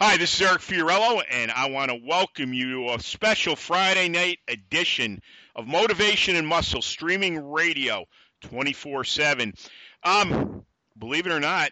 Hi, 0.00 0.16
this 0.16 0.34
is 0.34 0.42
Eric 0.42 0.60
Fiorillo, 0.60 1.22
and 1.30 1.52
I 1.52 1.70
want 1.70 1.92
to 1.92 2.00
welcome 2.04 2.52
you 2.52 2.88
to 2.88 2.94
a 2.94 3.00
special 3.00 3.54
Friday 3.54 4.08
night 4.08 4.40
edition 4.48 5.22
of 5.54 5.68
Motivation 5.68 6.34
and 6.34 6.48
Muscle 6.48 6.82
streaming 6.82 7.38
radio 7.52 8.04
24 8.40 9.04
7. 9.04 9.54
Um, 10.02 10.66
believe 10.98 11.26
it 11.26 11.32
or 11.32 11.38
not, 11.38 11.70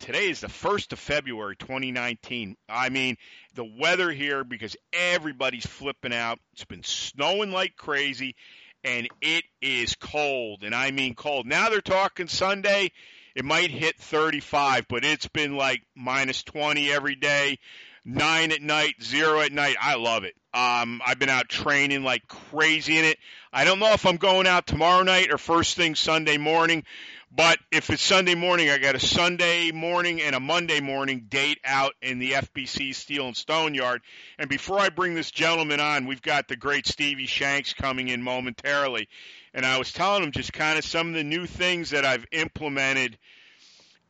today 0.00 0.28
is 0.28 0.42
the 0.42 0.48
1st 0.48 0.92
of 0.92 0.98
February 0.98 1.56
2019. 1.56 2.58
I 2.68 2.90
mean, 2.90 3.16
the 3.54 3.64
weather 3.64 4.10
here, 4.10 4.44
because 4.44 4.76
everybody's 4.92 5.64
flipping 5.64 6.12
out, 6.12 6.38
it's 6.52 6.66
been 6.66 6.84
snowing 6.84 7.52
like 7.52 7.74
crazy, 7.74 8.36
and 8.84 9.08
it 9.22 9.44
is 9.62 9.94
cold, 9.94 10.62
and 10.62 10.74
I 10.74 10.90
mean 10.90 11.14
cold. 11.14 11.46
Now 11.46 11.70
they're 11.70 11.80
talking 11.80 12.28
Sunday 12.28 12.92
it 13.34 13.44
might 13.44 13.70
hit 13.70 13.96
35, 13.96 14.86
but 14.88 15.04
it's 15.04 15.28
been 15.28 15.56
like 15.56 15.82
minus 15.94 16.42
20 16.42 16.90
every 16.90 17.16
day, 17.16 17.58
nine 18.04 18.52
at 18.52 18.62
night, 18.62 18.94
zero 19.02 19.40
at 19.40 19.52
night. 19.52 19.76
I 19.80 19.96
love 19.96 20.24
it. 20.24 20.34
Um, 20.52 21.00
I've 21.06 21.18
been 21.18 21.28
out 21.28 21.48
training 21.48 22.02
like 22.02 22.26
crazy 22.26 22.98
in 22.98 23.04
it. 23.04 23.18
I 23.52 23.64
don't 23.64 23.78
know 23.78 23.92
if 23.92 24.04
I'm 24.04 24.16
going 24.16 24.46
out 24.46 24.66
tomorrow 24.66 25.02
night 25.04 25.32
or 25.32 25.38
first 25.38 25.76
thing 25.76 25.94
Sunday 25.94 26.38
morning, 26.38 26.84
but 27.30 27.58
if 27.70 27.90
it's 27.90 28.02
Sunday 28.02 28.34
morning, 28.34 28.70
I 28.70 28.78
got 28.78 28.94
a 28.94 29.00
Sunday 29.00 29.70
morning 29.72 30.20
and 30.20 30.34
a 30.34 30.40
Monday 30.40 30.80
morning 30.80 31.26
date 31.28 31.58
out 31.64 31.94
in 32.02 32.18
the 32.18 32.32
FBC 32.32 32.94
Steel 32.94 33.26
and 33.26 33.36
Stone 33.36 33.74
Yard. 33.74 34.02
And 34.38 34.48
before 34.48 34.78
I 34.78 34.88
bring 34.88 35.14
this 35.14 35.30
gentleman 35.30 35.80
on, 35.80 36.06
we've 36.06 36.22
got 36.22 36.48
the 36.48 36.56
great 36.56 36.86
Stevie 36.86 37.26
Shanks 37.26 37.72
coming 37.72 38.08
in 38.08 38.22
momentarily 38.22 39.08
and 39.52 39.66
I 39.66 39.78
was 39.78 39.92
telling 39.92 40.22
him 40.22 40.32
just 40.32 40.52
kind 40.52 40.78
of 40.78 40.84
some 40.84 41.08
of 41.08 41.14
the 41.14 41.24
new 41.24 41.46
things 41.46 41.90
that 41.90 42.04
I've 42.04 42.26
implemented 42.30 43.18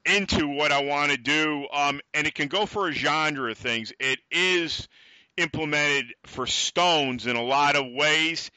into 0.04 0.48
what 0.48 0.72
I 0.72 0.82
want 0.82 1.12
to 1.12 1.16
do. 1.16 1.66
Um, 1.72 2.00
and 2.14 2.26
it 2.26 2.34
can 2.34 2.48
go 2.48 2.66
for 2.66 2.88
a 2.88 2.92
genre 2.92 3.50
of 3.50 3.58
things. 3.58 3.92
It 3.98 4.18
is 4.30 4.88
implemented 5.36 6.06
for 6.24 6.46
stones 6.46 7.26
in 7.26 7.36
a 7.36 7.42
lot 7.42 7.76
of 7.76 7.86
ways 7.92 8.50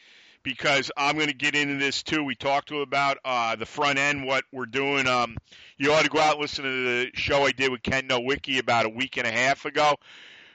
because 0.44 0.92
I'm 0.96 1.16
going 1.16 1.28
to 1.28 1.34
get 1.34 1.56
into 1.56 1.78
this 1.78 2.04
too. 2.04 2.24
We 2.24 2.36
talked 2.36 2.70
to 2.70 2.82
about 2.82 3.18
uh, 3.24 3.56
the 3.56 3.66
front 3.66 3.98
end, 3.98 4.26
what 4.26 4.44
we're 4.52 4.66
doing. 4.66 5.08
Um, 5.08 5.38
you 5.78 5.94
ought 5.94 6.04
to 6.04 6.10
go 6.10 6.20
out 6.20 6.34
and 6.34 6.42
listen 6.42 6.64
to 6.66 6.70
the 6.70 7.12
show 7.16 7.44
I 7.44 7.52
did 7.52 7.72
with 7.72 7.84
Ken 7.84 8.08
Nowicki 8.08 8.60
about 8.60 8.86
a 8.86 8.90
week 8.90 9.18
and 9.18 9.26
a 9.26 9.32
half 9.32 9.66
ago 9.66 9.96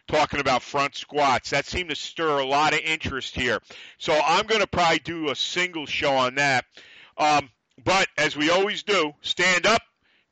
talking 0.08 0.40
about 0.40 0.62
front 0.62 0.96
squats. 0.96 1.50
That 1.50 1.66
seemed 1.66 1.90
to 1.90 1.96
stir 1.96 2.38
a 2.38 2.46
lot 2.46 2.72
of 2.72 2.80
interest 2.80 3.34
here. 3.34 3.60
So 3.98 4.18
I'm 4.18 4.46
going 4.46 4.62
to 4.62 4.66
probably 4.66 4.98
do 5.00 5.30
a 5.30 5.36
single 5.36 5.86
show 5.86 6.12
on 6.12 6.36
that. 6.36 6.64
Um, 7.16 7.50
but 7.84 8.08
as 8.16 8.36
we 8.36 8.50
always 8.50 8.82
do, 8.82 9.12
stand 9.20 9.66
up, 9.66 9.82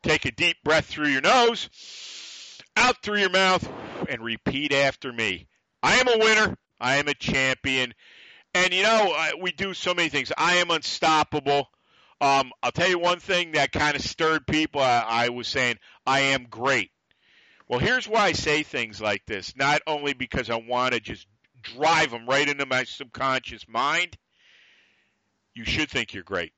take 0.02 0.24
a 0.24 0.32
deep 0.32 0.56
breath 0.64 0.86
through 0.86 1.08
your 1.08 1.20
nose, 1.20 1.68
out 2.76 3.02
through 3.02 3.18
your 3.18 3.30
mouth, 3.30 3.68
and 4.08 4.22
repeat 4.22 4.72
after 4.72 5.12
me. 5.12 5.46
I 5.82 5.96
am 5.96 6.08
a 6.08 6.18
winner. 6.18 6.56
I 6.80 6.96
am 6.96 7.08
a 7.08 7.14
champion. 7.14 7.94
And 8.56 8.72
you 8.72 8.82
know, 8.82 9.14
we 9.38 9.52
do 9.52 9.74
so 9.74 9.92
many 9.92 10.08
things. 10.08 10.32
I 10.36 10.56
am 10.56 10.70
unstoppable. 10.70 11.68
Um, 12.22 12.52
I'll 12.62 12.72
tell 12.72 12.88
you 12.88 12.98
one 12.98 13.20
thing 13.20 13.52
that 13.52 13.70
kind 13.70 13.94
of 13.94 14.02
stirred 14.02 14.46
people. 14.46 14.80
I, 14.80 15.04
I 15.06 15.28
was 15.28 15.46
saying, 15.46 15.76
I 16.06 16.20
am 16.20 16.46
great. 16.48 16.90
Well, 17.68 17.80
here's 17.80 18.08
why 18.08 18.22
I 18.22 18.32
say 18.32 18.62
things 18.62 18.98
like 18.98 19.26
this. 19.26 19.54
Not 19.56 19.82
only 19.86 20.14
because 20.14 20.48
I 20.48 20.56
want 20.56 20.94
to 20.94 21.00
just 21.00 21.26
drive 21.62 22.10
them 22.12 22.26
right 22.26 22.48
into 22.48 22.64
my 22.64 22.84
subconscious 22.84 23.68
mind. 23.68 24.16
You 25.54 25.64
should 25.64 25.90
think 25.90 26.14
you're 26.14 26.22
great. 26.22 26.52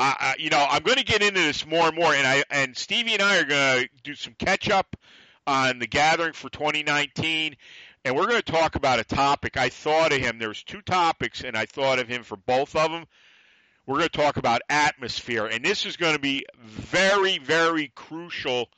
I, 0.00 0.36
you 0.38 0.50
know, 0.50 0.64
I'm 0.68 0.82
going 0.82 0.98
to 0.98 1.04
get 1.04 1.22
into 1.22 1.40
this 1.40 1.66
more 1.66 1.88
and 1.88 1.96
more, 1.96 2.14
and 2.14 2.24
I 2.24 2.44
and 2.50 2.76
Stevie 2.76 3.14
and 3.14 3.22
I 3.22 3.40
are 3.40 3.44
going 3.44 3.82
to 3.82 3.88
do 4.04 4.14
some 4.14 4.34
catch 4.38 4.70
up 4.70 4.96
on 5.44 5.78
the 5.80 5.88
gathering 5.88 6.34
for 6.34 6.48
2019, 6.48 7.56
and 8.08 8.16
we're 8.16 8.26
going 8.26 8.40
to 8.40 8.52
talk 8.52 8.74
about 8.74 8.98
a 8.98 9.04
topic. 9.04 9.58
I 9.58 9.68
thought 9.68 10.12
of 10.12 10.18
him. 10.18 10.38
There's 10.38 10.62
two 10.62 10.80
topics, 10.80 11.44
and 11.44 11.54
I 11.54 11.66
thought 11.66 11.98
of 11.98 12.08
him 12.08 12.22
for 12.22 12.36
both 12.36 12.74
of 12.74 12.90
them. 12.90 13.04
We're 13.86 13.98
going 13.98 14.08
to 14.08 14.18
talk 14.18 14.38
about 14.38 14.62
atmosphere, 14.70 15.44
and 15.44 15.62
this 15.62 15.84
is 15.84 15.98
going 15.98 16.14
to 16.14 16.20
be 16.20 16.46
very, 16.58 17.38
very 17.38 17.92
crucial 17.94 18.68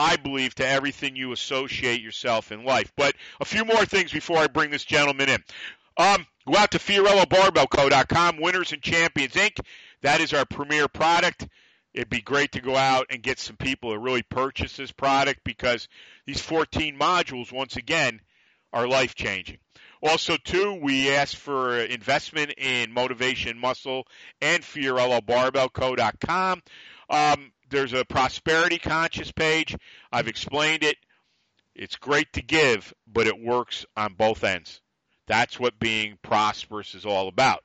I 0.00 0.14
believe, 0.14 0.54
to 0.54 0.66
everything 0.66 1.16
you 1.16 1.32
associate 1.32 2.00
yourself 2.00 2.52
in 2.52 2.64
life. 2.64 2.92
But 2.96 3.16
a 3.40 3.44
few 3.44 3.64
more 3.64 3.84
things 3.84 4.12
before 4.12 4.38
I 4.38 4.46
bring 4.46 4.70
this 4.70 4.84
gentleman 4.84 5.28
in. 5.28 5.42
Um, 5.96 6.24
go 6.46 6.56
out 6.56 6.70
to 6.70 6.78
FiorilloBarbellCo.com, 6.78 8.40
Winners 8.40 8.72
and 8.72 8.80
Champions 8.80 9.32
Inc. 9.32 9.58
That 10.02 10.20
is 10.20 10.32
our 10.32 10.44
premier 10.44 10.86
product. 10.86 11.48
It'd 11.92 12.08
be 12.08 12.20
great 12.20 12.52
to 12.52 12.60
go 12.60 12.76
out 12.76 13.06
and 13.10 13.24
get 13.24 13.40
some 13.40 13.56
people 13.56 13.90
to 13.90 13.98
really 13.98 14.22
purchase 14.22 14.76
this 14.76 14.92
product 14.92 15.40
because 15.42 15.88
these 16.26 16.40
14 16.40 16.96
modules, 16.96 17.50
once 17.50 17.74
again, 17.74 18.20
are 18.72 18.88
life 18.88 19.14
changing. 19.14 19.58
Also, 20.02 20.36
too, 20.36 20.78
we 20.80 21.10
ask 21.10 21.36
for 21.36 21.80
investment 21.80 22.54
in 22.56 22.92
Motivation 22.92 23.58
Muscle 23.58 24.06
and 24.40 24.62
FiorilloBarbellCo.com. 24.62 26.62
Um, 27.10 27.52
there's 27.70 27.92
a 27.92 28.04
prosperity 28.04 28.78
conscious 28.78 29.32
page. 29.32 29.76
I've 30.12 30.28
explained 30.28 30.84
it. 30.84 30.96
It's 31.74 31.96
great 31.96 32.32
to 32.34 32.42
give, 32.42 32.94
but 33.06 33.26
it 33.26 33.40
works 33.40 33.86
on 33.96 34.14
both 34.14 34.44
ends. 34.44 34.80
That's 35.26 35.60
what 35.60 35.78
being 35.78 36.18
prosperous 36.22 36.94
is 36.94 37.04
all 37.04 37.28
about. 37.28 37.62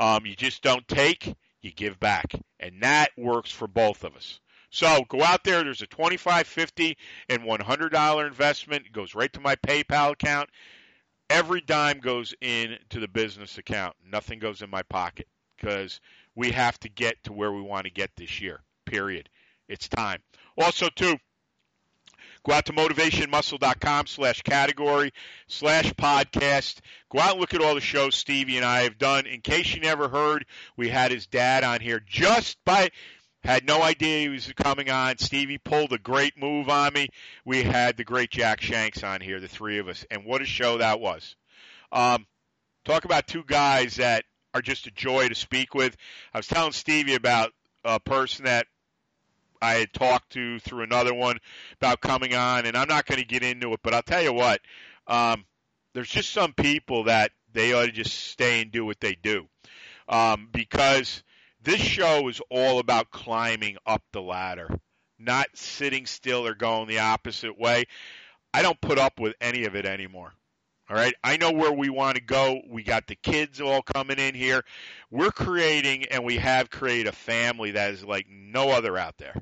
Um, 0.00 0.26
you 0.26 0.34
just 0.34 0.62
don't 0.62 0.86
take, 0.88 1.34
you 1.60 1.72
give 1.72 2.00
back. 2.00 2.34
And 2.58 2.82
that 2.82 3.10
works 3.16 3.50
for 3.50 3.68
both 3.68 4.04
of 4.04 4.16
us. 4.16 4.40
So 4.72 5.04
go 5.06 5.22
out 5.22 5.44
there. 5.44 5.62
There's 5.62 5.82
a 5.82 5.86
25 5.86 6.46
50 6.46 6.96
and 7.28 7.42
$100 7.42 8.26
investment. 8.26 8.86
It 8.86 8.92
goes 8.92 9.14
right 9.14 9.32
to 9.34 9.40
my 9.40 9.54
PayPal 9.54 10.12
account. 10.12 10.48
Every 11.28 11.60
dime 11.60 12.00
goes 12.00 12.34
into 12.40 12.98
the 12.98 13.08
business 13.08 13.58
account. 13.58 13.94
Nothing 14.04 14.38
goes 14.38 14.62
in 14.62 14.70
my 14.70 14.82
pocket 14.82 15.28
because 15.56 16.00
we 16.34 16.50
have 16.52 16.80
to 16.80 16.88
get 16.88 17.22
to 17.24 17.34
where 17.34 17.52
we 17.52 17.60
want 17.60 17.84
to 17.84 17.92
get 17.92 18.10
this 18.16 18.40
year, 18.40 18.62
period. 18.86 19.28
It's 19.68 19.88
time. 19.88 20.20
Also, 20.56 20.88
too, 20.88 21.16
go 22.46 22.54
out 22.54 22.64
to 22.66 22.72
motivationmuscle.com 22.72 24.06
slash 24.06 24.40
category 24.40 25.12
slash 25.48 25.92
podcast. 25.92 26.80
Go 27.10 27.20
out 27.20 27.32
and 27.32 27.40
look 27.40 27.52
at 27.52 27.62
all 27.62 27.74
the 27.74 27.80
shows 27.82 28.14
Stevie 28.14 28.56
and 28.56 28.64
I 28.64 28.82
have 28.82 28.96
done. 28.96 29.26
In 29.26 29.42
case 29.42 29.74
you 29.74 29.82
never 29.82 30.08
heard, 30.08 30.46
we 30.78 30.88
had 30.88 31.10
his 31.10 31.26
dad 31.26 31.62
on 31.62 31.80
here 31.80 32.00
just 32.00 32.56
by 32.64 32.90
had 33.44 33.66
no 33.66 33.82
idea 33.82 34.20
he 34.20 34.28
was 34.28 34.52
coming 34.56 34.88
on. 34.90 35.18
Stevie 35.18 35.58
pulled 35.58 35.92
a 35.92 35.98
great 35.98 36.38
move 36.38 36.68
on 36.68 36.92
me. 36.92 37.08
We 37.44 37.62
had 37.62 37.96
the 37.96 38.04
great 38.04 38.30
Jack 38.30 38.60
Shanks 38.60 39.02
on 39.02 39.20
here, 39.20 39.40
the 39.40 39.48
three 39.48 39.78
of 39.78 39.88
us, 39.88 40.04
and 40.10 40.24
what 40.24 40.42
a 40.42 40.46
show 40.46 40.78
that 40.78 41.00
was. 41.00 41.36
Um, 41.90 42.26
talk 42.84 43.04
about 43.04 43.26
two 43.26 43.44
guys 43.46 43.96
that 43.96 44.24
are 44.54 44.62
just 44.62 44.86
a 44.86 44.90
joy 44.90 45.28
to 45.28 45.34
speak 45.34 45.74
with. 45.74 45.96
I 46.32 46.38
was 46.38 46.46
telling 46.46 46.72
Stevie 46.72 47.14
about 47.14 47.52
a 47.84 47.98
person 47.98 48.44
that 48.44 48.66
I 49.60 49.74
had 49.74 49.92
talked 49.92 50.32
to 50.32 50.58
through 50.60 50.82
another 50.82 51.14
one 51.14 51.38
about 51.80 52.00
coming 52.00 52.34
on, 52.34 52.66
and 52.66 52.76
I'm 52.76 52.88
not 52.88 53.06
going 53.06 53.20
to 53.20 53.26
get 53.26 53.42
into 53.42 53.72
it, 53.72 53.80
but 53.82 53.94
I'll 53.94 54.02
tell 54.02 54.22
you 54.22 54.32
what, 54.32 54.60
um, 55.06 55.44
there's 55.94 56.08
just 56.08 56.32
some 56.32 56.52
people 56.52 57.04
that 57.04 57.32
they 57.52 57.72
ought 57.72 57.86
to 57.86 57.92
just 57.92 58.14
stay 58.14 58.62
and 58.62 58.72
do 58.72 58.84
what 58.84 59.00
they 59.00 59.14
do, 59.14 59.46
um, 60.08 60.48
because 60.52 61.22
this 61.62 61.80
show 61.80 62.28
is 62.28 62.40
all 62.50 62.78
about 62.78 63.10
climbing 63.10 63.76
up 63.86 64.02
the 64.12 64.22
ladder, 64.22 64.68
not 65.18 65.46
sitting 65.54 66.06
still 66.06 66.46
or 66.46 66.54
going 66.54 66.88
the 66.88 66.98
opposite 66.98 67.58
way. 67.58 67.84
I 68.52 68.62
don't 68.62 68.80
put 68.80 68.98
up 68.98 69.20
with 69.20 69.34
any 69.40 69.64
of 69.64 69.76
it 69.76 69.86
anymore. 69.86 70.32
All 70.90 70.96
right. 70.96 71.14
I 71.22 71.36
know 71.36 71.52
where 71.52 71.72
we 71.72 71.88
want 71.88 72.16
to 72.16 72.22
go. 72.22 72.60
We 72.68 72.82
got 72.82 73.06
the 73.06 73.14
kids 73.14 73.60
all 73.60 73.82
coming 73.82 74.18
in 74.18 74.34
here. 74.34 74.62
We're 75.10 75.30
creating 75.30 76.06
and 76.06 76.24
we 76.24 76.36
have 76.36 76.70
created 76.70 77.06
a 77.06 77.12
family 77.12 77.70
that 77.72 77.92
is 77.92 78.04
like 78.04 78.26
no 78.28 78.70
other 78.70 78.98
out 78.98 79.16
there. 79.16 79.34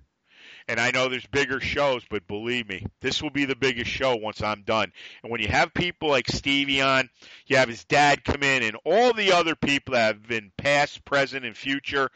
And 0.70 0.78
I 0.78 0.92
know 0.92 1.08
there's 1.08 1.26
bigger 1.26 1.58
shows, 1.58 2.04
but 2.08 2.28
believe 2.28 2.68
me, 2.68 2.86
this 3.00 3.20
will 3.20 3.30
be 3.30 3.44
the 3.44 3.56
biggest 3.56 3.90
show 3.90 4.14
once 4.14 4.40
I'm 4.40 4.62
done. 4.62 4.92
And 5.20 5.32
when 5.32 5.40
you 5.40 5.48
have 5.48 5.74
people 5.74 6.08
like 6.08 6.28
Stevie 6.28 6.80
on, 6.80 7.10
you 7.48 7.56
have 7.56 7.68
his 7.68 7.84
dad 7.84 8.22
come 8.22 8.44
in, 8.44 8.62
and 8.62 8.76
all 8.84 9.12
the 9.12 9.32
other 9.32 9.56
people 9.56 9.94
that 9.94 10.06
have 10.06 10.28
been 10.28 10.52
past, 10.56 11.04
present, 11.04 11.44
and 11.44 11.56
future, 11.56 12.08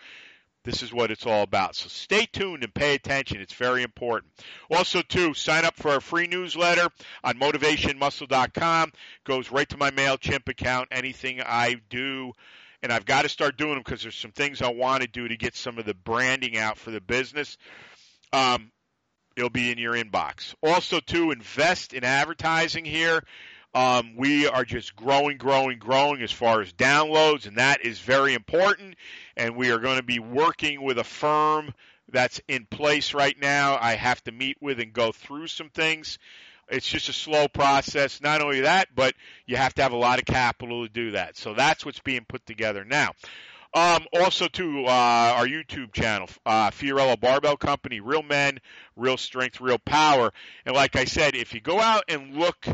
this 0.63 0.85
is 0.85 0.93
what 0.93 1.11
it's 1.11 1.27
all 1.27 1.43
about. 1.43 1.75
So 1.75 1.89
stay 1.89 2.27
tuned 2.27 2.63
and 2.63 2.73
pay 2.73 2.95
attention. 2.95 3.41
It's 3.41 3.55
very 3.55 3.83
important. 3.83 4.33
Also, 4.71 5.03
too, 5.03 5.35
sign 5.35 5.65
up 5.65 5.75
for 5.75 5.91
our 5.91 6.01
free 6.01 6.29
newsletter 6.29 6.89
on 7.25 7.41
motivationmuscle.com. 7.41 8.93
Goes 9.25 9.51
right 9.51 9.69
to 9.71 9.77
my 9.77 9.91
MailChimp 9.91 10.49
account. 10.49 10.91
Anything 10.93 11.43
I 11.45 11.81
do, 11.91 12.31
and 12.85 12.93
I've 12.93 13.05
got 13.05 13.23
to 13.23 13.29
start 13.29 13.57
doing 13.57 13.75
them 13.75 13.83
because 13.85 14.03
there's 14.03 14.15
some 14.15 14.31
things 14.31 14.63
I 14.63 14.71
want 14.71 15.03
to 15.03 15.09
do 15.09 15.27
to 15.27 15.37
get 15.37 15.57
some 15.57 15.77
of 15.77 15.87
the 15.87 15.95
branding 15.95 16.57
out 16.57 16.79
for 16.79 16.93
the 16.93 17.01
business. 17.01 17.59
Um, 18.35 18.73
it'll 19.37 19.49
be 19.49 19.71
in 19.71 19.79
your 19.79 19.95
inbox. 19.95 20.55
Also, 20.63 20.99
to 21.01 21.31
invest 21.31 21.95
in 21.95 22.05
advertising 22.05 22.85
here. 22.85 23.23
Um, 23.75 24.15
we 24.17 24.47
are 24.47 24.65
just 24.65 24.95
growing, 24.95 25.37
growing, 25.37 25.79
growing 25.79 26.23
as 26.23 26.31
far 26.31 26.61
as 26.61 26.73
downloads, 26.73 27.49
and 27.49 27.59
that 27.59 27.85
is 27.85 27.99
very 27.99 28.35
important. 28.35 28.95
And 29.37 29.57
we 29.57 29.73
are 29.73 29.79
going 29.79 29.97
to 29.97 30.05
be 30.05 30.21
working 30.21 30.83
with 30.83 30.99
a 30.99 31.05
firm 31.05 31.75
that's 32.09 32.41
in 32.47 32.67
place 32.67 33.15
right 33.15 33.37
now. 33.41 33.77
I 33.81 33.95
have 33.95 34.23
to 34.25 34.33
meet 34.33 34.59
with 34.61 34.79
and 34.79 34.93
go 34.93 35.11
through 35.11 35.49
some 35.49 35.71
things. 35.71 36.19
It's 36.69 36.87
just 36.87 37.09
a 37.09 37.13
slow 37.13 37.49
process. 37.49 38.21
Not 38.21 38.41
only 38.41 38.61
that, 38.61 38.89
but 38.95 39.15
you 39.45 39.57
have 39.57 39.75
to 39.75 39.83
have 39.83 39.93
a 39.93 39.97
lot 39.97 40.21
of 40.21 40.25
capital 40.25 40.87
to 40.87 40.93
do 40.93 41.11
that. 41.13 41.37
So 41.37 41.55
that's 41.55 41.85
what's 41.85 42.01
being 42.01 42.25
put 42.29 42.47
together 42.47 42.85
now. 42.85 43.11
Um, 43.75 44.07
also, 44.13 44.47
to 44.47 44.85
uh, 44.87 45.35
our 45.37 45.47
YouTube 45.47 45.93
channel, 45.93 46.29
uh, 46.47 46.71
Fiorillo 46.71 47.19
Barbell 47.19 47.57
Company, 47.57 47.99
Real 47.99 48.23
Men, 48.23 48.61
Real 48.95 49.17
Strength, 49.17 49.61
Real 49.61 49.79
Power. 49.79 50.33
And 50.65 50.77
like 50.77 50.95
I 50.95 51.07
said, 51.07 51.35
if 51.35 51.55
you 51.55 51.61
go 51.61 51.81
out 51.81 52.05
and 52.09 52.37
look 52.37 52.69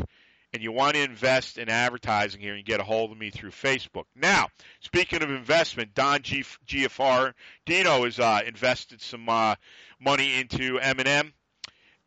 and 0.53 0.61
you 0.61 0.71
want 0.71 0.93
to 0.95 1.01
invest 1.01 1.57
in 1.57 1.69
advertising 1.69 2.39
here, 2.39 2.55
you 2.55 2.61
get 2.61 2.79
a 2.79 2.83
hold 2.83 3.11
of 3.11 3.17
me 3.17 3.31
through 3.31 3.49
Facebook. 3.49 4.03
Now, 4.15 4.49
speaking 4.81 5.23
of 5.23 5.31
investment, 5.31 5.95
Don 5.95 6.21
G- 6.21 6.45
GFR 6.67 7.33
Dino 7.65 8.03
has 8.03 8.19
uh, 8.19 8.41
invested 8.45 9.01
some 9.01 9.27
uh, 9.27 9.55
money 9.99 10.39
into 10.39 10.77
M&M. 10.79 11.33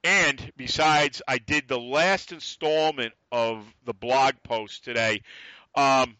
And 0.05 0.52
besides, 0.56 1.20
I 1.26 1.38
did 1.38 1.67
the 1.67 1.81
last 1.81 2.31
installment 2.31 3.14
of 3.32 3.64
the 3.87 3.94
blog 3.94 4.35
post 4.44 4.85
today 4.85 5.23
um, 5.75 6.17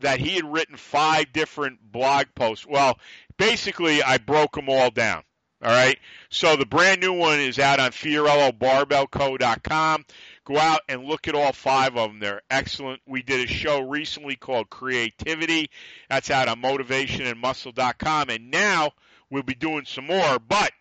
that 0.00 0.20
he 0.20 0.36
had 0.36 0.50
written 0.50 0.76
five 0.76 1.32
different 1.32 1.92
blog 1.92 2.26
posts. 2.34 2.66
Well, 2.66 2.98
basically, 3.36 4.02
I 4.02 4.18
broke 4.18 4.54
them 4.54 4.68
all 4.68 4.90
down. 4.90 5.22
All 5.62 5.70
right. 5.70 5.98
So 6.30 6.56
the 6.56 6.64
brand 6.64 7.02
new 7.02 7.12
one 7.12 7.38
is 7.38 7.58
out 7.58 7.80
on 7.80 7.90
FiorilloBarbellCo.com. 7.90 10.06
Go 10.44 10.56
out 10.56 10.80
and 10.88 11.04
look 11.04 11.28
at 11.28 11.34
all 11.34 11.52
five 11.52 11.98
of 11.98 12.08
them. 12.10 12.18
They're 12.18 12.40
excellent. 12.50 13.02
We 13.06 13.22
did 13.22 13.44
a 13.44 13.52
show 13.52 13.80
recently 13.80 14.36
called 14.36 14.70
Creativity. 14.70 15.68
That's 16.08 16.30
out 16.30 16.48
on 16.48 16.62
motivationandmuscle.com. 16.62 18.30
And 18.30 18.50
now 18.50 18.92
we'll 19.28 19.42
be 19.42 19.54
doing 19.54 19.84
some 19.84 20.06
more. 20.06 20.38
But 20.38 20.72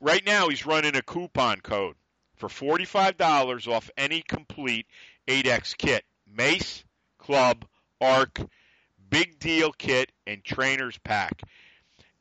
right 0.00 0.26
now 0.26 0.48
he's 0.48 0.66
running 0.66 0.96
a 0.96 1.02
coupon 1.02 1.60
code 1.60 1.94
for 2.34 2.48
$45 2.48 3.68
off 3.68 3.92
any 3.96 4.22
complete 4.22 4.88
8X 5.28 5.76
kit. 5.76 6.04
Mace, 6.26 6.82
Club, 7.18 7.64
Arc, 8.02 8.40
Big 9.08 9.38
Deal 9.38 9.72
Kit, 9.72 10.10
and 10.26 10.42
Trainer's 10.42 10.98
Pack. 10.98 11.42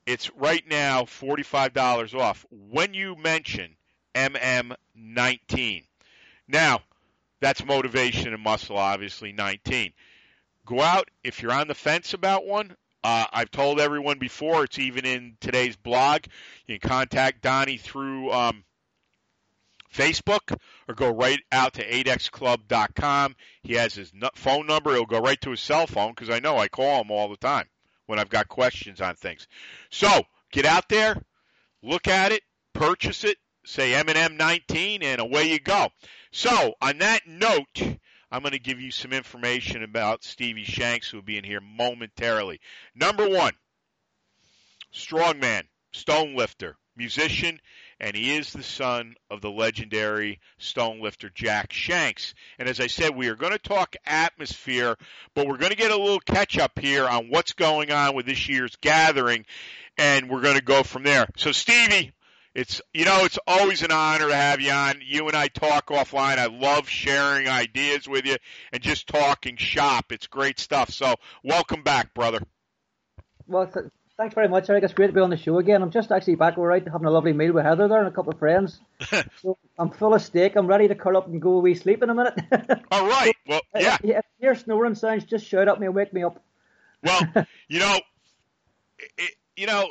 It's 0.06 0.30
right 0.36 0.63
now 0.68 1.04
$45 1.04 2.19
off 2.19 2.45
when 2.51 2.94
you 2.94 3.16
mention 3.16 3.75
MM19. 4.16 5.86
Now, 6.48 6.81
that's 7.39 7.66
motivation 7.66 8.33
and 8.33 8.44
muscle, 8.44 8.78
obviously, 8.78 9.31
19. 9.31 9.94
Go 10.66 10.81
out 10.81 11.10
if 11.24 11.42
you're 11.42 11.54
on 11.54 11.68
the 11.68 11.75
fence 11.75 12.13
about 12.13 12.45
one. 12.45 12.75
Uh, 13.04 13.25
I've 13.34 13.50
told 13.50 13.80
everyone 13.80 14.19
before, 14.19 14.63
it's 14.63 14.77
even 14.77 15.06
in 15.06 15.38
today's 15.42 15.75
blog. 15.75 16.25
You 16.68 16.77
can 16.77 16.88
contact 16.89 17.42
Donnie 17.42 17.77
through 17.77 18.31
um, 18.31 18.63
Facebook 19.94 20.58
or 20.88 20.96
go 20.96 21.10
right 21.10 21.40
out 21.52 21.74
to 21.74 21.88
8xclub.com. 21.88 23.36
He 23.64 23.74
has 23.74 23.94
his 23.94 24.12
phone 24.36 24.68
number. 24.68 24.94
He'll 24.94 25.06
go 25.06 25.20
right 25.20 25.40
to 25.42 25.52
his 25.52 25.62
cell 25.62 25.88
phone 25.88 26.12
because 26.12 26.30
I 26.30 26.40
know 26.40 26.58
I 26.58 26.68
call 26.68 27.02
him 27.02 27.12
all 27.12 27.30
the 27.30 27.38
time 27.38 27.68
when 28.06 28.20
I've 28.20 28.30
got 28.30 28.48
questions 28.48 29.02
on 29.02 29.16
things. 29.16 29.48
So 29.90 30.24
get 30.52 30.66
out 30.66 30.90
there, 30.90 31.22
look 31.82 32.08
at 32.08 32.32
it, 32.32 32.42
purchase 32.74 33.24
it, 33.24 33.38
say 33.66 33.94
M&M 33.94 34.38
19, 34.38 35.04
and 35.04 35.22
away 35.22 35.52
you 35.52 35.60
go. 35.60 35.90
So 36.32 36.74
on 36.82 36.98
that 37.00 37.28
note, 37.28 37.98
I'm 38.32 38.42
going 38.42 38.54
to 38.54 38.60
give 38.60 38.80
you 38.80 38.92
some 38.92 39.12
information 39.12 39.84
about 39.84 40.24
Stevie 40.24 40.64
Shanks, 40.64 41.10
who 41.10 41.18
will 41.18 41.24
be 41.24 41.38
in 41.38 41.44
here 41.44 41.60
momentarily. 41.62 42.62
Number 42.96 43.28
one, 43.28 43.54
strongman, 44.94 45.64
stone 45.92 46.36
lifter, 46.36 46.78
musician, 46.96 47.60
and 48.01 48.15
he 48.15 48.36
is 48.36 48.51
the 48.51 48.63
son 48.63 49.13
of 49.30 49.42
the 49.42 49.51
legendary 49.51 50.39
stone 50.57 51.01
lifter 51.01 51.30
Jack 51.30 51.71
Shanks. 51.71 52.33
And 52.57 52.68
as 52.68 52.80
I 52.80 52.88
said, 52.88 53.15
we 53.15 53.27
are 53.27 53.36
going 53.36 53.51
to 53.51 53.59
talk 53.59 53.95
atmosphere, 54.06 54.98
but 55.36 55.48
we're 55.48 55.57
going 55.57 55.71
to 55.71 55.77
get 55.77 55.92
a 55.92 55.98
little 55.98 56.19
catch 56.19 56.57
up 56.57 56.80
here 56.80 57.07
on 57.07 57.30
what's 57.30 57.53
going 57.53 57.92
on 57.92 58.15
with 58.15 58.25
this 58.25 58.50
year's 58.50 58.75
gathering, 58.77 59.45
and 60.00 60.30
we're 60.30 60.42
going 60.42 60.57
to 60.57 60.63
go 60.63 60.81
from 60.81 61.03
there. 61.03 61.27
So, 61.38 61.51
Stevie, 61.51 62.12
it's 62.56 62.81
you 62.92 63.06
know 63.06 63.24
it's 63.24 63.38
always 63.45 63.83
an 63.83 63.92
honor 63.92 64.30
to 64.30 64.36
have 64.36 64.59
you 64.59 64.71
on. 64.71 65.00
You 65.06 65.27
and 65.27 65.38
I 65.38 65.48
talk 65.48 65.88
offline. 65.88 66.39
I 66.39 66.48
love 66.48 66.89
sharing 66.89 67.48
ideas 67.48 68.09
with 68.09 68.25
you 68.25 68.38
and 68.74 68.81
just 68.81 69.07
talking 69.07 69.57
shop. 69.57 70.12
It's 70.12 70.27
great 70.27 70.59
stuff. 70.59 70.89
So 70.89 71.15
welcome 71.44 71.83
back, 71.83 72.13
brother. 72.13 72.39
Well, 73.48 73.71
thanks 74.22 74.36
very 74.36 74.48
much, 74.48 74.70
Eric. 74.70 74.84
It's 74.84 74.94
great 74.94 75.08
to 75.08 75.14
be 75.14 75.20
on 75.20 75.32
the 75.32 75.38
show 75.38 75.58
again. 75.58 75.82
I'm 75.82 75.90
just 75.90 76.12
actually 76.12 76.36
back 76.36 76.56
We're 76.56 76.68
right 76.68 76.88
having 76.88 77.08
a 77.08 77.12
lovely 77.12 77.34
meal 77.34 77.54
with 77.54 77.66
Heather 77.66 77.88
there 77.88 77.98
and 77.98 78.08
a 78.08 78.12
couple 78.12 78.32
of 78.32 78.38
friends. 78.38 78.80
so 79.42 79.58
I'm 79.80 79.90
full 79.90 80.14
of 80.14 80.22
steak. 80.22 80.56
I'm 80.56 80.68
ready 80.68 80.88
to 80.88 80.94
curl 80.94 81.18
up 81.18 81.28
and 81.28 81.42
go 81.42 81.54
away 81.54 81.74
sleep 81.74 82.04
in 82.04 82.10
a 82.12 82.14
minute. 82.14 82.40
All 82.92 83.08
right. 83.08 83.34
Well, 83.48 83.62
yeah. 83.76 83.98
If, 84.04 84.18
if 84.18 84.26
your 84.40 84.54
snoring 84.54 84.94
sounds, 84.94 85.26
just 85.26 85.48
shout 85.48 85.68
at 85.68 85.80
me 85.80 85.88
and 85.88 85.96
wake 85.96 86.14
me 86.14 86.24
up. 86.24 86.40
well, 87.04 87.22
you 87.68 87.80
know, 87.80 88.00
it, 89.18 89.36
you 89.56 89.66
know 89.66 89.90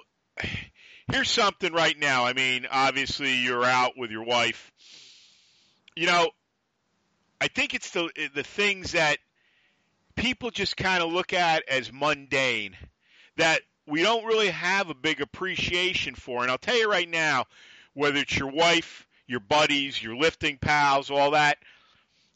here's 1.10 1.28
something 1.28 1.72
right 1.72 1.98
now. 1.98 2.24
I 2.24 2.32
mean, 2.32 2.68
obviously 2.70 3.34
you're 3.38 3.64
out 3.64 3.98
with 3.98 4.12
your 4.12 4.24
wife. 4.24 4.70
You 5.96 6.06
know, 6.06 6.30
I 7.40 7.48
think 7.48 7.74
it's 7.74 7.90
the 7.90 8.08
the 8.32 8.44
things 8.44 8.92
that 8.92 9.18
people 10.14 10.52
just 10.52 10.76
kind 10.76 11.02
of 11.02 11.12
look 11.12 11.32
at 11.32 11.68
as 11.68 11.92
mundane 11.92 12.76
that 13.36 13.62
we 13.86 14.02
don't 14.02 14.24
really 14.24 14.50
have 14.50 14.90
a 14.90 14.94
big 14.94 15.20
appreciation 15.20 16.14
for. 16.14 16.42
And 16.42 16.50
I'll 16.50 16.58
tell 16.58 16.76
you 16.76 16.90
right 16.90 17.08
now, 17.08 17.46
whether 17.94 18.18
it's 18.18 18.36
your 18.36 18.50
wife, 18.50 19.06
your 19.26 19.40
buddies, 19.40 20.02
your 20.02 20.16
lifting 20.16 20.58
pals, 20.58 21.10
all 21.10 21.32
that, 21.32 21.58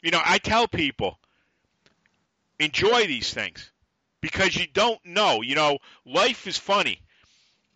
you 0.03 0.11
know, 0.11 0.21
I 0.25 0.39
tell 0.39 0.69
people 0.69 1.19
enjoy 2.59 3.07
these 3.07 3.33
things 3.33 3.71
because 4.21 4.57
you 4.57 4.67
don't 4.73 5.05
know. 5.05 5.43
You 5.43 5.55
know, 5.55 5.79
life 6.05 6.47
is 6.47 6.59
funny. 6.59 7.01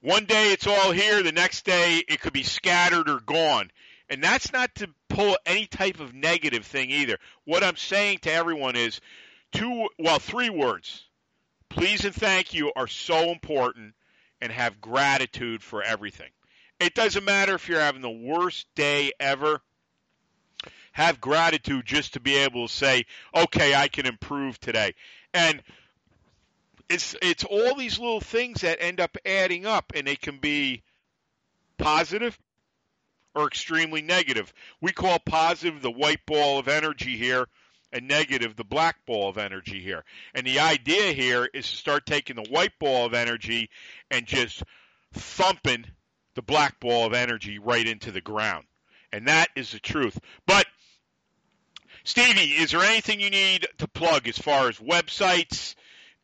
One 0.01 0.27
day 0.27 0.53
it's 0.53 0.67
all 0.67 0.93
here, 0.93 1.23
the 1.23 1.33
next 1.33 1.65
day 1.65 2.03
it 2.07 2.21
could 2.21 2.33
be 2.33 2.45
scattered 2.45 3.09
or 3.09 3.21
gone. 3.21 3.71
And 4.09 4.23
that's 4.23 4.53
not 4.53 4.75
to 4.77 4.89
pull 5.09 5.37
any 5.45 5.67
type 5.67 6.01
of 6.01 6.15
negative 6.15 6.65
thing 6.65 6.91
either. 6.91 7.19
What 7.45 7.65
I'm 7.65 7.77
saying 7.77 8.19
to 8.23 8.33
everyone 8.33 8.77
is 8.77 9.01
two, 9.53 9.89
well, 9.99 10.19
three 10.19 10.51
words. 10.51 11.05
Please 11.71 12.05
and 12.05 12.15
thank 12.15 12.55
you 12.55 12.73
are 12.75 12.87
so 12.87 13.31
important 13.31 13.95
and 14.41 14.53
have 14.53 14.81
gratitude 14.81 15.63
for 15.63 15.83
everything. 15.83 16.31
It 16.81 16.95
doesn't 16.95 17.25
matter 17.25 17.55
if 17.55 17.69
you're 17.69 17.81
having 17.81 18.03
the 18.03 18.11
worst 18.11 18.67
day 18.75 19.13
ever. 19.19 19.61
Have 20.93 21.21
gratitude 21.21 21.87
just 21.87 22.15
to 22.15 22.21
be 22.21 22.37
able 22.37 22.67
to 22.67 22.73
say, 22.73 23.05
okay, 23.35 23.75
I 23.75 23.89
can 23.89 24.07
improve 24.07 24.59
today. 24.61 24.95
And 25.35 25.63
it's 26.89 27.15
it's 27.21 27.45
all 27.45 27.75
these 27.77 27.99
little 27.99 28.21
things 28.21 28.63
that 28.63 28.79
end 28.81 29.01
up 29.01 29.17
adding 29.25 29.67
up, 29.67 29.93
and 29.95 30.07
they 30.07 30.17
can 30.17 30.39
be 30.39 30.83
positive 31.77 32.39
or 33.35 33.47
extremely 33.47 34.03
negative. 34.03 34.53
We 34.81 34.93
call 34.93 35.19
positive 35.19 35.83
the 35.83 35.91
white 35.91 36.25
ball 36.27 36.59
of 36.59 36.67
energy 36.67 37.17
here, 37.17 37.47
and 37.93 38.09
negative 38.09 38.57
the 38.57 38.65
black 38.65 39.05
ball 39.07 39.29
of 39.29 39.39
energy 39.39 39.81
here. 39.81 40.05
And 40.35 40.47
the 40.47 40.61
idea 40.61 41.13
here 41.13 41.49
is 41.53 41.69
to 41.69 41.77
start 41.77 42.07
taking 42.07 42.37
the 42.37 42.49
white 42.51 42.79
ball 42.79 43.07
of 43.07 43.15
energy 43.15 43.71
and 44.11 44.27
just 44.27 44.63
thumping 45.15 45.87
the 46.35 46.43
black 46.43 46.79
ball 46.81 47.07
of 47.07 47.15
energy 47.15 47.59
right 47.59 47.87
into 47.87 48.13
the 48.13 48.21
ground. 48.21 48.65
And 49.13 49.29
that 49.29 49.49
is 49.57 49.73
the 49.73 49.81
truth. 49.81 50.19
But 50.47 50.67
Stevie, 52.05 52.53
is 52.53 52.71
there 52.73 52.83
anything 52.83 53.21
you 53.21 53.31
need 53.31 53.67
to 53.79 53.89
plug 53.89 54.29
as 54.29 54.39
far 54.39 54.69
as 54.69 54.79
websites, 54.79 55.75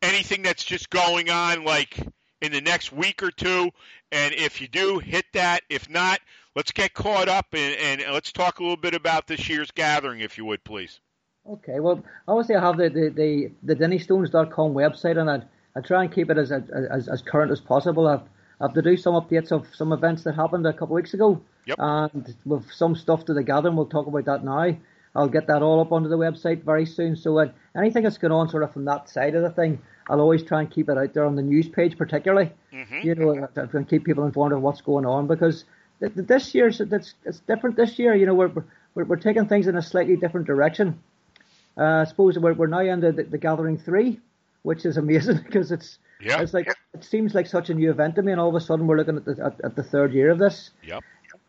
anything 0.02 0.42
that's 0.42 0.64
just 0.64 0.90
going 0.90 1.30
on 1.30 1.64
like 1.64 1.98
in 2.44 2.52
the 2.52 2.60
next 2.60 2.92
week 2.92 3.22
or 3.22 3.30
two. 3.30 3.70
And 4.12 4.34
if 4.34 4.60
you 4.60 4.68
do, 4.68 4.98
hit 4.98 5.24
that. 5.32 5.62
If 5.68 5.88
not, 5.88 6.20
let's 6.54 6.72
get 6.72 6.94
caught 6.94 7.28
up 7.28 7.46
and, 7.52 8.02
and 8.02 8.12
let's 8.12 8.32
talk 8.32 8.58
a 8.58 8.62
little 8.62 8.76
bit 8.76 8.94
about 8.94 9.26
this 9.26 9.48
year's 9.48 9.70
gathering, 9.70 10.20
if 10.20 10.36
you 10.38 10.44
would, 10.44 10.62
please. 10.62 11.00
Okay. 11.48 11.80
Well, 11.80 12.02
obviously, 12.26 12.56
I 12.56 12.60
have 12.60 12.76
the 12.76 12.88
the 12.88 13.08
the, 13.10 13.50
the 13.62 13.76
DinnieStones.com 13.76 14.74
website, 14.74 15.18
and 15.18 15.30
I 15.30 15.42
I 15.76 15.80
try 15.80 16.02
and 16.04 16.12
keep 16.12 16.30
it 16.30 16.38
as 16.38 16.50
as 16.52 17.08
as 17.08 17.22
current 17.22 17.52
as 17.52 17.60
possible. 17.60 18.06
I've 18.06 18.22
I 18.60 18.64
have 18.64 18.74
to 18.74 18.82
do 18.82 18.96
some 18.96 19.14
updates 19.14 19.50
of 19.50 19.66
some 19.74 19.92
events 19.92 20.22
that 20.24 20.34
happened 20.36 20.66
a 20.66 20.72
couple 20.72 20.96
of 20.96 21.02
weeks 21.02 21.14
ago. 21.14 21.42
Yep. 21.66 21.76
And 21.78 22.34
with 22.44 22.70
some 22.70 22.94
stuff 22.94 23.24
to 23.26 23.34
the 23.34 23.42
gathering, 23.42 23.76
we'll 23.76 23.86
talk 23.86 24.06
about 24.06 24.24
that 24.26 24.44
now. 24.44 24.76
I'll 25.16 25.28
get 25.28 25.46
that 25.46 25.62
all 25.62 25.80
up 25.80 25.92
onto 25.92 26.08
the 26.08 26.18
website 26.18 26.64
very 26.64 26.86
soon. 26.86 27.16
So 27.16 27.38
uh, 27.38 27.46
anything 27.76 28.02
that's 28.02 28.18
going 28.18 28.32
on 28.32 28.48
sort 28.48 28.62
of 28.62 28.72
from 28.72 28.84
that 28.86 29.08
side 29.08 29.34
of 29.34 29.42
the 29.42 29.50
thing, 29.50 29.80
I'll 30.08 30.20
always 30.20 30.42
try 30.42 30.60
and 30.60 30.70
keep 30.70 30.88
it 30.88 30.98
out 30.98 31.14
there 31.14 31.24
on 31.24 31.36
the 31.36 31.42
news 31.42 31.68
page, 31.68 31.96
particularly. 31.96 32.50
Mm-hmm. 32.72 33.06
You 33.06 33.14
know, 33.14 33.48
and 33.56 33.88
keep 33.88 34.04
people 34.04 34.24
informed 34.24 34.52
of 34.52 34.62
what's 34.62 34.80
going 34.80 35.06
on 35.06 35.26
because 35.26 35.64
th- 36.00 36.14
th- 36.14 36.26
this 36.26 36.54
year 36.54 36.68
it's, 36.68 36.80
it's 37.24 37.40
different. 37.40 37.76
This 37.76 37.98
year, 37.98 38.14
you 38.14 38.26
know, 38.26 38.34
we're 38.34 38.52
we're, 38.94 39.04
we're 39.04 39.16
taking 39.16 39.46
things 39.46 39.66
in 39.66 39.76
a 39.76 39.82
slightly 39.82 40.16
different 40.16 40.46
direction. 40.46 41.00
Uh, 41.76 42.02
I 42.02 42.04
suppose 42.04 42.38
we're, 42.38 42.54
we're 42.54 42.66
now 42.66 42.80
in 42.80 43.00
the, 43.00 43.12
the, 43.12 43.22
the 43.24 43.38
gathering 43.38 43.78
three, 43.78 44.20
which 44.62 44.84
is 44.86 44.96
amazing 44.96 45.38
because 45.44 45.72
it's 45.72 45.98
Yeah. 46.20 46.40
it's 46.40 46.54
like 46.54 46.68
it 46.94 47.04
seems 47.04 47.34
like 47.34 47.46
such 47.46 47.70
a 47.70 47.74
new 47.74 47.90
event 47.90 48.14
to 48.16 48.22
me, 48.22 48.32
and 48.32 48.40
all 48.40 48.48
of 48.48 48.54
a 48.54 48.60
sudden 48.60 48.86
we're 48.86 48.96
looking 48.96 49.16
at 49.16 49.24
the 49.24 49.36
at, 49.44 49.60
at 49.64 49.76
the 49.76 49.82
third 49.82 50.12
year 50.12 50.30
of 50.30 50.38
this. 50.38 50.70
Yep. 50.86 51.02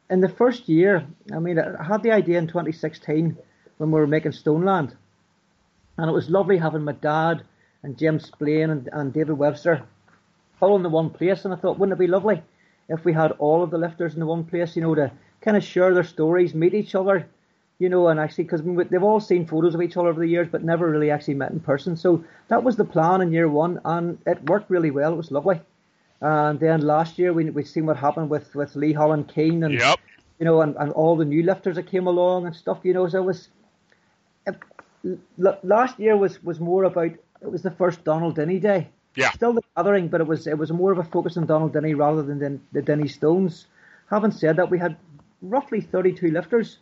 In 0.09 0.21
the 0.21 0.29
first 0.29 0.69
year, 0.69 1.07
I 1.33 1.39
mean, 1.39 1.57
I 1.59 1.83
had 1.83 2.03
the 2.03 2.11
idea 2.11 2.37
in 2.37 2.47
2016 2.47 3.37
when 3.77 3.91
we 3.91 3.99
were 3.99 4.07
making 4.07 4.31
Stoneland, 4.31 4.95
and 5.97 6.09
it 6.09 6.13
was 6.13 6.29
lovely 6.29 6.57
having 6.57 6.83
my 6.83 6.91
dad 6.93 7.43
and 7.83 7.97
James 7.97 8.25
Splaine 8.25 8.69
and, 8.71 8.89
and 8.91 9.13
David 9.13 9.37
Webster 9.37 9.83
all 10.61 10.75
in 10.75 10.83
the 10.83 10.89
one 10.89 11.09
place, 11.09 11.45
and 11.45 11.53
I 11.53 11.57
thought, 11.57 11.77
wouldn't 11.77 11.97
it 11.97 11.99
be 11.99 12.07
lovely 12.07 12.41
if 12.89 13.03
we 13.03 13.13
had 13.13 13.31
all 13.33 13.63
of 13.63 13.71
the 13.71 13.77
lifters 13.77 14.13
in 14.13 14.19
the 14.19 14.25
one 14.25 14.43
place, 14.45 14.75
you 14.75 14.81
know, 14.81 14.95
to 14.95 15.11
kind 15.41 15.57
of 15.57 15.63
share 15.63 15.93
their 15.93 16.03
stories, 16.03 16.53
meet 16.53 16.73
each 16.73 16.95
other, 16.95 17.27
you 17.77 17.89
know, 17.89 18.07
and 18.07 18.19
actually, 18.19 18.45
because 18.45 18.61
they've 18.89 19.03
all 19.03 19.19
seen 19.19 19.45
photos 19.45 19.75
of 19.75 19.81
each 19.81 19.97
other 19.97 20.07
over 20.07 20.21
the 20.21 20.27
years, 20.27 20.47
but 20.49 20.63
never 20.63 20.89
really 20.89 21.11
actually 21.11 21.33
met 21.33 21.51
in 21.51 21.59
person. 21.59 21.97
So 21.97 22.23
that 22.47 22.63
was 22.63 22.77
the 22.77 22.85
plan 22.85 23.21
in 23.21 23.33
year 23.33 23.49
one, 23.49 23.81
and 23.83 24.17
it 24.25 24.49
worked 24.49 24.69
really 24.69 24.91
well. 24.91 25.13
It 25.13 25.17
was 25.17 25.31
lovely. 25.31 25.59
And 26.21 26.59
then 26.59 26.81
last 26.81 27.19
year, 27.19 27.33
we 27.33 27.49
we 27.49 27.65
seen 27.65 27.85
what 27.85 27.97
happened 27.97 28.29
with 28.29 28.55
with 28.55 28.75
Leigh 28.75 28.93
Holland-Keen 28.93 29.63
and 29.63 29.73
Yep. 29.73 29.99
you 30.39 30.45
know, 30.45 30.61
and, 30.61 30.75
and 30.77 30.91
all 30.93 31.17
the 31.17 31.25
new 31.25 31.43
lifters 31.43 31.75
that 31.75 31.87
came 31.87 32.07
along 32.07 32.45
and 32.45 32.55
stuff, 32.55 32.79
you 32.83 32.93
know. 32.93 33.07
So 33.09 33.19
it 33.19 33.25
was 33.25 33.49
it, 34.47 34.55
last 35.63 35.99
year 35.99 36.15
was 36.15 36.41
was 36.43 36.59
more 36.59 36.85
about 36.85 37.11
it 37.41 37.51
was 37.51 37.61
the 37.61 37.71
first 37.71 38.03
Donald 38.05 38.35
Dinnie 38.35 38.59
day. 38.59 38.89
Yeah. 39.15 39.31
Still 39.31 39.53
the 39.53 39.61
gathering, 39.75 40.07
but 40.07 40.21
it 40.21 40.27
was 40.27 40.47
it 40.47 40.57
was 40.57 40.71
more 40.71 40.93
of 40.93 40.97
a 40.97 41.03
focus 41.03 41.35
on 41.35 41.45
Donald 41.45 41.73
Dinnie 41.73 41.93
rather 41.93 42.23
than 42.23 42.39
the, 42.39 42.59
the 42.71 42.81
Dinnie 42.81 43.09
Stones. 43.09 43.67
Having 44.09 44.31
said 44.31 44.55
that, 44.57 44.69
we 44.69 44.79
had 44.79 44.95
roughly 45.41 45.81
32 45.81 46.31
lifters 46.31 46.77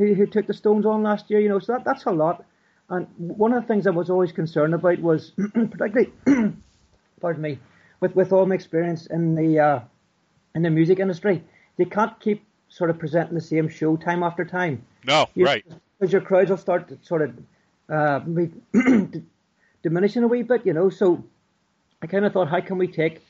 who, 0.00 0.14
who 0.14 0.26
took 0.26 0.46
the 0.46 0.54
Stones 0.54 0.84
on 0.86 1.02
last 1.02 1.30
year, 1.30 1.40
you 1.40 1.48
know, 1.48 1.58
so 1.60 1.72
that, 1.74 1.84
that's 1.84 2.04
a 2.06 2.10
lot. 2.10 2.44
And 2.88 3.06
one 3.18 3.52
of 3.52 3.62
the 3.62 3.68
things 3.68 3.86
I 3.86 3.90
was 3.90 4.10
always 4.10 4.32
concerned 4.32 4.74
about 4.74 4.98
was, 4.98 5.30
particularly, 5.54 6.12
pardon 7.20 7.42
me, 7.42 7.58
with, 8.00 8.16
with 8.16 8.32
all 8.32 8.46
my 8.46 8.54
experience 8.54 9.06
in 9.06 9.34
the 9.34 9.58
uh, 9.60 9.80
in 10.54 10.62
the 10.62 10.70
music 10.70 10.98
industry, 10.98 11.44
you 11.78 11.86
can't 11.86 12.18
keep 12.18 12.44
sort 12.68 12.90
of 12.90 12.98
presenting 12.98 13.34
the 13.34 13.40
same 13.40 13.68
show 13.68 13.96
time 13.96 14.22
after 14.24 14.44
time. 14.44 14.84
No. 15.06 15.26
You- 15.34 15.44
Right. 15.46 15.64
Because 15.98 16.12
your 16.14 16.22
crowds 16.22 16.48
will 16.50 16.56
start 16.56 16.88
to 16.88 16.98
sort 17.02 17.20
of 17.22 17.30
uh, 17.90 18.20
diminishing 19.82 20.22
a 20.22 20.26
wee 20.28 20.42
bit, 20.42 20.64
you 20.66 20.72
know. 20.72 20.88
So 20.90 21.22
I 22.02 22.06
kind 22.06 22.24
of 22.24 22.32
thought, 22.32 22.48
how 22.48 22.60
can 22.60 22.78
we 22.78 22.88
take, 22.88 23.22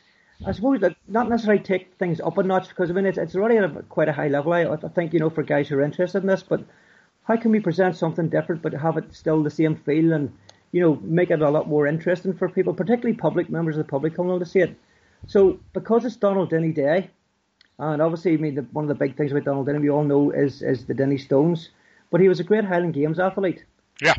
I 0.45 0.53
suppose, 0.53 0.81
that 0.81 0.97
not 1.07 1.29
necessarily 1.29 1.63
take 1.63 1.95
things 1.99 2.21
up 2.21 2.39
a 2.39 2.43
notch 2.43 2.69
because 2.69 2.91
I 2.91 2.95
mean 2.95 3.07
it's, 3.07 3.19
it's 3.19 3.37
already 3.37 3.59
at 3.59 3.65
a, 3.65 3.83
quite 3.83 4.09
a 4.09 4.13
high 4.13 4.29
level. 4.29 4.53
I, 4.53 4.63
I 4.65 4.77
think 4.77 5.13
you 5.13 5.21
know 5.21 5.31
for 5.31 5.43
guys 5.43 5.69
who 5.69 5.77
are 5.77 5.83
interested 5.83 6.23
in 6.23 6.29
this, 6.29 6.43
but 6.43 6.65
how 7.25 7.37
can 7.37 7.51
we 7.51 7.61
present 7.61 7.97
something 7.97 8.29
different 8.29 8.63
but 8.63 8.73
have 8.73 8.97
it 8.97 9.15
still 9.15 9.43
the 9.43 9.51
same 9.51 9.77
feel 9.77 10.13
and 10.13 10.33
you 10.73 10.81
know 10.81 10.99
make 11.03 11.31
it 11.31 11.43
a 11.43 11.51
lot 11.51 11.69
more 11.69 11.87
interesting 11.87 12.33
for 12.33 12.49
people, 12.49 12.73
particularly 12.73 13.17
public 13.17 13.51
members 13.51 13.77
of 13.77 13.87
the 13.87 13.91
public 13.91 14.15
coming 14.17 14.31
along 14.31 14.41
to 14.41 14.47
see 14.47 14.61
it. 14.61 14.75
So 15.27 15.61
because 15.75 16.05
it's 16.05 16.17
Donald 16.17 16.51
Dinnie 16.51 16.73
Day, 16.73 17.11
and 17.79 18.01
obviously, 18.01 18.35
I 18.35 18.37
mean, 18.37 18.55
the, 18.55 18.63
one 18.73 18.85
of 18.85 18.89
the 18.89 18.95
big 18.95 19.17
things 19.17 19.33
about 19.33 19.45
Donald 19.45 19.67
Dinnie 19.67 19.79
we 19.79 19.91
all 19.91 20.05
know 20.05 20.31
is 20.31 20.63
is 20.63 20.87
the 20.87 20.95
Dinnie 20.95 21.19
Stones, 21.19 21.71
but 22.11 22.21
he 22.21 22.29
was 22.29 22.41
a 22.41 22.45
great 22.45 22.65
Highland 22.65 22.95
Games 22.95 23.19
athlete. 23.19 23.65
Yeah. 24.01 24.15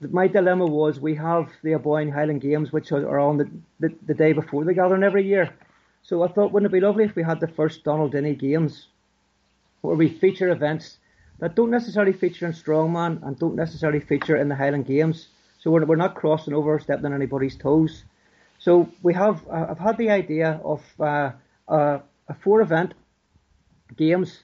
My 0.00 0.28
dilemma 0.28 0.66
was 0.66 1.00
we 1.00 1.14
have 1.14 1.50
the 1.62 1.72
Aboyne 1.72 2.10
Highland 2.10 2.42
Games, 2.42 2.72
which 2.72 2.92
are 2.92 3.18
on 3.18 3.38
the, 3.38 3.50
the, 3.80 3.94
the 4.06 4.14
day 4.14 4.32
before 4.32 4.64
the 4.64 4.74
gathering 4.74 5.02
every 5.02 5.26
year. 5.26 5.54
So 6.02 6.22
I 6.22 6.28
thought, 6.28 6.52
wouldn't 6.52 6.70
it 6.70 6.76
be 6.76 6.80
lovely 6.80 7.04
if 7.04 7.16
we 7.16 7.22
had 7.22 7.40
the 7.40 7.48
first 7.48 7.82
Donald 7.82 8.12
Dinnie 8.12 8.34
Games, 8.34 8.88
where 9.80 9.96
we 9.96 10.08
feature 10.08 10.50
events 10.50 10.98
that 11.38 11.54
don't 11.54 11.70
necessarily 11.70 12.12
feature 12.12 12.46
in 12.46 12.52
strongman 12.52 13.26
and 13.26 13.38
don't 13.38 13.56
necessarily 13.56 14.00
feature 14.00 14.36
in 14.36 14.48
the 14.48 14.54
Highland 14.54 14.86
Games. 14.86 15.28
So 15.58 15.70
we're, 15.70 15.84
we're 15.84 15.96
not 15.96 16.14
crossing 16.14 16.54
over 16.54 16.78
stepping 16.78 17.06
on 17.06 17.14
anybody's 17.14 17.56
toes. 17.56 18.04
So 18.58 18.88
we 19.02 19.14
have, 19.14 19.46
uh, 19.48 19.66
I've 19.70 19.78
had 19.78 19.98
the 19.98 20.10
idea 20.10 20.60
of 20.64 20.82
uh, 21.00 21.32
uh, 21.68 21.98
a 22.28 22.34
four 22.42 22.60
event 22.60 22.94
games, 23.96 24.42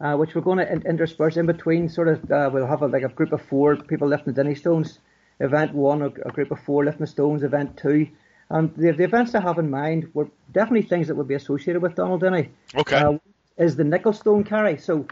uh, 0.00 0.14
which 0.16 0.34
we're 0.34 0.42
going 0.42 0.58
to 0.58 0.70
in- 0.70 0.86
intersperse 0.86 1.36
in 1.36 1.46
between. 1.46 1.88
Sort 1.88 2.08
of, 2.08 2.30
uh, 2.30 2.50
we'll 2.52 2.66
have 2.66 2.82
a, 2.82 2.86
like 2.86 3.02
a 3.02 3.08
group 3.08 3.32
of 3.32 3.42
four 3.42 3.76
people 3.76 4.08
lifting 4.08 4.34
the 4.34 4.42
Dinnie 4.42 4.54
Stones. 4.54 4.98
Event 5.40 5.74
one, 5.74 6.02
a, 6.02 6.06
a 6.06 6.32
group 6.32 6.50
of 6.50 6.60
four 6.60 6.84
lifting 6.84 7.00
the 7.00 7.06
Stones. 7.06 7.42
Event 7.42 7.76
two, 7.76 8.08
and 8.50 8.74
the, 8.76 8.92
the 8.92 9.04
events 9.04 9.34
I 9.34 9.40
have 9.40 9.58
in 9.58 9.70
mind 9.70 10.10
were 10.14 10.28
definitely 10.52 10.88
things 10.88 11.08
that 11.08 11.16
would 11.16 11.28
be 11.28 11.34
associated 11.34 11.82
with 11.82 11.94
Donald 11.94 12.20
Dinnie. 12.20 12.50
Okay. 12.76 12.96
Uh, 12.96 13.18
is 13.56 13.76
the 13.76 13.84
nickel 13.84 14.12
stone 14.12 14.44
carry. 14.44 14.76
So 14.78 15.06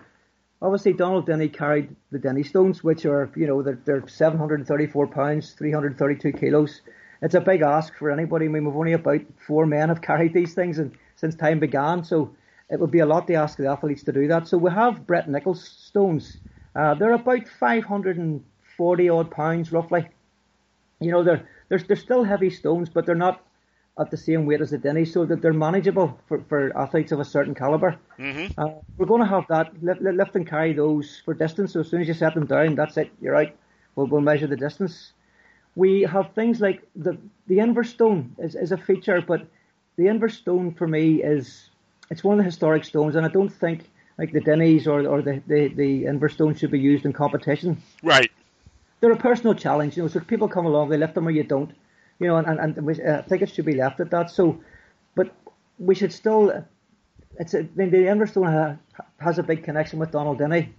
obviously 0.60 0.92
Donald 0.92 1.26
Dinnie 1.26 1.48
carried 1.48 1.94
the 2.10 2.18
Dinnie 2.18 2.42
stones, 2.42 2.82
which 2.82 3.04
are 3.06 3.30
you 3.36 3.46
know 3.46 3.62
they're, 3.62 3.80
they're 3.84 4.06
734 4.06 5.06
pounds, 5.08 5.52
332 5.52 6.32
kilos. 6.32 6.80
It's 7.20 7.34
a 7.34 7.40
big 7.40 7.62
ask 7.62 7.94
for 7.96 8.10
anybody. 8.10 8.46
I 8.46 8.48
mean, 8.48 8.64
we've 8.64 8.76
only 8.76 8.94
about 8.94 9.20
four 9.46 9.64
men 9.64 9.88
have 9.90 10.02
carried 10.02 10.34
these 10.34 10.54
things 10.54 10.78
and 10.78 10.92
since 11.14 11.36
time 11.36 11.60
began, 11.60 12.02
so 12.02 12.34
it 12.72 12.80
would 12.80 12.90
be 12.90 13.00
a 13.00 13.06
lot 13.06 13.26
to 13.26 13.34
ask 13.34 13.58
the 13.58 13.66
athletes 13.66 14.02
to 14.04 14.12
do 14.12 14.26
that. 14.28 14.48
So 14.48 14.56
we 14.56 14.70
have 14.70 15.06
Brett 15.06 15.28
Nichols 15.28 15.62
stones. 15.62 16.38
Uh, 16.74 16.94
they're 16.94 17.12
about 17.12 17.46
540 17.46 19.08
odd 19.10 19.30
pounds 19.30 19.70
roughly. 19.70 20.08
You 20.98 21.12
know, 21.12 21.22
they're 21.22 21.46
they're 21.68 21.78
they're 21.78 21.96
still 21.96 22.24
heavy 22.24 22.48
stones, 22.48 22.88
but 22.88 23.04
they're 23.04 23.14
not 23.14 23.44
at 24.00 24.10
the 24.10 24.16
same 24.16 24.46
weight 24.46 24.62
as 24.62 24.70
the 24.70 24.78
Dinnie, 24.78 25.04
so 25.04 25.26
that 25.26 25.42
they're 25.42 25.52
manageable 25.52 26.18
for, 26.26 26.42
for 26.48 26.74
athletes 26.74 27.12
of 27.12 27.20
a 27.20 27.26
certain 27.26 27.54
caliber. 27.54 27.98
Mm-hmm. 28.18 28.58
Uh, 28.58 28.70
we're 28.96 29.04
going 29.04 29.20
to 29.20 29.28
have 29.28 29.44
that 29.48 29.70
lift, 29.82 30.00
lift 30.00 30.34
and 30.34 30.46
carry 30.46 30.72
those 30.72 31.20
for 31.26 31.34
distance. 31.34 31.74
So 31.74 31.80
as 31.80 31.90
soon 31.90 32.00
as 32.00 32.08
you 32.08 32.14
set 32.14 32.32
them 32.32 32.46
down, 32.46 32.74
that's 32.74 32.96
it. 32.96 33.10
You're 33.20 33.36
out. 33.36 33.52
We'll, 33.96 34.06
we'll 34.06 34.22
measure 34.22 34.46
the 34.46 34.56
distance. 34.56 35.12
We 35.74 36.02
have 36.02 36.32
things 36.32 36.62
like 36.62 36.88
the 36.96 37.18
the 37.48 37.58
Inver 37.58 37.84
stone 37.84 38.34
is, 38.38 38.54
is 38.54 38.72
a 38.72 38.78
feature, 38.78 39.20
but 39.20 39.46
the 39.96 40.04
Inver 40.04 40.30
stone 40.30 40.72
for 40.72 40.88
me 40.88 41.22
is 41.22 41.68
it's 42.10 42.22
one 42.24 42.34
of 42.34 42.38
the 42.38 42.44
historic 42.44 42.84
stones, 42.84 43.16
and 43.16 43.24
I 43.24 43.28
don't 43.28 43.48
think 43.48 43.88
like 44.18 44.32
the 44.32 44.40
Dinnie's 44.40 44.86
or 44.86 45.06
or 45.06 45.22
the 45.22 45.42
the, 45.46 45.68
the 45.68 46.04
Inver 46.04 46.30
stone 46.30 46.54
should 46.54 46.70
be 46.70 46.78
used 46.80 47.04
in 47.04 47.12
competition 47.12 47.82
Right. 48.02 48.30
they're 49.00 49.12
a 49.12 49.16
personal 49.16 49.54
challenge, 49.54 49.96
you 49.96 50.02
know. 50.02 50.08
So 50.08 50.20
people 50.20 50.48
come 50.48 50.66
along, 50.66 50.88
they 50.90 50.96
lift 50.98 51.14
them 51.14 51.26
or 51.26 51.30
you 51.30 51.44
don't, 51.44 51.72
you 52.18 52.26
know, 52.26 52.36
and 52.36 52.46
and, 52.46 52.76
and 52.76 52.86
we, 52.86 53.00
uh, 53.02 53.18
I 53.18 53.22
think 53.22 53.42
it 53.42 53.50
should 53.50 53.64
be 53.64 53.74
left 53.74 54.00
at 54.00 54.10
that. 54.10 54.30
So, 54.30 54.60
but 55.14 55.34
we 55.78 55.94
should 55.94 56.12
still. 56.12 56.64
It's 57.38 57.54
a, 57.54 57.60
I 57.60 57.68
mean, 57.74 57.90
the 57.90 58.06
Inverstone 58.08 58.52
ha, 58.52 59.04
has 59.18 59.38
a 59.38 59.42
big 59.42 59.64
connection 59.64 59.98
with 59.98 60.10
Donald 60.10 60.38
Dinnie 60.38 60.74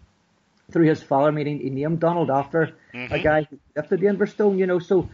through 0.71 0.85
his 0.85 1.01
father, 1.01 1.31
meaning 1.31 1.59
he 1.59 1.69
named 1.69 1.99
Donald 1.99 2.29
after 2.29 2.71
a 2.93 3.19
guy 3.19 3.47
who 3.49 3.57
lifted 3.75 3.99
the 3.99 4.07
Inverstone, 4.07 4.57
you 4.57 4.67
know. 4.67 4.79
So 4.79 5.09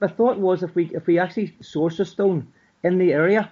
my 0.00 0.08
thought 0.08 0.38
was 0.38 0.62
if 0.62 0.74
we 0.74 0.86
if 0.94 1.06
we 1.06 1.18
actually 1.18 1.54
source 1.60 1.98
a 2.00 2.04
stone 2.04 2.46
in 2.84 2.98
the 2.98 3.12
area, 3.12 3.50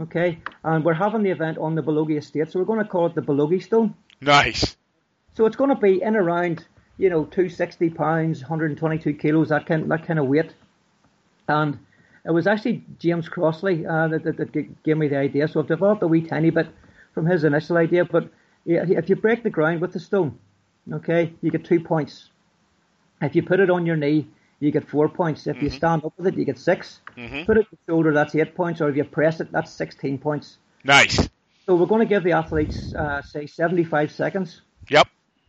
okay, 0.00 0.38
and 0.64 0.84
we're 0.84 0.94
having 0.94 1.22
the 1.22 1.30
event 1.30 1.58
on 1.58 1.74
the 1.74 1.82
Balogie 1.82 2.18
estate, 2.18 2.50
so 2.50 2.58
we're 2.58 2.64
going 2.64 2.78
to 2.78 2.88
call 2.88 3.06
it 3.06 3.14
the 3.14 3.22
Balogie 3.22 3.62
Stone. 3.62 3.94
Nice. 4.20 4.76
So 5.34 5.46
it's 5.46 5.56
going 5.56 5.70
to 5.70 5.76
be 5.76 6.02
in 6.02 6.16
around, 6.16 6.64
you 6.98 7.10
know, 7.10 7.24
260 7.24 7.90
pounds, 7.90 8.40
122 8.40 9.14
kilos, 9.14 9.48
that 9.48 9.66
kind, 9.66 9.90
that 9.90 10.06
kind 10.06 10.18
of 10.18 10.26
weight. 10.26 10.54
And 11.48 11.78
it 12.24 12.30
was 12.30 12.46
actually 12.46 12.84
James 12.98 13.28
Crossley 13.28 13.86
uh, 13.86 14.08
that, 14.08 14.24
that, 14.24 14.36
that 14.36 14.82
gave 14.82 14.96
me 14.96 15.08
the 15.08 15.16
idea. 15.16 15.48
So 15.48 15.60
I've 15.60 15.66
developed 15.66 16.02
a 16.02 16.06
wee 16.06 16.22
tiny 16.22 16.50
bit 16.50 16.68
from 17.14 17.26
his 17.26 17.44
initial 17.44 17.76
idea. 17.78 18.04
But 18.04 18.30
yeah, 18.64 18.84
if 18.86 19.08
you 19.08 19.16
break 19.16 19.42
the 19.42 19.50
ground 19.50 19.80
with 19.80 19.92
the 19.92 20.00
stone, 20.00 20.38
okay, 20.92 21.32
you 21.40 21.50
get 21.50 21.64
two 21.64 21.80
points. 21.80 22.28
If 23.20 23.34
you 23.34 23.42
put 23.42 23.60
it 23.60 23.70
on 23.70 23.86
your 23.86 23.96
knee, 23.96 24.28
you 24.62 24.70
get 24.70 24.88
four 24.88 25.08
points. 25.08 25.46
If 25.46 25.60
you 25.62 25.70
stand 25.70 26.04
up 26.04 26.12
with 26.16 26.28
it, 26.28 26.36
you 26.38 26.44
get 26.44 26.58
6 26.58 27.00
Mhm. 27.16 27.46
Put 27.46 27.58
it 27.58 27.66
your 27.70 27.78
shoulder, 27.88 28.12
that's 28.14 28.34
eight 28.34 28.54
points. 28.54 28.80
Or 28.80 28.88
if 28.88 28.96
you 28.96 29.04
press 29.04 29.40
it, 29.40 29.50
that's 29.50 29.70
16 29.72 30.18
points. 30.18 30.58
Nice. 30.84 31.28
So 31.66 31.74
we're 31.76 31.86
going 31.86 32.00
to 32.00 32.06
give 32.06 32.22
the 32.22 32.32
athletes, 32.32 32.94
uh, 32.94 33.22
say, 33.22 33.46
75 33.46 34.10
seconds 34.12 34.62
Yep. 34.88 35.08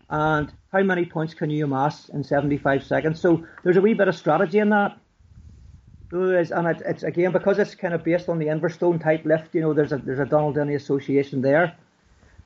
and 0.10 0.52
how 0.72 0.84
many 0.84 1.06
points 1.06 1.34
can 1.34 1.50
you 1.50 1.66
amass 1.66 2.10
in 2.10 2.24
75 2.24 2.84
seconds? 2.84 3.20
So 3.20 3.46
there's 3.64 3.78
a 3.78 3.82
wee 3.82 3.94
bit 3.94 4.08
of 4.08 4.16
strategy 4.16 4.60
in 4.60 4.70
that. 4.70 4.98
There 6.12 6.40
is, 6.40 6.52
and 6.52 6.68
it, 6.68 6.82
it's 6.86 7.02
again 7.04 7.32
because 7.32 7.58
it's 7.58 7.74
kind 7.74 7.94
of 7.94 8.04
based 8.04 8.30
on 8.30 8.38
the 8.38 8.46
Inverstone 8.48 9.02
type 9.02 9.26
lift. 9.26 9.56
You 9.56 9.62
know, 9.62 9.74
there's 9.74 9.92
a 9.92 9.98
there's 9.98 10.20
a 10.20 10.26
Donald 10.26 10.54
Dinnie 10.56 10.76
association 10.76 11.42
there. 11.42 11.76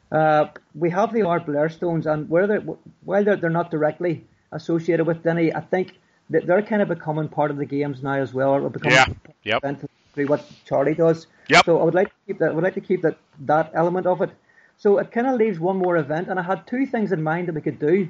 Uh, 0.09 0.45
we 0.73 0.89
have 0.89 1.11
the 1.11 1.19
Ardblair 1.21 1.69
stones, 1.69 2.07
and 2.07 2.29
where 2.29 2.47
they're, 2.47 2.61
while 3.03 3.25
they're, 3.25 3.35
they're 3.35 3.49
not 3.49 3.69
directly 3.69 4.23
associated 4.53 5.05
with 5.05 5.21
Dinnie, 5.21 5.53
I 5.53 5.59
think 5.59 5.95
they're 6.29 6.61
kind 6.61 6.81
of 6.81 6.87
becoming 6.89 7.27
part 7.29 7.51
of 7.51 7.57
the 7.57 7.65
games 7.65 8.03
now 8.03 8.13
as 8.15 8.33
well. 8.33 8.51
Or 8.51 8.69
becoming 8.69 8.97
Yeah. 9.43 9.59
Yep. 9.61 10.27
what 10.27 10.43
Charlie 10.65 10.93
does. 10.95 11.27
Yep. 11.49 11.65
So 11.65 11.79
I 11.79 11.83
would 11.83 11.93
like 11.93 12.07
to 12.09 12.15
keep 12.25 12.39
that. 12.39 12.49
I 12.49 12.53
would 12.53 12.63
like 12.63 12.73
to 12.75 12.81
keep 12.81 13.01
that 13.03 13.17
that 13.45 13.71
element 13.73 14.05
of 14.07 14.21
it. 14.21 14.31
So 14.77 14.97
it 14.99 15.11
kind 15.11 15.27
of 15.27 15.35
leaves 15.35 15.59
one 15.59 15.77
more 15.77 15.97
event, 15.97 16.27
and 16.27 16.39
I 16.39 16.43
had 16.43 16.67
two 16.67 16.85
things 16.85 17.11
in 17.11 17.23
mind 17.23 17.47
that 17.47 17.55
we 17.55 17.61
could 17.61 17.79
do. 17.79 18.09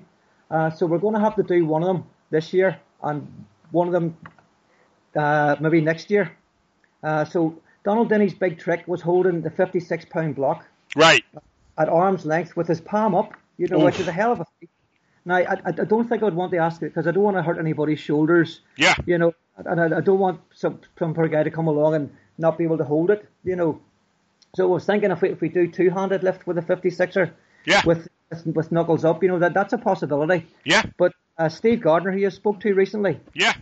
Uh, 0.51 0.69
so 0.69 0.85
we're 0.85 0.97
going 0.97 1.13
to 1.13 1.19
have 1.21 1.35
to 1.35 1.43
do 1.43 1.65
one 1.65 1.81
of 1.83 1.87
them 1.87 2.05
this 2.29 2.53
year, 2.53 2.79
and 3.03 3.45
one 3.71 3.87
of 3.87 3.93
them 3.93 4.17
uh, 5.15 5.55
maybe 5.59 5.81
next 5.81 6.09
year. 6.09 6.31
Uh, 7.03 7.23
so 7.25 7.59
Donald 7.83 8.09
Dinnie's 8.09 8.33
big 8.33 8.59
trick 8.59 8.83
was 8.87 9.01
holding 9.01 9.41
the 9.41 9.49
56 9.49 10.05
pound 10.05 10.35
block 10.35 10.65
Right. 10.95 11.23
at 11.77 11.89
arm's 11.89 12.25
length 12.25 12.55
with 12.57 12.67
his 12.67 12.81
palm 12.81 13.15
up, 13.15 13.33
you 13.57 13.67
know, 13.67 13.77
Oof. 13.77 13.85
which 13.85 13.99
is 13.99 14.07
a 14.07 14.11
hell 14.11 14.31
of 14.31 14.39
a 14.41 14.45
feat. 14.59 14.69
Now, 15.27 15.35
I, 15.35 15.57
I 15.65 15.71
don't 15.71 16.07
think 16.07 16.23
I'd 16.23 16.33
want 16.33 16.51
to 16.53 16.57
ask 16.57 16.81
it 16.81 16.85
because 16.85 17.05
I 17.05 17.11
don't 17.11 17.23
want 17.23 17.35
to 17.35 17.43
hurt 17.43 17.57
anybody's 17.59 17.99
shoulders, 17.99 18.61
Yeah. 18.77 18.95
you 19.05 19.17
know, 19.17 19.33
and 19.57 19.81
I, 19.81 19.97
I 19.97 19.99
don't 19.99 20.19
want 20.19 20.39
some, 20.53 20.79
some 20.97 21.13
poor 21.13 21.27
guy 21.27 21.43
to 21.43 21.51
come 21.51 21.67
along 21.67 21.95
and 21.95 22.09
not 22.37 22.57
be 22.57 22.63
able 22.63 22.77
to 22.77 22.85
hold 22.85 23.11
it, 23.11 23.27
you 23.43 23.57
know. 23.57 23.81
So 24.55 24.63
I 24.63 24.67
was 24.67 24.85
thinking 24.85 25.11
if 25.11 25.21
we, 25.21 25.29
if 25.29 25.41
we 25.41 25.49
do 25.49 25.67
two 25.69 25.89
handed 25.89 26.23
lift 26.23 26.47
with 26.47 26.57
a 26.57 26.61
56er 26.61 27.31
Yeah. 27.65 27.81
with, 27.85 28.07
with 28.45 28.71
knuckles 28.71 29.03
up, 29.03 29.21
you 29.21 29.27
know, 29.27 29.39
that 29.39 29.53
that's 29.53 29.73
a 29.73 29.77
possibility. 29.77 30.47
Yeah. 30.63 30.83
But 30.97 31.11
uh, 31.37 31.49
Steve 31.49 31.81
Gardner, 31.81 32.13
who 32.13 32.19
you 32.19 32.29
spoke 32.29 32.61
to 32.61 32.73
recently, 32.73 33.19
Yeah. 33.33 33.53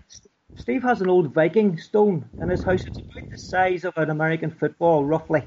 Steve 0.58 0.84
has 0.84 1.02
an 1.02 1.10
old 1.10 1.34
Viking 1.34 1.80
stone 1.80 2.30
in 2.40 2.50
his 2.50 2.62
house. 2.64 2.86
It's 2.86 3.00
about 3.00 3.30
the 3.32 3.38
size 3.40 3.84
of 3.86 3.98
an 3.98 4.12
American 4.12 4.52
football, 4.52 5.04
roughly. 5.04 5.42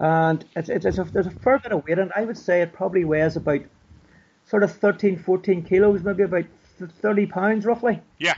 And 0.00 0.44
it's, 0.56 0.68
it's, 0.70 0.84
it's 0.86 0.98
a, 0.98 1.04
there's 1.04 1.26
a 1.26 1.30
fair 1.30 1.58
bit 1.58 1.72
of 1.72 1.84
weight 1.86 1.98
it. 1.98 2.10
I 2.16 2.22
would 2.22 2.38
say 2.38 2.62
it 2.62 2.72
probably 2.72 3.04
weighs 3.04 3.36
about 3.36 3.60
sort 4.46 4.62
of 4.62 4.72
13, 4.72 5.18
14 5.18 5.62
kilos, 5.62 6.02
maybe 6.02 6.22
about 6.22 6.44
30 6.78 7.26
pounds, 7.26 7.64
roughly. 7.64 8.00
Yeah. 8.18 8.34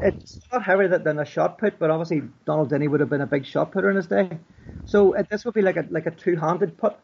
It's 0.00 0.40
not 0.52 0.62
heavier 0.62 0.98
than- 0.98 1.18
a 1.18 1.24
shot 1.24 1.58
put, 1.58 1.78
but 1.78 1.90
obviously 1.90 2.22
Donald 2.44 2.68
Dinnie 2.68 2.88
would 2.88 3.00
have 3.00 3.08
been 3.08 3.20
a 3.20 3.26
big 3.26 3.46
shot 3.46 3.72
putter 3.72 3.90
in 3.90 3.96
his 3.96 4.06
day. 4.06 4.28
So 4.86 5.14
it, 5.14 5.28
this 5.30 5.44
would 5.44 5.54
be 5.54 5.62
like 5.62 5.76
a 5.76 5.86
like 5.90 6.06
a 6.06 6.10
two-handed 6.10 6.76
put. 6.76 6.96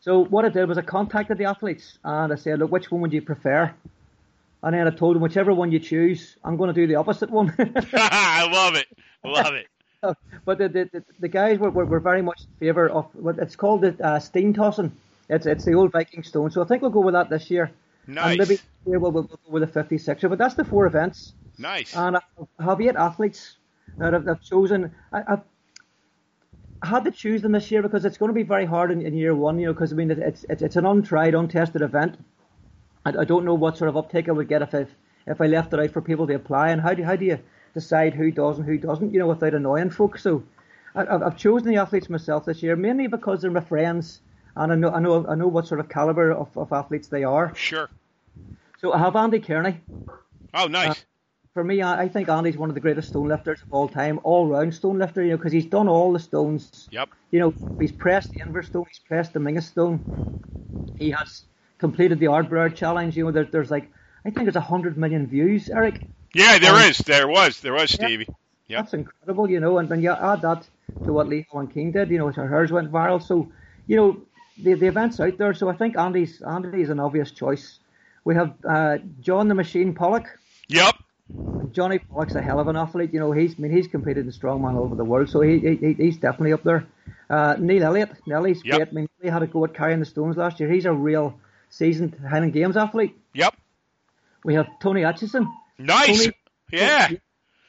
So 0.00 0.24
what 0.24 0.46
I 0.46 0.48
did 0.48 0.66
was 0.66 0.78
I 0.78 0.82
contacted 0.82 1.36
the 1.36 1.44
athletes 1.44 1.98
and 2.02 2.32
I 2.32 2.36
said, 2.36 2.58
look, 2.58 2.72
which 2.72 2.90
one 2.90 3.02
would 3.02 3.12
you 3.12 3.20
prefer? 3.20 3.74
And 4.62 4.74
then 4.74 4.86
I 4.86 4.90
told 4.90 5.16
them, 5.16 5.22
whichever 5.22 5.52
one 5.52 5.72
you 5.72 5.78
choose, 5.78 6.36
I'm 6.42 6.56
going 6.56 6.68
to 6.68 6.74
do 6.74 6.86
the 6.86 6.94
opposite 6.94 7.30
one. 7.30 7.52
I 7.92 8.48
love 8.50 8.74
it. 8.76 8.86
Love 9.22 9.54
it. 9.54 9.66
but 10.46 10.58
the, 10.58 10.68
the, 10.68 10.88
the, 10.92 11.04
the 11.18 11.28
guys 11.28 11.58
were, 11.58 11.70
were, 11.70 11.84
were 11.84 12.00
very 12.00 12.22
much 12.22 12.40
in 12.60 12.66
favour 12.68 12.88
of 12.88 13.14
what 13.14 13.38
it's 13.38 13.56
called 13.56 13.82
the 13.82 13.94
uh, 14.02 14.18
steam 14.18 14.54
tossing. 14.54 14.92
It's 15.30 15.46
it's 15.46 15.64
the 15.64 15.74
old 15.74 15.92
Viking 15.92 16.24
stone. 16.24 16.50
So 16.50 16.62
I 16.62 16.66
think 16.66 16.82
we'll 16.82 16.90
go 16.90 17.00
with 17.00 17.14
that 17.14 17.30
this 17.30 17.50
year. 17.50 17.70
Nice. 18.06 18.30
And 18.30 18.38
maybe 18.38 18.60
yeah, 18.86 18.96
we'll, 18.96 19.12
we'll 19.12 19.22
go 19.22 19.38
with 19.48 19.62
a 19.62 19.66
56er. 19.66 20.28
But 20.28 20.38
that's 20.38 20.54
the 20.54 20.64
four 20.64 20.86
events. 20.86 21.34
Nice. 21.56 21.94
And 21.94 22.16
I 22.16 22.20
have 22.58 22.80
eight 22.80 22.96
athletes 22.96 23.56
that 23.98 24.14
I've, 24.14 24.28
I've 24.28 24.42
chosen. 24.42 24.92
I, 25.12 25.22
I've, 25.28 25.40
I 26.82 26.86
had 26.86 27.04
to 27.04 27.10
choose 27.10 27.42
them 27.42 27.52
this 27.52 27.70
year 27.70 27.82
because 27.82 28.04
it's 28.04 28.16
going 28.16 28.30
to 28.30 28.34
be 28.34 28.42
very 28.42 28.64
hard 28.64 28.90
in, 28.90 29.02
in 29.02 29.14
year 29.14 29.34
one, 29.34 29.58
you 29.58 29.66
know, 29.66 29.72
because 29.72 29.92
I 29.92 29.96
mean, 29.96 30.10
it's, 30.10 30.44
it's, 30.48 30.62
it's 30.62 30.76
an 30.76 30.86
untried, 30.86 31.34
untested 31.34 31.82
event. 31.82 32.18
I, 33.04 33.10
I 33.20 33.24
don't 33.24 33.44
know 33.44 33.54
what 33.54 33.76
sort 33.76 33.90
of 33.90 33.96
uptake 33.96 34.28
I 34.28 34.32
would 34.32 34.48
get 34.48 34.62
if 34.62 34.74
I, 34.74 34.86
if 35.26 35.40
I 35.40 35.46
left 35.46 35.72
it 35.74 35.80
out 35.80 35.90
for 35.90 36.00
people 36.00 36.26
to 36.26 36.34
apply. 36.34 36.70
And 36.70 36.80
how 36.80 36.94
do, 36.94 37.04
how 37.04 37.16
do 37.16 37.26
you 37.26 37.38
decide 37.74 38.14
who 38.14 38.30
does 38.30 38.58
and 38.58 38.66
who 38.66 38.78
doesn't, 38.78 39.12
you 39.12 39.18
know, 39.18 39.28
without 39.28 39.54
annoying 39.54 39.90
folks? 39.90 40.22
So 40.22 40.42
I, 40.94 41.06
I've 41.06 41.36
chosen 41.36 41.68
the 41.68 41.76
athletes 41.76 42.08
myself 42.08 42.46
this 42.46 42.62
year, 42.62 42.74
mainly 42.76 43.06
because 43.06 43.42
they're 43.42 43.50
my 43.50 43.60
friends 43.60 44.20
and 44.60 44.72
I 44.72 44.76
know, 44.76 44.90
I 44.90 45.00
know, 45.00 45.26
I 45.26 45.34
know 45.34 45.48
what 45.48 45.66
sort 45.66 45.80
of 45.80 45.88
caliber 45.88 46.30
of, 46.30 46.56
of 46.56 46.72
athletes 46.72 47.08
they 47.08 47.24
are. 47.24 47.52
Sure. 47.54 47.88
So 48.78 48.92
I 48.92 48.98
have 48.98 49.16
Andy 49.16 49.40
Kearney. 49.40 49.80
Oh, 50.54 50.66
nice. 50.66 51.04
For 51.54 51.64
me, 51.64 51.82
I 51.82 52.02
I 52.02 52.08
think 52.08 52.28
Andy's 52.28 52.56
one 52.56 52.68
of 52.68 52.74
the 52.74 52.80
greatest 52.80 53.08
stone 53.08 53.28
lifters 53.28 53.60
of 53.62 53.72
all 53.72 53.88
time, 53.88 54.20
all 54.22 54.46
round 54.46 54.72
stone 54.74 54.98
lifter, 54.98 55.22
you 55.22 55.30
know, 55.30 55.36
because 55.36 55.52
he's 55.52 55.66
done 55.66 55.88
all 55.88 56.12
the 56.12 56.20
stones. 56.20 56.88
Yep. 56.92 57.08
You 57.32 57.40
know, 57.40 57.54
he's 57.80 57.92
pressed 57.92 58.30
the 58.32 58.38
Inver 58.44 58.64
stone, 58.64 58.84
he's 58.88 59.00
pressed 59.00 59.32
the 59.32 59.40
Mingus 59.40 59.64
stone. 59.64 60.00
He 60.96 61.10
has 61.10 61.42
completed 61.78 62.20
the 62.20 62.26
Ardblair 62.26 62.74
challenge. 62.74 63.16
You 63.16 63.24
know, 63.24 63.32
there, 63.32 63.44
there's 63.44 63.70
like, 63.70 63.90
I 64.24 64.30
think 64.30 64.44
there's 64.44 64.56
a 64.56 64.60
hundred 64.60 64.96
million 64.96 65.26
views, 65.26 65.70
Eric. 65.70 66.06
Yeah, 66.34 66.58
there 66.58 66.74
Um, 66.74 66.82
is. 66.82 66.98
There 66.98 67.26
was. 67.26 67.60
There 67.60 67.72
was, 67.72 67.90
Stevie. 67.90 68.28
Yep. 68.68 68.78
That's 68.84 68.94
incredible, 68.94 69.50
you 69.50 69.58
know, 69.58 69.78
and 69.78 69.88
then 69.88 70.00
you 70.00 70.12
add 70.12 70.42
that 70.42 70.68
to 71.04 71.12
what 71.12 71.28
Leigh 71.28 71.46
Holland-Keen 71.50 71.90
did, 71.90 72.10
you 72.10 72.18
know, 72.18 72.30
so 72.30 72.42
hers 72.42 72.70
went 72.70 72.92
viral. 72.92 73.20
So, 73.20 73.50
you 73.88 73.96
know, 73.96 74.20
the, 74.62 74.74
the 74.74 74.86
event's 74.86 75.20
out 75.20 75.38
there. 75.38 75.54
So 75.54 75.68
I 75.68 75.76
think 75.76 75.96
Andy's 75.98 76.40
Andy's 76.42 76.90
an 76.90 77.00
obvious 77.00 77.30
choice. 77.30 77.78
We 78.24 78.34
have 78.34 78.54
uh, 78.68 78.98
John 79.20 79.48
the 79.48 79.54
Machine 79.54 79.94
Pollock. 79.94 80.26
Yep. 80.68 80.94
Johnny 81.72 81.98
Pollock's 81.98 82.34
a 82.34 82.42
hell 82.42 82.58
of 82.60 82.68
an 82.68 82.76
athlete. 82.76 83.12
You 83.12 83.20
know, 83.20 83.32
he's 83.32 83.54
I 83.58 83.62
mean 83.62 83.72
he's 83.72 83.86
competed 83.86 84.26
in 84.26 84.32
strongman 84.32 84.74
all 84.76 84.82
over 84.84 84.96
the 84.96 85.04
world, 85.04 85.28
so 85.30 85.40
he, 85.40 85.58
he 85.58 85.92
he's 85.94 86.16
definitely 86.16 86.52
up 86.52 86.62
there. 86.64 86.86
Uh, 87.28 87.54
Neil 87.58 87.84
Elliott, 87.84 88.10
Nelly's 88.26 88.64
Yep. 88.64 88.76
great. 88.76 88.88
I 88.88 88.92
mean, 88.92 89.08
he 89.22 89.28
had 89.28 89.42
a 89.42 89.46
go 89.46 89.64
at 89.64 89.72
carrying 89.74 90.00
the 90.00 90.06
stones 90.06 90.36
last 90.36 90.58
year. 90.58 90.68
He's 90.70 90.84
a 90.86 90.92
real 90.92 91.38
seasoned 91.68 92.16
Highland 92.28 92.52
Games 92.52 92.76
athlete. 92.76 93.16
Yep. 93.34 93.54
We 94.44 94.54
have 94.54 94.66
Tony 94.80 95.04
Atchison. 95.04 95.46
Nice. 95.78 96.24
Tony- 96.24 96.36
yeah. 96.72 97.08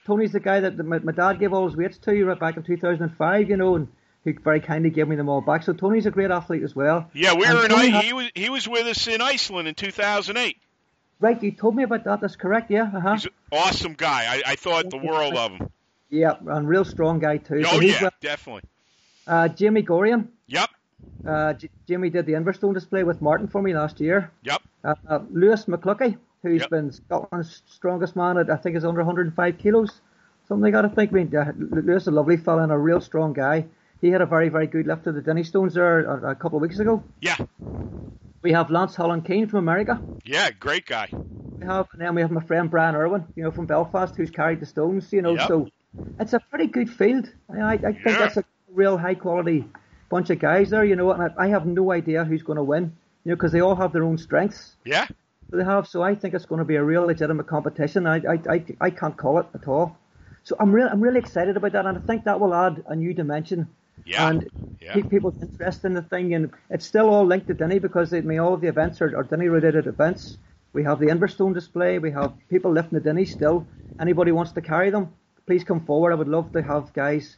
Tony's 0.06 0.32
the 0.32 0.40
guy 0.40 0.62
that 0.62 0.78
my, 0.84 0.98
my 1.00 1.12
dad 1.12 1.40
gave 1.40 1.54
all 1.54 1.68
his 1.68 1.78
weights 1.78 2.00
to 2.00 2.16
you 2.16 2.26
right 2.28 2.40
back 2.40 2.58
in 2.58 2.64
2005, 2.64 3.50
you 3.50 3.58
know, 3.58 3.76
and 3.76 3.88
he 4.24 4.32
very 4.34 4.60
kindly 4.60 4.90
gave 4.90 5.08
me 5.08 5.16
them 5.16 5.30
all 5.30 5.42
back. 5.42 5.64
So 5.64 5.74
Tony's 5.74 6.06
a 6.06 6.12
great 6.12 6.32
athlete 6.32 6.64
as 6.64 6.76
well. 6.76 7.10
Yeah, 7.14 7.34
we 7.34 7.46
And 7.46 7.58
were 7.58 7.64
in. 7.66 7.70
Tony 7.72 7.92
he 8.02 8.14
was. 8.14 8.30
He 8.36 8.50
was 8.50 8.68
with 8.68 8.86
us 8.88 9.08
in 9.08 9.22
Iceland 9.22 9.68
in 9.68 9.76
2008. 9.76 10.58
Right, 11.20 11.42
you 11.44 11.52
told 11.52 11.76
me 11.76 11.84
about 11.84 12.04
that. 12.06 12.22
That's 12.22 12.36
correct. 12.36 12.72
Yeah, 12.72 12.90
uh-huh. 12.94 13.14
He's 13.14 13.26
an 13.26 13.32
awesome 13.52 13.94
guy. 13.94 14.26
I, 14.46 14.52
I 14.52 14.56
thought 14.56 14.90
the 14.90 14.98
world 14.98 15.36
of 15.36 15.52
him. 15.52 15.70
yeah, 16.10 16.34
and 16.48 16.68
real 16.68 16.84
strong 16.86 17.20
guy 17.20 17.38
too. 17.38 17.64
Oh 17.66 17.76
So 17.76 17.82
yeah, 17.82 18.02
well- 18.02 18.12
definitely. 18.22 18.64
Uh, 19.28 19.48
Jamie 19.48 19.84
Gorian. 19.84 20.30
Yep. 20.48 20.70
Uh, 21.28 21.54
J- 21.54 21.70
Jamie 21.88 22.10
did 22.10 22.26
the 22.26 22.34
Inverstone 22.34 22.74
display 22.74 23.04
with 23.04 23.22
Martin 23.22 23.48
for 23.48 23.62
me 23.62 23.74
last 23.76 24.00
year. 24.00 24.32
Yep. 24.44 24.62
Uh, 24.84 24.96
uh, 25.08 25.20
Lewis 25.32 25.66
McCluckey, 25.66 26.18
who's 26.42 26.62
Yep. 26.62 26.70
been 26.72 26.92
Scotland's 26.92 27.62
strongest 27.68 28.16
man 28.16 28.38
at 28.40 28.50
I 28.50 28.56
think 28.58 28.76
is 28.76 28.84
under 28.84 29.02
105 29.02 29.58
kilos, 29.60 30.02
something 30.48 30.64
like 30.64 30.74
that. 30.74 30.86
I 30.86 30.90
think. 30.96 31.12
I 31.12 31.16
mean, 31.16 31.36
uh, 31.36 31.52
Lewis 31.56 32.04
is 32.04 32.08
a 32.08 32.12
lovely 32.12 32.38
fella 32.38 32.64
and 32.64 32.72
a 32.72 32.78
real 32.78 33.00
strong 33.00 33.34
guy. 33.34 33.66
He 34.02 34.10
had 34.10 34.22
a 34.22 34.26
very 34.26 34.50
very 34.50 34.68
good 34.68 34.88
lift 34.88 35.08
of 35.08 35.16
the 35.16 35.22
Dinnie 35.22 35.44
Stones 35.44 35.74
there 35.76 36.00
a, 36.02 36.32
a 36.32 36.36
couple 36.36 36.58
of 36.58 36.62
weeks 36.62 36.80
ago. 36.80 37.04
Yeah. 37.20 37.38
We 38.42 38.54
have 38.54 38.72
Lance 38.72 38.96
Holland-Keen 38.96 39.48
from 39.48 39.60
America. 39.60 40.02
Yeah. 40.26 40.50
Great 40.52 40.86
guy. 40.88 41.10
We 41.12 41.66
have 41.68 41.88
and 41.94 42.02
then 42.02 42.16
we 42.16 42.22
have 42.22 42.32
my 42.32 42.42
friend 42.44 42.70
Brian 42.72 42.96
Irwin, 42.96 43.26
you 43.36 43.44
know, 43.44 43.52
from 43.52 43.68
Belfast, 43.68 44.16
who's 44.16 44.32
carried 44.32 44.60
the 44.60 44.66
Stones. 44.66 45.14
You 45.14 45.22
know, 45.22 45.36
Yep. 45.36 45.48
so 45.48 45.68
it's 46.20 46.34
a 46.34 46.40
pretty 46.40 46.68
good 46.68 46.90
field. 46.90 47.30
I, 47.54 47.74
I 47.74 47.78
think 47.78 48.00
Yeah. 48.06 48.18
that's 48.18 48.38
a 48.38 48.44
real 48.74 48.98
high 48.98 49.14
quality 49.16 49.66
bunch 50.10 50.30
of 50.32 50.40
guys 50.40 50.72
there. 50.72 50.84
You 50.84 50.96
know, 50.96 51.12
and 51.12 51.22
I, 51.22 51.46
I 51.46 51.48
have 51.50 51.66
no 51.68 51.92
idea 51.92 52.24
who's 52.26 52.42
going 52.42 52.58
to 52.58 52.64
win. 52.64 52.94
You 53.24 53.30
know, 53.30 53.36
because 53.36 53.52
they 53.52 53.60
all 53.62 53.76
have 53.76 53.94
their 53.94 54.04
own 54.04 54.18
strengths. 54.18 54.76
Yeah. 54.84 55.06
they 55.52 55.64
have. 55.64 55.88
So 55.88 56.02
I 56.02 56.16
think 56.16 56.34
it's 56.34 56.46
going 56.46 56.60
to 56.60 56.66
be 56.66 56.78
a 56.78 56.84
real 56.84 57.04
legitimate 57.06 57.46
competition. 57.46 58.08
I 58.08 58.16
I, 58.16 58.40
I, 58.50 58.66
I 58.82 58.90
can't 58.90 59.16
call 59.16 59.38
it 59.38 59.46
at 59.54 59.68
all. 59.68 59.96
So 60.44 60.56
I'm 60.60 60.72
real 60.72 60.88
I'm 60.92 61.02
really 61.02 61.20
excited 61.20 61.56
about 61.58 61.74
that, 61.74 61.86
and 61.86 61.96
I 62.00 62.02
think 62.02 62.24
that 62.24 62.40
will 62.40 62.56
add 62.56 62.84
a 62.88 62.96
new 62.96 63.14
dimension 63.14 63.68
Yeah. 64.06 64.30
and 64.30 64.50
Yeah. 64.80 64.94
keep 64.94 65.10
people's 65.10 65.36
interest 65.42 65.86
in 65.86 65.94
the 65.94 66.02
thing. 66.02 66.34
And 66.34 66.52
it's 66.70 66.86
still 66.86 67.10
all 67.10 67.26
linked 67.26 67.48
to 67.48 67.54
Dinnie 67.54 67.80
because 67.80 68.14
I 68.14 68.22
mean, 68.22 68.40
all 68.40 68.54
of 68.54 68.62
the 68.62 68.68
events 68.68 69.02
are, 69.02 69.16
are 69.18 69.24
Dinnie 69.24 69.48
related 69.50 69.88
events. 69.88 70.38
We 70.74 70.84
have 70.84 71.00
the 71.00 71.08
Inverstone 71.08 71.54
display. 71.54 72.00
We 72.00 72.12
have 72.12 72.34
people 72.50 72.72
lifting 72.72 72.98
the 72.98 73.04
Dinnie 73.04 73.26
still. 73.26 73.68
Anybody 74.00 74.32
wants 74.32 74.54
to 74.54 74.62
carry 74.62 74.90
them, 74.90 75.14
please 75.46 75.64
come 75.64 75.86
forward. 75.86 76.12
I 76.12 76.16
would 76.16 76.28
love 76.30 76.52
to 76.54 76.62
have 76.64 76.94
guys 76.94 77.38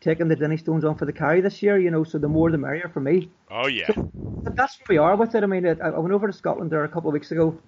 taking 0.00 0.28
the 0.28 0.36
Dinnie 0.36 0.56
stones 0.56 0.84
on 0.84 0.94
for 0.94 1.04
the 1.04 1.12
carry 1.12 1.40
this 1.40 1.62
year. 1.62 1.78
You 1.78 1.90
know, 1.90 2.04
so 2.04 2.18
the 2.18 2.28
more 2.28 2.50
the 2.50 2.58
merrier 2.58 2.88
for 2.88 3.00
me. 3.00 3.30
Oh 3.50 3.66
yeah. 3.66 3.90
But 4.44 4.56
that's 4.56 4.78
where 4.78 4.86
we 4.88 4.98
are 4.98 5.16
with 5.16 5.34
it. 5.34 5.42
I 5.42 5.46
mean, 5.46 5.66
I, 5.66 5.72
I 5.72 5.98
went 5.98 6.14
over 6.14 6.26
to 6.28 6.32
Scotland 6.32 6.70
there 6.70 6.84
a 6.84 6.88
couple 6.88 7.10
of 7.10 7.12
weeks 7.14 7.32
ago 7.32 7.58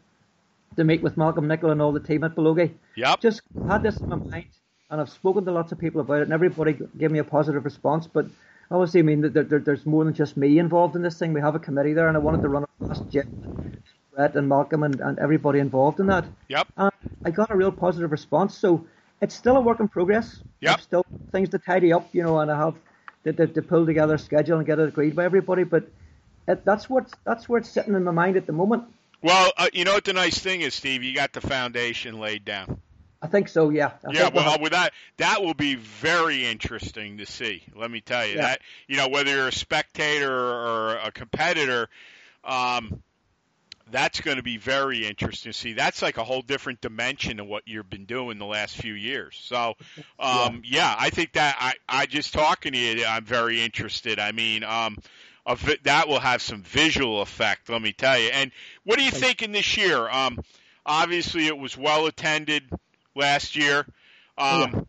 to 0.76 0.84
meet 0.84 1.02
with 1.02 1.16
Malcolm 1.16 1.48
Nichol 1.48 1.70
and 1.70 1.82
all 1.82 1.92
the 1.92 2.00
team 2.00 2.24
at 2.24 2.34
Balogie. 2.34 2.72
Yep. 2.96 3.20
Just 3.20 3.42
had 3.66 3.82
this 3.82 4.00
in 4.00 4.08
my 4.08 4.16
mind, 4.32 4.46
and 4.90 5.00
I've 5.00 5.10
spoken 5.10 5.44
to 5.44 5.52
lots 5.52 5.72
of 5.72 5.78
people 5.78 6.00
about 6.00 6.20
it, 6.20 6.22
and 6.22 6.32
everybody 6.32 6.76
gave 6.98 7.10
me 7.10 7.20
a 7.20 7.24
positive 7.24 7.64
response. 7.64 8.06
But 8.06 8.26
obviously, 8.70 9.00
I 9.00 9.02
mean, 9.04 9.32
there, 9.32 9.44
there, 9.44 9.58
there's 9.60 9.86
more 9.86 10.04
than 10.04 10.14
just 10.14 10.36
me 10.36 10.58
involved 10.58 10.96
in 10.96 11.02
this 11.02 11.18
thing. 11.18 11.32
We 11.32 11.40
have 11.40 11.54
a 11.54 11.60
committee 11.60 11.92
there, 11.92 12.08
and 12.08 12.16
I 12.16 12.20
wanted 12.20 12.42
to 12.42 12.48
run 12.48 12.64
it 12.64 12.88
past 12.88 13.08
Jim, 13.10 13.82
Brett, 14.14 14.34
and 14.34 14.48
Malcolm, 14.48 14.82
and, 14.82 15.00
and 15.00 15.18
everybody 15.18 15.60
involved 15.60 16.00
in 16.00 16.06
that. 16.06 16.24
Yep. 16.48 16.66
And 16.76 16.92
I 17.24 17.30
got 17.30 17.50
a 17.50 17.56
real 17.56 17.72
positive 17.72 18.10
response. 18.10 18.58
So 18.58 18.84
it's 19.20 19.34
still 19.34 19.56
a 19.56 19.60
work 19.60 19.80
in 19.80 19.88
progress. 19.88 20.42
Yep. 20.60 20.80
Still 20.80 21.06
things 21.30 21.50
to 21.50 21.58
tidy 21.58 21.92
up, 21.92 22.08
you 22.12 22.22
know, 22.22 22.40
and 22.40 22.50
I 22.50 22.58
have 22.58 22.74
to, 23.24 23.32
to, 23.32 23.46
to 23.46 23.62
pull 23.62 23.86
together 23.86 24.14
a 24.14 24.18
schedule 24.18 24.58
and 24.58 24.66
get 24.66 24.78
it 24.78 24.88
agreed 24.88 25.14
by 25.14 25.24
everybody. 25.24 25.62
But 25.62 25.88
it, 26.48 26.64
that's 26.64 26.90
what 26.90 27.12
that's 27.24 27.48
where 27.48 27.60
it's 27.60 27.70
sitting 27.70 27.94
in 27.94 28.02
my 28.02 28.10
mind 28.10 28.36
at 28.36 28.46
the 28.46 28.52
moment. 28.52 28.84
Well, 29.22 29.52
uh, 29.56 29.68
you 29.72 29.84
know 29.84 29.92
what 29.92 30.04
the 30.04 30.14
nice 30.14 30.38
thing 30.38 30.62
is, 30.62 30.74
Steve. 30.74 31.02
You 31.02 31.14
got 31.14 31.32
the 31.32 31.40
foundation 31.40 32.18
laid 32.18 32.44
down. 32.44 32.80
I 33.22 33.26
think 33.26 33.48
so. 33.48 33.68
Yeah. 33.70 33.92
I 34.06 34.12
Yeah, 34.12 34.30
we'll 34.32 34.44
well, 34.44 34.58
with 34.60 34.72
that, 34.72 34.92
that 35.18 35.42
will 35.42 35.54
be 35.54 35.74
very 35.74 36.46
interesting 36.46 37.18
to 37.18 37.26
see. 37.26 37.62
Let 37.74 37.90
me 37.90 38.00
tell 38.00 38.26
you 38.26 38.36
Yeah. 38.36 38.42
that. 38.42 38.62
You 38.88 38.96
know, 38.96 39.08
whether 39.08 39.30
you're 39.30 39.48
a 39.48 39.52
spectator 39.52 40.32
or 40.32 40.96
a 40.96 41.12
competitor, 41.12 41.88
um, 42.44 43.02
that's 43.90 44.20
going 44.20 44.36
to 44.36 44.42
be 44.42 44.56
very 44.56 45.06
interesting 45.06 45.52
to 45.52 45.58
see. 45.58 45.72
That's 45.74 46.00
like 46.00 46.16
a 46.16 46.24
whole 46.24 46.42
different 46.42 46.80
dimension 46.80 47.40
of 47.40 47.46
what 47.46 47.64
you've 47.66 47.90
been 47.90 48.06
doing 48.06 48.38
the 48.38 48.46
last 48.46 48.76
few 48.76 48.94
years. 48.94 49.38
So, 49.42 49.74
um, 50.18 50.62
yeah. 50.64 50.80
yeah, 50.80 50.96
I 50.98 51.10
think 51.10 51.32
that 51.32 51.56
I, 51.60 51.74
I 51.88 52.06
just 52.06 52.32
talking 52.32 52.72
to 52.72 52.78
you, 52.78 53.04
I'm 53.04 53.24
very 53.24 53.60
interested. 53.60 54.18
I 54.18 54.32
mean, 54.32 54.64
um, 54.64 54.96
that 55.82 56.08
will 56.08 56.20
have 56.20 56.40
some 56.40 56.62
visual 56.62 57.20
effect, 57.20 57.68
let 57.68 57.82
me 57.82 57.92
tell 57.92 58.18
you. 58.18 58.28
And 58.28 58.52
what 58.84 58.98
are 58.98 59.02
you 59.02 59.10
thinking 59.10 59.52
this 59.52 59.76
year? 59.76 60.08
Um, 60.08 60.40
obviously, 60.86 61.46
it 61.48 61.58
was 61.58 61.76
well 61.76 62.06
attended 62.06 62.70
last 63.14 63.56
year. 63.56 63.86
Um, 64.38 64.86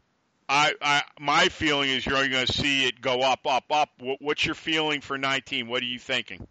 I, 0.47 0.73
I, 0.81 1.03
my 1.19 1.47
feeling 1.47 1.89
is 1.89 2.05
you're 2.05 2.27
going 2.27 2.45
to 2.45 2.53
see 2.53 2.85
it 2.85 2.99
go 3.01 3.21
up, 3.21 3.47
up, 3.47 3.65
up. 3.71 3.89
what's 4.19 4.45
your 4.45 4.55
feeling 4.55 4.99
for 5.01 5.17
19? 5.17 5.67
What 5.67 5.81
are 5.81 5.85
you 5.85 5.99
thinking? 5.99 6.45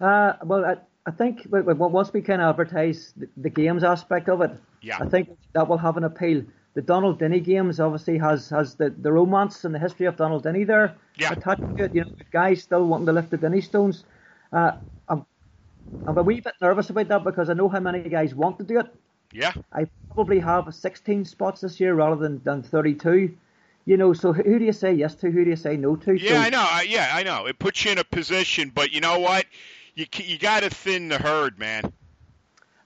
Uh, 0.00 0.34
well, 0.44 0.64
I, 0.64 0.76
I 1.06 1.10
think 1.10 1.46
once 1.50 2.12
we 2.12 2.22
can 2.22 2.40
advertise 2.40 3.12
the, 3.16 3.28
the 3.36 3.50
games 3.50 3.82
aspect 3.82 4.28
of 4.28 4.42
it, 4.42 4.52
yeah. 4.80 4.98
I 5.00 5.08
think 5.08 5.30
that 5.54 5.68
will 5.68 5.78
have 5.78 5.96
an 5.96 6.04
appeal. 6.04 6.44
The 6.74 6.82
Donald 6.82 7.18
Dinnie 7.18 7.40
games 7.40 7.80
obviously 7.80 8.18
has 8.18 8.50
has 8.50 8.74
the, 8.74 8.90
the 8.90 9.10
romance 9.10 9.64
and 9.64 9.74
the 9.74 9.78
history 9.78 10.06
of 10.06 10.16
Donald 10.16 10.42
Dinnie 10.42 10.64
there 10.64 10.94
yeah. 11.16 11.32
attached 11.32 11.62
to 11.62 11.84
it. 11.84 11.94
You 11.94 12.04
know, 12.04 12.10
the 12.10 12.24
guys 12.30 12.62
still 12.62 12.86
wanting 12.86 13.06
to 13.06 13.12
lift 13.12 13.30
the 13.30 13.38
Dinnie 13.38 13.62
stones. 13.62 14.04
Uh, 14.52 14.72
I'm, 15.08 15.24
I'm 16.06 16.18
a 16.18 16.22
wee 16.22 16.40
bit 16.40 16.54
nervous 16.60 16.90
about 16.90 17.08
that 17.08 17.24
because 17.24 17.48
I 17.50 17.54
know 17.54 17.68
how 17.68 17.80
many 17.80 18.08
guys 18.08 18.34
want 18.34 18.58
to 18.58 18.64
do 18.64 18.78
it. 18.80 18.86
Yeah. 19.32 19.52
I 19.72 19.86
probably 20.12 20.38
have 20.38 20.74
16 20.74 21.24
spots 21.24 21.60
this 21.60 21.80
year 21.80 21.94
rather 21.94 22.16
than, 22.16 22.42
than 22.44 22.62
32. 22.62 23.36
You 23.84 23.96
know, 23.96 24.12
so 24.12 24.32
who 24.32 24.58
do 24.58 24.64
you 24.64 24.72
say 24.72 24.92
yes 24.92 25.14
to? 25.16 25.30
Who 25.30 25.44
do 25.44 25.50
you 25.50 25.56
say 25.56 25.76
no 25.76 25.94
to? 25.96 26.14
Yeah, 26.14 26.30
so, 26.30 26.36
I 26.38 26.50
know. 26.50 26.66
I, 26.68 26.86
yeah, 26.88 27.10
I 27.12 27.22
know. 27.22 27.46
It 27.46 27.58
puts 27.58 27.84
you 27.84 27.92
in 27.92 27.98
a 27.98 28.04
position, 28.04 28.72
but 28.74 28.90
you 28.90 29.00
know 29.00 29.20
what? 29.20 29.46
You 29.94 30.06
you 30.16 30.38
got 30.38 30.64
to 30.64 30.70
thin 30.70 31.08
the 31.08 31.18
herd, 31.18 31.58
man. 31.58 31.92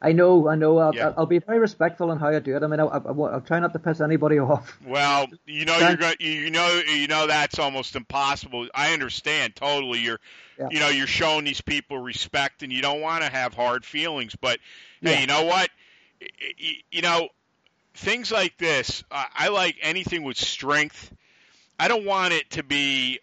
I 0.02 0.12
know, 0.12 0.48
I 0.48 0.54
know. 0.54 0.78
I'll, 0.78 0.94
yeah. 0.94 1.12
I'll, 1.16 1.26
be 1.26 1.40
very 1.40 1.58
respectful 1.58 2.10
in 2.10 2.18
how 2.18 2.28
I 2.28 2.38
do 2.38 2.56
it. 2.56 2.62
I 2.62 2.66
mean, 2.66 2.80
I, 2.80 2.96
will 2.96 3.40
try 3.42 3.58
not 3.58 3.74
to 3.74 3.78
piss 3.78 4.00
anybody 4.00 4.38
off. 4.38 4.78
Well, 4.86 5.26
you 5.46 5.66
know, 5.66 5.76
you're 5.76 5.96
going, 5.96 6.16
you 6.20 6.50
know, 6.50 6.80
you 6.88 7.06
know 7.06 7.26
that's 7.26 7.58
almost 7.58 7.96
impossible. 7.96 8.68
I 8.74 8.94
understand 8.94 9.56
totally. 9.56 9.98
You're, 9.98 10.20
yeah. 10.58 10.68
you 10.70 10.80
know, 10.80 10.88
you're 10.88 11.06
showing 11.06 11.44
these 11.44 11.60
people 11.60 11.98
respect, 11.98 12.62
and 12.62 12.72
you 12.72 12.80
don't 12.80 13.02
want 13.02 13.24
to 13.24 13.30
have 13.30 13.52
hard 13.52 13.84
feelings. 13.84 14.34
But 14.40 14.58
yeah. 15.02 15.12
hey, 15.12 15.20
you 15.20 15.26
know 15.26 15.44
what? 15.44 15.68
You 16.90 17.02
know, 17.02 17.28
things 17.94 18.30
like 18.30 18.56
this. 18.58 19.04
I 19.10 19.48
like 19.48 19.76
anything 19.82 20.22
with 20.22 20.36
strength. 20.36 21.12
I 21.78 21.88
don't 21.88 22.04
want 22.04 22.34
it 22.34 22.50
to 22.52 22.62
be 22.62 23.20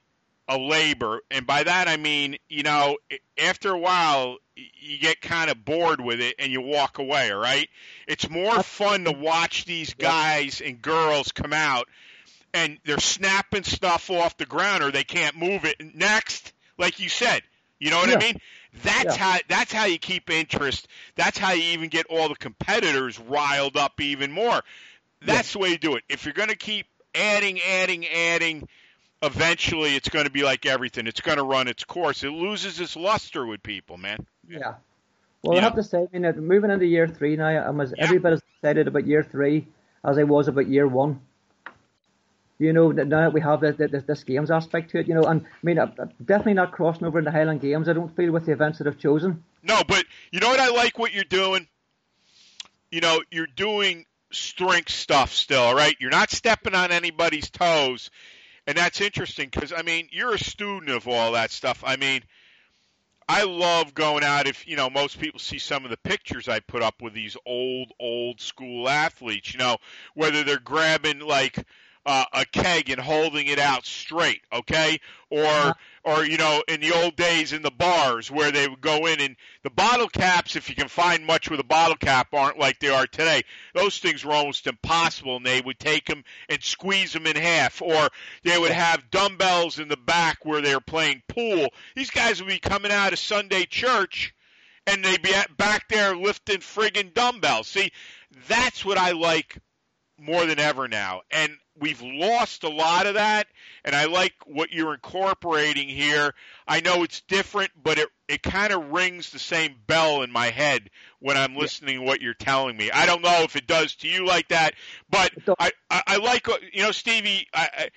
a 0.49 0.57
labor, 0.57 1.21
and 1.29 1.45
by 1.45 1.63
that 1.63 1.87
I 1.87 1.97
mean, 1.97 2.37
you 2.47 2.63
know, 2.63 2.97
after 3.37 3.71
a 3.71 3.77
while 3.77 4.37
you 4.55 4.97
get 4.97 5.21
kind 5.21 5.49
of 5.49 5.63
bored 5.63 6.01
with 6.01 6.19
it 6.19 6.35
and 6.39 6.51
you 6.51 6.61
walk 6.61 6.97
away, 6.97 7.31
right? 7.31 7.69
It's 8.07 8.29
more 8.29 8.63
fun 8.63 9.03
to 9.03 9.11
watch 9.11 9.65
these 9.65 9.93
guys 9.93 10.61
and 10.61 10.81
girls 10.81 11.31
come 11.31 11.53
out 11.53 11.87
and 12.53 12.79
they're 12.85 12.99
snapping 12.99 13.63
stuff 13.63 14.09
off 14.09 14.37
the 14.37 14.45
ground 14.45 14.83
or 14.83 14.91
they 14.91 15.03
can't 15.03 15.37
move 15.37 15.65
it. 15.65 15.75
Next, 15.95 16.53
like 16.77 16.99
you 16.99 17.09
said, 17.09 17.41
you 17.79 17.91
know 17.91 17.99
what 17.99 18.09
yeah. 18.09 18.15
I 18.15 18.19
mean? 18.19 18.41
That's 18.83 19.17
yeah. 19.17 19.23
how 19.23 19.39
that's 19.47 19.71
how 19.71 19.85
you 19.85 19.97
keep 19.97 20.29
interest. 20.29 20.87
That's 21.15 21.37
how 21.37 21.53
you 21.53 21.63
even 21.73 21.89
get 21.89 22.05
all 22.07 22.29
the 22.29 22.35
competitors 22.35 23.19
riled 23.19 23.77
up 23.77 23.99
even 24.01 24.31
more. 24.31 24.61
That's 25.21 25.53
yeah. 25.53 25.59
the 25.59 25.63
way 25.63 25.69
you 25.69 25.77
do 25.77 25.95
it. 25.95 26.03
If 26.09 26.25
you're 26.25 26.33
going 26.33 26.49
to 26.49 26.55
keep 26.55 26.85
adding, 27.15 27.59
adding, 27.61 28.07
adding, 28.07 28.67
eventually 29.21 29.95
it's 29.95 30.09
going 30.09 30.25
to 30.25 30.31
be 30.31 30.43
like 30.43 30.65
everything. 30.65 31.07
It's 31.07 31.21
going 31.21 31.37
to 31.37 31.43
run 31.43 31.67
its 31.67 31.83
course. 31.83 32.23
It 32.23 32.29
loses 32.29 32.79
its 32.79 32.95
luster 32.95 33.45
with 33.45 33.63
people, 33.63 33.97
man. 33.97 34.25
Yeah. 34.47 34.75
Well, 35.43 35.55
yeah. 35.55 35.61
I 35.61 35.63
have 35.63 35.75
to 35.75 35.83
say, 35.83 36.07
I 36.13 36.17
mean, 36.17 36.39
moving 36.39 36.71
into 36.71 36.85
year 36.85 37.07
three 37.07 37.35
now, 37.35 37.47
I'm 37.47 37.79
as 37.81 37.93
yeah. 37.95 38.03
every 38.03 38.19
bit 38.19 38.33
as 38.33 38.41
excited 38.55 38.87
about 38.87 39.07
year 39.07 39.23
three 39.23 39.67
as 40.03 40.17
I 40.17 40.23
was 40.23 40.47
about 40.47 40.67
year 40.67 40.87
one. 40.87 41.21
You 42.59 42.73
know, 42.73 42.91
now 42.91 43.21
that 43.21 43.33
we 43.33 43.41
have 43.41 43.61
this, 43.61 43.75
this, 43.77 44.03
this 44.03 44.23
games 44.23 44.49
aspect 44.49 44.91
to 44.91 44.99
it, 44.99 45.07
you 45.07 45.13
know, 45.13 45.23
and 45.23 45.41
I 45.45 45.47
mean, 45.61 45.77
I'm 45.77 45.93
definitely 46.25 46.55
not 46.55 46.71
crossing 46.71 47.05
over 47.05 47.19
into 47.19 47.29
Highland 47.29 47.61
Games. 47.61 47.87
I 47.87 47.93
don't 47.93 48.15
feel 48.15 48.31
with 48.31 48.45
the 48.45 48.51
events 48.51 48.79
that 48.79 48.87
I've 48.87 48.97
chosen. 48.97 49.43
No, 49.61 49.81
but 49.87 50.05
you 50.31 50.39
know 50.39 50.49
what 50.49 50.59
I 50.59 50.69
like 50.69 50.97
what 50.97 51.13
you're 51.13 51.23
doing. 51.23 51.67
You 52.91 53.01
know, 53.01 53.21
you're 53.29 53.47
doing 53.47 54.05
strength 54.31 54.91
stuff 54.91 55.33
still, 55.33 55.75
right? 55.75 55.95
You're 55.99 56.09
not 56.09 56.31
stepping 56.31 56.73
on 56.73 56.91
anybody's 56.91 57.49
toes. 57.49 58.09
And 58.65 58.77
that's 58.77 59.01
interesting 59.01 59.49
because, 59.51 59.71
I 59.71 59.81
mean, 59.81 60.09
you're 60.11 60.33
a 60.33 60.39
student 60.39 60.91
of 60.91 61.07
all 61.07 61.33
that 61.33 61.51
stuff. 61.51 61.83
I 61.85 61.95
mean, 61.95 62.23
I 63.29 63.43
love 63.43 63.93
going 63.93 64.23
out. 64.23 64.47
If, 64.47 64.67
you 64.67 64.75
know, 64.75 64.89
most 64.89 65.19
people 65.19 65.39
see 65.39 65.59
some 65.59 65.85
of 65.85 65.91
the 65.91 65.97
pictures 65.97 66.49
I 66.49 66.59
put 66.59 66.81
up 66.81 67.01
with 67.01 67.13
these 67.13 67.37
old, 67.45 67.91
old 67.99 68.41
school 68.41 68.89
athletes, 68.89 69.53
you 69.53 69.59
know, 69.59 69.77
whether 70.15 70.43
they're 70.43 70.59
grabbing 70.59 71.19
like 71.19 71.65
uh, 72.07 72.23
a 72.31 72.45
keg 72.45 72.89
and 72.89 73.01
holding 73.01 73.47
it 73.47 73.59
out 73.59 73.85
straight, 73.85 74.41
okay? 74.53 74.97
Or 75.29 75.43
uh-huh. 75.43 75.73
or 76.05 76.25
you 76.25 76.37
know, 76.37 76.63
in 76.69 76.79
the 76.79 76.93
old 76.93 77.17
days 77.17 77.51
in 77.51 77.61
the 77.61 77.69
bars 77.69 78.31
where 78.31 78.49
they 78.49 78.65
would 78.65 78.79
go 78.79 79.07
in 79.07 79.19
and 79.19 79.35
the 79.63 79.69
bottle 79.69 80.07
caps, 80.07 80.55
if 80.55 80.69
you 80.69 80.75
can 80.75 80.87
find 80.87 81.25
much 81.25 81.51
with 81.51 81.59
a 81.59 81.65
bottle 81.65 81.97
cap, 81.97 82.33
aren't 82.33 82.57
like 82.57 82.79
they 82.79 82.87
are 82.87 83.05
today. 83.05 83.41
Those 83.75 83.99
things 83.99 84.23
were 84.23 84.31
almost 84.31 84.67
impossible, 84.67 85.35
and 85.35 85.45
they 85.45 85.59
would 85.59 85.79
take 85.79 86.05
them 86.05 86.23
and 86.47 86.63
squeeze 86.63 87.11
them 87.11 87.27
in 87.27 87.35
half, 87.35 87.81
or 87.81 88.07
they 88.43 88.57
would 88.57 88.71
have 88.71 89.11
dumbbells 89.11 89.77
in 89.77 89.89
the 89.89 89.97
back 89.97 90.45
where 90.45 90.61
they 90.61 90.73
were 90.73 90.79
playing 90.79 91.23
pool. 91.27 91.67
These 91.93 92.11
guys 92.11 92.41
would 92.41 92.49
be 92.49 92.59
coming 92.59 92.91
out 92.91 93.11
of 93.11 93.19
Sunday 93.19 93.65
church 93.65 94.33
and 94.87 95.03
they'd 95.03 95.21
be 95.21 95.33
back 95.57 95.89
there 95.89 96.15
lifting 96.15 96.59
friggin' 96.59 97.13
dumbbells. 97.13 97.67
See, 97.67 97.91
that's 98.47 98.85
what 98.85 98.97
I 98.97 99.11
like 99.11 99.57
more 100.17 100.45
than 100.45 100.59
ever 100.59 100.87
now. 100.87 101.21
And 101.29 101.51
we've 101.79 102.01
lost 102.01 102.63
a 102.63 102.69
lot 102.69 103.07
of 103.07 103.15
that, 103.15 103.47
and 103.83 103.95
I 103.95 104.05
like 104.05 104.33
what 104.45 104.71
you're 104.71 104.93
incorporating 104.93 105.87
here. 105.87 106.33
I 106.67 106.81
know 106.81 107.03
it's 107.03 107.21
different, 107.21 107.71
but 107.81 107.97
it 107.97 108.09
it 108.27 108.43
kind 108.43 108.73
of 108.73 108.91
rings 108.91 109.29
the 109.29 109.39
same 109.39 109.75
bell 109.87 110.21
in 110.21 110.31
my 110.31 110.49
head 110.49 110.89
when 111.19 111.37
I'm 111.37 111.55
listening 111.55 111.99
to 111.99 112.05
what 112.05 112.21
you're 112.21 112.33
telling 112.33 112.75
me. 112.75 112.91
I 112.91 113.05
don't 113.05 113.21
know 113.21 113.43
if 113.43 113.55
it 113.55 113.67
does 113.67 113.95
to 113.95 114.07
you 114.07 114.25
like 114.25 114.49
that, 114.49 114.73
but 115.09 115.31
I 115.59 115.71
I, 115.89 116.03
I 116.07 116.17
like 116.17 116.47
uh, 116.49 116.57
you 116.71 116.83
know 116.83 116.91
Stevie. 116.91 117.47
I, 117.53 117.69
I, 117.77 117.89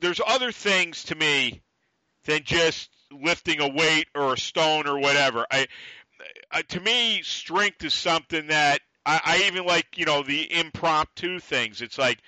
there's 0.00 0.20
other 0.26 0.52
things 0.52 1.04
to 1.04 1.14
me 1.14 1.62
than 2.24 2.42
just 2.44 2.90
lifting 3.10 3.60
a 3.60 3.68
weight 3.68 4.08
or 4.14 4.34
a 4.34 4.38
stone 4.38 4.86
or 4.86 4.98
whatever. 4.98 5.46
I, 5.50 5.66
I 6.50 6.62
to 6.62 6.80
me, 6.80 7.22
strength 7.22 7.84
is 7.84 7.94
something 7.94 8.48
that 8.48 8.80
I, 9.04 9.20
I 9.24 9.46
even 9.46 9.66
like. 9.66 9.98
You 9.98 10.04
know 10.04 10.22
the 10.22 10.52
impromptu 10.52 11.40
things. 11.40 11.82
It's 11.82 11.98
like 11.98 12.18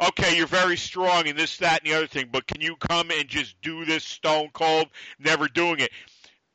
okay, 0.00 0.36
you're 0.36 0.46
very 0.46 0.76
strong 0.76 1.26
in 1.26 1.36
this, 1.36 1.58
that, 1.58 1.82
and 1.82 1.90
the 1.92 1.96
other 1.96 2.06
thing, 2.06 2.28
but 2.32 2.46
can 2.46 2.60
you 2.60 2.76
come 2.76 3.10
and 3.10 3.28
just 3.28 3.60
do 3.60 3.84
this 3.84 4.04
stone 4.04 4.50
cold, 4.52 4.88
never 5.18 5.48
doing 5.48 5.80
it? 5.80 5.90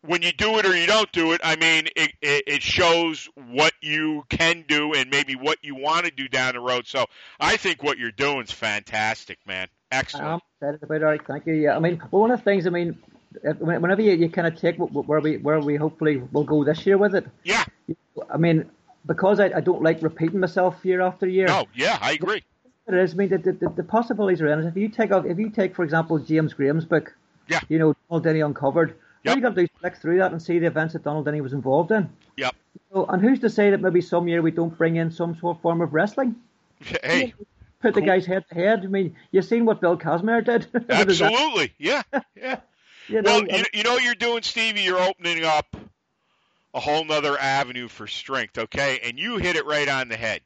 When 0.01 0.21
you 0.21 0.31
do 0.31 0.59
it 0.59 0.65
or 0.65 0.75
you 0.75 0.85
don't 0.85 1.11
do 1.11 1.31
it, 1.33 1.41
I 1.43 1.55
mean, 1.55 1.87
it, 1.95 2.11
it, 2.21 2.43
it 2.45 2.61
shows 2.61 3.27
what 3.35 3.73
you 3.81 4.23
can 4.29 4.63
do 4.67 4.93
and 4.93 5.09
maybe 5.09 5.35
what 5.35 5.57
you 5.63 5.75
want 5.75 6.05
to 6.05 6.11
do 6.11 6.27
down 6.27 6.53
the 6.53 6.59
road. 6.59 6.85
So 6.85 7.05
I 7.39 7.57
think 7.57 7.81
what 7.81 7.97
you're 7.97 8.11
doing 8.11 8.43
is 8.43 8.51
fantastic, 8.51 9.39
man. 9.47 9.67
Excellent. 9.91 10.27
I'm 10.27 10.39
excited 10.61 10.83
about 10.83 10.95
it. 10.95 11.03
All 11.03 11.09
right, 11.09 11.25
thank 11.25 11.47
you. 11.47 11.53
Yeah, 11.53 11.75
I 11.75 11.79
mean, 11.79 11.99
well, 12.11 12.21
one 12.21 12.31
of 12.31 12.37
the 12.39 12.43
things, 12.43 12.67
I 12.67 12.69
mean, 12.69 12.99
whenever 13.59 14.01
you, 14.01 14.11
you 14.11 14.29
kind 14.29 14.47
of 14.47 14.59
take 14.59 14.77
where 14.77 15.19
we 15.19 15.37
where 15.37 15.59
we 15.59 15.75
hopefully 15.75 16.17
will 16.17 16.43
go 16.43 16.63
this 16.63 16.85
year 16.85 16.97
with 16.97 17.15
it. 17.15 17.25
Yeah. 17.43 17.65
I 18.31 18.37
mean, 18.37 18.69
because 19.05 19.39
I, 19.39 19.45
I 19.55 19.61
don't 19.61 19.81
like 19.81 20.01
repeating 20.01 20.39
myself 20.39 20.83
year 20.83 21.01
after 21.01 21.27
year. 21.27 21.47
No, 21.47 21.65
yeah, 21.73 21.97
I 22.01 22.13
agree. 22.13 22.43
It 22.87 22.93
is. 22.93 23.13
I 23.13 23.15
mean, 23.15 23.29
the, 23.29 23.37
the, 23.37 23.73
the 23.75 23.83
possibilities 23.83 24.41
are 24.41 24.47
endless. 24.47 24.69
If 24.69 24.77
you 24.77 24.89
take 24.89 25.11
off, 25.11 25.25
if 25.25 25.39
you 25.39 25.49
take, 25.49 25.75
for 25.75 25.83
example, 25.83 26.19
James 26.19 26.53
Graham's 26.53 26.85
book, 26.85 27.15
yeah, 27.47 27.59
you 27.67 27.79
know, 27.79 27.95
Donald 28.09 28.23
Dinnie 28.23 28.41
Uncovered, 28.41 28.95
yep. 29.23 29.31
all 29.31 29.35
you 29.37 29.41
got 29.41 29.49
to 29.49 29.55
do 29.55 29.61
is 29.61 29.69
click 29.79 29.95
through 29.97 30.19
that 30.19 30.31
and 30.31 30.41
see 30.41 30.59
the 30.59 30.67
events 30.67 30.93
that 30.93 31.03
Donald 31.03 31.25
Dinnie 31.25 31.41
was 31.41 31.53
involved 31.53 31.91
in. 31.91 32.09
Yep. 32.37 32.55
So, 32.93 33.05
and 33.07 33.21
who's 33.21 33.39
to 33.39 33.49
say 33.49 33.71
that 33.71 33.81
maybe 33.81 34.01
some 34.01 34.27
year 34.27 34.41
we 34.41 34.51
don't 34.51 34.77
bring 34.77 34.97
in 34.97 35.09
some 35.09 35.35
sort 35.35 35.57
of 35.57 35.61
form 35.61 35.81
of 35.81 35.93
wrestling? 35.93 36.35
Hey. 37.03 37.33
Put 37.81 37.93
cool. 37.93 38.01
the 38.01 38.07
guys 38.07 38.25
head 38.25 38.45
to 38.49 38.55
head. 38.55 38.81
I 38.83 38.87
mean, 38.87 39.15
you've 39.31 39.45
seen 39.45 39.65
what 39.65 39.79
Bill 39.79 39.97
Kazmaier 39.97 40.43
did. 40.43 40.67
Absolutely. 40.89 41.73
yeah. 41.77 42.01
Yeah. 42.35 42.59
you 43.07 43.21
know, 43.21 43.41
well, 43.41 43.47
you, 43.47 43.63
you 43.73 43.83
know 43.83 43.93
what 43.93 44.03
you're 44.03 44.15
doing, 44.15 44.41
Stevie? 44.41 44.81
You're 44.81 44.99
opening 44.99 45.43
up 45.43 45.75
a 46.73 46.79
whole 46.79 47.05
nother 47.05 47.37
avenue 47.37 47.87
for 47.87 48.07
strength, 48.07 48.57
okay? 48.57 48.99
And 49.03 49.19
you 49.19 49.37
hit 49.37 49.55
it 49.55 49.65
right 49.65 49.87
on 49.87 50.09
the 50.09 50.17
head. 50.17 50.41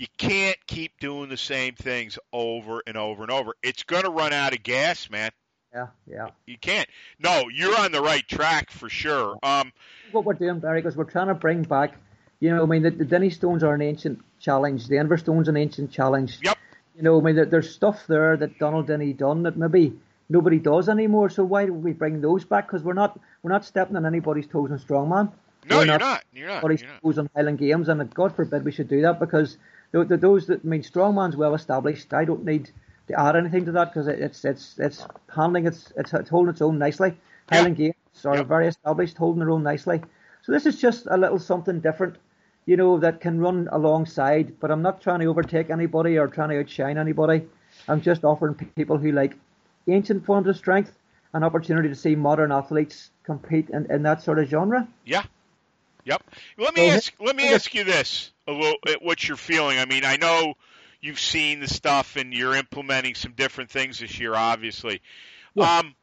You 0.00 0.06
can't 0.16 0.56
keep 0.66 0.98
doing 0.98 1.28
the 1.28 1.36
same 1.36 1.74
things 1.74 2.18
over 2.32 2.82
and 2.86 2.96
over 2.96 3.20
and 3.20 3.30
over. 3.30 3.52
It's 3.62 3.82
going 3.82 4.04
to 4.04 4.08
run 4.08 4.32
out 4.32 4.54
of 4.54 4.62
gas, 4.62 5.10
man. 5.10 5.30
Yeah, 5.74 5.88
yeah. 6.06 6.28
You 6.46 6.56
can't. 6.56 6.88
No, 7.18 7.50
you're 7.52 7.78
on 7.78 7.92
the 7.92 8.00
right 8.00 8.26
track 8.26 8.70
for 8.70 8.88
sure. 8.88 9.38
Um, 9.42 9.74
what 10.10 10.24
we're 10.24 10.32
doing, 10.32 10.58
Barry, 10.58 10.80
is 10.80 10.96
we're 10.96 11.04
trying 11.04 11.26
to 11.26 11.34
bring 11.34 11.64
back. 11.64 11.98
You 12.40 12.48
know, 12.48 12.62
I 12.62 12.66
mean, 12.66 12.82
the, 12.82 12.92
the 12.92 13.04
Dinnie 13.04 13.28
Stones 13.28 13.62
are 13.62 13.74
an 13.74 13.82
ancient 13.82 14.24
challenge. 14.40 14.88
The 14.88 14.94
Inver 14.94 15.20
Stones 15.20 15.48
an 15.48 15.58
ancient 15.58 15.92
challenge. 15.92 16.38
Yep. 16.42 16.56
You 16.96 17.02
know, 17.02 17.20
I 17.20 17.22
mean, 17.22 17.50
there's 17.50 17.74
stuff 17.74 18.06
there 18.06 18.38
that 18.38 18.58
Donald 18.58 18.86
Dinnie 18.86 19.12
done 19.12 19.42
that 19.42 19.58
maybe 19.58 19.92
nobody 20.30 20.60
does 20.60 20.88
anymore. 20.88 21.28
So 21.28 21.44
why 21.44 21.66
don't 21.66 21.82
we 21.82 21.92
bring 21.92 22.22
those 22.22 22.46
back? 22.46 22.68
Because 22.68 22.82
we're 22.82 22.94
not 22.94 23.20
we're 23.42 23.52
not 23.52 23.66
stepping 23.66 23.96
on 23.96 24.06
anybody's 24.06 24.46
toes 24.46 24.70
in 24.70 24.78
strongman. 24.78 25.30
No, 25.68 25.80
you're 25.80 25.86
not. 25.86 26.00
not. 26.00 26.24
You're 26.32 26.48
not. 26.48 26.62
But 26.62 26.80
you're 26.80 26.88
not. 26.88 27.02
goes 27.02 27.18
on 27.18 27.28
Highland 27.36 27.58
Games, 27.58 27.90
and 27.90 28.14
God 28.14 28.34
forbid 28.34 28.64
we 28.64 28.72
should 28.72 28.88
do 28.88 29.02
that 29.02 29.20
because 29.20 29.58
those 29.92 30.46
that 30.46 30.60
I 30.64 30.66
mean, 30.66 30.82
strongman's 30.82 31.36
well 31.36 31.54
established. 31.54 32.12
I 32.12 32.24
don't 32.24 32.44
need 32.44 32.70
to 33.08 33.20
add 33.20 33.36
anything 33.36 33.64
to 33.64 33.72
that 33.72 33.92
because 33.92 34.08
it's 34.08 34.44
it's 34.44 34.78
it's 34.78 35.06
handling 35.34 35.66
it's 35.66 35.92
it's, 35.96 36.12
it's 36.12 36.30
holding 36.30 36.50
its 36.50 36.62
own 36.62 36.78
nicely. 36.78 37.16
Highland 37.50 37.76
Games 37.76 37.94
are 38.24 38.36
yep. 38.36 38.46
very 38.46 38.68
established, 38.68 39.16
holding 39.16 39.40
their 39.40 39.50
own 39.50 39.62
nicely. 39.62 40.00
So 40.42 40.52
this 40.52 40.66
is 40.66 40.80
just 40.80 41.06
a 41.10 41.16
little 41.16 41.38
something 41.38 41.80
different, 41.80 42.16
you 42.66 42.76
know, 42.76 42.98
that 42.98 43.20
can 43.20 43.40
run 43.40 43.68
alongside. 43.72 44.58
But 44.60 44.70
I'm 44.70 44.82
not 44.82 45.00
trying 45.00 45.20
to 45.20 45.26
overtake 45.26 45.70
anybody 45.70 46.16
or 46.16 46.28
trying 46.28 46.50
to 46.50 46.60
outshine 46.60 46.96
anybody. 46.96 47.42
I'm 47.88 48.00
just 48.00 48.24
offering 48.24 48.54
people 48.54 48.98
who 48.98 49.12
like 49.12 49.36
ancient 49.88 50.24
forms 50.24 50.46
of 50.46 50.56
strength 50.56 50.92
an 51.32 51.44
opportunity 51.44 51.88
to 51.88 51.94
see 51.94 52.14
modern 52.14 52.52
athletes 52.52 53.10
compete 53.22 53.70
in, 53.70 53.90
in 53.90 54.02
that 54.02 54.22
sort 54.22 54.38
of 54.38 54.48
genre. 54.48 54.86
Yeah. 55.04 55.24
Yep. 56.04 56.22
Let 56.58 56.74
me 56.74 56.90
ask. 56.90 57.12
Let 57.20 57.36
me 57.36 57.52
ask 57.52 57.74
you 57.74 57.84
this: 57.84 58.32
a 58.46 58.52
little, 58.52 58.76
uh, 58.86 58.94
what 59.00 59.26
you're 59.26 59.36
feeling. 59.36 59.78
I 59.78 59.84
mean, 59.84 60.04
I 60.04 60.16
know 60.16 60.54
you've 61.00 61.20
seen 61.20 61.60
the 61.60 61.68
stuff 61.68 62.16
and 62.16 62.32
you're 62.32 62.54
implementing 62.54 63.14
some 63.14 63.32
different 63.32 63.70
things 63.70 63.98
this 64.00 64.18
year, 64.18 64.34
obviously. 64.34 65.00
Yeah. 65.54 65.78
Um, 65.78 65.94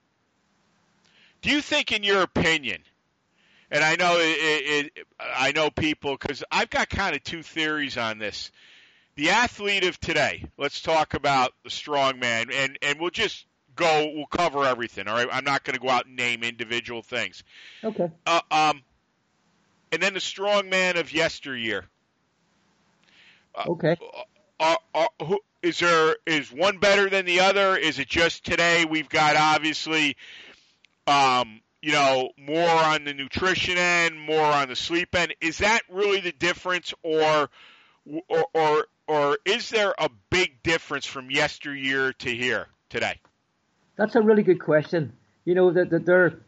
do 1.41 1.51
you 1.51 1.61
think, 1.61 1.91
in 1.91 2.03
your 2.03 2.21
opinion, 2.21 2.81
and 3.69 3.83
I 3.83 3.95
know 3.95 4.17
it, 4.19 4.91
it, 4.97 5.07
I 5.19 5.51
know 5.51 5.69
people 5.69 6.17
because 6.19 6.43
I've 6.51 6.69
got 6.69 6.89
kind 6.89 7.15
of 7.15 7.23
two 7.23 7.43
theories 7.43 7.97
on 7.97 8.17
this. 8.17 8.51
The 9.15 9.31
athlete 9.31 9.83
of 9.83 9.99
today. 9.99 10.45
Let's 10.57 10.81
talk 10.81 11.15
about 11.15 11.51
the 11.63 11.71
strong 11.71 12.19
man, 12.19 12.47
and 12.53 12.77
and 12.81 12.99
we'll 12.99 13.09
just 13.09 13.45
go. 13.75 14.11
We'll 14.13 14.27
cover 14.27 14.63
everything. 14.63 15.07
All 15.07 15.15
right. 15.15 15.27
I'm 15.31 15.43
not 15.43 15.63
going 15.63 15.73
to 15.73 15.79
go 15.79 15.89
out 15.89 16.05
and 16.05 16.15
name 16.15 16.43
individual 16.43 17.01
things. 17.01 17.43
Okay. 17.83 18.11
Uh, 18.25 18.41
um, 18.51 18.83
and 19.91 20.01
then 20.01 20.13
the 20.13 20.19
strong 20.19 20.69
man 20.69 20.97
of 20.97 21.13
yesteryear. 21.13 21.85
Uh, 23.55 23.63
okay. 23.69 23.97
Uh, 24.59 24.75
uh, 24.93 25.07
who, 25.23 25.39
is 25.61 25.79
there 25.79 26.15
is 26.25 26.51
one 26.51 26.77
better 26.77 27.09
than 27.09 27.25
the 27.25 27.41
other? 27.41 27.75
Is 27.75 27.99
it 27.99 28.07
just 28.07 28.45
today? 28.45 28.85
We've 28.85 29.09
got 29.09 29.35
obviously 29.35 30.15
um, 31.07 31.61
you 31.81 31.93
know, 31.93 32.31
more 32.37 32.69
on 32.69 33.03
the 33.05 33.13
nutrition 33.13 33.77
end, 33.77 34.19
more 34.19 34.45
on 34.45 34.67
the 34.67 34.75
sleep 34.75 35.15
end. 35.15 35.33
Is 35.41 35.59
that 35.59 35.81
really 35.89 36.19
the 36.19 36.31
difference, 36.31 36.93
or 37.03 37.49
or 38.27 38.45
or, 38.53 38.85
or 39.07 39.37
is 39.45 39.69
there 39.69 39.93
a 39.97 40.09
big 40.29 40.61
difference 40.63 41.05
from 41.05 41.31
yesteryear 41.31 42.13
to 42.13 42.29
here 42.29 42.67
today? 42.89 43.19
That's 43.95 44.15
a 44.15 44.21
really 44.21 44.43
good 44.43 44.59
question. 44.59 45.13
You 45.45 45.55
know 45.55 45.71
that, 45.71 45.89
that 45.91 46.05
there, 46.05 46.39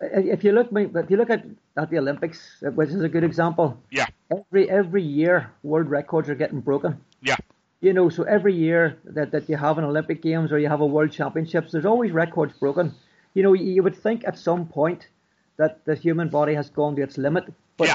if 0.00 0.44
you 0.44 0.52
look, 0.52 0.68
if 0.72 1.10
you 1.10 1.16
look 1.16 1.30
at, 1.30 1.44
at 1.76 1.90
the 1.90 1.98
Olympics, 1.98 2.62
uh, 2.66 2.70
which 2.70 2.90
is 2.90 3.02
a 3.02 3.08
good 3.08 3.24
example. 3.24 3.80
Yeah. 3.90 4.06
Every 4.30 4.70
every 4.70 5.02
year, 5.02 5.50
world 5.62 5.88
records 5.88 6.28
are 6.28 6.34
getting 6.34 6.60
broken. 6.60 7.00
Yeah. 7.20 7.36
You 7.80 7.92
know, 7.92 8.08
so 8.08 8.24
every 8.24 8.54
year 8.54 8.98
that, 9.04 9.30
that 9.30 9.48
you 9.48 9.56
have 9.56 9.78
an 9.78 9.84
Olympic 9.84 10.20
Games 10.20 10.50
or 10.50 10.58
you 10.58 10.68
have 10.68 10.80
a 10.80 10.86
World 10.86 11.12
Championships, 11.12 11.70
there's 11.70 11.86
always 11.86 12.10
records 12.10 12.52
broken 12.58 12.92
you 13.38 13.44
know, 13.44 13.52
you 13.52 13.84
would 13.84 13.96
think 13.96 14.26
at 14.26 14.36
some 14.36 14.66
point 14.66 15.06
that 15.58 15.84
the 15.84 15.94
human 15.94 16.28
body 16.28 16.54
has 16.54 16.70
gone 16.70 16.96
to 16.96 17.02
its 17.02 17.18
limit, 17.18 17.44
but 17.76 17.86
yeah. 17.86 17.94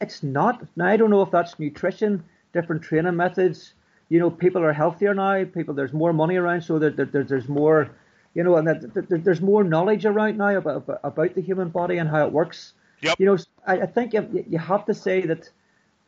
it's 0.00 0.24
not. 0.24 0.66
Now, 0.74 0.86
I 0.86 0.96
don't 0.96 1.10
know 1.10 1.22
if 1.22 1.30
that's 1.30 1.58
nutrition, 1.60 2.24
different 2.52 2.82
training 2.82 3.14
methods. 3.14 3.74
You 4.08 4.18
know, 4.18 4.30
people 4.30 4.64
are 4.64 4.72
healthier 4.72 5.14
now. 5.14 5.44
People, 5.44 5.74
there's 5.74 5.92
more 5.92 6.12
money 6.12 6.34
around, 6.34 6.62
so 6.62 6.80
that, 6.80 6.96
that, 6.96 7.12
that 7.12 7.28
there's 7.28 7.48
more, 7.48 7.90
you 8.34 8.44
know, 8.44 8.56
and 8.56 8.66
that, 8.68 8.94
that, 8.94 9.24
there's 9.24 9.40
more 9.40 9.64
knowledge 9.64 10.04
around 10.04 10.38
now 10.38 10.56
about, 10.56 11.00
about 11.02 11.34
the 11.34 11.40
human 11.40 11.68
body 11.68 11.98
and 11.98 12.08
how 12.08 12.26
it 12.26 12.32
works. 12.32 12.72
Yep. 13.00 13.18
You 13.18 13.26
know, 13.26 13.38
I, 13.66 13.80
I 13.80 13.86
think 13.86 14.12
you, 14.12 14.44
you 14.48 14.58
have 14.58 14.86
to 14.86 14.94
say 14.94 15.22
that 15.22 15.50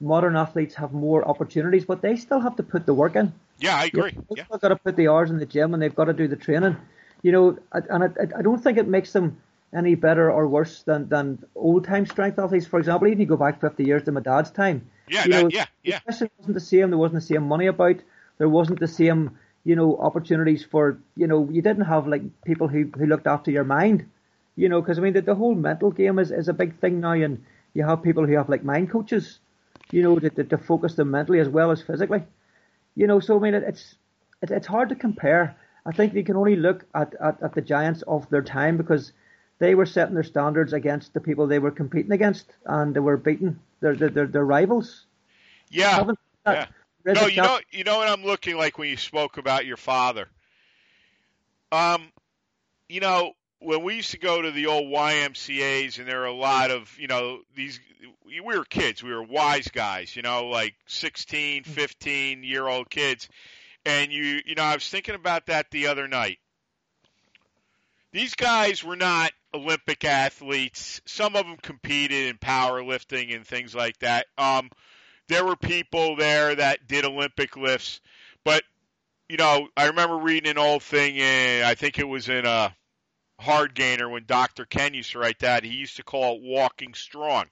modern 0.00 0.36
athletes 0.36 0.74
have 0.76 0.92
more 0.92 1.26
opportunities, 1.26 1.84
but 1.84 2.02
they 2.02 2.16
still 2.16 2.40
have 2.40 2.56
to 2.56 2.62
put 2.62 2.86
the 2.86 2.94
work 2.94 3.16
in. 3.16 3.32
Yeah, 3.58 3.76
I 3.76 3.84
agree. 3.84 4.12
They've 4.12 4.46
yeah. 4.50 4.58
got 4.58 4.68
to 4.68 4.76
put 4.76 4.96
the 4.96 5.08
hours 5.08 5.30
in 5.30 5.38
the 5.38 5.46
gym 5.46 5.74
and 5.74 5.82
they've 5.82 5.94
got 5.94 6.06
to 6.06 6.12
do 6.12 6.28
the 6.28 6.36
training 6.36 6.76
you 7.22 7.30
know, 7.32 7.58
and 7.72 8.04
I, 8.04 8.38
I 8.38 8.42
don't 8.42 8.62
think 8.62 8.78
it 8.78 8.88
makes 8.88 9.12
them 9.12 9.40
any 9.74 9.94
better 9.94 10.30
or 10.30 10.46
worse 10.48 10.82
than, 10.82 11.08
than 11.08 11.42
old 11.54 11.84
time 11.84 12.04
strength 12.04 12.38
athletes. 12.38 12.66
For 12.66 12.78
example, 12.78 13.08
even 13.08 13.20
you 13.20 13.26
go 13.26 13.36
back 13.36 13.60
50 13.60 13.84
years 13.84 14.02
to 14.04 14.12
my 14.12 14.20
dad's 14.20 14.50
time. 14.50 14.90
Yeah, 15.08 15.24
you 15.24 15.30
know, 15.30 15.48
yeah, 15.50 15.66
yeah. 15.82 16.00
The 16.06 16.30
wasn't 16.38 16.54
the 16.54 16.60
same. 16.60 16.90
There 16.90 16.98
wasn't 16.98 17.22
the 17.22 17.26
same 17.26 17.44
money 17.44 17.66
about. 17.66 17.96
There 18.38 18.48
wasn't 18.48 18.80
the 18.80 18.88
same, 18.88 19.38
you 19.64 19.76
know, 19.76 19.96
opportunities 19.98 20.64
for, 20.64 20.98
you 21.16 21.26
know, 21.26 21.48
you 21.50 21.62
didn't 21.62 21.84
have 21.84 22.06
like 22.06 22.22
people 22.44 22.68
who, 22.68 22.90
who 22.96 23.06
looked 23.06 23.26
after 23.26 23.50
your 23.50 23.64
mind, 23.64 24.06
you 24.56 24.68
know, 24.68 24.80
because 24.80 24.98
I 24.98 25.02
mean, 25.02 25.12
the, 25.12 25.22
the 25.22 25.34
whole 25.34 25.54
mental 25.54 25.90
game 25.90 26.18
is, 26.18 26.30
is 26.30 26.48
a 26.48 26.52
big 26.52 26.78
thing 26.80 27.00
now, 27.00 27.12
and 27.12 27.44
you 27.74 27.84
have 27.84 28.02
people 28.02 28.26
who 28.26 28.36
have 28.36 28.48
like 28.48 28.64
mind 28.64 28.90
coaches, 28.90 29.38
you 29.90 30.02
know, 30.02 30.18
to, 30.18 30.30
to, 30.30 30.44
to 30.44 30.58
focus 30.58 30.94
them 30.94 31.10
mentally 31.10 31.38
as 31.38 31.48
well 31.48 31.70
as 31.70 31.82
physically, 31.82 32.22
you 32.96 33.06
know. 33.06 33.20
So 33.20 33.36
I 33.36 33.40
mean, 33.40 33.54
it, 33.54 33.62
it's 33.66 33.94
it, 34.42 34.50
it's 34.50 34.66
hard 34.66 34.88
to 34.88 34.94
compare. 34.94 35.56
I 35.86 35.92
think 35.92 36.12
they 36.12 36.22
can 36.22 36.36
only 36.36 36.56
look 36.56 36.84
at, 36.94 37.14
at, 37.20 37.42
at 37.42 37.54
the 37.54 37.60
giants 37.60 38.02
of 38.02 38.28
their 38.30 38.42
time 38.42 38.76
because 38.76 39.12
they 39.58 39.74
were 39.74 39.86
setting 39.86 40.14
their 40.14 40.22
standards 40.22 40.72
against 40.72 41.14
the 41.14 41.20
people 41.20 41.46
they 41.46 41.58
were 41.58 41.70
competing 41.70 42.12
against, 42.12 42.52
and 42.66 42.94
they 42.94 43.00
were 43.00 43.16
beating 43.16 43.58
their 43.80 43.94
their, 43.94 44.26
their, 44.26 44.44
rivals. 44.44 45.06
Yeah, 45.70 46.04
yeah. 46.46 46.66
No, 47.04 47.26
you 47.26 47.42
know, 47.42 47.58
you 47.70 47.84
know 47.84 47.98
what 47.98 48.08
I'm 48.08 48.24
looking 48.24 48.56
like 48.56 48.78
when 48.78 48.88
you 48.88 48.96
spoke 48.96 49.38
about 49.38 49.66
your 49.66 49.76
father. 49.76 50.28
Um, 51.70 52.10
you 52.88 53.00
know, 53.00 53.32
when 53.60 53.82
we 53.82 53.96
used 53.96 54.10
to 54.12 54.18
go 54.18 54.42
to 54.42 54.50
the 54.50 54.66
old 54.66 54.92
YMCA's, 54.92 55.98
and 55.98 56.06
there 56.06 56.20
were 56.20 56.26
a 56.26 56.34
lot 56.34 56.70
of, 56.70 56.96
you 56.98 57.08
know, 57.08 57.40
these. 57.56 57.80
We 58.26 58.40
were 58.40 58.64
kids. 58.64 59.02
We 59.02 59.12
were 59.12 59.22
wise 59.22 59.68
guys, 59.68 60.16
you 60.16 60.22
know, 60.22 60.46
like 60.46 60.74
16, 60.86 61.64
15 61.64 62.42
year 62.44 62.66
old 62.66 62.88
kids 62.90 63.28
and 63.84 64.12
you, 64.12 64.40
you 64.46 64.54
know, 64.54 64.62
I 64.62 64.74
was 64.74 64.88
thinking 64.88 65.14
about 65.14 65.46
that 65.46 65.70
the 65.70 65.88
other 65.88 66.06
night. 66.06 66.38
These 68.12 68.34
guys 68.34 68.84
were 68.84 68.96
not 68.96 69.32
Olympic 69.54 70.04
athletes. 70.04 71.00
Some 71.06 71.34
of 71.34 71.46
them 71.46 71.56
competed 71.62 72.28
in 72.28 72.38
powerlifting 72.38 73.34
and 73.34 73.46
things 73.46 73.74
like 73.74 73.98
that. 73.98 74.26
Um, 74.36 74.70
there 75.28 75.44
were 75.44 75.56
people 75.56 76.16
there 76.16 76.54
that 76.54 76.86
did 76.86 77.04
Olympic 77.04 77.56
lifts, 77.56 78.00
but 78.44 78.62
you 79.28 79.36
know, 79.38 79.68
I 79.76 79.86
remember 79.86 80.18
reading 80.18 80.50
an 80.50 80.58
old 80.58 80.82
thing. 80.82 81.16
In, 81.16 81.64
I 81.64 81.74
think 81.74 81.98
it 81.98 82.08
was 82.08 82.28
in 82.28 82.44
a 82.44 82.74
hard 83.40 83.74
gainer 83.74 84.08
when 84.08 84.24
Dr. 84.26 84.64
Ken 84.64 84.94
used 84.94 85.12
to 85.12 85.18
write 85.18 85.38
that. 85.40 85.64
He 85.64 85.70
used 85.70 85.96
to 85.96 86.02
call 86.02 86.36
it 86.36 86.42
walking 86.42 86.94
strong. 86.94 87.46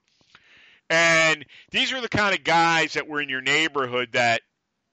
And 0.91 1.47
these 1.71 1.93
are 1.93 2.01
the 2.01 2.09
kind 2.09 2.37
of 2.37 2.45
guys 2.45 2.95
that 2.95 3.07
were 3.07 3.21
in 3.21 3.29
your 3.29 3.41
neighborhood 3.41 4.11
that 4.13 4.43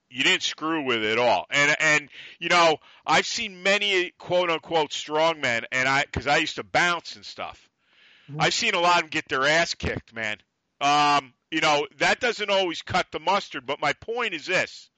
you 0.08 0.24
didn't 0.24 0.42
screw 0.42 0.84
with 0.84 1.04
at 1.04 1.18
all. 1.18 1.46
And 1.50 1.76
and 1.80 2.08
you 2.38 2.48
know, 2.48 2.78
I've 3.06 3.26
seen 3.26 3.62
many 3.62 4.12
quote 4.18 4.50
unquote 4.50 4.92
strong 4.92 5.40
men, 5.40 5.64
and 5.72 5.88
I 5.88 6.02
because 6.02 6.26
I 6.26 6.38
used 6.38 6.56
to 6.56 6.64
bounce 6.64 7.16
and 7.16 7.24
stuff. 7.24 7.68
Mm-hmm. 8.30 8.40
I've 8.40 8.54
seen 8.54 8.74
a 8.74 8.80
lot 8.80 8.96
of 8.96 9.02
them 9.02 9.10
get 9.10 9.28
their 9.28 9.46
ass 9.46 9.74
kicked, 9.74 10.14
man. 10.14 10.38
Um, 10.80 11.32
you 11.50 11.60
know, 11.60 11.86
that 11.98 12.20
doesn't 12.20 12.50
always 12.50 12.82
cut 12.82 13.06
the 13.10 13.20
mustard. 13.20 13.66
But 13.66 13.80
my 13.80 13.92
point 13.94 14.34
is 14.34 14.46
this: 14.46 14.90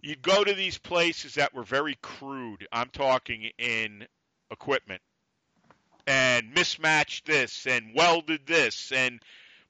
you'd 0.00 0.22
go 0.22 0.44
to 0.44 0.54
these 0.54 0.78
places 0.78 1.34
that 1.34 1.54
were 1.54 1.64
very 1.64 1.96
crude. 2.02 2.66
I'm 2.72 2.90
talking 2.90 3.50
in 3.58 4.06
equipment 4.50 5.02
and 6.06 6.52
mismatched 6.54 7.26
this 7.26 7.66
and 7.66 7.94
welded 7.94 8.46
this 8.46 8.92
and. 8.92 9.20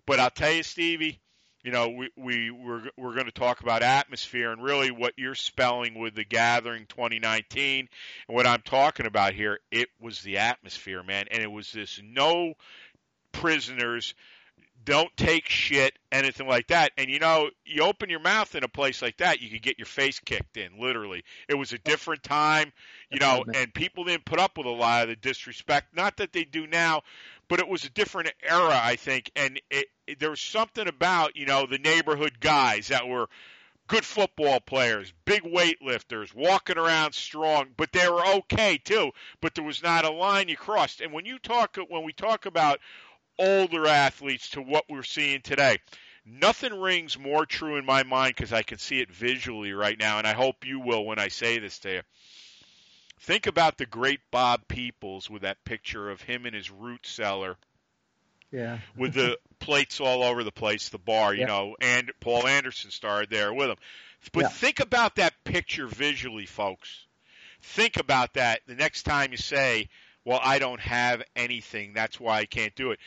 But 0.05 0.19
I'll 0.19 0.31
tell 0.31 0.51
you, 0.51 0.65
Stevie, 0.65 1.21
you 1.63 1.71
know, 1.71 1.91
we, 1.91 2.11
we 2.17 2.51
we're 2.51 2.83
we're 2.97 3.15
going 3.15 3.27
to 3.27 3.33
talk 3.33 3.61
about 3.61 3.83
atmosphere 3.83 4.51
and 4.51 4.63
really 4.63 4.91
what 4.91 5.15
you're 5.17 5.37
spelling 5.37 5.99
with 5.99 6.15
the 6.15 6.25
gathering 6.25 6.87
2019 6.89 7.89
and 8.29 8.35
what 8.35 8.47
I'm 8.47 8.63
talking 8.63 9.07
about 9.07 9.35
here. 9.35 9.61
It 9.71 9.89
was 10.01 10.21
the 10.23 10.39
atmosphere, 10.39 11.03
man, 11.05 11.27
and 11.31 11.43
it 11.43 11.51
was 11.51 11.71
this 11.71 12.01
no 12.03 12.55
prisoners, 13.31 14.15
don't 14.85 15.15
take 15.17 15.49
shit, 15.49 15.93
anything 16.11 16.47
like 16.47 16.69
that. 16.69 16.93
And 16.97 17.09
you 17.09 17.19
know, 17.19 17.51
you 17.65 17.83
open 17.83 18.11
your 18.11 18.21
mouth 18.21 18.55
in 18.55 18.65
a 18.65 18.69
place 18.69 19.03
like 19.03 19.19
that, 19.19 19.41
you 19.41 19.51
could 19.51 19.63
get 19.63 19.79
your 19.79 19.87
face 19.87 20.19
kicked 20.19 20.57
in, 20.57 20.81
literally. 20.81 21.25
It 21.49 21.55
was 21.55 21.73
a 21.73 21.79
different 21.79 22.23
time, 22.23 22.73
you 23.11 23.19
know, 23.19 23.45
and 23.55 23.73
people 23.73 24.05
didn't 24.05 24.25
put 24.25 24.39
up 24.39 24.59
with 24.59 24.67
a 24.67 24.71
lot 24.71 25.03
of 25.05 25.09
the 25.09 25.17
disrespect. 25.17 25.95
Not 25.95 26.17
that 26.19 26.33
they 26.33 26.45
do 26.45 26.67
now, 26.67 27.03
but 27.49 27.61
it 27.61 27.69
was 27.69 27.85
a 27.85 27.91
different 27.91 28.33
era, 28.43 28.79
I 28.83 28.97
think, 28.97 29.31
and 29.37 29.61
it, 29.71 29.87
it, 30.07 30.19
there 30.19 30.31
was 30.31 30.41
something 30.41 30.89
about 30.89 31.37
you 31.37 31.47
know 31.47 31.67
the 31.67 31.79
neighborhood 31.79 32.41
guys 32.41 32.89
that 32.89 33.07
were 33.07 33.29
good 33.89 34.05
football 34.05 34.61
players, 34.61 35.13
big 35.25 35.43
weightlifters, 35.43 36.35
walking 36.35 36.79
around 36.79 37.13
strong, 37.13 37.67
but 37.77 37.93
they 37.93 38.09
were 38.09 38.25
okay 38.27 38.79
too. 38.79 39.11
But 39.41 39.55
there 39.55 39.65
was 39.65 39.83
not 39.83 40.05
a 40.05 40.11
line 40.11 40.49
you 40.49 40.57
crossed. 40.57 41.01
And 41.01 41.13
when 41.13 41.27
you 41.27 41.39
talk, 41.39 41.77
when 41.89 42.05
we 42.05 42.13
talk 42.13 42.47
about 42.47 42.81
older 43.39 43.87
athletes 43.87 44.51
to 44.51 44.63
what 44.63 44.85
we're 44.89 45.03
seeing 45.03 45.41
today, 45.41 45.79
nothing 46.25 46.79
rings 46.81 47.19
more 47.19 47.47
true 47.47 47.77
in 47.77 47.85
my 47.85 48.03
mind 48.03 48.35
because 48.37 48.53
I 48.53 48.63
can 48.63 48.79
see 48.79 49.01
it 49.01 49.11
visually 49.11 49.73
right 49.73 49.99
now, 49.99 50.19
and 50.19 50.27
I 50.27 50.33
hope 50.33 50.67
you 50.67 50.81
will 50.81 51.05
when 51.05 51.19
I 51.19 51.29
say 51.29 51.59
this 51.59 51.79
to 51.81 51.93
you. 51.93 52.03
Think 53.21 53.47
about 53.47 53.79
the 53.79 53.87
great 53.87 54.21
Bob 54.31 54.67
Peoples 54.67 55.31
with 55.31 55.43
that 55.43 55.65
picture 55.65 56.11
of 56.11 56.21
him 56.23 56.45
in 56.45 56.55
his 56.55 56.71
root 56.71 57.07
cellar 57.07 57.57
Yeah. 58.51 58.79
with 58.97 59.15
the 59.15 59.39
plates 59.61 60.01
all 60.01 60.23
over 60.23 60.43
the 60.45 60.53
place, 60.53 60.89
the 60.89 60.99
bar, 60.99 61.33
you 61.33 61.41
Yeah. 61.41 61.47
know, 61.47 61.77
and 61.81 62.11
Paul 62.21 62.47
Anderson 62.47 62.91
starred 62.91 63.31
there 63.31 63.53
with 63.53 63.71
him. 63.71 63.77
But 64.33 64.43
Yeah. 64.43 64.49
think 64.49 64.81
about 64.81 65.17
that 65.17 65.35
picture 65.45 65.87
visually, 65.87 66.47
folks. 66.47 67.07
Think 67.63 67.97
about 67.97 68.35
that 68.35 68.61
the 68.67 68.75
next 68.75 69.05
time 69.05 69.31
you 69.31 69.37
say, 69.37 69.89
"Well, 70.25 70.41
I 70.43 70.59
don't 70.59 70.81
have 70.81 71.23
anything. 71.37 71.93
That's 71.93 72.21
why 72.21 72.39
I 72.39 72.47
can't 72.47 72.75
do 72.75 72.91
it." 72.91 73.01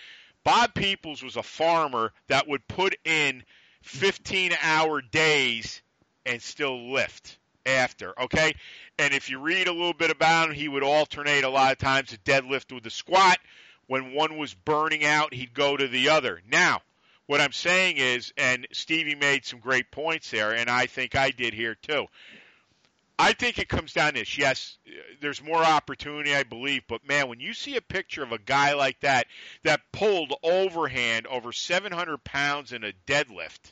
Bob 0.44 0.74
Peoples 0.74 1.24
was 1.24 1.36
a 1.36 1.44
farmer 1.44 2.14
that 2.28 2.48
would 2.48 2.68
put 2.68 2.96
in 3.04 3.44
15-hour 3.84 5.02
days 5.02 5.82
and 6.26 6.42
still 6.42 6.92
lift 6.94 7.38
after, 7.66 8.20
okay? 8.22 8.54
And 9.00 9.14
if 9.14 9.30
you 9.30 9.40
read 9.40 9.68
a 9.68 9.74
little 9.74 9.94
bit 9.94 10.12
about 10.12 10.50
him, 10.50 10.56
he 10.56 10.68
would 10.68 10.84
alternate 10.84 11.44
a 11.44 11.50
lot 11.50 11.72
of 11.72 11.78
times 11.78 12.14
a 12.14 12.18
deadlift 12.20 12.72
with 12.74 12.86
a 12.86 12.92
squat. 12.92 13.40
When 13.88 14.14
one 14.14 14.38
was 14.38 14.54
burning 14.54 15.04
out, 15.04 15.34
he'd 15.34 15.54
go 15.54 15.78
to 15.78 15.88
the 15.88 16.10
other. 16.10 16.42
Now, 16.48 16.82
what 17.28 17.42
I'm 17.42 17.52
saying 17.52 17.98
is, 17.98 18.34
and 18.38 18.68
Stevie 18.72 19.16
made 19.16 19.46
some 19.46 19.60
great 19.60 19.92
points 19.92 20.32
there, 20.32 20.54
and 20.56 20.70
I 20.70 20.86
think 20.86 21.16
I 21.16 21.32
did 21.32 21.54
here 21.54 21.76
too. 21.76 22.06
I 23.18 23.34
think 23.34 23.60
it 23.60 23.70
comes 23.70 23.94
down 23.94 24.14
to 24.14 24.20
this. 24.20 24.38
Yes, 24.38 24.78
there's 25.22 25.42
more 25.42 25.64
opportunity, 25.64 26.36
I 26.36 26.44
believe, 26.44 26.84
but 26.88 27.08
man, 27.08 27.30
when 27.30 27.40
you 27.40 27.54
see 27.54 27.78
a 27.78 27.82
picture 27.82 28.24
of 28.24 28.32
a 28.32 28.38
guy 28.38 28.74
like 28.74 29.00
that 29.02 29.28
that 29.64 29.82
pulled 29.92 30.34
overhand 30.44 31.26
over 31.28 31.52
700 31.52 32.24
pounds 32.24 32.74
in 32.74 32.84
a 32.84 32.92
deadlift, 33.08 33.72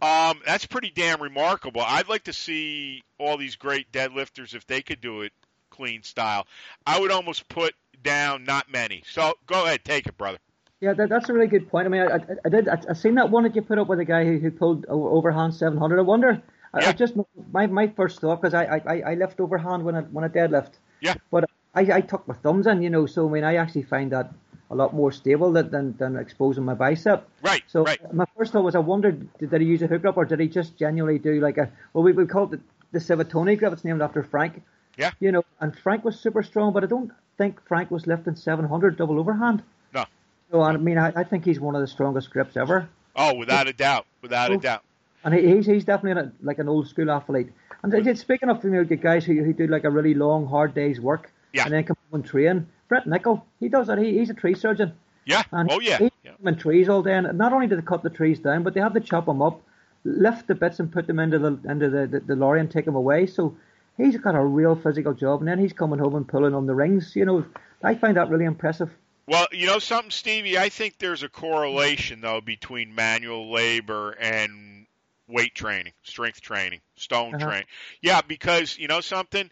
um, 0.00 0.40
that's 0.46 0.66
pretty 0.66 0.90
damn 0.90 1.22
remarkable. 1.22 1.80
I'd 1.80 2.08
like 2.08 2.24
to 2.24 2.32
see 2.32 3.02
all 3.18 3.36
these 3.36 3.56
great 3.56 3.90
deadlifters 3.92 4.54
if 4.54 4.66
they 4.66 4.82
could 4.82 5.00
do 5.00 5.22
it 5.22 5.32
clean 5.70 6.02
style. 6.02 6.46
I 6.86 7.00
would 7.00 7.10
almost 7.10 7.48
put 7.48 7.74
down 8.02 8.44
not 8.44 8.70
many. 8.70 9.02
So 9.06 9.34
go 9.46 9.64
ahead, 9.64 9.84
take 9.84 10.06
it, 10.06 10.16
brother. 10.16 10.38
Yeah, 10.80 10.92
that, 10.92 11.08
that's 11.08 11.28
a 11.28 11.32
really 11.32 11.46
good 11.46 11.68
point. 11.70 11.86
I 11.86 11.88
mean, 11.88 12.02
I, 12.02 12.16
I, 12.16 12.20
I 12.44 12.48
did. 12.50 12.68
I, 12.68 12.78
I 12.90 12.92
seen 12.92 13.14
that 13.14 13.30
one 13.30 13.44
that 13.44 13.56
you 13.56 13.62
put 13.62 13.78
up 13.78 13.88
with 13.88 14.00
a 14.00 14.04
guy 14.04 14.24
who, 14.24 14.38
who 14.38 14.50
pulled 14.50 14.84
overhand 14.86 15.54
700. 15.54 15.98
I 15.98 16.02
wonder. 16.02 16.42
I, 16.74 16.80
Yeah. 16.82 16.88
I 16.88 16.92
just 16.92 17.14
my 17.52 17.66
my 17.66 17.86
first 17.88 18.20
thought 18.20 18.40
because 18.42 18.54
I, 18.54 18.64
I 18.94 18.96
I 19.12 19.14
left 19.14 19.40
overhand 19.40 19.84
when 19.84 19.94
I 19.94 20.00
when 20.14 20.24
I 20.24 20.28
deadlift. 20.28 20.72
Yeah. 21.00 21.14
But 21.30 21.48
I 21.74 21.80
I 21.98 22.00
tuck 22.00 22.26
my 22.28 22.34
thumbs 22.34 22.66
in, 22.66 22.82
you 22.82 22.90
know. 22.90 23.06
So 23.06 23.28
I 23.28 23.32
mean, 23.32 23.44
I 23.44 23.54
actually 23.56 23.84
find 23.84 24.10
that 24.12 24.32
a 24.70 24.74
lot 24.74 24.92
more 24.94 25.12
stable 25.12 25.52
than 25.52 25.70
than, 25.70 25.96
than 25.98 26.16
exposing 26.16 26.64
my 26.64 26.74
bicep. 26.74 27.28
Right, 27.42 27.62
So 27.66 27.84
right. 27.84 28.00
my 28.14 28.24
first 28.36 28.52
thought 28.52 28.64
was 28.64 28.74
I 28.74 28.80
wondered 28.80 29.16
did, 29.38 29.50
did 29.50 29.60
he 29.60 29.66
use 29.68 29.82
a 29.82 29.86
hook 29.86 30.02
grip 30.02 30.16
or 30.16 30.24
did 30.24 30.40
he 30.40 30.48
just 30.48 30.76
genuinely 30.76 31.18
do 31.18 31.40
like 31.40 31.58
a 31.58 31.70
well 31.92 32.02
we 32.02 32.12
we 32.12 32.26
call 32.26 32.44
it 32.44 32.50
the, 32.52 32.60
the 32.92 32.98
Civatoni 32.98 33.58
grip. 33.58 33.72
It's 33.72 33.84
named 33.84 34.02
after 34.02 34.22
Frank. 34.22 34.62
Yeah. 34.96 35.10
You 35.20 35.32
know, 35.32 35.44
and 35.60 35.76
Frank 35.78 36.04
was 36.04 36.18
super 36.18 36.42
strong, 36.42 36.72
but 36.72 36.82
I 36.84 36.86
don't 36.86 37.10
think 37.36 37.60
Frank 37.66 37.90
was 37.90 38.06
lifting 38.06 38.36
700 38.36 38.96
double 38.96 39.18
overhand. 39.18 39.62
No. 39.92 40.04
So 40.50 40.62
I 40.62 40.76
mean, 40.76 40.98
I, 40.98 41.12
I 41.14 41.24
think 41.24 41.44
he's 41.44 41.60
one 41.60 41.74
of 41.74 41.80
the 41.80 41.88
strongest 41.88 42.30
grips 42.30 42.56
ever, 42.56 42.88
Oh, 43.16 43.34
without 43.34 43.66
a 43.68 43.72
doubt, 43.72 44.06
without 44.22 44.50
a 44.50 44.54
Oh. 44.54 44.58
doubt. 44.58 44.82
And 45.24 45.34
he's 45.34 45.66
he's 45.66 45.84
definitely 45.84 46.22
a, 46.22 46.32
like 46.42 46.58
an 46.58 46.68
old 46.68 46.88
school 46.88 47.10
athlete. 47.10 47.48
And 47.82 47.92
then 47.92 48.16
speaking 48.16 48.48
of 48.48 48.62
you 48.64 48.70
know 48.70 48.84
the 48.84 48.96
guys 48.96 49.24
who 49.24 49.42
who 49.42 49.52
do 49.52 49.66
like 49.66 49.84
a 49.84 49.90
really 49.90 50.14
long 50.14 50.46
hard 50.46 50.74
day's 50.74 51.00
work 51.00 51.32
Yeah. 51.52 51.64
and 51.64 51.72
then 51.72 51.84
come 51.84 51.96
home 52.10 52.20
and 52.20 52.28
train, 52.30 52.66
Brett 52.88 53.06
Nickel, 53.06 53.44
he 53.60 53.68
does 53.68 53.86
that. 53.88 53.98
He, 53.98 54.18
he's 54.18 54.30
a 54.30 54.34
tree 54.34 54.54
surgeon. 54.54 54.92
Yeah. 55.26 55.42
And 55.52 55.70
Oh 55.70 55.80
yeah. 55.80 55.98
he 55.98 56.10
yeah. 56.22 56.50
trees 56.52 56.88
all 56.88 57.02
day, 57.02 57.14
and 57.14 57.36
not 57.38 57.52
only 57.52 57.66
do 57.66 57.76
they 57.76 57.82
cut 57.82 58.02
the 58.02 58.10
trees 58.10 58.38
down, 58.38 58.62
but 58.62 58.74
they 58.74 58.80
have 58.80 58.94
to 58.94 59.00
chop 59.00 59.26
them 59.26 59.40
up, 59.42 59.60
lift 60.04 60.46
the 60.46 60.54
bits, 60.54 60.80
and 60.80 60.92
put 60.92 61.06
them 61.06 61.18
into 61.18 61.38
the 61.38 61.58
into 61.68 61.88
the, 61.90 62.06
the, 62.06 62.20
the 62.20 62.36
lorry 62.36 62.60
and 62.60 62.70
take 62.70 62.84
them 62.84 62.94
away. 62.96 63.26
So 63.26 63.56
he's 63.96 64.16
got 64.18 64.34
a 64.34 64.44
real 64.44 64.74
physical 64.76 65.14
job, 65.14 65.40
and 65.40 65.48
then 65.48 65.58
he's 65.58 65.72
coming 65.72 65.98
home 65.98 66.14
and 66.14 66.26
pulling 66.28 66.54
on 66.54 66.66
the 66.66 66.74
rings. 66.74 67.14
You 67.16 67.24
know, 67.24 67.44
I 67.82 67.94
find 67.94 68.16
that 68.16 68.28
really 68.30 68.44
impressive. 68.44 68.90
Well, 69.26 69.46
you 69.52 69.66
know 69.66 69.78
something, 69.78 70.10
Stevie. 70.10 70.58
I 70.58 70.68
think 70.68 70.98
there's 70.98 71.22
a 71.22 71.30
correlation 71.30 72.20
though 72.20 72.42
between 72.42 72.94
manual 72.94 73.50
labor 73.50 74.10
and 74.20 74.83
weight 75.28 75.54
training, 75.54 75.92
strength 76.02 76.40
training, 76.40 76.80
stone 76.96 77.34
Uh-huh. 77.34 77.44
training. 77.44 77.66
Yeah, 78.00 78.20
because 78.22 78.78
you 78.78 78.88
know 78.88 79.00
something. 79.00 79.50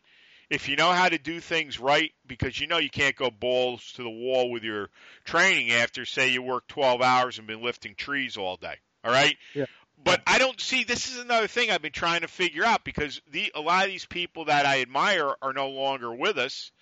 If 0.51 0.69
you 0.69 0.77
know 0.77 0.93
how 0.93 1.09
to 1.09 1.17
do 1.17 1.41
things 1.41 1.81
right, 1.81 2.13
because 2.27 2.61
you 2.61 2.67
know 2.67 2.77
you 2.77 2.91
can't 2.91 3.17
go 3.17 3.31
balls 3.31 3.93
to 3.93 4.03
the 4.03 4.11
wall 4.11 4.51
with 4.51 4.65
your 4.65 4.91
training 5.25 5.73
after, 5.73 6.05
say, 6.05 6.29
you 6.29 6.43
work 6.43 6.69
12 6.69 7.01
hours 7.01 7.39
and 7.39 7.47
been 7.47 7.63
lifting 7.63 7.95
trees 7.95 8.37
all 8.37 8.59
day. 8.59 8.77
All 9.03 9.11
right. 9.11 9.37
Yeah. 9.55 9.65
But 10.05 10.21
I 10.27 10.39
don't 10.39 10.61
see. 10.61 10.85
This 10.85 11.11
is 11.11 11.19
another 11.21 11.47
thing 11.47 11.71
I've 11.71 11.81
been 11.81 11.93
trying 11.93 12.23
to 12.23 12.29
figure 12.29 12.65
out 12.65 12.85
because 12.85 13.23
the 13.31 13.53
a 13.55 13.61
lot 13.61 13.85
of 13.85 13.91
these 13.91 14.05
people 14.05 14.47
that 14.47 14.67
I 14.67 14.83
admire 14.83 15.35
are 15.41 15.53
no 15.53 15.71
longer 15.71 16.13
with 16.13 16.39
us. 16.39 16.73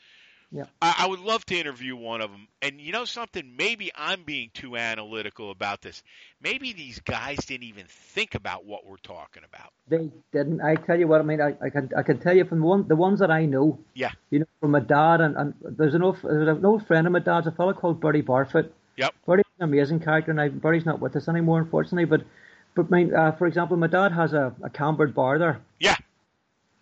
Yeah. 0.53 0.65
I, 0.83 0.95
I 0.99 1.07
would 1.07 1.21
love 1.21 1.45
to 1.47 1.57
interview 1.57 1.95
one 1.95 2.21
of 2.21 2.31
them. 2.31 2.49
And 2.61 2.81
you 2.81 2.93
know 2.93 3.05
something? 3.05 3.55
Maybe 3.57 3.91
I'm 3.95 4.25
being 4.25 4.51
too 4.53 4.77
analytical 4.77 5.51
about 5.51 5.81
this. 5.81 6.03
Maybe 6.43 6.73
these 6.73 6.99
guys 7.01 7.39
didn't 7.45 7.65
even 7.65 7.87
think 7.89 8.35
about 8.35 8.65
what 8.65 8.85
we're 8.85 8.97
talking 8.97 9.45
about. 9.45 9.73
They 9.89 10.11
didn't. 10.33 10.61
I 10.61 10.75
tell 10.75 10.99
you 10.99 11.07
what. 11.07 11.21
I 11.21 11.25
mean, 11.25 11.41
I, 11.41 11.55
I 11.65 11.71
can 11.71 11.91
I 11.97 12.03
can 12.03 12.19
tell 12.19 12.37
you 12.37 12.45
from 12.45 12.59
the 12.61 12.67
one 12.67 12.89
the 12.89 12.97
ones 12.97 13.21
that 13.21 13.31
I 13.31 13.47
know. 13.47 13.79
Yeah. 13.95 14.11
You 14.31 14.41
know, 14.41 14.47
from 14.61 14.73
my 14.73 14.81
dad 14.81 15.21
and, 15.21 15.37
and 15.37 15.55
there's 15.63 15.95
an 15.95 16.03
old 16.03 16.19
there's 16.23 16.59
an 16.59 16.65
old 16.65 16.87
friend 16.87 17.07
of 17.07 17.13
my 17.13 17.21
dad's 17.21 17.47
a 17.47 17.53
fellow 17.53 17.73
called 17.73 18.01
Bertie 18.01 18.23
Barfoot. 18.23 18.71
Yep. 18.97 19.15
Bertie's 19.25 19.45
an 19.59 19.65
amazing 19.65 20.01
character, 20.01 20.33
and 20.33 20.41
I, 20.41 20.49
Bertie's 20.49 20.85
not 20.85 21.01
with 21.01 21.15
us 21.15 21.29
anymore, 21.29 21.61
unfortunately. 21.61 22.07
But 22.07 22.23
but 22.75 22.91
my, 22.91 23.05
uh, 23.05 23.33
for 23.33 23.47
example, 23.47 23.77
my 23.77 23.87
dad 23.87 24.13
has 24.13 24.33
a, 24.33 24.55
a 24.63 24.71
cambered 24.71 25.15
bar 25.15 25.39
there. 25.39 25.61
Yeah. 25.79 25.97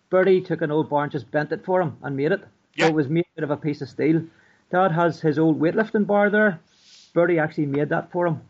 Bertie 0.09 0.41
took 0.41 0.61
an 0.61 0.71
old 0.71 0.89
bar 0.89 1.03
and 1.03 1.11
just 1.11 1.29
bent 1.29 1.51
it 1.51 1.65
for 1.65 1.81
him 1.81 1.97
and 2.01 2.15
made 2.17 2.31
it. 2.31 2.41
Yeah. 2.79 2.85
So 2.85 2.89
it 2.89 2.95
was 2.95 3.07
made 3.09 3.25
out 3.37 3.43
of 3.43 3.51
a 3.51 3.57
piece 3.57 3.81
of 3.81 3.89
steel. 3.89 4.23
Dad 4.71 4.91
has 4.91 5.19
his 5.19 5.37
old 5.37 5.59
weightlifting 5.59 6.07
bar 6.07 6.29
there. 6.29 6.59
Bertie 7.13 7.39
actually 7.39 7.65
made 7.65 7.89
that 7.89 8.11
for 8.11 8.27
him. 8.27 8.41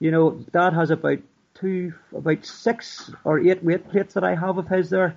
You 0.00 0.10
know, 0.10 0.30
Dad 0.52 0.72
has 0.74 0.90
about 0.90 1.18
two, 1.54 1.94
about 2.14 2.44
six 2.44 3.10
or 3.24 3.38
eight 3.38 3.62
weight 3.62 3.88
plates 3.88 4.14
that 4.14 4.24
I 4.24 4.34
have 4.34 4.58
of 4.58 4.68
his 4.68 4.90
there. 4.90 5.16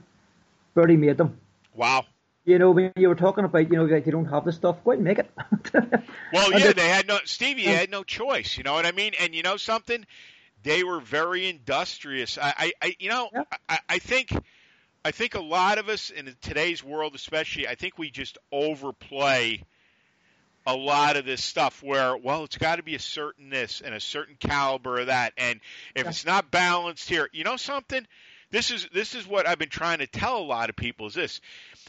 Bertie 0.73 0.97
made 0.97 1.17
them. 1.17 1.39
Wow. 1.75 2.05
You 2.45 2.57
know, 2.57 2.71
when 2.71 2.91
you 2.95 3.09
were 3.09 3.15
talking 3.15 3.43
about, 3.43 3.69
you 3.69 3.77
know, 3.77 3.87
that 3.87 4.05
you 4.05 4.11
don't 4.11 4.25
have 4.25 4.45
the 4.45 4.51
stuff, 4.51 4.77
go 4.83 4.91
and 4.91 5.03
make 5.03 5.19
it. 5.19 5.29
Well, 6.31 6.51
yeah, 6.51 6.73
they 6.73 6.87
had 6.87 7.07
no 7.07 7.17
Stevie 7.25 7.63
had 7.63 7.89
no 7.89 8.03
choice. 8.03 8.55
You 8.55 8.63
know 8.63 8.73
what 8.73 8.85
I 8.85 8.91
mean? 8.91 9.13
And 9.19 9.33
you 9.33 9.41
know 9.41 9.57
something? 9.57 10.05
They 10.61 10.83
were 10.83 10.99
very 10.99 11.49
industrious. 11.49 12.37
I, 12.37 12.53
I, 12.55 12.71
I 12.83 12.95
you 12.99 13.09
know, 13.09 13.29
Yeah. 13.33 13.43
I, 13.67 13.79
I 13.89 13.99
think, 13.99 14.29
I 15.03 15.12
think 15.12 15.35
a 15.35 15.41
lot 15.41 15.77
of 15.77 15.88
us 15.89 16.09
in 16.09 16.35
today's 16.41 16.83
world, 16.83 17.15
especially, 17.15 17.67
I 17.67 17.75
think 17.75 17.97
we 17.97 18.12
just 18.12 18.38
overplay 18.51 19.63
a 20.67 20.75
lot 20.75 21.15
of 21.15 21.25
this 21.25 21.43
stuff. 21.43 21.81
Where 21.81 22.17
well, 22.17 22.43
it's 22.43 22.57
got 22.57 22.75
to 22.77 22.83
be 22.83 22.95
a 22.95 22.99
certain 22.99 23.49
this 23.49 23.81
and 23.81 23.95
a 23.95 23.99
certain 23.99 24.35
caliber 24.39 24.99
of 24.99 25.07
that, 25.07 25.33
and 25.38 25.59
if 25.95 26.03
Yeah. 26.03 26.09
it's 26.09 26.25
not 26.25 26.51
balanced 26.51 27.09
here, 27.09 27.29
you 27.31 27.43
know 27.43 27.57
something? 27.57 28.05
This 28.51 28.71
is 28.71 28.88
this 28.93 29.15
is 29.15 29.25
what 29.27 29.47
I've 29.47 29.59
been 29.59 29.69
trying 29.69 29.99
to 29.99 30.07
tell 30.07 30.38
a 30.38 30.43
lot 30.43 30.69
of 30.69 30.75
people 30.75 31.07
is 31.07 31.13
this 31.13 31.39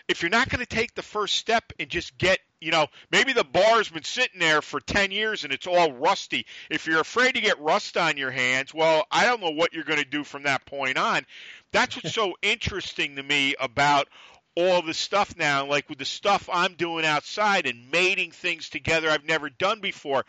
if 0.09 0.23
you're 0.23 0.31
not 0.31 0.49
going 0.49 0.61
to 0.61 0.67
take 0.67 0.95
the 0.95 1.03
first 1.03 1.35
step 1.37 1.73
and 1.79 1.89
just 1.89 2.17
get, 2.19 2.39
you 2.61 2.71
know, 2.71 2.87
maybe 3.11 3.33
the 3.33 3.45
bar's 3.45 3.89
been 3.89 4.05
sitting 4.05 4.39
there 4.39 4.61
for 4.61 4.81
10 4.81 5.11
years 5.11 5.45
and 5.45 5.53
it's 5.53 5.67
all 5.67 5.93
rusty. 5.93 6.47
If 6.69 6.87
you're 6.87 7.01
afraid 7.01 7.35
to 7.35 7.41
get 7.41 7.59
rust 7.61 7.97
on 7.97 8.19
your 8.19 8.31
hands, 8.31 8.75
well, 8.75 9.07
I 9.11 9.25
don't 9.25 9.41
know 9.41 9.51
what 9.51 9.73
you're 9.73 9.85
going 9.85 10.03
to 10.03 10.09
do 10.09 10.25
from 10.25 10.43
that 10.43 10.67
point 10.67 10.99
on. 10.99 11.25
That's 11.73 11.97
what's 11.97 12.15
so 12.15 12.35
interesting 12.43 13.17
to 13.17 13.23
me 13.23 13.55
about 13.59 14.09
all 14.57 14.83
the 14.83 14.95
stuff 14.95 15.37
now, 15.39 15.67
like 15.67 15.89
with 15.89 15.99
the 15.99 16.05
stuff 16.05 16.49
I'm 16.53 16.75
doing 16.75 17.07
outside 17.07 17.67
and 17.67 17.91
mating 17.91 18.33
things 18.33 18.69
together 18.69 19.09
I've 19.09 19.25
never 19.25 19.49
done 19.49 19.81
before. 19.81 20.27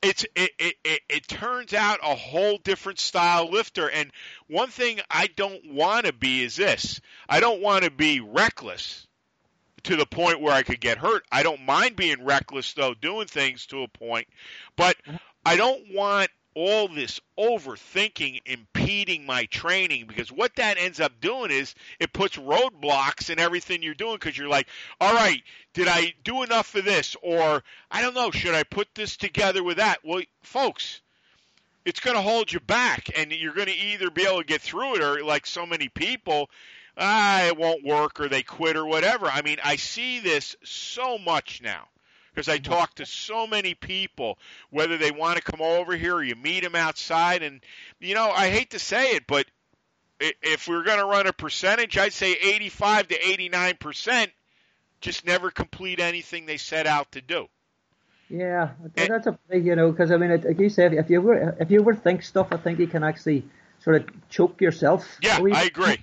It's 0.00 0.24
it, 0.36 0.52
it, 0.60 0.74
it, 0.84 1.00
it 1.08 1.28
turns 1.28 1.74
out 1.74 1.98
a 2.04 2.14
whole 2.14 2.58
different 2.58 3.00
style 3.00 3.50
lifter 3.50 3.90
and 3.90 4.12
one 4.46 4.68
thing 4.68 5.00
I 5.10 5.26
don't 5.26 5.74
want 5.74 6.06
to 6.06 6.12
be 6.12 6.44
is 6.44 6.54
this. 6.54 7.00
I 7.28 7.40
don't 7.40 7.60
want 7.60 7.82
to 7.82 7.90
be 7.90 8.20
reckless 8.20 9.07
to 9.84 9.96
the 9.96 10.06
point 10.06 10.40
where 10.40 10.54
I 10.54 10.62
could 10.62 10.80
get 10.80 10.98
hurt. 10.98 11.24
I 11.30 11.42
don't 11.42 11.64
mind 11.64 11.96
being 11.96 12.24
reckless 12.24 12.72
though, 12.72 12.94
doing 12.94 13.26
things 13.26 13.66
to 13.66 13.82
a 13.82 13.88
point, 13.88 14.28
but 14.76 14.96
I 15.44 15.56
don't 15.56 15.94
want 15.94 16.30
all 16.54 16.88
this 16.88 17.20
overthinking 17.38 18.40
impeding 18.46 19.24
my 19.24 19.44
training 19.44 20.06
because 20.08 20.32
what 20.32 20.56
that 20.56 20.76
ends 20.76 20.98
up 20.98 21.12
doing 21.20 21.52
is 21.52 21.74
it 22.00 22.12
puts 22.12 22.36
roadblocks 22.36 23.30
in 23.30 23.38
everything 23.38 23.80
you're 23.80 23.94
doing 23.94 24.16
because 24.16 24.36
you're 24.36 24.48
like, 24.48 24.66
all 25.00 25.14
right, 25.14 25.40
did 25.72 25.86
I 25.86 26.14
do 26.24 26.42
enough 26.42 26.66
for 26.66 26.80
this? 26.80 27.16
Or 27.22 27.62
I 27.92 28.02
don't 28.02 28.14
know, 28.14 28.32
should 28.32 28.54
I 28.54 28.64
put 28.64 28.88
this 28.94 29.16
together 29.16 29.62
with 29.62 29.76
that? 29.76 29.98
Well, 30.02 30.22
folks, 30.42 31.00
it's 31.84 32.00
going 32.00 32.16
to 32.16 32.22
hold 32.22 32.52
you 32.52 32.60
back 32.60 33.08
and 33.16 33.30
you're 33.30 33.54
going 33.54 33.68
to 33.68 33.76
either 33.76 34.10
be 34.10 34.26
able 34.26 34.40
to 34.40 34.44
get 34.44 34.60
through 34.60 34.96
it 34.96 35.02
or 35.02 35.24
like 35.24 35.46
so 35.46 35.64
many 35.64 35.88
people 35.88 36.50
ah, 36.98 37.46
it 37.46 37.56
won't 37.56 37.84
work 37.84 38.20
or 38.20 38.28
they 38.28 38.42
quit 38.42 38.76
or 38.76 38.86
whatever. 38.86 39.26
I 39.26 39.42
mean, 39.42 39.58
I 39.64 39.76
see 39.76 40.20
this 40.20 40.56
so 40.64 41.18
much 41.18 41.62
now 41.62 41.88
because 42.34 42.48
I 42.48 42.58
talk 42.58 42.94
to 42.96 43.06
so 43.06 43.46
many 43.46 43.74
people, 43.74 44.38
whether 44.70 44.98
they 44.98 45.10
want 45.10 45.36
to 45.36 45.42
come 45.42 45.60
over 45.60 45.96
here 45.96 46.16
or 46.16 46.22
you 46.22 46.34
meet 46.36 46.62
them 46.62 46.74
outside. 46.74 47.42
And, 47.42 47.60
you 48.00 48.14
know, 48.14 48.30
I 48.30 48.50
hate 48.50 48.70
to 48.70 48.78
say 48.78 49.12
it, 49.12 49.26
but 49.26 49.46
if 50.20 50.68
we're 50.68 50.84
going 50.84 50.98
to 50.98 51.04
run 51.04 51.26
a 51.26 51.32
percentage, 51.32 51.96
I'd 51.96 52.12
say 52.12 52.32
85 52.32 53.08
to 53.08 53.18
89% 53.18 54.30
just 55.00 55.24
never 55.24 55.50
complete 55.50 56.00
anything 56.00 56.46
they 56.46 56.56
set 56.56 56.86
out 56.86 57.12
to 57.12 57.20
do. 57.20 57.48
Yeah, 58.30 58.70
that's 58.94 59.26
a 59.26 59.38
you 59.50 59.74
know 59.74 59.90
because 59.90 60.10
I 60.10 60.18
mean, 60.18 60.42
like 60.42 60.58
you 60.58 60.68
said, 60.68 60.92
if 60.92 61.08
you 61.08 61.22
were 61.22 61.56
if 61.58 61.70
you 61.70 61.82
overthink 61.82 62.22
stuff, 62.22 62.48
I 62.50 62.58
think 62.58 62.78
you 62.78 62.86
can 62.86 63.02
actually 63.02 63.44
sort 63.80 63.96
of 63.96 64.28
choke 64.28 64.60
yourself. 64.60 65.16
Yeah, 65.22 65.38
I 65.40 65.64
agree. 65.64 65.96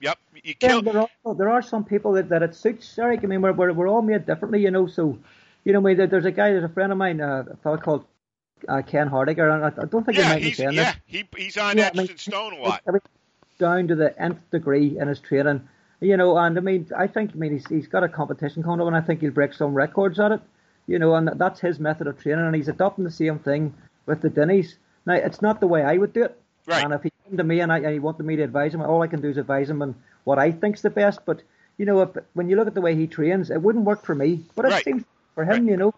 Yep. 0.00 0.18
You 0.44 0.54
kill. 0.54 0.84
Yeah, 0.84 0.92
there 0.92 1.08
are 1.24 1.34
there 1.34 1.50
are 1.50 1.62
some 1.62 1.84
people 1.84 2.12
that, 2.12 2.28
that 2.28 2.42
it 2.42 2.54
suits, 2.54 2.98
Eric. 2.98 3.20
I 3.22 3.26
mean, 3.26 3.42
we're, 3.42 3.52
we're 3.52 3.72
we're 3.72 3.88
all 3.88 4.02
made 4.02 4.26
differently, 4.26 4.62
you 4.62 4.70
know. 4.70 4.86
So, 4.86 5.18
you 5.64 5.72
know, 5.72 5.82
there's 5.82 6.24
a 6.24 6.30
guy, 6.30 6.50
there's 6.50 6.64
a 6.64 6.68
friend 6.68 6.92
of 6.92 6.98
mine, 6.98 7.20
uh, 7.20 7.44
a 7.50 7.56
fellow 7.56 7.78
called 7.78 8.04
uh, 8.68 8.82
Ken 8.86 9.08
Hardiger, 9.08 9.48
and 9.48 9.64
I, 9.64 9.82
I 9.82 9.86
don't 9.86 10.04
think 10.04 10.18
yeah, 10.18 10.24
he 10.24 10.30
might 10.30 10.42
be 10.42 10.52
saying 10.52 10.72
yeah, 10.72 10.92
this. 10.92 11.00
he 11.06 11.28
he's 11.36 11.56
on 11.56 11.76
yeah, 11.76 11.90
I 11.92 11.96
mean, 11.96 12.16
Stone 12.16 12.54
a 12.54 12.62
lot. 12.62 12.82
Down 13.58 13.88
to 13.88 13.96
the 13.96 14.16
nth 14.22 14.38
degree 14.52 14.96
in 15.00 15.08
his 15.08 15.18
training, 15.18 15.68
you 16.00 16.16
know, 16.16 16.38
and 16.38 16.56
I 16.56 16.60
mean, 16.60 16.88
I 16.96 17.08
think, 17.08 17.32
I 17.34 17.34
mean, 17.34 17.52
he's 17.52 17.66
he's 17.66 17.88
got 17.88 18.04
a 18.04 18.08
competition 18.08 18.62
coming 18.62 18.80
up, 18.80 18.86
and 18.86 18.94
I 18.94 19.00
think 19.00 19.20
he'll 19.20 19.32
break 19.32 19.52
some 19.52 19.74
records 19.74 20.20
at 20.20 20.30
it 20.30 20.40
you 20.88 20.98
know, 20.98 21.14
and 21.14 21.30
that's 21.36 21.60
his 21.60 21.78
method 21.78 22.08
of 22.08 22.20
training, 22.20 22.44
and 22.44 22.56
he's 22.56 22.66
adopting 22.66 23.04
the 23.04 23.10
same 23.10 23.38
thing 23.38 23.74
with 24.06 24.22
the 24.22 24.30
Dinnies. 24.30 24.76
Now, 25.06 25.14
it's 25.14 25.42
not 25.42 25.60
the 25.60 25.68
way 25.68 25.84
I 25.84 25.98
would 25.98 26.12
do 26.12 26.24
it. 26.24 26.40
Right. 26.68 26.84
And 26.84 26.92
if 26.92 27.02
he 27.02 27.12
came 27.24 27.38
to 27.38 27.44
me 27.44 27.60
and, 27.60 27.72
I, 27.72 27.78
and 27.78 27.92
he 27.94 27.98
wanted 27.98 28.26
me 28.26 28.36
to 28.36 28.42
advise 28.42 28.74
him, 28.74 28.82
all 28.82 29.02
I 29.02 29.06
can 29.06 29.22
do 29.22 29.30
is 29.30 29.38
advise 29.38 29.70
him 29.70 29.80
on 29.80 29.94
what 30.24 30.38
I 30.38 30.52
think's 30.52 30.82
the 30.82 30.90
best. 30.90 31.20
But 31.24 31.40
you 31.78 31.86
know, 31.86 32.02
if, 32.02 32.10
when 32.34 32.50
you 32.50 32.56
look 32.56 32.68
at 32.68 32.74
the 32.74 32.82
way 32.82 32.94
he 32.94 33.06
trains, 33.06 33.50
it 33.50 33.62
wouldn't 33.62 33.86
work 33.86 34.04
for 34.04 34.14
me, 34.14 34.44
but 34.54 34.66
it 34.66 34.68
right. 34.68 34.84
seems 34.84 35.04
for 35.34 35.44
him, 35.44 35.50
right. 35.50 35.70
you 35.70 35.76
know. 35.78 35.94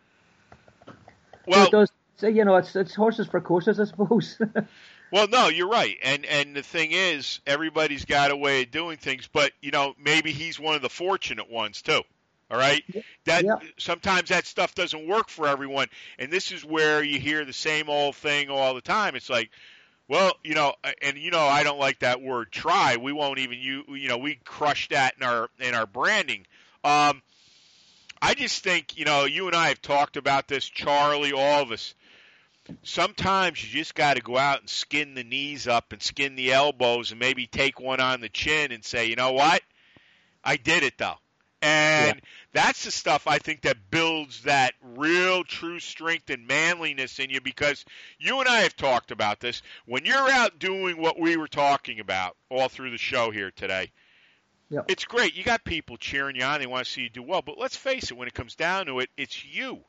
Well, 1.47 1.63
so 1.63 1.65
it 1.65 1.71
does. 1.73 1.91
So, 2.19 2.29
you 2.29 2.45
know, 2.45 2.55
it's 2.57 2.77
it's 2.77 2.95
horses 2.95 3.27
for 3.27 3.41
courses, 3.41 3.81
I 3.81 3.85
suppose. 3.85 4.39
well, 5.13 5.27
no, 5.27 5.49
you're 5.49 5.69
right, 5.69 5.97
and 6.05 6.25
and 6.27 6.55
the 6.55 6.63
thing 6.63 6.93
is, 6.93 7.41
everybody's 7.47 8.05
got 8.05 8.31
a 8.31 8.37
way 8.37 8.63
of 8.63 8.71
doing 8.71 8.99
things, 8.99 9.29
but 9.33 9.53
you 9.61 9.73
know, 9.73 9.95
maybe 9.99 10.31
he's 10.31 10.61
one 10.61 10.77
of 10.77 10.83
the 10.83 10.91
fortunate 10.91 11.51
ones 11.51 11.83
too. 11.83 12.03
All 12.49 12.59
right, 12.59 12.85
that 13.25 13.45
yeah. 13.45 13.57
sometimes 13.79 14.29
that 14.29 14.47
stuff 14.47 14.75
doesn't 14.75 15.09
work 15.09 15.31
for 15.31 15.49
everyone, 15.49 15.89
and 16.19 16.31
this 16.31 16.53
is 16.53 16.65
where 16.65 17.03
you 17.03 17.19
hear 17.19 17.45
the 17.45 17.53
same 17.53 17.89
old 17.89 18.15
thing 18.17 18.51
all 18.51 18.75
the 18.75 18.81
time. 18.81 19.17
It's 19.17 19.31
like, 19.31 19.51
well, 20.11 20.33
you 20.43 20.57
know, 20.57 20.75
and 21.03 21.17
you 21.17 21.31
know, 21.31 21.39
I 21.39 21.63
don't 21.63 21.79
like 21.79 22.01
that 22.01 22.21
word 22.21 22.51
"try." 22.51 22.97
We 22.97 23.13
won't 23.13 23.39
even 23.39 23.61
you, 23.61 23.85
you 23.95 24.09
know, 24.09 24.19
we 24.19 24.35
crush 24.45 24.89
that 24.89 25.15
in 25.17 25.23
our 25.23 25.49
in 25.61 25.73
our 25.73 25.87
branding. 25.87 26.47
Um, 26.83 27.23
I 28.21 28.35
just 28.35 28.65
think, 28.65 28.99
you 28.99 29.05
know, 29.05 29.25
you 29.25 29.47
and 29.47 29.55
I 29.55 29.69
have 29.69 29.81
talked 29.81 30.17
about 30.17 30.49
this, 30.49 30.65
Charlie, 30.65 31.33
all 31.33 31.63
of 31.63 31.71
us. 31.71 31.95
Sometimes 32.83 33.63
you 33.63 33.79
just 33.79 33.95
got 33.95 34.17
to 34.17 34.23
go 34.23 34.37
out 34.37 34.61
and 34.61 34.69
skin 34.69 35.15
the 35.15 35.23
knees 35.23 35.69
up 35.69 35.93
and 35.93 36.03
skin 36.03 36.35
the 36.35 36.53
elbows 36.53 37.13
and 37.13 37.21
maybe 37.21 37.47
take 37.47 37.79
one 37.79 38.01
on 38.01 38.21
the 38.21 38.29
chin 38.29 38.73
and 38.73 38.85
say, 38.85 39.07
you 39.07 39.17
know 39.17 39.33
what? 39.33 39.63
I 40.43 40.57
did 40.57 40.83
it 40.83 40.99
though. 40.99 41.19
And 41.63 42.17
yeah. 42.17 42.21
that's 42.53 42.85
the 42.85 42.91
stuff 42.91 43.27
I 43.27 43.39
think 43.39 43.63
that 43.63 43.91
builds 43.91 44.43
that 44.45 44.73
real 44.97 45.45
true 45.45 45.79
strength 45.79 46.31
and 46.31 46.47
manliness 46.47 47.19
in 47.19 47.29
you 47.29 47.41
because 47.41 47.85
you 48.19 48.41
and 48.41 48.49
I 48.49 48.61
have 48.61 48.77
talked 48.77 49.11
about 49.11 49.41
this. 49.41 49.61
When 49.85 50.05
you're 50.05 50.31
out 50.31 50.59
doing 50.59 51.01
what 51.01 51.21
we 51.21 51.37
were 51.37 51.49
talking 51.49 52.01
about 52.01 52.37
all 52.49 52.69
through 52.69 52.93
the 52.93 52.99
show 52.99 53.31
here 53.31 53.51
today, 53.51 53.91
yeah. 54.71 54.83
it's 54.89 55.05
great. 55.05 55.37
You 55.37 55.45
got 55.45 55.65
people 55.65 55.99
cheering 55.99 56.37
you 56.37 56.45
on, 56.45 56.61
they 56.61 56.67
want 56.67 56.87
to 56.87 56.91
see 56.91 57.03
you 57.03 57.11
do 57.11 57.23
well. 57.23 57.43
But 57.43 57.59
let's 57.59 57.77
face 57.77 58.11
it, 58.11 58.17
when 58.17 58.29
it 58.29 58.35
comes 58.35 58.55
down 58.55 58.87
to 58.87 59.01
it, 59.01 59.11
it's 59.19 59.45
you. 59.45 59.81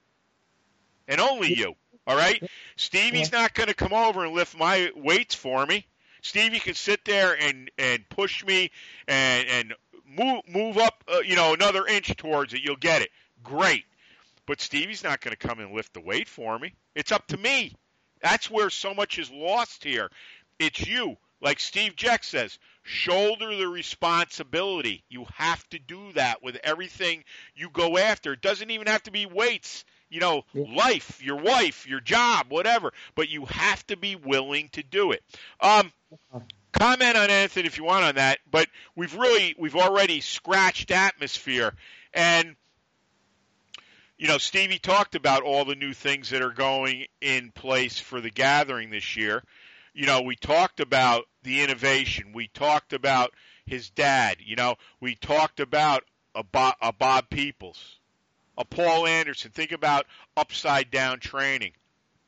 And 1.07 1.21
only 1.21 1.53
you. 1.57 1.75
All 2.05 2.17
right? 2.17 2.43
Stevie's 2.75 3.31
not 3.31 3.53
going 3.53 3.67
to 3.67 3.75
come 3.75 3.93
over 3.93 4.25
and 4.25 4.33
lift 4.33 4.57
my 4.57 4.91
weights 4.95 5.35
for 5.35 5.65
me. 5.65 5.85
Stevie 6.21 6.59
can 6.59 6.73
sit 6.73 7.03
there 7.05 7.35
and, 7.39 7.71
and 7.77 8.07
push 8.09 8.45
me 8.45 8.71
and, 9.07 9.47
and 9.47 9.73
move 10.15 10.41
move 10.47 10.77
up, 10.77 11.03
uh, 11.07 11.19
you 11.19 11.35
know, 11.35 11.53
another 11.53 11.85
inch 11.85 12.15
towards 12.17 12.53
it, 12.53 12.61
you'll 12.63 12.75
get 12.75 13.01
it. 13.01 13.09
Great. 13.43 13.85
But 14.45 14.61
Stevie's 14.61 15.03
not 15.03 15.21
going 15.21 15.35
to 15.35 15.47
come 15.47 15.59
and 15.59 15.73
lift 15.73 15.93
the 15.93 16.01
weight 16.01 16.27
for 16.27 16.57
me. 16.57 16.73
It's 16.95 17.11
up 17.11 17.27
to 17.27 17.37
me. 17.37 17.75
That's 18.21 18.49
where 18.49 18.69
so 18.69 18.93
much 18.93 19.17
is 19.17 19.31
lost 19.31 19.83
here. 19.83 20.09
It's 20.59 20.85
you. 20.85 21.17
Like 21.41 21.59
Steve 21.59 21.95
Jeck 21.95 22.23
says, 22.23 22.59
shoulder 22.83 23.55
the 23.55 23.67
responsibility. 23.67 25.03
You 25.09 25.25
have 25.35 25.67
to 25.69 25.79
do 25.79 26.11
that 26.13 26.43
with 26.43 26.59
everything 26.63 27.23
you 27.55 27.69
go 27.69 27.97
after. 27.97 28.33
It 28.33 28.41
doesn't 28.41 28.69
even 28.69 28.87
have 28.87 29.03
to 29.03 29.11
be 29.11 29.25
weights, 29.25 29.83
you 30.09 30.19
know, 30.19 30.43
life, 30.53 31.23
your 31.23 31.37
wife, 31.37 31.87
your 31.87 31.99
job, 31.99 32.47
whatever. 32.49 32.93
But 33.15 33.29
you 33.29 33.45
have 33.45 33.85
to 33.87 33.97
be 33.97 34.15
willing 34.15 34.69
to 34.73 34.83
do 34.83 35.13
it. 35.13 35.23
Um, 35.59 35.91
comment 36.71 37.17
on 37.17 37.29
anything 37.29 37.65
if 37.65 37.77
you 37.77 37.83
want 37.83 38.05
on 38.05 38.15
that, 38.15 38.39
but 38.49 38.67
we've 38.95 39.15
really 39.15 39.55
we've 39.57 39.75
already 39.75 40.21
scratched 40.21 40.91
atmosphere 40.91 41.73
and 42.13 42.55
you 44.21 44.27
know, 44.27 44.37
Stevie 44.37 44.77
talked 44.77 45.15
about 45.15 45.41
all 45.41 45.65
the 45.65 45.73
new 45.73 45.93
things 45.93 46.29
that 46.29 46.43
are 46.43 46.51
going 46.51 47.07
in 47.21 47.49
place 47.49 47.99
for 47.99 48.21
the 48.21 48.29
gathering 48.29 48.91
this 48.91 49.17
year. 49.17 49.43
You 49.95 50.05
know, 50.05 50.21
we 50.21 50.35
talked 50.35 50.79
about 50.79 51.25
the 51.41 51.63
innovation. 51.63 52.31
We 52.31 52.47
talked 52.47 52.93
about 52.93 53.33
his 53.65 53.89
dad. 53.89 54.37
You 54.39 54.55
know, 54.55 54.75
we 54.99 55.15
talked 55.15 55.59
about 55.59 56.03
a 56.35 56.43
Bob, 56.43 56.75
a 56.83 56.93
Bob 56.93 57.31
Peoples, 57.31 57.97
a 58.59 58.63
Paul 58.63 59.07
Anderson. 59.07 59.49
Think 59.49 59.71
about 59.71 60.05
upside 60.37 60.91
down 60.91 61.19
training. 61.19 61.71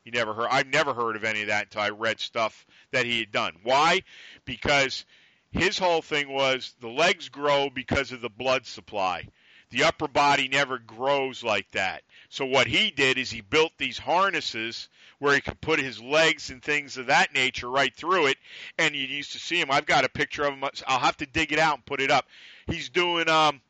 You 0.04 0.12
never 0.12 0.34
heard. 0.34 0.48
I've 0.50 0.66
never 0.66 0.92
heard 0.92 1.16
of 1.16 1.24
any 1.24 1.42
of 1.42 1.48
that 1.48 1.64
until 1.64 1.80
I 1.80 1.90
read 1.90 2.20
stuff 2.20 2.66
that 2.92 3.06
he 3.06 3.20
had 3.20 3.32
done. 3.32 3.56
Why? 3.62 4.02
Because 4.44 5.04
his 5.50 5.78
whole 5.78 6.02
thing 6.02 6.28
was 6.28 6.74
the 6.80 6.88
legs 6.88 7.28
grow 7.28 7.70
because 7.70 8.12
of 8.12 8.20
the 8.20 8.28
blood 8.28 8.66
supply. 8.66 9.28
The 9.70 9.84
upper 9.84 10.06
body 10.06 10.48
never 10.48 10.78
grows 10.78 11.42
like 11.42 11.70
that. 11.72 12.02
So 12.28 12.44
what 12.44 12.66
he 12.66 12.90
did 12.90 13.18
is 13.18 13.30
he 13.30 13.40
built 13.40 13.72
these 13.78 13.98
harnesses 13.98 14.88
where 15.18 15.34
he 15.34 15.40
could 15.40 15.60
put 15.60 15.78
his 15.78 16.00
legs 16.00 16.50
and 16.50 16.62
things 16.62 16.96
of 16.96 17.06
that 17.06 17.32
nature 17.32 17.70
right 17.70 17.94
through 17.94 18.26
it. 18.26 18.36
And 18.78 18.94
you 18.94 19.06
used 19.06 19.32
to 19.32 19.38
see 19.38 19.60
him. 19.60 19.70
I've 19.70 19.86
got 19.86 20.04
a 20.04 20.08
picture 20.08 20.44
of 20.44 20.54
him. 20.54 20.64
I'll 20.86 20.98
have 20.98 21.16
to 21.18 21.26
dig 21.26 21.52
it 21.52 21.58
out 21.58 21.76
and 21.76 21.86
put 21.86 22.00
it 22.00 22.10
up. 22.10 22.26
He's 22.66 22.88
doing 22.88 23.28
um, 23.28 23.60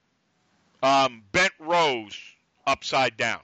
um, 0.83 1.23
bent 1.33 1.53
rows 1.59 2.19
upside 2.67 3.17
down. 3.17 3.41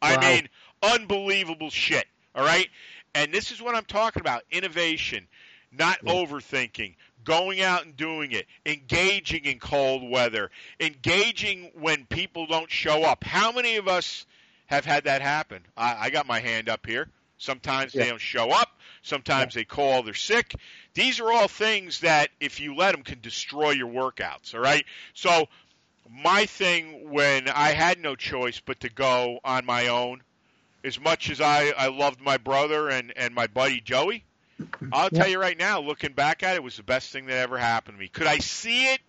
I 0.00 0.16
mean, 0.20 0.48
unbelievable 0.82 1.70
shit. 1.70 2.06
All 2.34 2.44
right. 2.44 2.68
And 3.14 3.32
this 3.32 3.50
is 3.50 3.60
what 3.60 3.74
I'm 3.74 3.84
talking 3.84 4.20
about 4.20 4.42
innovation, 4.50 5.28
not 5.70 5.98
Yeah. 6.02 6.12
overthinking, 6.12 6.94
going 7.24 7.60
out 7.60 7.84
and 7.84 7.96
doing 7.96 8.32
it, 8.32 8.46
engaging 8.64 9.44
in 9.44 9.58
cold 9.58 10.08
weather, 10.08 10.50
engaging 10.80 11.70
when 11.74 12.06
people 12.06 12.46
don't 12.46 12.70
show 12.70 13.02
up. 13.04 13.24
How 13.24 13.52
many 13.52 13.76
of 13.76 13.88
us 13.88 14.26
have 14.66 14.84
had 14.84 15.04
that 15.04 15.22
happen? 15.22 15.62
I, 15.76 16.06
I 16.06 16.10
got 16.10 16.26
my 16.26 16.40
hand 16.40 16.68
up 16.68 16.86
here. 16.86 17.08
Sometimes 17.38 17.92
they 17.92 18.08
don't 18.08 18.20
show 18.20 18.50
up. 18.50 18.78
Sometimes 19.02 19.54
they 19.54 19.64
call 19.64 20.04
they're 20.04 20.14
sick. 20.14 20.54
These 20.94 21.18
are 21.18 21.32
all 21.32 21.48
things 21.48 22.00
that, 22.00 22.30
if 22.38 22.60
you 22.60 22.76
let 22.76 22.92
them, 22.92 23.02
can 23.02 23.20
destroy 23.20 23.70
your 23.72 23.88
workouts. 23.88 24.54
All 24.54 24.60
right. 24.60 24.86
So, 25.12 25.48
my 26.08 26.46
thing 26.46 27.10
when 27.10 27.48
I 27.48 27.70
had 27.72 27.98
no 27.98 28.14
choice 28.14 28.60
but 28.60 28.80
to 28.80 28.88
go 28.88 29.40
on 29.44 29.64
my 29.64 29.88
own, 29.88 30.22
as 30.84 31.00
much 31.00 31.30
as 31.30 31.40
I, 31.40 31.72
I 31.76 31.88
loved 31.88 32.20
my 32.20 32.36
brother 32.36 32.88
and, 32.88 33.12
and 33.16 33.34
my 33.34 33.46
buddy 33.46 33.80
Joey, 33.80 34.24
I'll 34.92 35.08
Yeah. 35.12 35.20
tell 35.20 35.28
you 35.28 35.40
right 35.40 35.58
now, 35.58 35.80
looking 35.80 36.12
back 36.12 36.42
at 36.42 36.54
it, 36.54 36.56
it 36.56 36.62
was 36.62 36.76
the 36.76 36.82
best 36.82 37.10
thing 37.12 37.26
that 37.26 37.36
ever 37.38 37.56
happened 37.58 37.96
to 37.96 38.00
me. 38.00 38.08
Could 38.08 38.26
I 38.26 38.38
see 38.38 38.86
it 38.92 39.00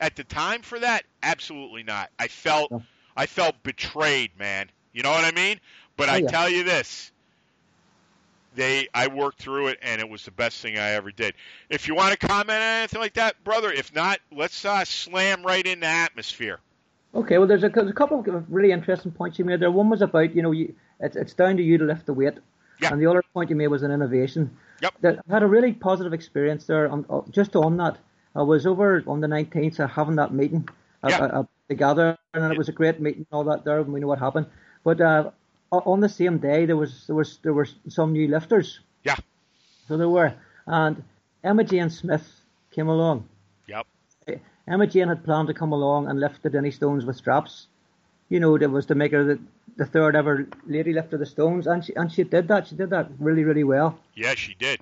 at 0.00 0.16
the 0.16 0.24
time 0.24 0.62
for 0.62 0.78
that? 0.78 1.04
Absolutely 1.22 1.82
not. 1.82 2.10
I 2.18 2.28
felt 2.28 2.72
I 3.16 3.26
felt 3.26 3.62
betrayed, 3.62 4.38
man. 4.38 4.70
You 4.92 5.02
know 5.02 5.10
what 5.10 5.24
I 5.24 5.32
mean? 5.32 5.60
But 5.96 6.08
Oh, 6.08 6.12
I 6.12 6.22
tell 6.22 6.48
you 6.48 6.64
this, 6.64 7.12
they 8.54 8.88
I 8.92 9.06
worked 9.08 9.40
through 9.40 9.68
it 9.68 9.78
and 9.82 10.00
it 10.00 10.08
was 10.08 10.24
the 10.24 10.30
best 10.30 10.60
thing 10.60 10.78
I 10.78 10.90
ever 10.92 11.10
did. 11.12 11.34
If 11.68 11.86
you 11.88 11.94
want 11.94 12.18
to 12.18 12.26
comment 12.26 12.58
on 12.58 12.62
anything 12.62 13.00
like 13.00 13.14
that, 13.14 13.42
brother, 13.44 13.70
if 13.70 13.94
not, 13.94 14.18
let's 14.32 14.64
uh, 14.64 14.84
slam 14.84 15.42
right 15.44 15.64
into 15.66 15.86
atmosphere. 15.86 16.60
Okay, 17.14 17.38
well, 17.38 17.46
there's 17.48 17.64
a, 17.64 17.68
there's 17.68 17.90
a 17.90 17.94
couple 17.94 18.20
of 18.20 18.44
really 18.52 18.72
interesting 18.72 19.12
points 19.12 19.38
you 19.38 19.44
made 19.44 19.60
there. 19.60 19.70
One 19.70 19.90
was 19.90 20.00
about, 20.02 20.34
you 20.34 20.42
know, 20.42 20.52
you, 20.52 20.74
it's, 21.00 21.16
it's 21.16 21.34
down 21.34 21.56
to 21.56 21.62
you 21.62 21.78
to 21.78 21.84
lift 21.84 22.06
the 22.06 22.12
weight. 22.12 22.34
Yeah. 22.80 22.92
And 22.92 23.00
the 23.00 23.06
other 23.06 23.22
point 23.34 23.50
you 23.50 23.56
made 23.56 23.68
was 23.68 23.82
an 23.82 23.90
innovation. 23.90 24.56
Yep. 24.82 24.94
That 25.02 25.18
I 25.28 25.32
had 25.34 25.42
a 25.42 25.46
really 25.46 25.72
positive 25.72 26.12
experience 26.12 26.64
there. 26.66 26.88
On, 26.88 27.04
uh, 27.10 27.20
just 27.30 27.54
on 27.56 27.76
that, 27.76 27.98
I 28.34 28.42
was 28.42 28.66
over 28.66 29.02
on 29.06 29.20
the 29.20 29.26
19th 29.26 29.80
uh, 29.80 29.86
having 29.86 30.16
that 30.16 30.32
meeting 30.32 30.68
at, 31.02 31.10
Yeah. 31.10 31.42
the 31.68 31.74
gather, 31.74 32.18
and 32.32 32.52
it 32.52 32.58
was 32.58 32.68
a 32.68 32.72
great 32.72 33.00
meeting, 33.00 33.26
all 33.32 33.44
that 33.44 33.64
there, 33.64 33.80
and 33.80 33.92
we 33.92 34.00
know 34.00 34.06
what 34.06 34.18
happened. 34.18 34.46
But 34.82 35.00
uh, 35.00 35.30
on 35.72 36.00
the 36.00 36.08
same 36.08 36.38
day, 36.38 36.66
there 36.66 36.76
was 36.76 37.06
there 37.06 37.16
was 37.16 37.38
there 37.42 37.52
were 37.52 37.68
some 37.88 38.12
new 38.12 38.28
lifters. 38.28 38.80
Yeah. 39.04 39.16
So 39.88 39.96
there 39.96 40.08
were, 40.08 40.34
and 40.66 41.02
Emma 41.44 41.64
Jane 41.64 41.90
Smith 41.90 42.26
came 42.70 42.88
along. 42.88 43.28
Yep. 43.66 43.86
Emma 44.66 44.86
Jane 44.86 45.08
had 45.08 45.24
planned 45.24 45.48
to 45.48 45.54
come 45.54 45.72
along 45.72 46.08
and 46.08 46.20
lift 46.20 46.42
the 46.42 46.50
Dinnie 46.50 46.70
Stones 46.70 47.04
with 47.04 47.16
straps. 47.16 47.66
You 48.28 48.38
know, 48.38 48.56
that 48.56 48.70
was 48.70 48.86
to 48.86 48.94
make 48.94 49.10
her 49.12 49.24
the, 49.24 49.40
the 49.80 49.86
third 49.86 50.14
ever 50.14 50.46
lady 50.66 50.92
lift 50.92 51.10
of 51.14 51.20
the 51.20 51.24
Stones, 51.26 51.66
and 51.66 51.82
she 51.82 51.94
and 51.96 52.12
she 52.12 52.22
did 52.22 52.48
that. 52.48 52.68
She 52.68 52.76
did 52.76 52.90
that 52.90 53.08
really, 53.18 53.44
really 53.44 53.64
well. 53.64 53.98
Yeah, 54.14 54.34
she 54.34 54.52
did. 54.52 54.78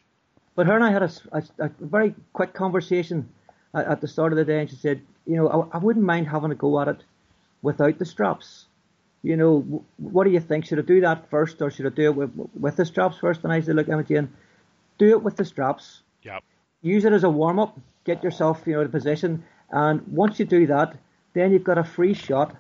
But 0.57 0.67
her 0.67 0.75
and 0.75 0.83
I 0.83 0.91
had 0.91 1.05
a 1.05 1.71
very 1.79 2.17
quick 2.33 2.53
conversation 2.53 3.29
at, 3.73 3.87
at 3.87 4.01
the 4.01 4.09
start 4.09 4.33
of 4.33 4.39
the 4.39 4.45
day, 4.45 4.59
and 4.59 4.69
she 4.69 4.75
said, 4.75 5.01
you 5.25 5.37
know, 5.37 5.49
I, 5.49 5.77
I 5.77 5.79
wouldn't 5.79 6.05
mind 6.05 6.27
having 6.27 6.51
a 6.51 6.57
go 6.57 6.81
at 6.81 6.89
it 6.89 7.05
without 7.63 8.01
the 8.01 8.05
straps. 8.05 8.67
You 9.23 9.37
know, 9.37 9.85
what 9.99 10.25
do 10.25 10.31
you 10.31 10.41
think? 10.41 10.67
Should 10.67 10.81
I 10.81 10.83
do 10.83 11.01
that 11.03 11.31
first, 11.31 11.63
or 11.63 11.71
should 11.71 11.87
I 11.87 11.91
do 11.91 12.07
it 12.07 12.17
with, 12.17 12.33
with 12.59 12.75
the 12.75 12.85
straps 12.85 13.19
first? 13.19 13.45
And 13.45 13.53
I 13.53 13.61
said, 13.61 13.77
look, 13.77 13.89
Emma 13.89 14.03
Jane, 14.03 14.33
do 14.99 15.11
it 15.11 15.23
with 15.23 15.37
the 15.37 15.45
straps. 15.45 16.03
Yep. 16.25 16.43
Use 16.83 17.05
it 17.05 17.13
as 17.13 17.23
a 17.23 17.31
warm 17.31 17.61
up. 17.61 17.79
Get 18.03 18.25
yourself, 18.25 18.63
you 18.67 18.73
know, 18.73 18.81
in 18.81 18.89
position, 18.89 19.45
and 19.71 20.05
once 20.09 20.41
you 20.41 20.45
do 20.45 20.67
that, 20.67 20.97
then 21.35 21.53
you've 21.53 21.63
got 21.63 21.79
a 21.79 21.85
free 21.85 22.15
shot 22.15 22.57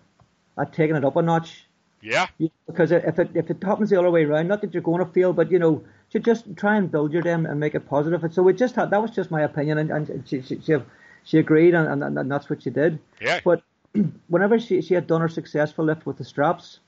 at 0.56 0.72
taking 0.72 0.94
it 0.94 1.04
up 1.04 1.16
a 1.16 1.22
notch. 1.22 1.64
Yeah. 2.00 2.26
Because 2.66 2.92
if 2.92 3.18
it 3.18 3.30
if 3.34 3.50
it 3.50 3.62
happens 3.62 3.90
the 3.90 3.98
other 3.98 4.10
way 4.10 4.24
around, 4.24 4.48
not 4.48 4.60
that 4.60 4.72
you're 4.72 4.82
going 4.82 5.04
to 5.04 5.12
fail, 5.12 5.32
but 5.32 5.50
you 5.50 5.58
know, 5.58 5.82
to 6.10 6.18
just 6.18 6.56
try 6.56 6.76
and 6.76 6.90
build 6.90 7.12
your 7.12 7.22
game 7.22 7.46
and 7.46 7.58
make 7.58 7.74
it 7.74 7.88
positive. 7.88 8.22
And 8.22 8.32
so 8.32 8.42
we 8.42 8.52
just 8.52 8.76
had 8.76 8.90
that 8.90 9.02
was 9.02 9.10
just 9.10 9.30
my 9.30 9.42
opinion, 9.42 9.78
and, 9.78 9.90
and 9.90 10.28
she, 10.28 10.42
she, 10.42 10.60
she 10.60 10.76
she 11.24 11.38
agreed, 11.38 11.74
and, 11.74 12.02
and, 12.02 12.18
and 12.18 12.30
that's 12.30 12.48
what 12.48 12.62
she 12.62 12.70
did. 12.70 12.98
Yeah. 13.20 13.40
But 13.44 13.62
whenever 14.28 14.58
she 14.58 14.80
she 14.80 14.94
had 14.94 15.06
done 15.06 15.20
her 15.20 15.28
successful 15.28 15.84
lift 15.84 16.06
with 16.06 16.18
the 16.18 16.24
straps, 16.24 16.78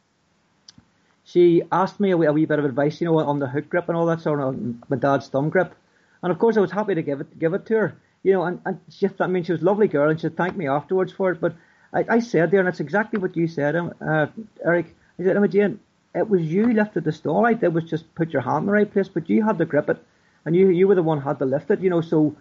she 1.25 1.63
asked 1.73 1.99
me 1.99 2.13
a 2.13 2.17
wee, 2.17 2.27
a 2.27 2.33
wee 2.33 2.47
bit 2.47 2.59
of 2.59 2.65
advice, 2.65 3.01
you 3.01 3.07
know, 3.07 3.19
on 3.19 3.41
the 3.41 3.49
hook 3.49 3.69
grip 3.69 3.89
and 3.89 3.97
all 3.97 4.07
that 4.07 4.21
sort 4.21 4.41
of 4.41 4.57
my 4.89 4.97
dad's 4.97 5.29
thumb 5.29 5.51
grip, 5.51 5.75
and 6.23 6.31
of 6.31 6.39
course 6.39 6.57
I 6.57 6.61
was 6.61 6.71
happy 6.71 6.95
to 6.95 7.03
give 7.03 7.21
it 7.21 7.39
give 7.39 7.53
it 7.55 7.67
to 7.67 7.75
her, 7.75 7.97
you 8.23 8.33
know, 8.33 8.45
and, 8.45 8.61
and 8.65 8.81
she 8.89 9.09
I 9.19 9.27
mean 9.27 9.43
she 9.43 9.53
was 9.53 9.63
a 9.63 9.65
lovely 9.65 9.89
girl 9.89 10.09
and 10.09 10.21
she 10.21 10.29
thanked 10.29 10.57
me 10.57 10.69
afterwards 10.69 11.13
for 11.13 11.33
it, 11.33 11.41
but 11.41 11.55
I, 11.93 12.05
I 12.09 12.19
said 12.21 12.51
there, 12.51 12.61
and 12.61 12.69
it's 12.69 12.81
exactly 12.81 13.19
what 13.19 13.37
you 13.37 13.49
said, 13.49 13.77
um, 13.77 13.93
uh, 14.01 14.27
Eric. 14.65 14.95
I 15.21 15.25
said, 15.25 15.37
Emma 15.37 15.49
Jane, 15.49 15.79
it 16.15 16.29
was 16.29 16.43
you 16.43 16.73
lifted 16.73 17.05
the 17.05 17.13
stall. 17.13 17.47
I 17.47 17.53
did 17.53 17.75
was 17.75 17.85
just 17.85 18.15
put 18.15 18.33
your 18.33 18.43
hand 18.43 18.63
in 18.63 18.67
the 18.67 18.73
right 18.73 18.91
place, 18.91 19.09
but 19.09 19.29
you 19.29 19.45
had 19.45 19.59
to 19.59 19.65
grip 19.65 19.89
it, 19.91 19.99
and 20.45 20.57
you 20.57 20.71
you 20.71 20.89
were 20.89 20.95
the 20.95 21.03
one 21.03 21.21
who 21.21 21.29
had 21.29 21.39
to 21.39 21.45
lift 21.45 21.71
it, 21.71 21.81
you 21.81 21.91
know. 21.91 22.01
So 22.01 22.35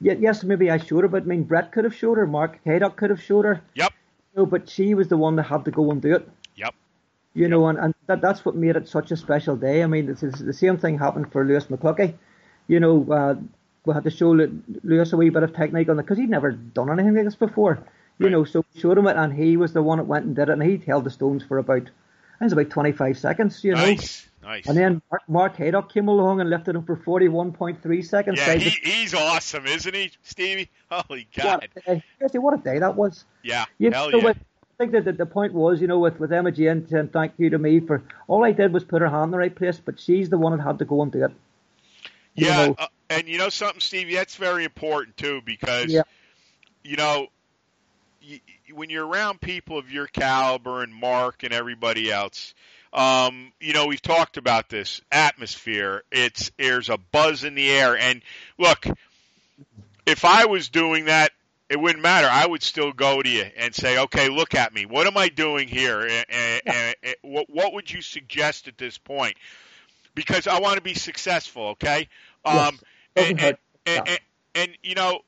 yes, 0.00 0.44
maybe 0.44 0.70
I 0.70 0.78
showed 0.78 1.02
her, 1.02 1.08
but 1.08 1.22
I 1.22 1.26
mean 1.26 1.44
Brett 1.44 1.72
could 1.72 1.84
have 1.84 1.94
showed 1.94 2.18
her, 2.18 2.26
Mark 2.26 2.58
Haydock 2.64 2.96
could 2.96 3.10
have 3.10 3.22
showed 3.22 3.44
her. 3.44 3.62
Yep. 3.74 3.92
You 4.34 4.42
know, 4.42 4.46
but 4.46 4.68
she 4.68 4.94
was 4.94 5.08
the 5.08 5.16
one 5.16 5.36
that 5.36 5.44
had 5.44 5.64
to 5.64 5.70
go 5.70 5.90
and 5.90 6.00
do 6.02 6.14
it. 6.14 6.28
Yep. 6.56 6.74
You 7.34 7.48
know, 7.48 7.66
and, 7.68 7.78
and 7.78 7.94
that, 8.06 8.20
that's 8.20 8.44
what 8.44 8.54
made 8.54 8.76
it 8.76 8.88
such 8.88 9.10
a 9.10 9.16
special 9.16 9.56
day. 9.56 9.82
I 9.82 9.86
mean, 9.86 10.08
it's, 10.08 10.22
it's 10.22 10.38
the 10.38 10.52
same 10.52 10.78
thing 10.78 10.98
happened 10.98 11.32
for 11.32 11.44
Lewis 11.44 11.66
McCluckie. 11.66 12.14
You 12.68 12.80
know, 12.80 13.06
uh, 13.10 13.34
we 13.84 13.94
had 13.94 14.04
to 14.04 14.10
show 14.10 14.30
Lewis 14.30 15.12
a 15.12 15.16
wee 15.16 15.30
bit 15.30 15.42
of 15.42 15.54
technique 15.54 15.88
on 15.88 15.98
it 15.98 16.02
because 16.02 16.18
he'd 16.18 16.30
never 16.30 16.52
done 16.52 16.90
anything 16.90 17.14
like 17.14 17.24
this 17.24 17.36
before. 17.36 17.78
You 18.18 18.26
right. 18.26 18.32
know, 18.32 18.44
so 18.44 18.64
we 18.74 18.80
showed 18.80 18.98
him 18.98 19.06
it, 19.06 19.16
and 19.16 19.32
he 19.32 19.56
was 19.56 19.72
the 19.72 19.82
one 19.82 19.98
that 19.98 20.04
went 20.04 20.24
and 20.24 20.34
did 20.34 20.48
it, 20.48 20.52
and 20.52 20.62
he 20.62 20.78
held 20.78 21.04
the 21.04 21.10
stones 21.10 21.44
for 21.44 21.58
about, 21.58 21.90
I 22.40 22.44
was 22.44 22.52
about 22.52 22.70
25 22.70 23.18
seconds. 23.18 23.64
You 23.64 23.72
know. 23.72 23.84
Nice. 23.84 24.26
Nice. 24.42 24.66
And 24.66 24.78
then 24.78 25.02
Mark, 25.10 25.22
Mark 25.26 25.56
Haydock 25.56 25.92
came 25.92 26.06
along 26.06 26.40
and 26.40 26.48
lifted 26.48 26.76
him 26.76 26.84
for 26.84 26.96
41.3 26.96 28.04
seconds. 28.04 28.38
Yeah, 28.38 28.54
he, 28.54 28.70
he's 28.70 29.12
awesome, 29.12 29.66
isn't 29.66 29.92
he, 29.92 30.12
Stevie? 30.22 30.70
Holy 30.88 31.26
God. 31.36 31.68
What, 31.84 31.98
uh, 32.32 32.40
what 32.40 32.54
a 32.54 32.62
day 32.62 32.78
that 32.78 32.94
was. 32.94 33.24
Yeah, 33.42 33.64
you 33.78 33.90
hell 33.90 34.10
know, 34.12 34.18
yeah. 34.18 34.24
With, 34.24 34.36
I 34.36 34.76
think 34.78 34.92
that 34.92 35.04
the, 35.04 35.12
the 35.12 35.26
point 35.26 35.52
was, 35.52 35.80
you 35.80 35.88
know, 35.88 35.98
with, 35.98 36.20
with 36.20 36.32
Emma 36.32 36.52
Jane 36.52 36.86
saying 36.86 37.08
thank 37.08 37.32
you 37.38 37.50
to 37.50 37.58
me 37.58 37.80
for 37.80 38.04
all 38.28 38.44
I 38.44 38.52
did 38.52 38.72
was 38.72 38.84
put 38.84 39.02
her 39.02 39.08
hand 39.08 39.24
in 39.24 39.30
the 39.32 39.38
right 39.38 39.54
place, 39.54 39.80
but 39.84 39.98
she's 39.98 40.28
the 40.28 40.38
one 40.38 40.56
that 40.56 40.62
had 40.62 40.78
to 40.78 40.84
go 40.84 41.02
and 41.02 41.10
do 41.10 41.24
it. 41.24 41.32
Yeah, 42.36 42.62
you 42.62 42.68
know? 42.68 42.74
uh, 42.78 42.86
and 43.10 43.26
you 43.26 43.38
know 43.38 43.48
something, 43.48 43.80
Stevie, 43.80 44.14
that's 44.14 44.36
very 44.36 44.64
important 44.64 45.16
too 45.16 45.40
because, 45.44 45.86
yeah. 45.86 46.02
you 46.84 46.96
know, 46.96 47.28
you, 48.20 48.38
when 48.72 48.90
you're 48.90 49.06
around 49.06 49.40
people 49.40 49.78
of 49.78 49.90
your 49.90 50.06
caliber 50.06 50.82
and 50.82 50.94
Mark 50.94 51.42
and 51.42 51.52
everybody 51.52 52.10
else, 52.10 52.54
um, 52.92 53.52
you 53.60 53.72
know, 53.72 53.86
we've 53.86 54.02
talked 54.02 54.36
about 54.36 54.68
this 54.68 55.00
atmosphere. 55.12 56.02
It's 56.10 56.50
there's 56.58 56.88
a 56.88 56.96
buzz 56.96 57.44
in 57.44 57.54
the 57.54 57.68
air, 57.70 57.96
and 57.96 58.22
look, 58.58 58.86
if 60.06 60.24
I 60.24 60.46
was 60.46 60.68
doing 60.68 61.06
that, 61.06 61.32
it 61.68 61.80
wouldn't 61.80 62.02
matter. 62.02 62.28
I 62.30 62.46
would 62.46 62.62
still 62.62 62.92
go 62.92 63.20
to 63.20 63.28
you 63.28 63.44
and 63.56 63.74
say, 63.74 63.98
"Okay, 63.98 64.28
look 64.28 64.54
at 64.54 64.72
me. 64.72 64.86
What 64.86 65.06
am 65.06 65.16
I 65.16 65.28
doing 65.28 65.68
here? 65.68 66.00
And, 66.00 66.26
and, 66.28 66.94
and, 67.02 67.14
what 67.22 67.50
what 67.50 67.74
would 67.74 67.90
you 67.90 68.00
suggest 68.00 68.68
at 68.68 68.78
this 68.78 68.98
point?" 68.98 69.36
Because 70.14 70.46
I 70.46 70.60
want 70.60 70.76
to 70.76 70.82
be 70.82 70.94
successful. 70.94 71.68
Okay. 71.70 72.08
Um, 72.44 72.78
yes. 73.16 73.30
and, 73.30 73.40
and, 73.40 73.56
and, 73.86 74.20
and 74.54 74.78
you 74.82 74.94
know, 74.94 75.20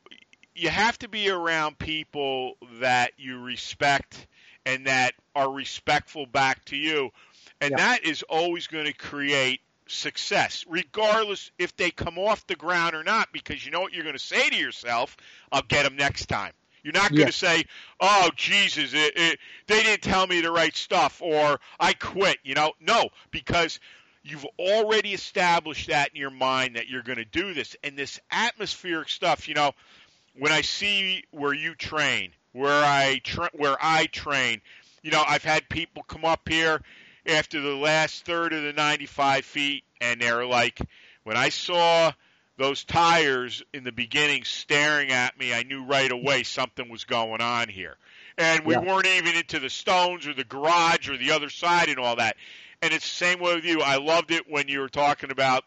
you 0.59 0.69
have 0.69 0.99
to 0.99 1.09
be 1.09 1.31
around 1.31 1.79
people 1.79 2.55
that 2.81 3.13
you 3.19 3.41
respect 3.41 4.27
and 4.67 4.87
that 4.87 5.15
are 5.35 5.51
respectful 5.51 6.27
back 6.27 6.65
to 6.67 6.77
you 6.77 7.11
and 7.61 7.71
Yeah. 7.71 7.79
that 7.79 8.05
is 8.05 8.23
always 8.25 8.67
going 8.67 8.87
to 8.87 8.93
create 8.93 9.61
success, 9.87 10.65
regardless 10.69 11.51
if 11.59 11.77
they 11.77 11.91
come 11.91 12.19
off 12.19 12.47
the 12.47 12.57
ground 12.57 12.95
or 12.95 13.03
not, 13.03 13.29
because 13.33 13.65
you 13.65 13.71
know 13.71 13.81
what 13.81 13.93
you're 13.93 14.05
going 14.05 14.15
to 14.15 14.19
say 14.19 14.49
to 14.51 14.57
yourself, 14.57 15.17
I'll 15.51 15.63
get 15.63 15.85
them 15.85 15.97
next 15.97 16.27
time. 16.27 16.53
You're 16.83 16.93
not 16.93 17.15
going 17.15 17.27
Yeah. 17.27 17.27
to 17.27 17.33
say, 17.33 17.65
"Oh 18.01 18.31
Jesus, 18.37 18.95
it, 18.95 19.17
it, 19.17 19.39
they 19.67 19.83
didn't 19.83 20.03
tell 20.03 20.27
me 20.27 20.41
the 20.41 20.53
right 20.53 20.75
stuff," 20.75 21.21
or 21.21 21.61
"I 21.81 21.93
quit." 21.93 22.39
You 22.45 22.55
know, 22.55 22.73
no, 22.81 23.09
because 23.31 23.81
you've 24.23 24.47
already 24.59 25.13
established 25.13 25.89
that 25.89 26.11
in 26.15 26.21
your 26.21 26.31
mind 26.31 26.77
that 26.77 26.89
you're 26.89 27.03
going 27.03 27.19
to 27.19 27.25
do 27.25 27.53
this, 27.53 27.77
and 27.83 27.99
this 27.99 28.21
atmospheric 28.31 29.09
stuff. 29.09 29.49
You 29.49 29.55
know, 29.55 29.73
when 30.39 30.53
I 30.53 30.61
see 30.63 31.25
where 31.31 31.53
you 31.53 31.75
train, 31.75 32.33
where 32.53 32.85
I 32.85 33.21
tra- 33.23 33.51
where 33.53 33.77
I 33.81 34.07
train, 34.07 34.61
you 35.03 35.11
know, 35.11 35.23
I've 35.27 35.45
had 35.45 35.69
people 35.69 36.03
come 36.03 36.25
up 36.25 36.49
here 36.49 36.81
after 37.27 37.61
the 37.61 37.75
last 37.75 38.25
third 38.25 38.53
of 38.53 38.63
the 38.63 38.73
95 38.73 39.45
feet, 39.45 39.85
and 40.01 40.21
they're 40.21 40.47
like, 40.47 40.81
when 41.25 41.37
I 41.37 41.51
saw 41.51 42.13
those 42.57 42.85
tires 42.85 43.63
in 43.73 43.85
the 43.85 43.93
beginning 43.93 44.45
staring 44.45 45.11
at 45.13 45.39
me, 45.39 45.53
I 45.55 45.63
knew 45.63 45.85
right 45.85 46.11
away 46.11 46.43
something 46.43 46.89
was 46.89 47.05
going 47.05 47.41
on 47.41 47.69
here. 47.69 47.97
And 48.37 48.65
we 48.65 48.75
Yeah. 48.75 48.81
weren't 48.81 49.07
even 49.07 49.37
into 49.37 49.59
the 49.59 49.71
stones 49.71 50.27
or 50.27 50.35
the 50.35 50.45
garage 50.45 51.09
or 51.09 51.17
the 51.17 51.33
other 51.33 51.51
side 51.51 51.89
and 51.89 51.99
all 51.99 52.17
that. 52.17 52.37
And 52.83 52.93
it's 52.93 53.09
the 53.09 53.15
same 53.15 53.41
way 53.41 53.55
with 53.57 53.65
you. 53.65 53.81
I 53.81 53.97
loved 53.97 54.31
it 54.31 54.49
when 54.49 54.69
you 54.69 54.81
were 54.81 54.89
talking 54.89 55.31
about 55.31 55.65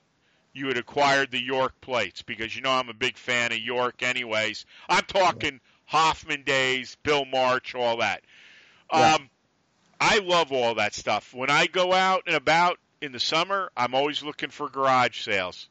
you 0.54 0.68
had 0.68 0.78
acquired 0.78 1.32
the 1.32 1.42
York 1.42 1.80
plates 1.82 2.22
because 2.22 2.56
you 2.56 2.62
know 2.62 2.72
I'm 2.72 2.90
a 2.90 2.94
big 2.94 3.18
fan 3.18 3.52
of 3.52 3.60
York 3.60 4.04
anyways. 4.04 4.66
I'm 4.90 5.04
talking 5.06 5.60
Hoffman 5.86 6.44
days, 6.44 6.98
Bill 7.04 7.26
March, 7.26 7.76
all 7.76 7.98
that. 7.98 8.22
Yeah. 8.94 9.16
Um, 9.16 9.30
I 10.00 10.20
love 10.20 10.52
all 10.52 10.76
that 10.76 10.94
stuff. 10.94 11.34
When 11.34 11.50
I 11.50 11.68
go 11.68 11.94
out 11.94 12.24
and 12.28 12.36
about 12.36 12.80
in 13.02 13.12
the 13.12 13.20
summer, 13.20 13.72
I'm 13.78 13.94
always 13.94 14.24
looking 14.24 14.50
for 14.50 14.68
garage 14.68 15.22
sales 15.22 15.70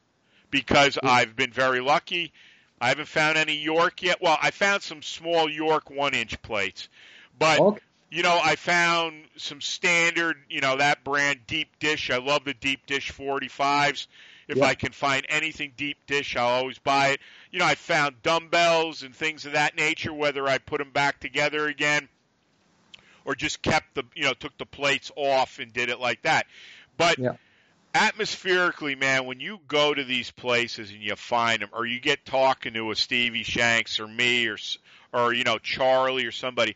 because 0.49 0.97
I've 1.03 1.35
been 1.35 1.51
very 1.51 1.81
lucky. 1.81 2.31
I 2.79 2.89
haven't 2.89 3.07
found 3.07 3.37
any 3.37 3.57
York 3.57 4.01
yet. 4.01 4.21
Well, 4.21 4.37
I 4.41 4.51
found 4.51 4.81
some 4.81 5.01
small 5.01 5.49
York 5.49 5.89
one 5.89 6.13
inch 6.13 6.41
plates, 6.41 6.89
but 7.37 7.59
Okay. 7.59 7.81
you 8.09 8.23
know, 8.23 8.39
I 8.43 8.55
found 8.57 9.23
some 9.37 9.61
standard, 9.61 10.37
you 10.49 10.59
know, 10.59 10.77
that 10.77 11.03
brand 11.03 11.39
deep 11.47 11.79
dish. 11.79 12.09
I 12.09 12.17
love 12.17 12.43
the 12.43 12.53
deep 12.53 12.85
dish 12.85 13.11
45s. 13.13 14.07
If 14.47 14.57
Yeah. 14.57 14.65
I 14.65 14.73
can 14.75 14.91
find 14.91 15.25
anything 15.29 15.73
deep 15.77 15.97
dish, 16.07 16.35
I'll 16.35 16.47
always 16.47 16.79
buy 16.79 17.09
it. 17.09 17.21
You 17.51 17.59
know, 17.59 17.65
I 17.65 17.75
found 17.75 18.21
dumbbells 18.21 19.03
and 19.03 19.15
things 19.15 19.45
of 19.45 19.53
that 19.53 19.75
nature, 19.75 20.13
whether 20.13 20.47
I 20.47 20.57
put 20.57 20.79
them 20.79 20.91
back 20.91 21.19
together 21.19 21.67
again 21.67 22.09
or 23.25 23.35
just 23.35 23.61
kept 23.61 23.95
the, 23.95 24.03
you 24.15 24.23
know, 24.23 24.33
took 24.33 24.57
the 24.57 24.65
plates 24.65 25.11
off 25.15 25.59
and 25.59 25.71
did 25.71 25.89
it 25.89 25.99
like 25.99 26.23
that. 26.23 26.47
But 26.97 27.17
Yeah. 27.17 27.35
atmospherically, 27.93 28.95
man, 28.95 29.25
when 29.25 29.39
you 29.39 29.59
go 29.67 29.93
to 29.93 30.03
these 30.03 30.31
places 30.31 30.91
and 30.91 31.01
you 31.01 31.15
find 31.15 31.61
them, 31.61 31.69
or 31.73 31.85
you 31.85 31.99
get 31.99 32.25
talking 32.25 32.73
to 32.73 32.91
a 32.91 32.95
Stevie 32.95 33.43
Shanks 33.43 33.99
or 33.99 34.07
me 34.07 34.47
or 34.47 34.57
or 35.13 35.33
you 35.33 35.43
know 35.43 35.57
Charlie 35.59 36.25
or 36.25 36.31
somebody, 36.31 36.75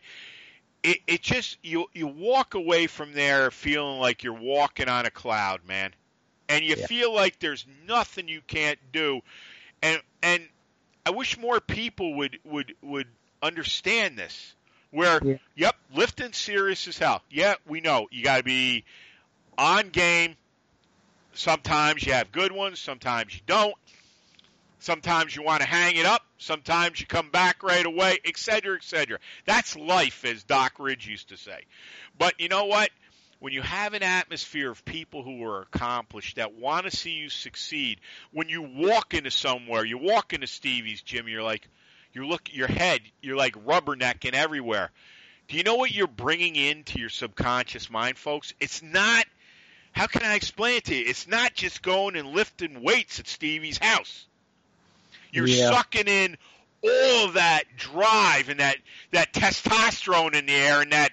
it 0.82 0.98
it 1.06 1.22
just 1.22 1.58
you 1.62 1.86
you 1.94 2.06
walk 2.06 2.54
away 2.54 2.86
from 2.86 3.12
there 3.12 3.50
feeling 3.50 3.98
like 3.98 4.22
you're 4.22 4.34
walking 4.34 4.88
on 4.88 5.06
a 5.06 5.10
cloud, 5.10 5.60
man, 5.66 5.92
and 6.48 6.64
you 6.64 6.76
Yeah. 6.76 6.86
feel 6.86 7.12
like 7.14 7.38
there's 7.38 7.66
nothing 7.86 8.28
you 8.28 8.40
can't 8.40 8.78
do, 8.92 9.20
and 9.82 10.00
and 10.22 10.48
I 11.04 11.10
wish 11.10 11.38
more 11.38 11.60
people 11.60 12.14
would 12.14 12.38
would 12.44 12.74
would 12.82 13.08
understand 13.42 14.18
this. 14.18 14.54
Where, 14.90 15.20
Yeah. 15.22 15.36
yep, 15.56 15.76
lifting 15.92 16.32
serious 16.32 16.86
as 16.88 16.96
hell. 16.96 17.22
Yeah, 17.28 17.56
we 17.66 17.80
know 17.80 18.08
you 18.10 18.22
got 18.22 18.38
to 18.38 18.42
be 18.44 18.84
on 19.58 19.90
game. 19.90 20.36
Sometimes 21.34 22.06
you 22.06 22.12
have 22.14 22.32
good 22.32 22.52
ones, 22.52 22.80
sometimes 22.80 23.34
you 23.34 23.40
don't. 23.46 23.74
Sometimes 24.78 25.34
you 25.34 25.42
want 25.42 25.62
to 25.62 25.66
hang 25.66 25.96
it 25.96 26.06
up, 26.06 26.24
sometimes 26.38 27.00
you 27.00 27.06
come 27.06 27.30
back 27.30 27.62
right 27.62 27.84
away, 27.84 28.18
etc., 28.24 28.44
cetera, 28.44 28.76
et 28.76 28.84
cetera. 28.84 29.18
That's 29.44 29.74
life, 29.74 30.24
as 30.24 30.44
Doc 30.44 30.74
Ridge 30.78 31.06
used 31.08 31.30
to 31.30 31.36
say. 31.36 31.64
But 32.18 32.40
you 32.40 32.48
know 32.48 32.66
what? 32.66 32.90
When 33.38 33.52
you 33.52 33.62
have 33.62 33.92
an 33.94 34.02
atmosphere 34.02 34.70
of 34.70 34.84
people 34.84 35.22
who 35.22 35.44
are 35.44 35.62
accomplished 35.62 36.36
that 36.36 36.54
want 36.54 36.86
to 36.90 36.96
see 36.96 37.12
you 37.12 37.28
succeed, 37.28 38.00
when 38.32 38.48
you 38.48 38.62
walk 38.62 39.12
into 39.12 39.30
somewhere, 39.30 39.84
you 39.84 39.98
walk 39.98 40.32
into 40.32 40.46
Stevie's 40.46 41.02
gym, 41.02 41.28
you're 41.28 41.42
like, 41.42 41.68
you 42.12 42.26
look 42.26 42.48
at 42.48 42.54
your 42.54 42.68
head, 42.68 43.00
you're 43.20 43.36
like 43.36 43.54
rubbernecking 43.66 44.32
everywhere. 44.32 44.90
Do 45.48 45.56
you 45.56 45.62
know 45.62 45.76
what 45.76 45.92
you're 45.92 46.06
bringing 46.06 46.56
into 46.56 46.98
your 46.98 47.10
subconscious 47.10 47.90
mind, 47.90 48.16
folks? 48.18 48.54
It's 48.58 48.82
not 48.82 49.26
how 49.96 50.06
can 50.06 50.22
I 50.22 50.34
explain 50.34 50.76
it 50.76 50.84
to 50.84 50.94
you? 50.94 51.04
It's 51.06 51.26
not 51.26 51.54
just 51.54 51.80
going 51.80 52.16
and 52.16 52.28
lifting 52.28 52.82
weights 52.82 53.18
at 53.18 53.26
Stevie's 53.26 53.78
house. 53.78 54.26
You're 55.32 55.46
Yeah. 55.46 55.70
sucking 55.70 56.06
in 56.06 56.36
all 56.82 57.24
of 57.24 57.34
that 57.34 57.64
drive 57.76 58.50
and 58.50 58.60
that 58.60 58.76
that 59.12 59.32
testosterone 59.32 60.34
in 60.34 60.46
the 60.46 60.52
air 60.52 60.82
and 60.82 60.92
that 60.92 61.12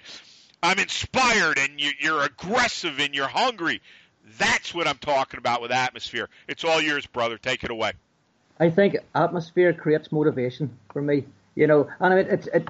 I'm 0.63 0.79
inspired 0.79 1.57
and 1.59 1.79
you, 1.79 1.91
you're 1.99 2.23
aggressive 2.23 2.99
and 2.99 3.13
you're 3.13 3.27
hungry. 3.27 3.81
That's 4.37 4.73
what 4.73 4.87
I'm 4.87 4.97
talking 4.97 5.37
about 5.37 5.61
with 5.61 5.71
atmosphere. 5.71 6.29
It's 6.47 6.63
all 6.63 6.81
yours, 6.81 7.05
brother. 7.05 7.37
Take 7.37 7.65
it 7.65 7.69
away. 7.69 7.91
I 8.59 8.69
think 8.69 8.95
atmosphere 9.13 9.73
creates 9.73 10.11
motivation 10.11 10.77
for 10.93 11.01
me. 11.01 11.25
You 11.55 11.67
know, 11.67 11.89
and 11.99 12.17
it 12.17 12.27
it 12.27 12.47
it, 12.53 12.69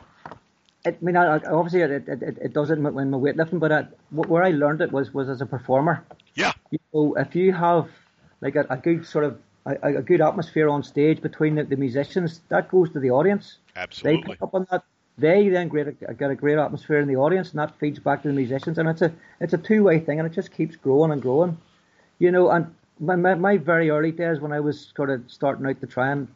it 0.86 0.98
I 1.02 1.06
mean, 1.06 1.16
obviously 1.16 1.82
it, 1.82 1.92
it, 2.10 2.38
it 2.42 2.54
does 2.54 2.70
it 2.72 2.74
in 2.74 2.82
my 2.82 2.90
weightlifting, 2.90 3.60
but 3.60 3.72
I, 3.72 3.88
where 4.12 4.44
I 4.44 4.50
learned 4.50 4.82
it 4.82 4.92
was 4.92 5.14
was 5.14 5.30
as 5.30 5.40
a 5.42 5.46
performer. 5.46 6.04
Yeah. 6.34 6.52
You 6.72 6.80
know, 6.94 7.16
if 7.16 7.36
you 7.36 7.54
have 7.54 7.88
like 8.42 8.56
a, 8.56 8.66
a 8.70 8.78
good 8.78 9.06
sort 9.06 9.26
of 9.26 9.40
a, 9.66 9.76
a, 10.00 10.02
good 10.02 10.20
atmosphere 10.20 10.68
on 10.68 10.84
stage 10.84 11.22
between 11.22 11.56
the, 11.56 11.64
the, 11.64 11.78
musicians, 11.78 12.42
that 12.50 12.70
goes 12.70 12.92
to 12.92 13.00
the 13.00 13.12
audience. 13.12 13.60
Absolutely. 13.76 14.22
They 14.22 14.28
pick 14.28 14.42
up 14.42 14.54
on 14.54 14.68
that. 14.72 14.84
They 15.18 15.50
then 15.50 15.70
get 15.70 15.88
a, 15.88 16.14
get 16.14 16.32
a 16.32 16.36
great 16.36 16.58
atmosphere 16.58 17.00
in 17.00 17.08
the 17.08 17.18
audience, 17.18 17.52
and 17.52 17.60
that 17.60 17.78
feeds 17.80 18.00
back 18.00 18.24
to 18.24 18.30
the 18.30 18.34
musicians, 18.34 18.78
and 18.78 18.90
it's 18.90 19.02
a 19.02 19.14
it's 19.40 19.54
a 19.54 19.58
two 19.58 19.84
way 19.84 20.00
thing, 20.00 20.20
and 20.20 20.26
it 20.26 20.34
just 20.34 20.52
keeps 20.52 20.76
growing 20.76 21.12
and 21.12 21.22
growing. 21.22 21.58
You 22.20 22.32
know, 22.32 22.50
and 22.50 22.74
my, 23.00 23.16
my, 23.16 23.36
my 23.36 23.58
very 23.58 23.90
early 23.90 24.12
days 24.12 24.40
when 24.40 24.52
I 24.52 24.60
was 24.60 24.92
sort 24.96 25.10
of 25.10 25.24
starting 25.28 25.66
out 25.66 25.80
to 25.82 25.88
try 25.88 26.12
and 26.12 26.28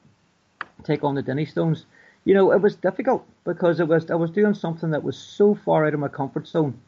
take 0.84 1.04
on 1.04 1.16
the 1.16 1.22
Dinnie 1.22 1.46
Stones, 1.46 1.86
you 2.26 2.34
know, 2.34 2.52
it 2.52 2.62
was 2.62 2.76
difficult 2.76 3.26
because 3.46 3.80
it 3.80 3.88
was 3.88 4.12
I 4.12 4.16
was 4.16 4.32
doing 4.32 4.54
something 4.54 4.92
that 4.92 5.04
was 5.04 5.18
so 5.18 5.56
far 5.56 5.86
out 5.86 5.94
of 5.94 6.00
my 6.00 6.08
comfort 6.08 6.48
zone. 6.48 6.80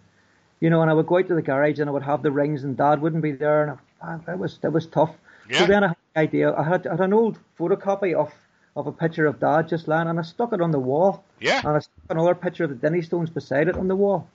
You 0.60 0.70
know, 0.70 0.82
and 0.82 0.92
I 0.92 0.94
would 0.94 1.08
go 1.08 1.18
out 1.18 1.28
to 1.30 1.36
the 1.36 1.42
garage 1.42 1.80
and 1.80 1.90
I 1.90 1.94
would 1.94 2.04
have 2.04 2.22
the 2.22 2.32
rings, 2.32 2.64
and 2.64 2.76
Dad 2.78 3.02
wouldn't 3.02 3.24
be 3.24 3.32
there, 3.32 3.64
and 3.64 3.78
I, 4.28 4.34
it 4.34 4.38
was 4.38 4.60
it 4.64 4.74
was 4.74 4.86
tough. 4.86 5.16
Yeah. 5.50 5.60
So 5.60 5.66
then 5.66 5.84
I 5.84 5.88
had 5.88 5.98
the 6.14 6.20
idea. 6.20 6.54
I 6.56 6.64
had, 6.64 6.86
I 6.86 6.92
had 6.92 7.00
an 7.00 7.14
old 7.14 7.40
photocopy 7.58 8.14
of 8.14 8.32
of 8.80 8.88
a 8.88 8.92
picture 8.92 9.26
of 9.26 9.40
Dad 9.40 9.68
just 9.68 9.88
lying, 9.88 10.08
and 10.08 10.20
I 10.20 10.24
stuck 10.24 10.54
it 10.54 10.62
on 10.62 10.72
the 10.72 10.80
wall. 10.80 11.24
Yeah. 11.40 11.60
And 11.60 11.76
I 11.76 11.80
stuck 11.80 12.06
another 12.10 12.36
picture 12.36 12.64
of 12.64 12.70
the 12.70 12.76
Dinnie 12.76 13.02
Stones 13.02 13.30
beside 13.30 13.68
it 13.68 13.76
on 13.76 13.88
the 13.88 13.96
wall. 13.96 14.28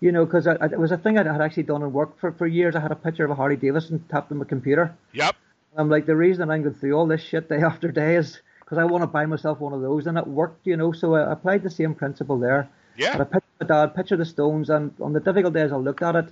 You 0.00 0.10
know, 0.10 0.24
because 0.24 0.46
it 0.46 0.78
was 0.78 0.90
a 0.90 0.96
thing 0.96 1.16
I 1.16 1.32
had 1.32 1.40
actually 1.40 1.62
done 1.64 1.82
and 1.82 1.92
work 1.92 2.18
for 2.18 2.32
for 2.32 2.46
years. 2.46 2.74
I 2.74 2.80
had 2.80 2.90
a 2.90 2.96
picture 2.96 3.24
of 3.24 3.30
a 3.30 3.34
Harley 3.34 3.56
Davidson 3.56 4.04
tapped 4.08 4.32
on 4.32 4.38
my 4.38 4.44
computer. 4.44 4.96
Yep. 5.12 5.36
I'm 5.76 5.88
like, 5.88 6.06
the 6.06 6.16
reason 6.16 6.50
I'm 6.50 6.62
going 6.62 6.74
through 6.74 6.94
all 6.94 7.06
this 7.06 7.22
shit 7.22 7.48
day 7.48 7.60
after 7.62 7.90
day 7.92 8.16
is 8.16 8.40
because 8.60 8.78
I 8.78 8.84
want 8.84 9.02
to 9.02 9.06
buy 9.06 9.26
myself 9.26 9.60
one 9.60 9.72
of 9.72 9.80
those, 9.80 10.06
and 10.06 10.18
it 10.18 10.26
worked, 10.26 10.66
you 10.66 10.76
know. 10.76 10.92
So 10.92 11.14
I 11.14 11.32
applied 11.32 11.62
the 11.62 11.70
same 11.70 11.94
principle 11.94 12.38
there. 12.38 12.68
Yeah. 12.96 13.12
And 13.12 13.22
I 13.22 13.24
pictured 13.24 13.60
my 13.60 13.66
dad, 13.66 13.94
picture 13.94 14.16
the 14.16 14.24
Stones, 14.24 14.70
and 14.70 14.92
on 15.00 15.12
the 15.12 15.20
difficult 15.20 15.54
days 15.54 15.72
I 15.72 15.76
looked 15.76 16.02
at 16.02 16.16
it, 16.16 16.28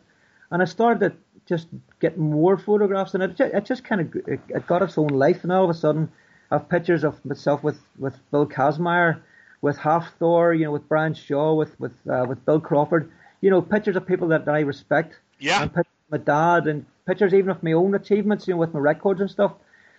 and 0.50 0.62
I 0.62 0.64
started 0.64 1.00
to 1.00 1.16
just 1.46 1.68
get 2.00 2.18
more 2.18 2.56
photographs, 2.56 3.14
and 3.14 3.22
it 3.22 3.36
just, 3.36 3.54
it 3.54 3.64
just 3.64 3.84
kind 3.84 4.00
of 4.00 4.16
it, 4.26 4.40
it 4.48 4.66
got 4.66 4.82
its 4.82 4.98
own 4.98 5.08
life. 5.08 5.42
And 5.42 5.52
all 5.52 5.64
of 5.64 5.70
a 5.70 5.74
sudden, 5.74 6.10
I 6.50 6.56
have 6.56 6.68
pictures 6.68 7.04
of 7.04 7.24
myself 7.24 7.62
with 7.62 7.78
with 7.98 8.18
Bill 8.30 8.46
Kazmaier, 8.46 9.20
with 9.62 9.78
Hafthor, 9.78 10.58
you 10.58 10.64
know, 10.64 10.72
with 10.72 10.88
Brian 10.88 11.14
Shaw, 11.14 11.54
with 11.54 11.78
with 11.78 11.92
uh, 12.08 12.26
with 12.28 12.44
Bill 12.44 12.60
Crawford, 12.60 13.10
you 13.40 13.50
know, 13.50 13.62
pictures 13.62 13.96
of 13.96 14.06
people 14.06 14.28
that, 14.28 14.44
that 14.46 14.54
I 14.54 14.60
respect. 14.60 15.18
Yeah. 15.38 15.62
And 15.62 15.72
pictures 15.72 15.94
of 16.08 16.18
my 16.18 16.24
dad, 16.24 16.66
and 16.66 16.84
pictures 17.06 17.32
even 17.32 17.50
of 17.50 17.62
my 17.62 17.72
own 17.72 17.94
achievements, 17.94 18.46
you 18.46 18.54
know, 18.54 18.58
with 18.58 18.74
my 18.74 18.80
records 18.80 19.20
and 19.20 19.30
stuff. 19.30 19.52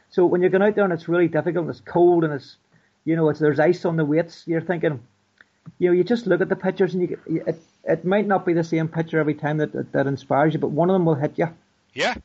So 0.10 0.26
when 0.26 0.42
you're 0.42 0.50
going 0.50 0.62
out 0.62 0.76
there 0.76 0.84
and 0.84 0.94
it's 0.94 1.08
really 1.08 1.30
difficult, 1.30 1.66
and 1.66 1.70
it's 1.70 1.82
cold, 1.82 2.26
and 2.26 2.34
it's, 2.34 2.58
you 3.06 3.16
know, 3.16 3.30
it's 3.30 3.40
there's 3.40 3.60
ice 3.60 3.86
on 3.86 3.96
the 3.96 4.06
weights, 4.06 4.44
you're 4.46 4.62
thinking, 4.62 5.00
you 5.80 5.90
know, 5.90 5.94
you 5.94 6.04
just 6.04 6.28
look 6.28 6.42
at 6.42 6.50
the 6.50 6.56
pictures 6.56 6.94
and 6.94 7.02
you 7.02 7.08
get, 7.08 7.20
it 7.48 7.62
it 7.86 8.06
might 8.06 8.28
not 8.28 8.46
be 8.46 8.54
the 8.54 8.64
same 8.64 8.88
picture 8.88 9.20
every 9.20 9.34
time 9.34 9.58
that 9.58 9.72
that, 9.72 9.94
that 9.94 10.08
inspires 10.08 10.54
you, 10.54 10.60
but 10.60 10.72
one 10.72 10.90
of 10.90 10.94
them 10.94 11.06
will 11.06 11.16
hit 11.16 11.38
you. 11.38 11.48
Yeah. 11.94 12.16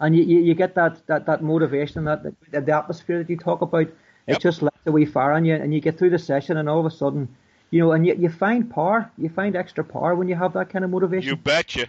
And 0.00 0.14
you, 0.14 0.22
you, 0.22 0.40
you 0.40 0.54
get 0.54 0.74
that, 0.76 1.06
that, 1.06 1.26
that 1.26 1.42
motivation, 1.42 2.04
that 2.04 2.22
the, 2.22 2.60
the 2.60 2.76
atmosphere 2.76 3.18
that 3.18 3.30
you 3.30 3.36
talk 3.36 3.62
about. 3.62 3.88
It 4.28 4.40
just 4.40 4.60
lights 4.60 4.76
a 4.84 4.92
wee 4.92 5.06
fire 5.06 5.32
on 5.32 5.46
you, 5.46 5.54
and 5.54 5.72
you 5.72 5.80
get 5.80 5.98
through 5.98 6.10
the 6.10 6.18
session, 6.18 6.58
and 6.58 6.68
all 6.68 6.78
of 6.78 6.84
a 6.84 6.90
sudden, 6.90 7.34
you 7.70 7.80
know, 7.80 7.92
and 7.92 8.06
you, 8.06 8.14
you 8.14 8.28
find 8.28 8.70
power. 8.70 9.10
You 9.16 9.30
find 9.30 9.56
extra 9.56 9.82
power 9.82 10.14
when 10.14 10.28
you 10.28 10.34
have 10.34 10.52
that 10.52 10.68
kind 10.68 10.84
of 10.84 10.90
motivation. 10.90 11.30
You 11.30 11.36
betcha. 11.36 11.86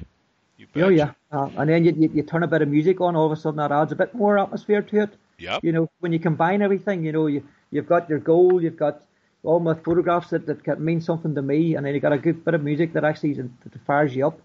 You 0.57 0.67
betcha. 0.67 0.85
Oh 0.85 0.89
yeah, 0.89 1.11
uh, 1.33 1.49
and 1.57 1.69
then 1.69 1.83
you, 1.83 1.93
you 1.97 2.09
you 2.13 2.23
turn 2.23 2.43
a 2.43 2.47
bit 2.47 2.61
of 2.61 2.69
music 2.69 3.01
on. 3.01 3.17
All 3.17 3.25
of 3.25 3.33
a 3.33 3.35
sudden, 3.35 3.57
that 3.57 3.73
adds 3.73 3.91
a 3.91 3.95
bit 3.97 4.15
more 4.15 4.39
atmosphere 4.39 4.81
to 4.81 5.01
it. 5.01 5.09
Yeah. 5.37 5.59
You 5.61 5.73
know, 5.73 5.89
when 5.99 6.13
you 6.13 6.19
combine 6.19 6.61
everything, 6.61 7.03
you 7.03 7.11
know, 7.11 7.27
you 7.27 7.43
you've 7.71 7.87
got 7.87 8.09
your 8.09 8.19
goal, 8.19 8.63
you've 8.63 8.77
got 8.77 9.03
all 9.43 9.59
my 9.59 9.73
photographs 9.73 10.29
that 10.29 10.47
that 10.47 10.79
mean 10.79 11.01
something 11.01 11.35
to 11.35 11.41
me, 11.41 11.75
and 11.75 11.85
then 11.85 11.93
you 11.93 11.99
got 11.99 12.13
a 12.13 12.17
good 12.17 12.45
bit 12.45 12.53
of 12.53 12.63
music 12.63 12.93
that 12.93 13.03
actually 13.03 13.33
that 13.33 13.51
fires 13.85 14.15
you 14.15 14.27
up. 14.27 14.39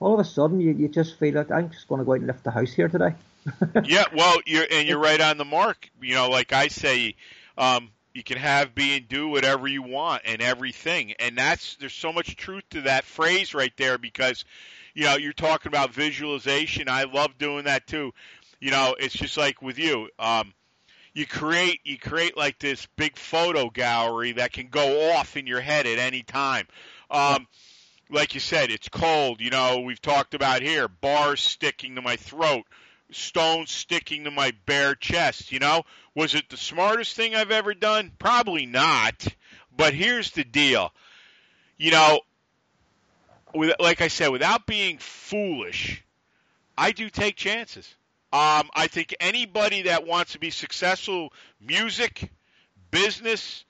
All 0.00 0.14
of 0.14 0.20
a 0.20 0.24
sudden, 0.24 0.60
you, 0.60 0.72
you 0.72 0.88
just 0.88 1.18
feel 1.18 1.34
like 1.34 1.50
I'm 1.50 1.70
just 1.70 1.88
going 1.88 2.00
to 2.00 2.04
go 2.04 2.12
out 2.12 2.18
and 2.18 2.26
lift 2.26 2.44
the 2.44 2.50
house 2.50 2.72
here 2.72 2.88
today. 2.88 3.14
yeah, 3.84 4.04
well, 4.14 4.38
you're 4.44 4.66
and 4.70 4.88
you're 4.88 4.98
right 4.98 5.20
on 5.20 5.38
the 5.38 5.44
mark. 5.44 5.88
You 6.00 6.14
know, 6.14 6.28
like 6.28 6.52
I 6.52 6.68
say, 6.68 7.14
um, 7.56 7.90
you 8.12 8.22
can 8.22 8.38
have, 8.38 8.74
be, 8.74 8.96
and 8.96 9.08
do 9.08 9.28
whatever 9.28 9.68
you 9.68 9.82
want 9.82 10.22
and 10.24 10.42
everything, 10.42 11.12
and 11.18 11.36
that's 11.36 11.76
there's 11.76 11.94
so 11.94 12.12
much 12.12 12.36
truth 12.36 12.64
to 12.70 12.82
that 12.82 13.04
phrase 13.04 13.54
right 13.54 13.72
there 13.76 13.98
because, 13.98 14.44
you 14.94 15.04
know, 15.04 15.16
you're 15.16 15.32
talking 15.32 15.70
about 15.70 15.94
visualization. 15.94 16.88
I 16.88 17.04
love 17.04 17.38
doing 17.38 17.64
that 17.64 17.86
too. 17.86 18.12
You 18.60 18.70
know, 18.70 18.96
it's 18.98 19.14
just 19.14 19.36
like 19.36 19.62
with 19.62 19.78
you. 19.78 20.08
Um, 20.18 20.52
you 21.14 21.26
create 21.26 21.80
you 21.84 21.98
create 21.98 22.36
like 22.36 22.58
this 22.58 22.86
big 22.96 23.16
photo 23.16 23.70
gallery 23.70 24.32
that 24.32 24.52
can 24.52 24.68
go 24.68 25.12
off 25.12 25.36
in 25.36 25.46
your 25.46 25.60
head 25.60 25.86
at 25.86 25.98
any 25.98 26.22
time. 26.22 26.66
Um, 27.10 27.46
like 28.10 28.34
you 28.34 28.40
said, 28.40 28.70
it's 28.70 28.88
cold. 28.88 29.40
You 29.40 29.50
know, 29.50 29.80
we've 29.80 30.00
talked 30.00 30.34
about 30.34 30.62
here 30.62 30.88
bars 30.88 31.40
sticking 31.40 31.96
to 31.96 32.02
my 32.02 32.16
throat, 32.16 32.64
stones 33.10 33.70
sticking 33.70 34.24
to 34.24 34.30
my 34.30 34.52
bare 34.66 34.94
chest. 34.94 35.52
You 35.52 35.58
know, 35.58 35.82
was 36.14 36.34
it 36.34 36.48
the 36.48 36.56
smartest 36.56 37.16
thing 37.16 37.34
I've 37.34 37.50
ever 37.50 37.74
done? 37.74 38.12
Probably 38.18 38.66
not. 38.66 39.26
But 39.76 39.94
here's 39.94 40.30
the 40.30 40.44
deal. 40.44 40.92
You 41.76 41.90
know, 41.90 42.20
with, 43.54 43.74
like 43.80 44.00
I 44.00 44.08
said, 44.08 44.28
without 44.28 44.66
being 44.66 44.98
foolish, 44.98 46.02
I 46.78 46.92
do 46.92 47.10
take 47.10 47.36
chances. 47.36 47.86
Um, 48.32 48.68
I 48.74 48.88
think 48.88 49.14
anybody 49.20 49.82
that 49.82 50.06
wants 50.06 50.32
to 50.32 50.38
be 50.38 50.50
successful, 50.50 51.32
music, 51.60 52.30
business, 52.90 53.64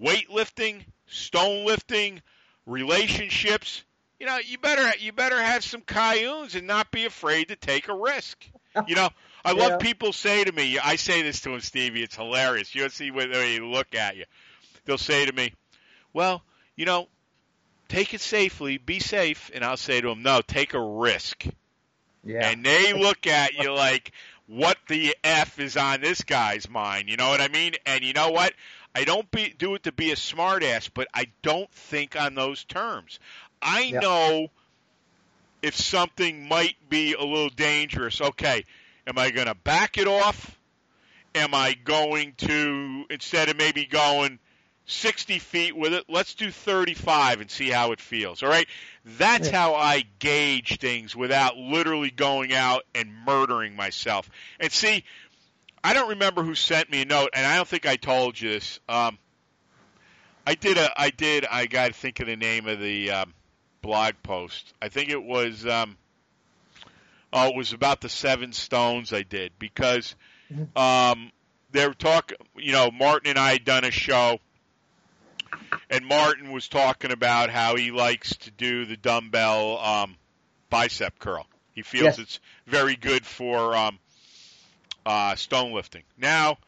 weightlifting, 0.00 0.84
stone 1.06 1.66
lifting, 1.66 2.22
relationships, 2.70 3.84
you 4.18 4.26
know, 4.26 4.38
you 4.38 4.58
better 4.58 4.96
you 4.98 5.12
better 5.12 5.40
have 5.40 5.64
some 5.64 5.82
cayunes 5.82 6.54
and 6.54 6.66
not 6.66 6.90
be 6.90 7.04
afraid 7.04 7.48
to 7.48 7.56
take 7.56 7.88
a 7.88 7.94
risk. 7.94 8.44
You 8.86 8.94
know, 8.94 9.08
I 9.44 9.52
love 9.52 9.80
people 9.80 10.12
say 10.12 10.44
to 10.44 10.52
me, 10.52 10.78
I 10.78 10.96
say 10.96 11.22
this 11.22 11.40
to 11.42 11.50
them, 11.50 11.60
Stevie, 11.60 12.02
it's 12.02 12.16
hilarious. 12.16 12.74
You'll 12.74 12.90
see 12.90 13.10
when 13.10 13.32
they 13.32 13.58
look 13.58 13.94
at 13.94 14.16
you. 14.16 14.24
They'll 14.84 14.98
say 14.98 15.26
to 15.26 15.32
me, 15.32 15.52
"Well, 16.12 16.42
you 16.76 16.84
know, 16.84 17.08
take 17.88 18.14
it 18.14 18.20
safely, 18.20 18.78
be 18.78 18.98
safe," 18.98 19.50
and 19.54 19.64
I'll 19.64 19.76
say 19.76 20.00
to 20.00 20.08
them, 20.08 20.22
"No, 20.22 20.40
take 20.42 20.74
a 20.74 20.80
risk." 20.80 21.44
Yeah. 22.22 22.50
and 22.50 22.62
they 22.62 22.92
look 22.92 23.26
at 23.26 23.54
you 23.54 23.72
like, 23.72 24.12
what 24.50 24.76
the 24.88 25.16
f 25.22 25.60
is 25.60 25.76
on 25.76 26.00
this 26.00 26.22
guy's 26.22 26.68
mind? 26.68 27.08
You 27.08 27.16
know 27.16 27.28
what 27.28 27.40
I 27.40 27.48
mean? 27.48 27.74
And 27.86 28.02
you 28.02 28.12
know 28.12 28.30
what? 28.30 28.52
I 28.94 29.04
don't 29.04 29.30
be, 29.30 29.54
do 29.56 29.74
it 29.74 29.84
to 29.84 29.92
be 29.92 30.10
a 30.10 30.16
smartass, 30.16 30.90
but 30.92 31.08
I 31.14 31.26
don't 31.42 31.70
think 31.72 32.20
on 32.20 32.34
those 32.34 32.64
terms. 32.64 33.18
I 33.62 33.82
Yeah. 33.82 34.00
know 34.00 34.48
if 35.62 35.76
something 35.76 36.48
might 36.48 36.76
be 36.88 37.14
a 37.14 37.22
little 37.22 37.50
dangerous. 37.50 38.20
Okay, 38.20 38.64
am 39.06 39.18
I 39.18 39.30
going 39.30 39.46
to 39.46 39.54
back 39.54 39.98
it 39.98 40.08
off? 40.08 40.58
Am 41.34 41.54
I 41.54 41.74
going 41.74 42.34
to 42.38 43.04
instead 43.10 43.48
of 43.48 43.56
maybe 43.56 43.86
going 43.86 44.40
60 44.86 45.38
feet 45.38 45.76
with 45.76 45.92
it, 45.92 46.04
let's 46.08 46.34
do 46.34 46.50
35 46.50 47.40
and 47.40 47.50
see 47.50 47.70
how 47.70 47.92
it 47.92 48.00
feels. 48.00 48.42
All 48.42 48.48
right, 48.48 48.66
that's 49.04 49.48
Yeah. 49.48 49.56
how 49.56 49.74
I 49.76 50.04
gauge 50.18 50.78
things 50.78 51.14
without 51.14 51.56
literally 51.56 52.10
going 52.10 52.52
out 52.52 52.84
and 52.94 53.12
murdering 53.24 53.76
myself. 53.76 54.28
And 54.58 54.72
see, 54.72 55.04
I 55.82 55.94
don't 55.94 56.10
remember 56.10 56.42
who 56.42 56.54
sent 56.54 56.90
me 56.90 57.02
a 57.02 57.04
note, 57.04 57.30
and 57.34 57.46
I 57.46 57.56
don't 57.56 57.68
think 57.68 57.86
I 57.86 57.96
told 57.96 58.40
you 58.40 58.50
this. 58.50 58.80
Um, 58.88 59.18
I 60.46 60.54
did 60.54 60.76
a, 60.76 60.90
I 60.96 61.10
did, 61.10 61.46
I 61.50 61.66
got 61.66 61.88
to 61.88 61.92
think 61.92 62.20
of 62.20 62.26
the 62.26 62.36
name 62.36 62.66
of 62.66 62.80
the 62.80 63.10
um, 63.10 63.34
blog 63.82 64.14
post. 64.22 64.74
I 64.82 64.88
think 64.88 65.08
it 65.10 65.22
was, 65.22 65.66
um, 65.66 65.96
oh, 67.32 67.48
it 67.48 67.56
was 67.56 67.72
about 67.72 68.00
the 68.00 68.08
seven 68.08 68.52
stones 68.52 69.12
I 69.12 69.22
did 69.22 69.52
because 69.58 70.14
um, 70.76 71.30
they 71.70 71.86
were 71.86 71.94
talking. 71.94 72.36
You 72.56 72.72
know, 72.72 72.90
Martin 72.90 73.30
and 73.30 73.38
I 73.38 73.52
had 73.52 73.64
done 73.64 73.84
a 73.84 73.90
show, 73.90 74.38
and 75.88 76.04
Martin 76.04 76.52
was 76.52 76.68
talking 76.68 77.10
about 77.12 77.48
how 77.50 77.76
he 77.76 77.90
likes 77.90 78.36
to 78.38 78.50
do 78.50 78.84
the 78.84 78.96
dumbbell 78.96 79.78
um, 79.78 80.16
bicep 80.68 81.18
curl. 81.18 81.46
He 81.72 81.82
feels 81.82 82.04
Yes. 82.04 82.18
it's 82.18 82.40
very 82.66 82.96
good 82.96 83.24
for 83.24 83.76
um, 83.76 83.98
uh, 85.06 85.34
stone 85.36 85.72
lifting. 85.72 86.02
Now, 86.18 86.58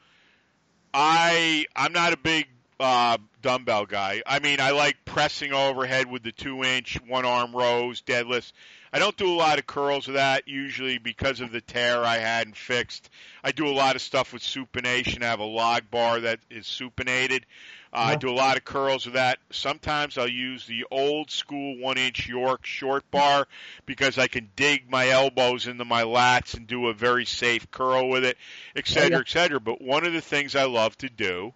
I 0.93 1.66
I'm 1.74 1.93
not 1.93 2.12
a 2.12 2.16
big 2.16 2.47
uh, 2.80 3.18
dumbbell 3.43 3.87
guy. 3.87 4.22
I 4.26 4.41
mean, 4.41 4.61
I 4.61 4.70
like 4.72 5.05
pressing 5.05 5.53
overhead 5.53 6.11
with 6.11 6.22
the 6.22 6.33
two 6.33 6.64
inch 6.64 6.99
one 7.07 7.24
arm 7.24 7.55
rows, 7.55 8.03
deadlifts. 8.03 8.53
I 8.93 8.99
don't 8.99 9.16
do 9.16 9.33
a 9.33 9.35
lot 9.37 9.59
of 9.59 9.66
curls 9.66 10.07
with 10.07 10.16
that 10.16 10.47
usually 10.47 10.99
because 10.99 11.41
of 11.41 11.51
the 11.51 11.62
tear 11.62 12.05
I 12.05 12.18
had 12.18 12.47
and 12.47 12.57
fixed. 12.57 13.09
I 13.43 13.53
do 13.53 13.66
a 13.66 13.72
lot 13.72 13.97
of 13.97 14.03
stuff 14.03 14.33
with 14.35 14.43
supination. 14.43 15.22
I 15.22 15.26
have 15.26 15.41
a 15.41 15.45
log 15.45 15.91
bar 15.91 16.20
that 16.20 16.41
is 16.51 16.66
supinated. 16.66 17.45
Uh, 17.93 18.12
I 18.12 18.16
do 18.16 18.30
a 18.30 18.32
lot 18.32 18.57
of 18.57 18.64
curls 18.64 19.05
with 19.05 19.14
that. 19.14 19.38
Sometimes 19.51 20.16
I'll 20.16 20.28
use 20.28 20.66
the 20.66 20.86
old 20.90 21.30
school 21.30 21.76
one 21.78 21.99
inch 21.99 22.26
York 22.26 22.64
short 22.64 23.11
bar 23.11 23.47
because 23.84 24.16
I 24.16 24.28
can 24.28 24.51
dig 24.57 24.90
my 24.90 25.09
elbows 25.09 25.66
into 25.66 25.84
my 25.84 26.05
lats 26.05 26.55
and 26.55 26.66
do 26.66 26.88
a 26.88 26.95
very 26.95 27.26
safe 27.26 27.70
curl 27.70 28.09
with 28.09 28.24
it, 28.24 28.38
et 28.74 28.86
cetera, 28.86 29.11
yeah. 29.11 29.18
et 29.18 29.28
cetera. 29.28 29.61
But 29.61 29.82
one 29.82 30.07
of 30.07 30.14
the 30.14 30.22
things 30.22 30.57
I 30.57 30.64
love 30.64 30.97
to 30.99 31.11
do 31.11 31.53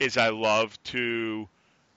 is 0.00 0.16
I 0.16 0.30
love 0.30 0.82
to 0.84 1.48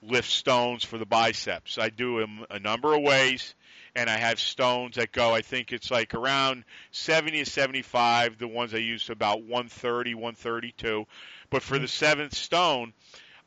lift 0.02 0.30
stones 0.30 0.84
for 0.84 0.96
the 0.96 1.06
biceps. 1.06 1.78
I 1.78 1.88
do 1.90 2.20
them 2.20 2.46
a 2.50 2.60
number 2.60 2.94
of 2.94 3.02
ways, 3.02 3.56
and 3.96 4.08
I 4.08 4.18
have 4.18 4.38
stones 4.38 4.94
that 4.96 5.10
go. 5.10 5.34
I 5.34 5.42
think 5.42 5.72
it's 5.72 5.90
like 5.90 6.14
around 6.14 6.64
70 6.92 7.44
to 7.44 7.50
75. 7.50 8.38
The 8.38 8.46
ones 8.46 8.72
I 8.72 8.78
use 8.78 9.06
to 9.06 9.12
about 9.12 9.42
130, 9.42 10.14
132. 10.14 11.06
But 11.50 11.62
for 11.64 11.80
the 11.80 11.88
seventh 11.88 12.34
stone, 12.34 12.92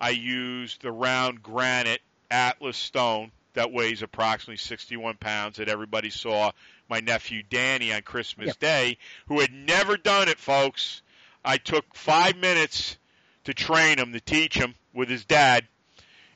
I 0.02 0.10
use 0.10 0.80
the 0.82 0.91
round 0.91 1.43
granite 1.43 2.02
Atlas 2.32 2.76
stone 2.76 3.32
that 3.54 3.72
weighs 3.72 4.02
approximately 4.02 4.58
61 4.58 5.18
pounds 5.18 5.58
that 5.58 5.70
everybody 5.70 6.10
saw 6.10 6.52
my 6.89 7.02
nephew 7.02 7.43
Danny 7.47 7.93
on 7.93 8.02
Christmas 8.02 8.47
Yep. 8.47 8.60
Day, 8.60 8.97
who 9.28 9.39
had 9.39 9.54
never 9.54 9.97
done 9.97 10.28
it, 10.28 10.39
folks. 10.39 11.04
I 11.45 11.58
took 11.58 11.95
five 11.95 12.36
minutes 12.36 12.97
to 13.43 13.54
train 13.54 13.99
him, 13.99 14.12
to 14.14 14.20
teach 14.20 14.56
him 14.56 14.74
with 14.91 15.08
his 15.08 15.24
dad. 15.26 15.68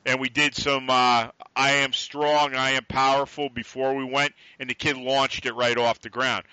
And 0.04 0.20
we 0.20 0.28
did 0.28 0.54
some 0.54 0.88
uh, 0.88 1.30
I 1.56 1.70
am 1.70 1.92
strong, 1.92 2.54
I 2.54 2.72
am 2.72 2.84
powerful 2.84 3.48
before 3.48 3.94
we 3.94 4.04
went, 4.04 4.32
and 4.60 4.70
the 4.70 4.74
kid 4.74 4.96
launched 4.96 5.44
it 5.44 5.54
right 5.54 5.76
off 5.76 6.00
the 6.00 6.10
ground. 6.10 6.44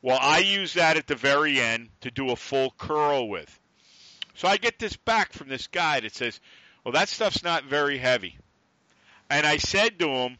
Well, 0.00 0.18
I 0.20 0.38
use 0.38 0.74
that 0.74 0.96
at 0.96 1.06
the 1.06 1.14
very 1.16 1.60
end 1.60 1.90
to 2.00 2.10
do 2.10 2.30
a 2.30 2.36
full 2.36 2.72
curl 2.78 3.28
with. 3.28 3.58
So 4.34 4.48
I 4.48 4.56
get 4.56 4.78
this 4.78 4.96
back 4.96 5.32
from 5.32 5.48
this 5.48 5.66
guy 5.66 6.00
that 6.00 6.14
says, 6.14 6.40
Well, 6.84 6.92
that 6.92 7.08
stuff's 7.08 7.44
not 7.44 7.64
very 7.64 7.98
heavy. 7.98 8.38
And 9.30 9.46
I 9.46 9.56
said 9.56 9.98
to 10.00 10.08
him, 10.08 10.38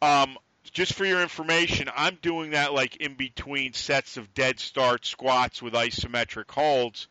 um, 0.00 0.36
just 0.72 0.94
for 0.94 1.04
your 1.04 1.20
information, 1.20 1.90
I'm 1.94 2.18
doing 2.22 2.50
that 2.50 2.72
like 2.72 2.96
in 2.96 3.14
between 3.14 3.72
sets 3.72 4.16
of 4.16 4.32
dead 4.34 4.60
start 4.60 5.04
squats 5.04 5.60
with 5.60 5.74
isometric 5.74 6.50
holds. 6.50 7.08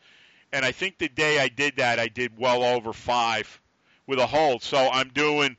And 0.52 0.66
I 0.66 0.72
think 0.72 0.98
the 0.98 1.10
day 1.10 1.40
I 1.40 1.50
did 1.50 1.78
that, 1.78 2.00
I 2.00 2.08
did 2.08 2.38
well 2.38 2.64
over 2.64 2.94
five 2.94 3.62
with 4.08 4.20
a 4.20 4.26
hold. 4.26 4.64
So 4.64 4.78
I'm 4.78 5.10
doing 5.10 5.58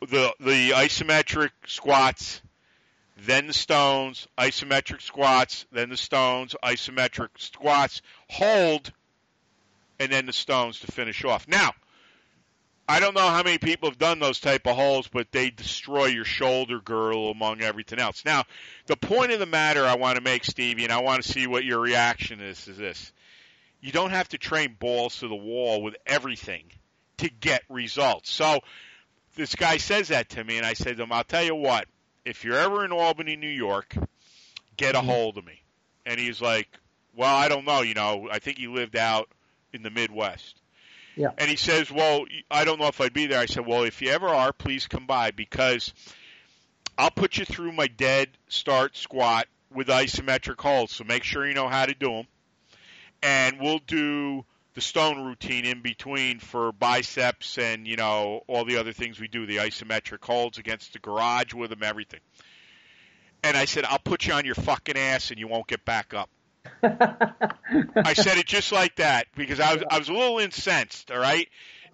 the 0.00 0.34
the 0.40 0.70
isometric 0.70 1.50
squats, 1.66 2.40
then 3.18 3.46
the 3.46 3.52
stones, 3.52 4.26
isometric 4.38 5.02
squats, 5.02 5.66
then 5.70 5.90
the 5.90 5.96
stones, 5.96 6.56
isometric 6.62 7.28
squats, 7.36 8.02
hold, 8.28 8.92
and 10.00 10.12
then 10.12 10.26
the 10.26 10.32
stones 10.32 10.80
to 10.80 10.92
finish 10.92 11.24
off. 11.24 11.48
Now, 11.48 11.72
I 12.90 13.00
don't 13.00 13.14
know 13.14 13.28
how 13.28 13.42
many 13.42 13.58
people 13.58 13.90
have 13.90 13.98
done 13.98 14.18
those 14.18 14.40
type 14.40 14.66
of 14.66 14.74
holds, 14.74 15.08
but 15.08 15.30
they 15.30 15.50
destroy 15.50 16.06
your 16.06 16.24
shoulder 16.24 16.80
girdle 16.80 17.30
among 17.30 17.60
everything 17.60 17.98
else. 17.98 18.24
Now, 18.24 18.44
the 18.86 18.96
point 18.96 19.30
of 19.32 19.40
the 19.40 19.46
matter 19.46 19.84
I 19.84 19.96
want 19.96 20.16
to 20.16 20.22
make, 20.22 20.44
Stevie, 20.44 20.84
and 20.84 20.92
I 20.92 21.02
want 21.02 21.22
to 21.22 21.28
see 21.30 21.46
what 21.46 21.66
your 21.66 21.80
reaction 21.80 22.40
is, 22.40 22.66
is 22.66 22.78
this. 22.78 23.12
You 23.80 23.92
don't 23.92 24.10
have 24.10 24.28
to 24.30 24.38
train 24.38 24.76
balls 24.80 25.18
to 25.18 25.28
the 25.28 25.36
wall 25.36 25.82
with 25.82 25.96
everything 26.06 26.64
to 27.18 27.28
get 27.28 27.62
results. 27.68 28.30
So 28.30 28.60
this 29.36 29.54
guy 29.54 29.76
says 29.76 30.08
that 30.08 30.30
to 30.30 30.42
me, 30.42 30.56
and 30.56 30.64
I 30.64 30.72
said 30.72 30.96
to 30.96 31.02
him, 31.02 31.12
I'll 31.12 31.24
tell 31.24 31.44
you 31.44 31.54
what, 31.54 31.86
if 32.24 32.42
you're 32.44 32.58
ever 32.58 32.86
in 32.86 32.92
Albany, 32.92 33.36
New 33.36 33.48
York, 33.48 33.94
get 34.78 34.94
a 34.94 34.98
mm-hmm. 34.98 35.08
hold 35.08 35.38
of 35.38 35.44
me. 35.44 35.62
And 36.06 36.18
he's 36.18 36.40
like, 36.40 36.68
Well, 37.14 37.34
I 37.34 37.48
don't 37.48 37.66
know, 37.66 37.82
you 37.82 37.94
know, 37.94 38.28
I 38.32 38.38
think 38.38 38.56
he 38.56 38.66
lived 38.66 38.96
out 38.96 39.28
in 39.78 39.82
the 39.82 39.90
Midwest. 39.90 40.60
Yeah. 41.16 41.30
And 41.36 41.50
he 41.50 41.56
says, 41.56 41.90
Well, 41.90 42.26
I 42.50 42.64
don't 42.64 42.78
know 42.78 42.86
if 42.86 43.00
I'd 43.00 43.12
be 43.12 43.26
there. 43.26 43.40
I 43.40 43.46
said, 43.46 43.66
Well, 43.66 43.84
if 43.84 44.02
you 44.02 44.10
ever 44.10 44.28
are, 44.28 44.52
please 44.52 44.86
come 44.86 45.06
by 45.06 45.30
because 45.30 45.92
I'll 46.96 47.10
put 47.10 47.38
you 47.38 47.44
through 47.44 47.72
my 47.72 47.86
dead 47.86 48.28
start 48.48 48.96
squat 48.96 49.46
with 49.72 49.88
isometric 49.88 50.60
holds. 50.60 50.94
So 50.94 51.04
make 51.04 51.24
sure 51.24 51.46
you 51.46 51.54
know 51.54 51.68
how 51.68 51.86
to 51.86 51.94
do 51.94 52.08
them. 52.10 52.26
And 53.22 53.58
we'll 53.60 53.80
do 53.86 54.44
the 54.74 54.80
stone 54.80 55.24
routine 55.24 55.64
in 55.64 55.82
between 55.82 56.38
for 56.38 56.70
biceps 56.70 57.58
and, 57.58 57.86
you 57.86 57.96
know, 57.96 58.44
all 58.46 58.64
the 58.64 58.76
other 58.76 58.92
things 58.92 59.18
we 59.18 59.26
do, 59.26 59.44
the 59.44 59.56
isometric 59.56 60.24
holds 60.24 60.58
against 60.58 60.92
the 60.92 61.00
garage 61.00 61.52
with 61.52 61.70
them, 61.70 61.82
everything. 61.82 62.20
And 63.42 63.56
I 63.56 63.64
said, 63.64 63.84
I'll 63.84 63.98
put 63.98 64.26
you 64.26 64.34
on 64.34 64.44
your 64.44 64.54
fucking 64.54 64.96
ass 64.96 65.30
and 65.30 65.38
you 65.38 65.48
won't 65.48 65.66
get 65.66 65.84
back 65.84 66.14
up. 66.14 66.30
I 66.82 68.14
said 68.14 68.38
it 68.38 68.46
just 68.46 68.72
like 68.72 68.96
that 68.96 69.26
because 69.36 69.60
I 69.60 69.74
was 69.74 69.84
I 69.90 69.98
was 69.98 70.08
a 70.08 70.12
little 70.12 70.38
incensed, 70.38 71.10
all 71.10 71.18
right, 71.18 71.48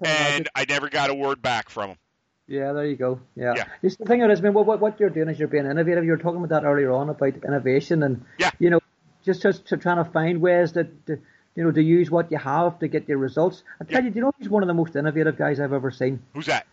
and 0.04 0.48
I 0.54 0.64
never 0.68 0.88
got 0.88 1.10
a 1.10 1.14
word 1.14 1.42
back 1.42 1.68
from 1.70 1.90
him. 1.90 1.96
Yeah, 2.46 2.72
there 2.72 2.84
you 2.86 2.96
go. 2.96 3.20
Yeah. 3.36 3.54
Yeah. 3.56 3.64
It's 3.82 3.96
the 3.96 4.04
thing 4.04 4.20
is, 4.20 4.38
I 4.38 4.42
mean, 4.42 4.52
what, 4.52 4.78
what 4.78 5.00
you're 5.00 5.08
doing 5.08 5.30
is 5.30 5.38
you're 5.38 5.48
being 5.48 5.64
innovative. 5.64 6.04
You 6.04 6.10
were 6.10 6.18
talking 6.18 6.36
about 6.44 6.50
that 6.50 6.66
earlier 6.68 6.92
on 6.92 7.08
about 7.08 7.36
innovation 7.42 8.02
and, 8.02 8.22
Yeah. 8.38 8.50
you 8.58 8.68
know, 8.68 8.80
just, 9.24 9.40
just 9.40 9.64
to 9.68 9.78
trying 9.78 9.96
to 9.96 10.10
find 10.10 10.42
ways 10.42 10.72
that, 10.74 11.06
to, 11.06 11.18
you 11.56 11.64
know, 11.64 11.70
to 11.72 11.82
use 11.82 12.10
what 12.10 12.30
you 12.30 12.36
have 12.36 12.78
to 12.80 12.88
get 12.88 13.08
your 13.08 13.16
results. 13.16 13.62
I 13.80 13.84
tell 13.84 14.00
Yeah. 14.02 14.08
you, 14.08 14.10
do 14.10 14.16
you 14.16 14.22
know, 14.26 14.32
he's 14.38 14.50
one 14.50 14.62
of 14.62 14.66
the 14.66 14.74
most 14.74 14.94
innovative 14.94 15.38
guys 15.38 15.58
I've 15.58 15.72
ever 15.72 15.90
seen. 15.90 16.22
Who's 16.34 16.44
that? 16.44 16.66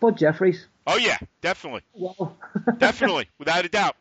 Bud 0.00 0.18
Jeffries. 0.18 0.66
Oh 0.86 0.98
yeah, 0.98 1.16
definitely, 1.40 1.80
Wow. 1.94 2.34
definitely, 2.76 3.30
without 3.38 3.64
a 3.64 3.70
doubt, 3.70 3.96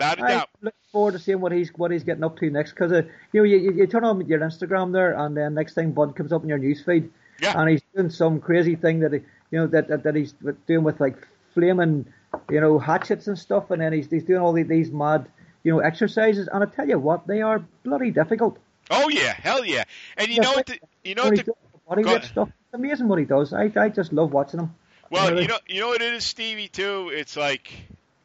without 0.00 0.18
a 0.18 0.24
I 0.24 0.28
doubt. 0.28 0.50
look 0.62 0.74
forward 0.92 1.12
to 1.12 1.18
seeing 1.18 1.40
what 1.40 1.52
he's 1.52 1.70
what 1.76 1.90
he's 1.90 2.04
getting 2.04 2.24
up 2.24 2.38
to 2.38 2.50
next 2.50 2.72
because 2.72 2.92
uh, 2.92 3.02
you 3.32 3.40
know 3.40 3.44
you, 3.44 3.58
you, 3.58 3.72
you 3.72 3.86
turn 3.86 4.04
on 4.04 4.26
your 4.26 4.40
Instagram 4.40 4.92
there 4.92 5.12
and 5.18 5.36
then 5.36 5.54
next 5.54 5.74
thing 5.74 5.92
Bud 5.92 6.16
comes 6.16 6.32
up 6.32 6.42
in 6.42 6.48
your 6.48 6.58
newsfeed 6.58 7.10
Yeah. 7.40 7.58
and 7.60 7.68
he's 7.70 7.82
doing 7.94 8.10
some 8.10 8.40
crazy 8.40 8.76
thing 8.76 9.00
that 9.00 9.12
he, 9.12 9.18
you 9.50 9.58
know 9.58 9.66
that, 9.68 9.88
that 9.88 10.02
that 10.04 10.14
he's 10.16 10.34
doing 10.66 10.84
with 10.84 11.00
like 11.00 11.16
flaming 11.54 12.06
you 12.50 12.60
know 12.60 12.78
hatchets 12.78 13.26
and 13.28 13.38
stuff 13.38 13.70
and 13.70 13.80
then 13.82 13.92
he's 13.92 14.08
he's 14.10 14.24
doing 14.24 14.40
all 14.40 14.52
these, 14.52 14.90
mad 14.90 15.28
you 15.64 15.72
know 15.72 15.80
exercises 15.80 16.48
and 16.52 16.62
I 16.64 16.66
tell 16.66 16.88
you 16.88 16.98
what 16.98 17.26
they 17.26 17.42
are 17.42 17.62
bloody 17.84 18.10
difficult. 18.10 18.58
Oh 18.90 19.08
yeah, 19.08 19.32
hell 19.34 19.64
yeah. 19.64 19.84
And 20.16 20.28
you 20.28 20.36
Yeah, 20.36 20.42
know 20.42 20.52
what? 20.52 20.66
The, 20.66 20.78
you 21.04 21.14
know 21.14 21.24
what? 21.24 21.32
he's 21.32 21.40
The, 21.40 21.44
doing 21.44 21.56
the 21.72 21.78
body 21.88 22.02
go 22.02 22.12
weight 22.14 22.24
stuff. 22.24 22.48
It's 22.48 22.74
amazing 22.74 23.08
what 23.08 23.18
he 23.18 23.24
does. 23.24 23.52
I 23.52 23.70
I 23.76 23.88
just 23.90 24.12
love 24.12 24.32
watching 24.32 24.60
him. 24.60 24.74
well, 25.10 25.28
Really? 25.30 25.42
you 25.42 25.48
know, 25.48 25.58
you 25.68 25.80
know 25.80 25.88
what 25.88 26.02
it 26.02 26.14
is, 26.14 26.24
Stevie. 26.24 26.68
Too. 26.68 27.10
It's 27.12 27.36
like 27.36 27.72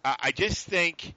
I, 0.03 0.15
I 0.27 0.31
just 0.31 0.65
think 0.67 1.13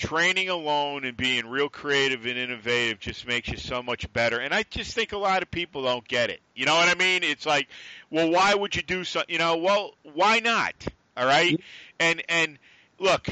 training 0.00 0.48
alone 0.48 1.04
and 1.04 1.16
being 1.16 1.46
real 1.46 1.68
creative 1.68 2.24
and 2.24 2.38
innovative 2.38 2.98
just 3.00 3.26
makes 3.26 3.48
you 3.48 3.58
so 3.58 3.82
much 3.82 4.10
better. 4.12 4.38
And 4.38 4.54
I 4.54 4.64
just 4.68 4.94
think 4.94 5.12
a 5.12 5.18
lot 5.18 5.42
of 5.42 5.50
people 5.50 5.82
don't 5.82 6.06
get 6.08 6.30
it. 6.30 6.40
You 6.54 6.64
know 6.64 6.74
what 6.74 6.88
I 6.88 6.98
mean? 6.98 7.22
It's 7.22 7.44
like, 7.44 7.68
well, 8.10 8.30
why 8.30 8.54
would 8.54 8.74
you 8.74 8.82
do 8.82 9.04
something? 9.04 9.32
You 9.32 9.38
know, 9.38 9.58
well, 9.58 9.92
why 10.14 10.40
not? 10.40 10.74
All 11.16 11.26
right. 11.26 11.60
And 11.98 12.22
and 12.28 12.58
look, 12.98 13.26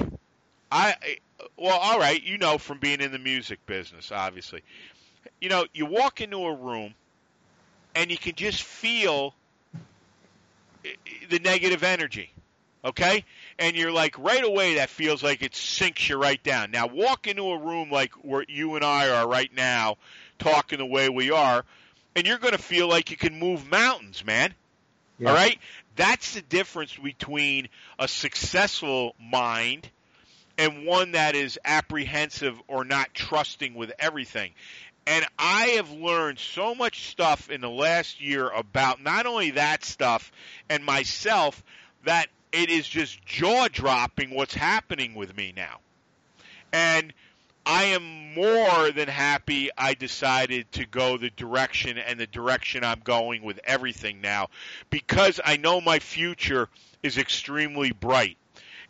I 0.71 0.95
well, 1.57 1.79
all 1.79 1.99
right. 1.99 2.23
You 2.23 2.37
know, 2.37 2.59
from 2.59 2.79
being 2.79 3.01
in 3.01 3.13
the 3.13 3.19
music 3.19 3.65
business, 3.65 4.13
obviously, 4.13 4.63
you 5.41 5.49
know, 5.49 5.65
you 5.73 5.87
walk 5.87 6.21
into 6.21 6.39
a 6.45 6.55
room 6.55 6.95
and 7.95 8.11
you 8.11 8.19
can 8.19 8.35
just 8.35 8.63
feel 8.63 9.35
the 11.31 11.39
negative 11.39 11.83
energy. 11.83 12.31
Okay? 12.85 13.25
And 13.59 13.77
you're 13.77 13.93
like, 13.93 14.17
right 14.19 14.45
away, 14.45 14.75
that 14.75 14.89
feels 14.89 15.23
like 15.23 15.43
it 15.43 15.55
sinks 15.55 16.09
you 16.09 16.17
right 16.17 16.43
down. 16.43 16.71
Now, 16.71 16.87
walk 16.87 17.27
into 17.27 17.51
a 17.51 17.59
room 17.59 17.91
like 17.91 18.13
where 18.23 18.45
you 18.49 18.77
and 18.77 18.85
I 18.85 19.11
are 19.11 19.29
right 19.29 19.53
now, 19.55 19.97
talking 20.39 20.79
the 20.79 20.87
way 20.87 21.09
we 21.09 21.33
are, 21.33 21.65
and 22.15 22.27
you're 22.27 22.39
going 22.39 22.53
to 22.53 22.63
feel 22.63 22.89
like 22.89 23.11
you 23.11 23.17
can 23.17 23.39
move 23.39 23.69
mountains, 23.69 24.25
man. 24.25 24.55
Yeah. 25.19 25.31
All 25.31 25.35
right? 25.35 25.59
That's 25.97 26.35
the 26.35 26.43
difference 26.43 26.97
between 26.97 27.69
a 27.99 28.07
successful 28.07 29.17
mind 29.21 29.89
and 30.57 30.87
one 30.87 31.13
that 31.13 31.35
is 31.35 31.59
apprehensive 31.65 32.61
or 32.69 32.85
not 32.85 33.15
trusting 33.15 33.75
with 33.75 33.93
everything. 33.99 34.53
And 35.07 35.25
I 35.39 35.69
have 35.77 35.91
learned 35.91 36.39
so 36.39 36.75
much 36.75 37.09
stuff 37.09 37.51
in 37.51 37.63
the 37.63 37.71
last 37.71 38.21
year 38.21 38.49
about 38.51 39.03
not 39.03 39.27
only 39.27 39.53
that 39.53 39.85
stuff 39.85 40.31
and 40.69 40.85
myself 40.85 41.63
that 42.05 42.29
it 42.53 42.71
is 42.71 42.89
just 42.89 43.25
jaw 43.25 43.69
dropping 43.69 44.35
what's 44.35 44.55
happening 44.55 45.15
with 45.15 45.37
me 45.37 45.53
now. 45.57 45.79
And 46.73 47.13
I 47.65 47.85
am 47.85 48.33
more 48.35 48.91
than 48.93 49.09
happy 49.09 49.69
I 49.77 49.93
decided 49.93 50.73
to 50.73 50.87
go 50.87 51.19
the 51.19 51.29
direction 51.31 51.99
and 51.99 52.19
the 52.19 52.27
direction 52.27 52.83
I'm 52.83 53.01
going 53.01 53.43
with 53.43 53.61
everything 53.65 54.23
now 54.23 54.49
because 54.89 55.39
I 55.45 55.59
know 55.59 55.81
my 55.81 55.99
future 55.99 56.69
is 57.03 57.19
extremely 57.19 57.93
bright. 57.93 58.39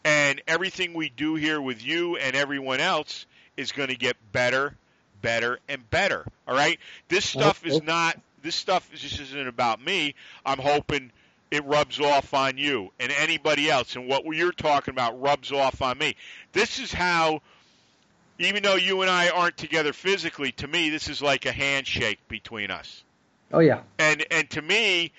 And 0.04 0.40
everything 0.46 0.94
we 0.94 1.08
do 1.08 1.34
here 1.34 1.60
with 1.60 1.84
you 1.84 2.16
and 2.16 2.36
everyone 2.36 2.78
else 2.78 3.26
is 3.56 3.72
going 3.72 3.88
to 3.88 3.96
get 3.96 4.16
better, 4.30 4.76
better, 5.22 5.58
and 5.68 5.88
better. 5.90 6.24
All 6.46 6.54
right? 6.54 6.78
This 7.08 7.34
oh, 7.34 7.40
stuff 7.40 7.66
is 7.66 7.80
oh. 7.80 7.84
not, 7.84 8.16
this 8.42 8.54
stuff 8.54 8.88
is- 8.94 9.00
just 9.00 9.18
isn't 9.20 9.48
about 9.48 9.84
me. 9.84 10.14
I'm 10.46 10.60
hoping 10.60 11.10
it 11.50 11.64
rubs 11.64 12.00
off 12.00 12.34
on 12.34 12.58
you 12.58 12.92
and 13.00 13.12
anybody 13.12 13.70
else. 13.70 13.96
And 13.96 14.08
what 14.08 14.24
you're 14.24 14.52
talking 14.52 14.92
about 14.92 15.20
rubs 15.20 15.52
off 15.52 15.82
on 15.82 15.98
me. 15.98 16.16
This 16.52 16.78
is 16.78 16.92
how 16.92 17.40
even 18.38 18.62
though 18.62 18.76
you 18.76 19.02
and 19.02 19.10
I 19.10 19.30
aren't 19.30 19.56
together 19.56 19.92
physically, 19.92 20.52
to 20.52 20.68
me, 20.68 20.90
this 20.90 21.08
is 21.08 21.20
like 21.20 21.46
a 21.46 21.52
handshake 21.52 22.20
between 22.28 22.70
us. 22.70 23.02
Oh 23.52 23.60
yeah. 23.60 23.80
And 23.98 24.24
and 24.30 24.48
to 24.50 24.62
me, 24.62 25.12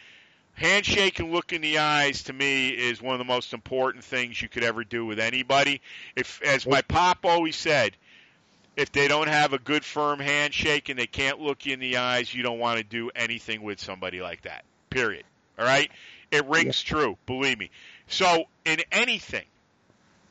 handshake 0.54 1.20
and 1.20 1.32
look 1.32 1.52
in 1.52 1.62
the 1.62 1.80
eyes 1.80 2.24
to 2.24 2.34
me 2.34 2.70
is 2.70 3.02
one 3.02 3.14
of 3.14 3.20
the 3.20 3.26
most 3.26 3.54
important 3.54 4.04
things 4.04 4.42
you 4.42 4.48
could 4.48 4.64
ever 4.64 4.84
do 4.84 5.06
with 5.06 5.20
anybody. 5.20 5.82
If 6.16 6.42
as 6.44 6.66
my 6.66 6.82
pop 6.82 7.26
always 7.26 7.56
said, 7.56 7.96
if 8.78 8.92
they 8.92 9.08
don't 9.08 9.28
have 9.28 9.54
a 9.54 9.60
good 9.60 9.84
firm 9.84 10.20
handshake 10.20 10.90
and 10.90 10.98
they 10.98 11.08
can't 11.08 11.40
look 11.40 11.66
you 11.66 11.74
in 11.74 11.80
the 11.80 11.98
eyes, 11.98 12.34
you 12.34 12.44
don't 12.44 12.60
want 12.60 12.78
to 12.78 12.84
do 12.84 13.12
anything 13.16 13.62
with 13.62 13.80
somebody 13.80 14.22
like 14.22 14.44
that. 14.44 14.64
Period. 14.90 15.26
All 15.60 15.66
right? 15.66 15.92
It 16.32 16.46
rings 16.48 16.84
yeah. 16.84 16.96
true, 16.96 17.18
believe 17.26 17.60
me. 17.60 17.70
So, 18.08 18.46
in 18.66 18.80
anything, 18.92 19.46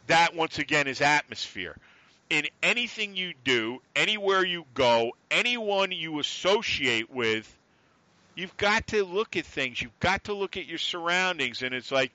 that 0.06 0.34
once 0.34 0.58
again 0.58 0.86
is 0.86 1.00
atmosphere. 1.00 1.76
In 2.30 2.46
anything 2.62 3.16
you 3.16 3.34
do, 3.44 3.80
anywhere 3.94 4.44
you 4.44 4.64
go, 4.74 5.12
anyone 5.30 5.92
you 5.92 6.18
associate 6.18 7.10
with, 7.10 7.54
you've 8.34 8.56
got 8.56 8.88
to 8.88 9.04
look 9.04 9.36
at 9.36 9.44
things. 9.44 9.80
You've 9.80 9.98
got 10.00 10.24
to 10.24 10.34
look 10.34 10.56
at 10.56 10.66
your 10.66 10.78
surroundings. 10.78 11.62
And 11.62 11.74
it's 11.74 11.90
like, 11.90 12.12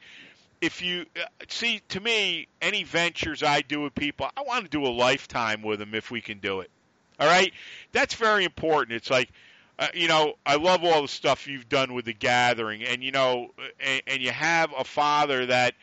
if 0.61 0.82
you 0.82 1.05
uh, 1.16 1.26
see, 1.49 1.82
to 1.89 1.99
me, 1.99 2.47
any 2.61 2.84
ventures 2.84 3.43
I 3.43 3.61
do 3.61 3.82
with 3.82 3.93
people, 3.95 4.30
I 4.38 4.43
want 4.43 4.64
to 4.66 4.70
do 4.70 4.86
a 4.86 4.89
lifetime 4.89 5.61
with 5.61 5.80
them 5.80 5.93
if 5.93 6.09
we 6.09 6.22
can 6.22 6.39
do 6.39 6.61
it. 6.61 6.70
All 7.20 7.28
right? 7.28 7.53
That's 7.91 8.14
very 8.14 8.45
important. 8.45 8.95
It's 8.95 9.09
like, 9.09 9.30
uh, 9.84 9.88
you 9.93 10.07
know, 10.07 10.36
I 10.45 10.55
love 10.55 10.86
all 10.86 11.01
the 11.01 11.09
stuff 11.09 11.45
you've 11.45 11.67
done 11.67 11.93
with 11.93 12.05
the 12.05 12.13
gathering, 12.13 12.84
and 12.84 13.03
you 13.03 13.11
know, 13.11 13.51
and, 13.81 14.01
and 14.07 14.21
you 14.21 14.31
have 14.31 14.73
a 14.77 14.86
father 14.86 15.47
that 15.47 15.75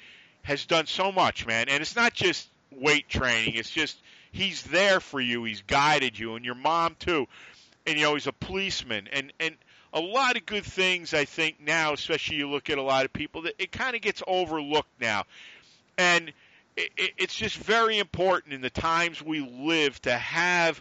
has 0.43 0.65
done 0.65 0.87
so 0.87 1.13
much, 1.13 1.47
man. 1.47 1.69
And 1.69 1.83
it's 1.83 1.95
not 1.95 2.15
just 2.15 2.49
weight 2.71 3.11
training; 3.11 3.57
it's 3.57 3.69
just 3.69 3.99
he's 4.33 4.63
there 4.63 5.01
for 5.01 5.21
you. 5.21 5.45
He's 5.45 5.61
guided 5.61 6.19
you, 6.19 6.35
and 6.37 6.47
your 6.47 6.55
mom 6.55 6.97
too. 6.99 7.27
And 7.87 7.99
you 7.99 8.05
know, 8.05 8.15
he's 8.15 8.27
a 8.27 8.33
policeman, 8.33 9.07
and 9.13 9.35
and 9.39 9.55
a 9.93 10.01
lot 10.01 10.39
of 10.39 10.47
good 10.47 10.65
things. 10.65 11.13
I 11.13 11.27
think 11.27 11.61
now, 11.61 11.93
especially 11.93 12.37
you 12.37 12.49
look 12.49 12.71
at 12.71 12.79
a 12.79 12.83
lot 12.83 13.05
of 13.05 13.13
people, 13.13 13.43
that 13.43 13.55
it 13.59 13.71
kind 13.71 13.95
of 13.95 14.01
gets 14.01 14.23
overlooked 14.27 14.99
now, 14.99 15.25
and 15.99 16.33
it, 16.75 16.91
it, 16.97 17.13
it's 17.19 17.35
just 17.35 17.57
very 17.59 17.99
important 17.99 18.55
in 18.55 18.63
the 18.63 18.71
times 18.71 19.23
we 19.23 19.41
live 19.41 20.01
to 20.03 20.17
have 20.17 20.81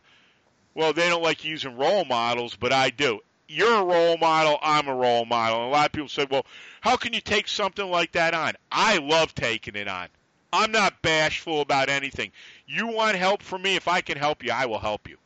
well, 0.79 0.93
they 0.93 1.09
don't 1.09 1.21
like 1.21 1.43
using 1.43 1.75
role 1.75 2.05
models, 2.05 2.55
but 2.55 2.71
I 2.71 2.89
do. 2.89 3.19
You're 3.49 3.81
a 3.81 3.83
role 3.83 4.17
model, 4.17 4.57
I'm 4.61 4.87
a 4.87 4.95
role 4.95 5.25
model. 5.25 5.57
And 5.57 5.67
a 5.67 5.71
lot 5.71 5.87
of 5.87 5.91
people 5.91 6.07
say, 6.07 6.25
well, 6.31 6.45
how 6.79 6.95
can 6.95 7.11
you 7.11 7.19
take 7.19 7.49
something 7.49 7.85
like 7.85 8.13
that 8.13 8.33
on? 8.33 8.53
I 8.71 8.99
love 8.99 9.35
taking 9.35 9.75
it 9.75 9.89
on. 9.89 10.07
I'm 10.53 10.71
not 10.71 11.01
bashful 11.01 11.59
about 11.59 11.89
anything. 11.89 12.31
You 12.65 12.87
want 12.87 13.17
help 13.17 13.43
from 13.43 13.61
me? 13.63 13.75
If 13.75 13.89
I 13.89 13.99
can 13.99 14.17
help 14.17 14.41
you, 14.41 14.53
I 14.53 14.67
will 14.67 14.79
help 14.79 15.09
you. 15.09 15.17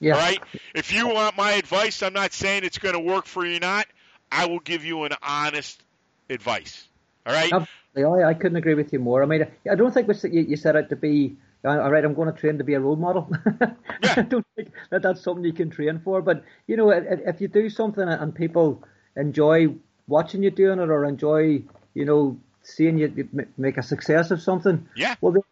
Yeah. 0.00 0.14
All 0.14 0.18
right? 0.18 0.40
If 0.74 0.92
you 0.92 1.06
want 1.06 1.36
my 1.36 1.52
advice, 1.52 2.02
I'm 2.02 2.12
not 2.12 2.32
saying 2.32 2.64
it's 2.64 2.78
going 2.78 2.94
to 2.94 3.00
work 3.00 3.26
for 3.26 3.46
you 3.46 3.58
or 3.58 3.60
not. 3.60 3.86
I 4.32 4.46
will 4.46 4.58
give 4.58 4.84
you 4.84 5.04
an 5.04 5.12
honest 5.22 5.80
advice. 6.28 6.88
All 7.24 7.32
right? 7.32 7.52
Absolutely. 7.52 8.24
I 8.24 8.34
couldn't 8.34 8.56
agree 8.56 8.74
with 8.74 8.92
you 8.92 8.98
more. 8.98 9.22
I 9.22 9.26
mean, 9.26 9.46
I 9.70 9.76
don't 9.76 9.94
think 9.94 10.08
you 10.24 10.56
set 10.56 10.74
out 10.74 10.88
to 10.88 10.96
be 10.96 11.36
all 11.64 11.90
right, 11.90 12.04
I'm 12.04 12.14
going 12.14 12.32
to 12.32 12.38
train 12.38 12.58
to 12.58 12.64
be 12.64 12.74
a 12.74 12.80
role 12.80 12.96
model. 12.96 13.30
Yeah. 13.60 13.74
I 14.16 14.22
don't 14.22 14.46
think 14.56 14.72
that 14.90 15.02
that's 15.02 15.20
something 15.20 15.44
you 15.44 15.52
can 15.52 15.70
train 15.70 16.00
for. 16.00 16.22
But 16.22 16.42
you 16.66 16.76
know, 16.76 16.90
if 16.90 17.40
you 17.40 17.48
do 17.48 17.68
something 17.68 18.08
and 18.08 18.34
people 18.34 18.82
enjoy 19.16 19.74
watching 20.06 20.42
you 20.42 20.50
doing 20.50 20.78
it 20.78 20.88
or 20.88 21.04
enjoy, 21.04 21.62
you 21.94 22.04
know, 22.04 22.38
seeing 22.62 22.98
you 22.98 23.28
make 23.58 23.76
a 23.76 23.82
success 23.82 24.30
of 24.30 24.40
something, 24.40 24.88
yeah. 24.96 25.16
Well, 25.20 25.44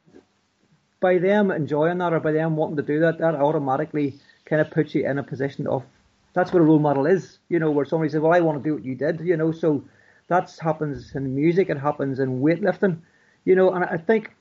by 1.00 1.18
them 1.18 1.50
enjoying 1.50 1.98
that 1.98 2.12
or 2.12 2.20
by 2.20 2.32
them 2.32 2.56
wanting 2.56 2.76
to 2.76 2.82
do 2.82 3.00
that, 3.00 3.18
that 3.18 3.34
automatically 3.34 4.18
kind 4.46 4.60
of 4.60 4.70
puts 4.70 4.94
you 4.94 5.08
in 5.08 5.18
a 5.18 5.22
position 5.22 5.66
of 5.66 5.84
that's 6.32 6.52
what 6.52 6.60
a 6.60 6.64
role 6.64 6.78
model 6.78 7.06
is. 7.06 7.38
You 7.48 7.58
know, 7.58 7.70
where 7.70 7.84
somebody 7.84 8.10
says, 8.10 8.20
"Well, 8.20 8.32
I 8.32 8.40
want 8.40 8.62
to 8.62 8.68
do 8.68 8.74
what 8.74 8.84
you 8.84 8.94
did." 8.94 9.20
You 9.20 9.36
know, 9.36 9.52
so 9.52 9.84
that 10.28 10.56
happens 10.60 11.14
in 11.14 11.34
music. 11.34 11.68
It 11.68 11.78
happens 11.78 12.18
in 12.18 12.40
weightlifting. 12.40 12.98
You 13.44 13.56
know, 13.56 13.72
and 13.72 13.84
I 13.84 13.96
think 13.96 14.32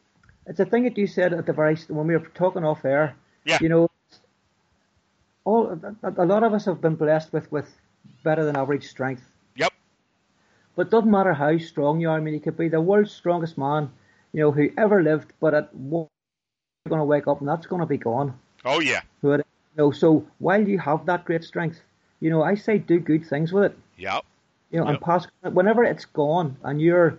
it's 0.48 0.60
a 0.60 0.66
thing 0.66 0.84
that 0.84 0.98
you 0.98 1.08
said 1.08 1.34
at 1.34 1.46
the 1.46 1.54
very 1.54 1.76
when 1.88 2.08
we 2.08 2.16
were 2.16 2.28
talking 2.34 2.64
off 2.64 2.86
air. 2.86 3.16
Yeah. 3.46 3.58
You 3.62 3.70
know, 3.70 3.90
all 5.44 5.80
a 6.04 6.26
lot 6.26 6.44
of 6.44 6.54
us 6.54 6.66
have 6.66 6.82
been 6.82 6.96
blessed 6.96 7.32
with 7.34 7.52
with 7.52 7.70
better 8.24 8.46
than 8.46 8.56
average 8.56 8.88
strength. 8.88 9.24
Yep. 9.56 9.74
But 10.76 10.88
it 10.88 10.92
doesn't 10.92 11.12
matter 11.12 11.34
how 11.34 11.58
strong 11.58 12.00
you 12.00 12.10
are. 12.10 12.18
I 12.18 12.20
mean, 12.20 12.34
you 12.34 12.40
could 12.40 12.58
be 12.58 12.70
the 12.70 12.82
world's 12.82 13.12
strongest 13.12 13.58
man, 13.58 13.92
you 14.34 14.42
know, 14.42 14.52
who 14.52 14.70
ever 14.78 15.04
lived, 15.04 15.34
but 15.40 15.54
at 15.54 15.74
one 15.76 16.08
you're 16.86 16.90
going 16.90 17.00
to 17.00 17.06
wake 17.06 17.28
up 17.28 17.40
and 17.40 17.48
that's 17.48 17.66
going 17.66 17.82
to 17.82 17.86
be 17.86 17.98
gone. 17.98 18.38
Oh 18.66 18.80
yeah. 18.80 19.02
But, 19.22 19.40
you 19.40 19.78
know, 19.78 19.92
so 19.92 20.26
while 20.40 20.68
you 20.68 20.80
have 20.80 21.06
that 21.06 21.26
great 21.26 21.44
strength, 21.44 21.82
you 22.20 22.30
know, 22.30 22.44
I 22.44 22.56
say 22.56 22.78
do 22.78 23.00
good 23.00 23.26
things 23.26 23.54
with 23.54 23.66
it. 23.66 23.78
Yep. 23.98 24.26
You 24.72 24.80
know, 24.80 24.86
yep. 24.86 24.96
and 24.96 25.02
pass 25.02 25.28
whenever 25.42 25.84
it's 25.84 26.06
gone 26.06 26.58
and 26.64 26.82
you're 26.82 27.18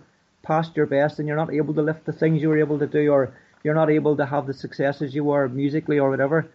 past 0.49 0.75
your 0.75 0.87
best 0.87 1.19
and 1.19 1.27
you're 1.27 1.37
not 1.43 1.53
able 1.53 1.73
to 1.75 1.81
lift 1.81 2.05
the 2.05 2.17
things 2.21 2.41
you 2.41 2.49
were 2.49 2.59
able 2.59 2.79
to 2.79 2.87
do 2.87 3.11
or 3.11 3.33
you're 3.63 3.75
not 3.75 3.91
able 3.91 4.17
to 4.17 4.25
have 4.25 4.47
the 4.47 4.53
successes 4.53 5.13
you 5.13 5.23
were 5.23 5.47
musically 5.47 5.99
or 5.99 6.09
whatever, 6.09 6.47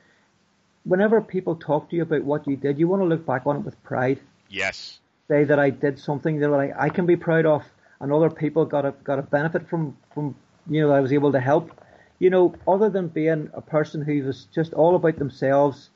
whenever 0.84 1.20
people 1.20 1.54
talk 1.54 1.88
to 1.90 1.96
you 1.96 2.02
about 2.02 2.24
what 2.24 2.46
you 2.48 2.56
did, 2.56 2.78
you 2.78 2.88
want 2.88 3.02
to 3.02 3.06
look 3.06 3.24
back 3.24 3.46
on 3.46 3.56
it 3.56 3.64
with 3.64 3.82
pride. 3.84 4.18
Yes. 4.48 4.98
Say 5.28 5.44
that 5.44 5.58
I 5.58 5.70
did 5.70 5.98
something 5.98 6.40
that 6.40 6.52
I, 6.52 6.72
I 6.86 6.88
can 6.88 7.06
be 7.06 7.16
proud 7.16 7.46
of 7.46 7.62
and 8.00 8.12
other 8.12 8.30
people 8.30 8.64
got 8.64 8.84
a 8.84 8.92
got 9.04 9.18
a 9.18 9.22
benefit 9.22 9.68
from, 9.68 9.96
from 10.12 10.34
you 10.68 10.82
know, 10.82 10.92
I 10.92 11.00
was 11.00 11.12
able 11.12 11.32
to 11.32 11.40
help. 11.40 11.70
You 12.18 12.30
know, 12.30 12.54
other 12.66 12.90
than 12.90 13.08
being 13.08 13.50
a 13.54 13.60
person 13.60 14.02
who 14.02 14.24
was 14.24 14.46
just 14.54 14.72
all 14.72 14.96
about 14.96 15.18
themselves, 15.18 15.90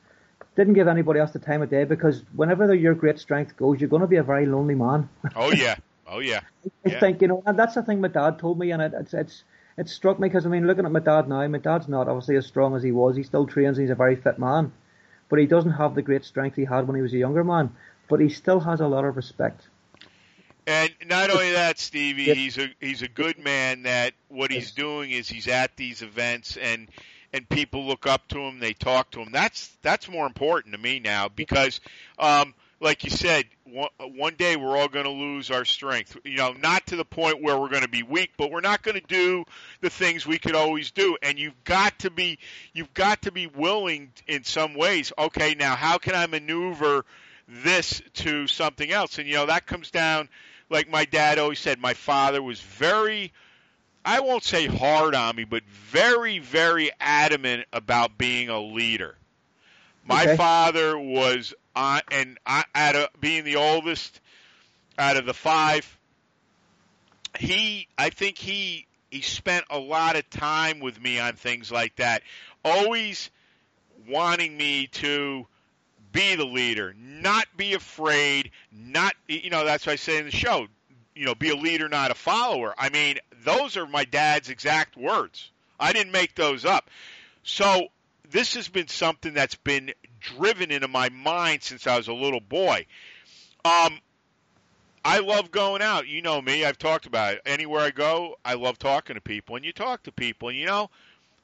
didn't 0.55 0.73
give 0.73 0.87
anybody 0.87 1.19
else 1.19 1.31
the 1.31 1.39
time 1.39 1.61
of 1.61 1.69
day 1.69 1.83
because 1.83 2.23
whenever 2.35 2.73
your 2.73 2.93
great 2.93 3.19
strength 3.19 3.55
goes, 3.57 3.79
you're 3.79 3.89
going 3.89 4.01
to 4.01 4.07
be 4.07 4.17
a 4.17 4.23
very 4.23 4.45
lonely 4.45 4.75
man. 4.75 5.09
Oh 5.35 5.51
yeah, 5.51 5.75
Oh 6.09 6.19
yeah. 6.19 6.41
I 6.85 6.89
yeah. 6.89 6.99
think 6.99 7.21
you 7.21 7.27
know, 7.27 7.43
and 7.45 7.57
that's 7.57 7.75
the 7.75 7.83
thing 7.83 8.01
my 8.01 8.07
dad 8.07 8.39
told 8.39 8.57
me, 8.59 8.71
and 8.71 8.81
it, 8.81 8.93
it's 8.95 9.13
it's 9.13 9.43
it 9.77 9.87
struck 9.87 10.19
me 10.19 10.27
because 10.27 10.45
I 10.45 10.49
mean, 10.49 10.65
looking 10.65 10.85
at 10.85 10.91
my 10.91 10.99
dad 10.99 11.29
now, 11.29 11.47
my 11.47 11.57
dad's 11.59 11.87
not 11.87 12.07
obviously 12.07 12.35
as 12.35 12.47
strong 12.47 12.75
as 12.75 12.83
he 12.83 12.91
was. 12.91 13.15
He 13.15 13.23
still 13.23 13.45
trains. 13.45 13.77
He's 13.77 13.89
a 13.89 13.95
very 13.95 14.15
fit 14.15 14.39
man, 14.39 14.71
but 15.29 15.39
he 15.39 15.45
doesn't 15.45 15.71
have 15.71 15.95
the 15.95 16.01
great 16.01 16.25
strength 16.25 16.55
he 16.55 16.65
had 16.65 16.87
when 16.87 16.95
he 16.95 17.01
was 17.01 17.13
a 17.13 17.17
younger 17.17 17.43
man. 17.43 17.75
But 18.07 18.19
he 18.19 18.29
still 18.29 18.59
has 18.61 18.81
a 18.81 18.87
lot 18.87 19.05
of 19.05 19.15
respect. 19.15 19.67
And 20.65 20.91
not 21.05 21.29
only 21.29 21.51
that, 21.51 21.79
Stevie, 21.79 22.33
he's 22.33 22.57
a 22.57 22.69
he's 22.79 23.03
a 23.03 23.07
good 23.07 23.37
man. 23.37 23.83
That 23.83 24.13
what 24.27 24.51
he's 24.51 24.71
doing 24.71 25.11
is 25.11 25.29
he's 25.29 25.47
at 25.47 25.75
these 25.77 26.01
events 26.01 26.57
and 26.57 26.89
and 27.31 27.47
people 27.47 27.85
look 27.85 28.07
up 28.07 28.27
to 28.29 28.39
him. 28.39 28.59
They 28.59 28.73
talk 28.73 29.11
to 29.11 29.21
him. 29.21 29.29
That's 29.31 29.77
that's 29.83 30.09
more 30.09 30.25
important 30.25 30.73
to 30.73 30.81
me 30.81 30.99
now 30.99 31.29
because. 31.29 31.79
Um, 32.17 32.55
like 32.81 33.03
you 33.03 33.09
said, 33.09 33.45
one, 33.65 33.89
one 33.99 34.35
day 34.35 34.55
we're 34.55 34.77
all 34.77 34.87
going 34.87 35.05
to 35.05 35.11
lose 35.11 35.51
our 35.51 35.65
strength. 35.65 36.17
You 36.23 36.37
know, 36.37 36.53
not 36.53 36.87
to 36.87 36.95
the 36.95 37.05
point 37.05 37.41
where 37.41 37.57
we're 37.57 37.69
going 37.69 37.83
to 37.83 37.89
be 37.89 38.03
weak, 38.03 38.31
but 38.37 38.51
we're 38.51 38.61
not 38.61 38.83
going 38.83 38.99
to 38.99 39.05
do 39.07 39.43
the 39.81 39.89
things 39.89 40.25
we 40.25 40.39
could 40.39 40.55
always 40.55 40.91
do. 40.91 41.17
And 41.21 41.37
you've 41.37 41.63
got 41.63 41.99
to 41.99 42.09
be, 42.09 42.39
you've 42.73 42.93
got 42.93 43.23
to 43.23 43.31
be 43.31 43.47
willing 43.47 44.11
in 44.27 44.43
some 44.43 44.75
ways. 44.75 45.11
Okay, 45.17 45.55
now 45.55 45.75
how 45.75 45.97
can 45.97 46.15
I 46.15 46.25
maneuver 46.27 47.05
this 47.47 48.01
to 48.15 48.47
something 48.47 48.89
else? 48.91 49.19
And 49.19 49.27
you 49.27 49.35
know, 49.35 49.47
that 49.47 49.65
comes 49.65 49.91
down, 49.91 50.29
like 50.69 50.89
my 50.89 51.05
dad 51.05 51.37
always 51.37 51.59
said. 51.59 51.79
My 51.79 51.93
father 51.93 52.41
was 52.41 52.61
very. 52.61 53.33
I 54.05 54.21
won't 54.21 54.45
say 54.45 54.65
hard 54.65 55.13
on 55.13 55.35
me, 55.35 55.43
but 55.43 55.63
very, 55.65 56.39
very 56.39 56.89
adamant 57.01 57.65
about 57.73 58.17
being 58.17 58.47
a 58.47 58.59
leader. 58.59 59.17
My 60.05 60.23
okay. 60.23 60.37
father 60.37 60.97
was 60.97 61.53
on, 61.79 62.01
and 62.11 62.37
I, 62.45 62.65
out 62.75 62.95
of 62.95 63.07
being 63.19 63.45
the 63.45 63.55
oldest 63.55 64.19
out 64.97 65.15
of 65.15 65.25
the 65.25 65.33
five, 65.33 65.97
he, 67.37 67.87
I 67.97 68.09
think 68.09 68.37
he, 68.37 68.85
he 69.09 69.21
spent 69.21 69.65
a 69.69 69.79
lot 69.79 70.15
of 70.15 70.29
time 70.29 70.81
with 70.81 71.01
me 71.01 71.19
on 71.19 71.33
things 71.33 71.71
like 71.71 71.95
that. 71.95 72.23
Always 72.65 73.29
wanting 74.07 74.57
me 74.57 74.87
to 74.87 75.47
be 76.11 76.35
the 76.35 76.45
leader, 76.45 76.93
not 76.97 77.45
be 77.55 77.73
afraid, 77.73 78.51
not, 78.71 79.13
you 79.27 79.49
know, 79.49 79.63
that's 79.63 79.85
what 79.85 79.93
I 79.93 79.97
say 79.97 80.17
in 80.17 80.25
the 80.25 80.31
show, 80.31 80.67
you 81.15 81.25
know, 81.25 81.35
be 81.35 81.49
a 81.49 81.55
leader, 81.55 81.87
not 81.87 82.11
a 82.11 82.15
follower. 82.15 82.73
I 82.77 82.89
mean, 82.89 83.19
those 83.45 83.77
are 83.77 83.85
my 83.85 84.03
dad's 84.05 84.49
exact 84.49 84.97
words. 84.97 85.51
I 85.79 85.93
didn't 85.93 86.11
make 86.11 86.35
those 86.35 86.65
up. 86.65 86.89
So 87.43 87.87
this 88.29 88.55
has 88.55 88.67
been 88.67 88.87
something 88.87 89.33
that's 89.33 89.55
been 89.55 89.91
driven 90.19 90.71
into 90.71 90.87
my 90.87 91.09
mind 91.09 91.63
since 91.63 91.87
I 91.87 91.97
was 91.97 92.07
a 92.07 92.13
little 92.13 92.39
boy. 92.39 92.85
Um, 93.65 93.99
I 95.03 95.19
love 95.19 95.51
going 95.51 95.81
out. 95.81 96.07
You 96.07 96.21
know 96.21 96.41
me. 96.41 96.65
I've 96.65 96.77
talked 96.77 97.05
about 97.05 97.35
it. 97.35 97.41
Anywhere 97.45 97.81
I 97.81 97.91
go, 97.91 98.35
I 98.43 98.55
love 98.55 98.77
talking 98.77 99.15
to 99.15 99.21
people. 99.21 99.55
And 99.55 99.65
you 99.65 99.71
talk 99.71 100.03
to 100.03 100.11
people, 100.11 100.49
and 100.49 100.57
you 100.57 100.65
know, 100.65 100.89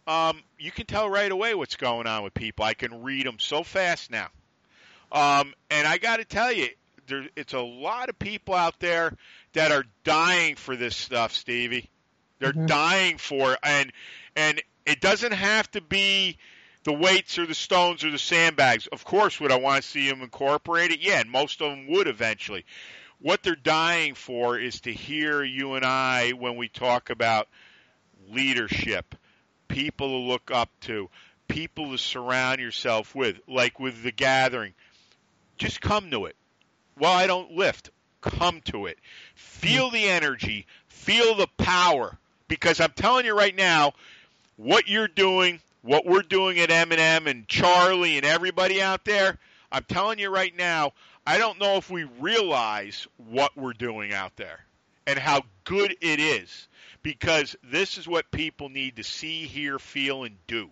um, 0.08 0.42
you 0.60 0.72
can 0.72 0.86
tell 0.86 1.10
right 1.10 1.32
away 1.32 1.56
what's 1.56 1.76
going 1.76 2.08
on 2.08 2.24
with 2.24 2.34
people. 2.34 2.66
I 2.66 2.74
can 2.74 3.04
read 3.04 3.26
them 3.26 3.38
so 3.40 3.64
fast 3.64 4.12
now. 4.12 4.28
Um, 5.12 5.54
and 5.70 5.88
I 5.88 5.98
got 5.98 6.18
to 6.18 6.26
tell 6.26 6.52
you, 6.52 6.68
there, 7.08 7.28
it's 7.36 7.54
a 7.54 7.62
lot 7.62 8.10
of 8.10 8.20
people 8.20 8.54
out 8.54 8.80
there 8.80 9.14
that 9.54 9.72
are 9.72 9.86
dying 10.04 10.56
for 10.56 10.76
this 10.76 10.96
stuff, 10.96 11.32
Stevie. 11.32 11.90
They're 12.40 12.52
mm-hmm. 12.52 12.66
dying 12.66 13.18
for 13.18 13.54
it, 13.54 13.60
and 13.64 13.92
and 14.36 14.62
it 14.86 15.00
doesn't 15.00 15.32
have 15.32 15.70
to 15.72 15.82
be 15.82 16.38
the 16.86 16.94
weights 16.94 17.38
or 17.38 17.46
the 17.46 17.56
stones 17.56 18.04
or 18.04 18.12
the 18.12 18.18
sandbags. 18.18 18.88
Of 18.88 19.04
course, 19.04 19.40
would 19.40 19.52
I 19.52 19.58
want 19.58 19.84
to 19.84 19.90
see 19.90 20.08
them 20.08 20.22
incorporated? 20.22 21.04
Yeah, 21.04 21.20
and 21.20 21.30
most 21.30 21.62
of 21.62 21.72
them 21.72 21.88
would 21.88 22.08
eventually. 22.08 22.64
What 23.20 23.44
they're 23.44 23.56
dying 23.56 24.14
for 24.14 24.58
is 24.58 24.82
to 24.82 24.94
hear 24.94 25.44
you 25.44 25.74
and 25.74 25.84
I 25.84 26.32
when 26.32 26.56
we 26.56 26.70
talk 26.70 27.10
about 27.10 27.48
leadership, 28.30 29.16
people 29.68 30.10
to 30.10 30.28
look 30.28 30.52
up 30.52 30.70
to, 30.82 31.10
people 31.48 31.92
to 31.92 31.98
surround 31.98 32.60
yourself 32.60 33.16
with, 33.16 33.40
like 33.48 33.80
with 33.80 34.04
the 34.04 34.12
gathering. 34.12 34.74
Just 35.58 35.82
come 35.82 36.12
to 36.12 36.26
it. 36.26 36.36
Well, 37.00 37.14
I 37.14 37.26
don't 37.26 37.52
lift. 37.52 37.90
Come 38.22 38.62
to 38.66 38.86
it. 38.86 39.00
Feel 39.34 39.90
the 39.90 40.06
energy, 40.06 40.68
feel 40.88 41.36
the 41.36 41.48
power. 41.58 42.18
Because 42.48 42.80
I'm 42.80 42.92
telling 42.92 43.26
you 43.26 43.36
right 43.36 43.56
now, 43.56 43.94
what 44.56 44.88
you're 44.88 45.08
doing, 45.08 45.60
what 45.86 46.06
we're 46.06 46.24
doing 46.24 46.58
at 46.60 46.72
M&M 46.72 47.28
and 47.28 47.48
Charlie 47.48 48.18
and 48.18 48.26
everybody 48.26 48.82
out 48.82 49.06
there, 49.06 49.38
I'm 49.72 49.84
telling 49.84 50.18
you 50.18 50.30
right 50.30 50.56
now, 50.58 50.94
I 51.28 51.38
don't 51.38 51.60
know 51.60 51.76
if 51.76 51.92
we 51.92 52.06
realize 52.20 53.08
what 53.18 53.56
we're 53.56 53.74
doing 53.74 54.12
out 54.12 54.36
there 54.36 54.66
and 55.06 55.20
how 55.20 55.44
good 55.64 55.96
it 56.02 56.20
is 56.20 56.68
because 57.04 57.56
this 57.64 58.00
is 58.00 58.08
what 58.08 58.32
people 58.32 58.70
need 58.70 58.96
to 58.96 59.04
see, 59.04 59.46
hear, 59.46 59.78
feel, 59.78 60.24
and 60.24 60.38
do. 60.48 60.72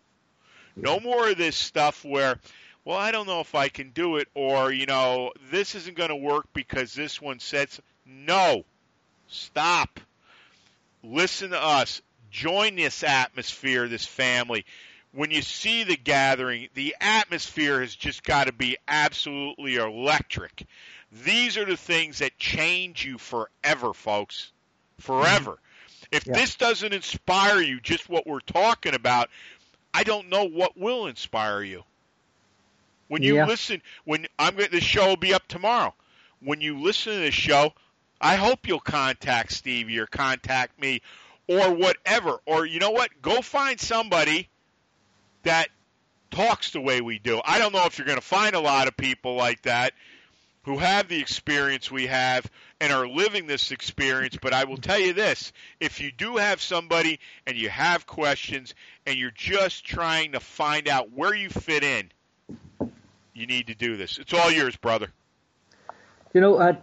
No 0.76 1.00
more 1.00 1.30
of 1.30 1.38
this 1.38 1.56
stuff 1.56 2.04
where, 2.04 2.40
well, 2.84 2.98
I 2.98 3.12
don't 3.12 3.28
know 3.28 3.40
if 3.40 3.54
I 3.54 3.70
can 3.70 3.92
do 3.92 4.18
it, 4.18 4.28
or, 4.34 4.72
you 4.72 4.88
know, 4.88 5.32
this 5.52 5.76
isn't 5.76 5.96
going 5.96 6.10
to 6.10 6.16
work 6.16 6.48
because 6.54 6.96
this 6.96 7.22
one 7.22 7.40
says, 7.40 7.80
no, 8.08 8.66
stop. 9.28 10.00
Listen 11.04 11.52
to 11.52 11.64
us. 11.64 12.02
Join 12.32 12.78
this 12.78 13.04
atmosphere, 13.04 13.88
this 13.88 14.06
family. 14.06 14.66
When 15.14 15.30
you 15.30 15.44
see 15.44 15.84
the 15.84 15.96
gathering, 15.96 16.70
the 16.74 16.96
atmosphere 17.00 17.82
has 17.82 17.96
just 17.96 18.24
got 18.24 18.48
to 18.48 18.52
be 18.52 18.78
absolutely 18.88 19.76
electric. 19.76 20.66
These 21.12 21.56
are 21.58 21.66
the 21.66 21.78
things 21.78 22.18
that 22.18 22.38
change 22.40 23.06
you 23.06 23.20
forever, 23.20 23.94
folks. 23.94 24.52
Forever. 25.00 25.52
Mm-hmm. 25.52 26.06
If 26.16 26.26
Yeah. 26.26 26.34
this 26.34 26.56
doesn't 26.56 26.94
inspire 26.94 27.62
you, 27.62 27.80
just 27.80 28.10
what 28.10 28.26
we're 28.26 28.40
talking 28.40 28.96
about, 28.96 29.30
I 29.94 30.04
don't 30.04 30.30
know 30.30 30.46
what 30.46 30.76
will 30.76 31.06
inspire 31.06 31.62
you. 31.62 31.84
When 33.08 33.22
you 33.22 33.36
Yeah. 33.36 33.46
listen, 33.46 33.84
when 34.06 34.28
I'm 34.40 34.56
going, 34.56 34.72
this 34.72 34.84
show 34.84 35.10
will 35.10 35.16
be 35.16 35.36
up 35.36 35.48
tomorrow. 35.48 35.94
When 36.40 36.60
you 36.60 36.80
listen 36.80 37.14
to 37.14 37.20
this 37.20 37.36
show, 37.36 37.74
I 38.20 38.36
hope 38.36 38.68
you'll 38.68 38.80
contact 38.80 39.52
Stevie 39.52 40.00
or 40.00 40.08
contact 40.08 40.80
me 40.80 41.04
or 41.48 41.72
whatever. 41.72 42.42
Or 42.48 42.66
you 42.66 42.80
know 42.80 42.92
what? 42.92 43.22
Go 43.22 43.42
find 43.42 43.80
somebody 43.80 44.50
that 45.44 45.70
talks 46.32 46.72
the 46.72 46.82
way 46.82 47.02
we 47.02 47.20
do. 47.20 47.42
I 47.46 47.60
don't 47.60 47.74
know 47.74 47.86
if 47.86 47.98
you're 47.98 48.08
going 48.08 48.20
to 48.20 48.26
find 48.26 48.56
a 48.56 48.60
lot 48.60 48.88
of 48.88 48.98
people 48.98 49.36
like 49.36 49.62
that 49.64 49.94
who 50.64 50.78
have 50.78 51.10
the 51.10 51.20
experience 51.20 51.92
we 51.92 52.08
have 52.08 52.50
and 52.80 52.92
are 52.92 53.08
living 53.08 53.48
this 53.48 53.72
experience, 53.72 54.38
but 54.42 54.54
I 54.54 54.64
will 54.64 54.78
tell 54.78 55.00
you 55.00 55.14
this 55.14 55.52
if 55.80 56.00
you 56.00 56.12
do 56.12 56.38
have 56.38 56.62
somebody 56.62 57.20
and 57.46 57.58
you 57.58 57.70
have 57.70 58.08
questions 58.08 58.74
and 59.06 59.18
you're 59.18 59.32
just 59.32 59.86
trying 59.86 60.32
to 60.32 60.40
find 60.40 60.88
out 60.88 61.12
where 61.12 61.36
you 61.36 61.50
fit 61.50 61.84
in, 61.84 62.12
you 63.34 63.46
need 63.46 63.68
to 63.68 63.76
do 63.76 63.98
this. 63.98 64.18
It's 64.18 64.34
all 64.34 64.52
yours, 64.52 64.76
brother. 64.78 65.08
You 66.34 66.42
know, 66.42 66.56
uh, 66.56 66.74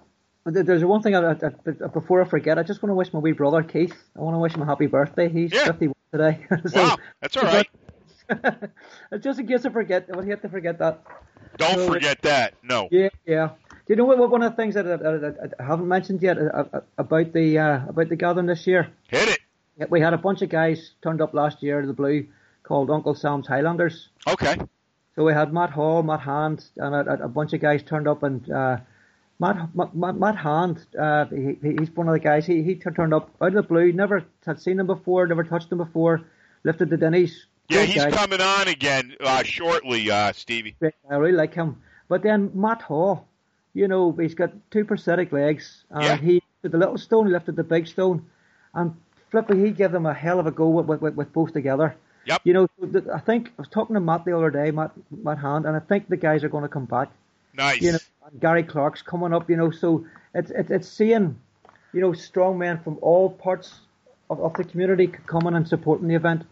there's 0.44 0.84
one 0.84 1.02
thing 1.02 1.14
I, 1.14 1.32
I, 1.32 1.32
I, 1.32 1.86
before 1.88 2.22
I 2.22 2.24
forget. 2.24 2.58
I 2.58 2.62
just 2.62 2.82
want 2.82 2.90
to 2.90 2.94
wish 2.94 3.12
my 3.12 3.18
wee 3.18 3.32
brother 3.32 3.62
Keith. 3.62 3.94
I 4.16 4.20
want 4.20 4.34
to 4.34 4.38
wish 4.38 4.54
him 4.54 4.62
a 4.62 4.66
happy 4.66 4.86
birthday. 4.86 5.28
He's 5.28 5.52
Yeah. 5.52 5.66
51 5.66 5.94
today. 6.12 6.46
so, 6.66 6.82
Wow, 6.82 6.96
that's 7.20 7.36
all 7.36 7.44
right. 7.44 7.68
just 9.20 9.40
in 9.40 9.46
case 9.46 9.64
I 9.66 9.70
forget, 9.70 10.06
I 10.12 10.16
would 10.16 10.26
hate 10.26 10.42
to 10.42 10.48
forget 10.48 10.78
that. 10.78 11.02
Don't 11.56 11.74
So- 11.74 11.92
forget 11.92 12.20
that. 12.22 12.54
No. 12.62 12.88
Yeah, 12.90 13.08
yeah. 13.26 13.50
Do 13.70 13.94
you 13.94 13.96
know 13.96 14.04
what, 14.04 14.30
one 14.30 14.42
of 14.42 14.52
the 14.52 14.56
things 14.56 14.74
that 14.74 14.86
I, 14.86 14.94
I, 14.94 15.64
I 15.64 15.66
haven't 15.66 15.88
mentioned 15.88 16.22
yet 16.22 16.38
uh, 16.38 16.64
uh, 16.72 16.80
about 16.96 17.32
the 17.32 17.58
uh, 17.58 17.88
about 17.88 18.08
the 18.08 18.14
gathering 18.16 18.46
this 18.46 18.64
year? 18.66 18.88
Hit 19.08 19.28
it. 19.28 19.40
Yeah, 19.76 19.86
We 19.90 20.00
had 20.00 20.14
a 20.14 20.18
bunch 20.18 20.42
of 20.42 20.48
guys 20.48 20.92
turned 21.02 21.20
up 21.20 21.34
last 21.34 21.60
year 21.62 21.80
to 21.80 21.86
the 21.88 21.92
blue 21.92 22.26
called 22.62 22.88
Uncle 22.90 23.14
Sam's 23.16 23.48
Highlanders. 23.48 24.10
Okay. 24.28 24.56
So 25.16 25.24
we 25.24 25.32
had 25.32 25.52
Matt 25.52 25.70
Hall, 25.70 26.04
Matt 26.04 26.20
Hand, 26.20 26.64
and 26.76 26.94
a, 26.94 27.24
a 27.24 27.28
bunch 27.28 27.52
of 27.52 27.60
guys 27.60 27.82
turned 27.82 28.06
up. 28.06 28.22
And 28.22 28.48
uh, 28.48 28.76
Matt, 29.40 29.74
Matt 29.74 30.16
Matt 30.16 30.36
Hand, 30.36 30.86
uh, 30.96 31.24
he, 31.26 31.56
he's 31.60 31.90
one 31.90 32.06
of 32.06 32.12
the 32.14 32.20
guys. 32.20 32.46
He 32.46 32.62
he 32.62 32.76
turned 32.76 33.12
up 33.12 33.30
out 33.40 33.48
of 33.48 33.54
the 33.54 33.62
blue. 33.64 33.92
Never 33.92 34.24
had 34.46 34.60
seen 34.60 34.78
him 34.78 34.86
before. 34.86 35.26
Never 35.26 35.42
touched 35.42 35.72
him 35.72 35.78
before. 35.78 36.20
Lifted 36.62 36.90
the 36.90 36.96
dinnies. 36.96 37.46
Yeah, 37.70 37.82
he's 37.82 38.04
guy. 38.04 38.10
coming 38.10 38.40
on 38.40 38.68
again 38.68 39.14
uh, 39.20 39.42
shortly, 39.42 40.10
uh, 40.10 40.32
Stevie. 40.32 40.76
I 41.08 41.14
really 41.16 41.32
like 41.36 41.54
him. 41.54 41.80
But 42.08 42.22
then 42.22 42.50
Matt 42.54 42.82
Hall, 42.82 43.26
you 43.74 43.86
know, 43.88 44.12
he's 44.12 44.34
got 44.34 44.52
two 44.70 44.84
prosthetic 44.84 45.32
legs, 45.32 45.84
and 45.90 46.02
Yeah. 46.04 46.16
he 46.16 46.34
lifted 46.34 46.72
the 46.72 46.78
little 46.78 46.98
stone, 46.98 47.26
he 47.26 47.32
lifted 47.32 47.56
the 47.56 47.64
big 47.64 47.86
stone, 47.86 48.26
and 48.74 48.94
flipping, 49.30 49.64
he 49.64 49.70
gave 49.70 49.92
them 49.92 50.06
a 50.06 50.14
hell 50.14 50.40
of 50.40 50.46
a 50.46 50.50
go 50.50 50.68
with, 50.68 51.00
with, 51.00 51.14
with 51.14 51.32
both 51.32 51.52
together. 51.52 51.94
Yep. 52.26 52.40
You 52.44 52.52
know, 52.52 52.68
I 53.14 53.18
think 53.20 53.48
I 53.48 53.52
was 53.62 53.68
talking 53.68 53.94
to 53.94 54.00
Matt 54.00 54.24
the 54.24 54.36
other 54.36 54.50
day, 54.50 54.70
Matt 54.72 54.90
Matt 55.10 55.38
Hand, 55.38 55.64
and 55.66 55.74
I 55.76 55.80
think 55.80 56.08
the 56.08 56.16
guys 56.18 56.44
are 56.44 56.48
going 56.48 56.62
to 56.64 56.68
come 56.68 56.84
back. 56.84 57.10
Nice. 57.54 57.80
You 57.80 57.92
know, 57.92 57.98
and 58.30 58.40
Gary 58.40 58.62
Clark's 58.62 59.02
coming 59.02 59.32
up. 59.32 59.48
You 59.48 59.56
know, 59.56 59.70
so 59.70 60.04
it's 60.34 60.50
it's, 60.50 60.70
it's 60.70 60.88
seeing, 60.88 61.40
you 61.94 62.00
know, 62.00 62.12
strong 62.12 62.58
men 62.58 62.78
from 62.80 62.98
all 63.00 63.30
parts 63.30 63.80
of, 64.28 64.38
of 64.40 64.52
the 64.54 64.64
community 64.64 65.06
coming 65.06 65.54
and 65.54 65.66
supporting 65.66 66.08
the 66.08 66.14
event. 66.14 66.42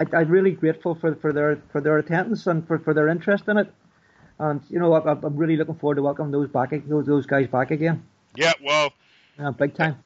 I, 0.00 0.04
I'm 0.16 0.28
really 0.28 0.52
grateful 0.52 0.94
for, 0.94 1.14
for 1.16 1.32
their 1.32 1.62
for 1.70 1.80
their 1.80 1.98
attendance 1.98 2.46
and 2.46 2.66
for, 2.66 2.78
for 2.78 2.94
their 2.94 3.08
interest 3.08 3.48
in 3.48 3.58
it. 3.58 3.72
And 4.38 4.60
you 4.68 4.78
know, 4.78 4.92
I, 4.92 5.12
I'm 5.12 5.36
really 5.36 5.56
looking 5.56 5.76
forward 5.76 5.96
to 5.96 6.02
welcoming 6.02 6.32
those 6.32 6.48
back 6.48 6.70
those 6.86 7.06
those 7.06 7.26
guys 7.26 7.46
back 7.48 7.70
again, 7.70 8.04
yeah, 8.36 8.52
well, 8.62 8.92
uh, 9.38 9.52
big 9.52 9.74
time. 9.74 10.02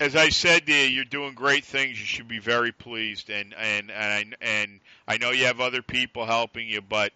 as 0.00 0.16
I 0.16 0.28
said 0.28 0.66
to 0.66 0.72
you, 0.72 0.88
you're 0.88 1.04
doing 1.04 1.34
great 1.34 1.64
things. 1.64 1.98
You 1.98 2.06
should 2.06 2.28
be 2.28 2.38
very 2.38 2.72
pleased, 2.72 3.30
and 3.30 3.54
and 3.54 3.90
and 3.90 4.36
and 4.40 4.80
I 5.06 5.18
know 5.18 5.30
you 5.30 5.46
have 5.46 5.60
other 5.60 5.82
people 5.82 6.26
helping 6.26 6.68
you, 6.68 6.80
but 6.80 7.12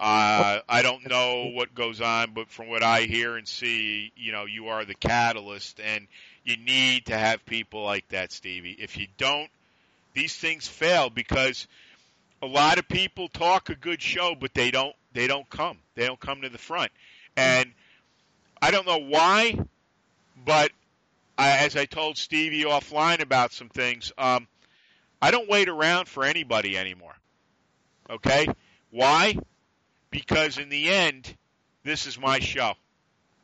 uh, 0.00 0.60
I 0.68 0.82
don't 0.82 1.08
know 1.08 1.50
what 1.54 1.74
goes 1.74 2.00
on. 2.00 2.32
But 2.34 2.50
from 2.50 2.68
what 2.68 2.82
I 2.82 3.02
hear 3.02 3.36
and 3.36 3.46
see, 3.46 4.12
you 4.16 4.32
know, 4.32 4.44
you 4.44 4.68
are 4.68 4.84
the 4.84 4.94
catalyst, 4.94 5.80
and 5.80 6.06
you 6.44 6.56
need 6.56 7.06
to 7.06 7.16
have 7.16 7.44
people 7.46 7.82
like 7.82 8.08
that, 8.08 8.32
Stevie. 8.32 8.76
If 8.78 8.96
you 8.98 9.06
don't, 9.16 9.50
these 10.14 10.34
things 10.34 10.66
fail 10.66 11.10
because 11.10 11.66
a 12.40 12.46
lot 12.46 12.78
of 12.78 12.88
people 12.88 13.28
talk 13.28 13.68
a 13.68 13.74
good 13.74 14.00
show, 14.00 14.34
but 14.38 14.54
they 14.54 14.70
don't 14.70 14.94
they 15.12 15.26
don't 15.26 15.48
come. 15.48 15.78
They 15.94 16.06
don't 16.06 16.20
come 16.20 16.42
to 16.42 16.48
the 16.48 16.58
front, 16.58 16.90
and 17.36 17.72
I 18.60 18.70
don't 18.70 18.86
know 18.86 18.98
why, 18.98 19.58
but 20.44 20.72
I, 21.36 21.58
as 21.58 21.76
I 21.76 21.84
told 21.84 22.16
Stevie 22.16 22.64
offline 22.64 23.20
about 23.20 23.52
some 23.52 23.68
things, 23.68 24.12
um, 24.16 24.46
I 25.20 25.30
don't 25.30 25.48
wait 25.48 25.68
around 25.68 26.08
for 26.08 26.24
anybody 26.24 26.76
anymore. 26.76 27.14
Okay, 28.08 28.46
why? 28.90 29.36
Because 30.10 30.58
in 30.58 30.68
the 30.68 30.90
end, 30.90 31.34
this 31.82 32.06
is 32.06 32.18
my 32.18 32.38
show. 32.38 32.74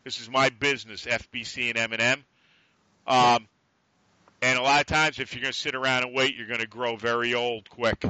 This 0.05 0.21
is 0.21 0.31
my 0.31 0.49
business, 0.51 1.05
FBC 1.05 1.71
and 1.71 1.79
M&M. 1.93 2.25
Um, 3.07 3.49
and 4.43 4.59
a 4.59 4.63
lot 4.63 4.81
of 4.81 4.87
times, 4.87 5.19
if 5.19 5.35
you're 5.35 5.43
going 5.43 5.53
to 5.53 5.59
sit 5.59 5.75
around 5.75 6.05
and 6.05 6.15
wait, 6.15 6.37
you're 6.37 6.47
going 6.47 6.61
to 6.61 6.67
grow 6.67 6.97
very 6.97 7.35
old 7.35 7.69
quick. 7.69 8.05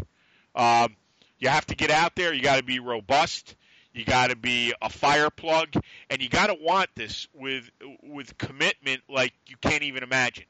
Um, 0.55 0.97
you 1.39 1.49
have 1.49 1.67
to 1.67 1.75
get 1.75 1.91
out 1.91 2.15
there. 2.15 2.33
You 2.33 2.43
got 2.43 2.59
to 2.59 2.65
be 2.65 2.79
robust. 2.79 3.57
You 3.93 4.05
got 4.05 4.31
to 4.31 4.37
be 4.37 4.73
a 4.81 4.89
fire 4.89 5.31
plug, 5.31 5.75
and 6.09 6.23
you 6.23 6.29
got 6.29 6.47
to 6.47 6.57
want 6.61 6.91
this 6.95 7.27
with 7.35 7.69
with 8.05 8.39
commitment 8.39 9.03
like 9.09 9.33
you 9.47 9.57
can't 9.61 9.83
even 9.83 10.05
imagine. 10.05 10.45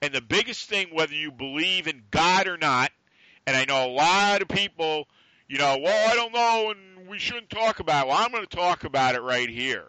And 0.00 0.14
the 0.14 0.22
biggest 0.22 0.68
thing, 0.68 0.88
whether 0.92 1.14
you 1.14 1.30
believe 1.30 1.88
in 1.88 2.02
God 2.10 2.48
or 2.48 2.56
not, 2.56 2.90
and 3.46 3.54
I 3.54 3.66
know 3.66 3.86
a 3.86 3.92
lot 3.92 4.40
of 4.40 4.48
people, 4.48 5.08
you 5.46 5.58
know, 5.58 5.78
well, 5.82 6.10
I 6.10 6.14
don't 6.14 6.32
know, 6.32 6.70
and 6.70 7.08
we 7.08 7.18
shouldn't 7.18 7.50
talk 7.50 7.80
about 7.80 8.06
it. 8.06 8.08
Well, 8.08 8.16
I'm 8.18 8.30
going 8.30 8.46
to 8.46 8.56
talk 8.56 8.84
about 8.84 9.14
it 9.14 9.22
right 9.22 9.48
here. 9.48 9.88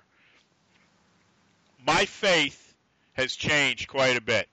My 1.86 2.06
faith 2.06 2.76
has 3.14 3.34
changed 3.34 3.88
quite 3.88 4.18
a 4.18 4.22
bit. 4.22 4.50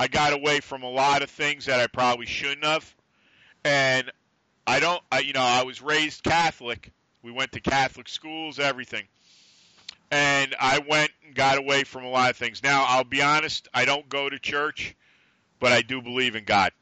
I 0.00 0.08
got 0.08 0.32
away 0.32 0.60
from 0.60 0.82
a 0.82 0.88
lot 0.88 1.20
of 1.22 1.28
things 1.28 1.66
that 1.66 1.78
I 1.78 1.86
probably 1.86 2.24
shouldn't 2.24 2.64
have, 2.64 2.96
and 3.64 4.10
I 4.66 4.80
don't. 4.80 5.02
I, 5.12 5.18
you 5.18 5.34
know, 5.34 5.42
I 5.42 5.64
was 5.64 5.82
raised 5.82 6.22
Catholic. 6.22 6.90
We 7.22 7.30
went 7.30 7.52
to 7.52 7.60
Catholic 7.60 8.08
schools, 8.08 8.58
everything, 8.58 9.04
and 10.10 10.56
I 10.58 10.78
went 10.88 11.10
and 11.22 11.34
got 11.34 11.58
away 11.58 11.84
from 11.84 12.04
a 12.04 12.08
lot 12.08 12.30
of 12.30 12.38
things. 12.38 12.62
Now, 12.62 12.86
I'll 12.88 13.04
be 13.04 13.20
honest. 13.20 13.68
I 13.74 13.84
don't 13.84 14.08
go 14.08 14.26
to 14.30 14.38
church, 14.38 14.96
but 15.58 15.70
I 15.70 15.82
do 15.82 16.00
believe 16.00 16.34
in 16.34 16.44
God, 16.44 16.72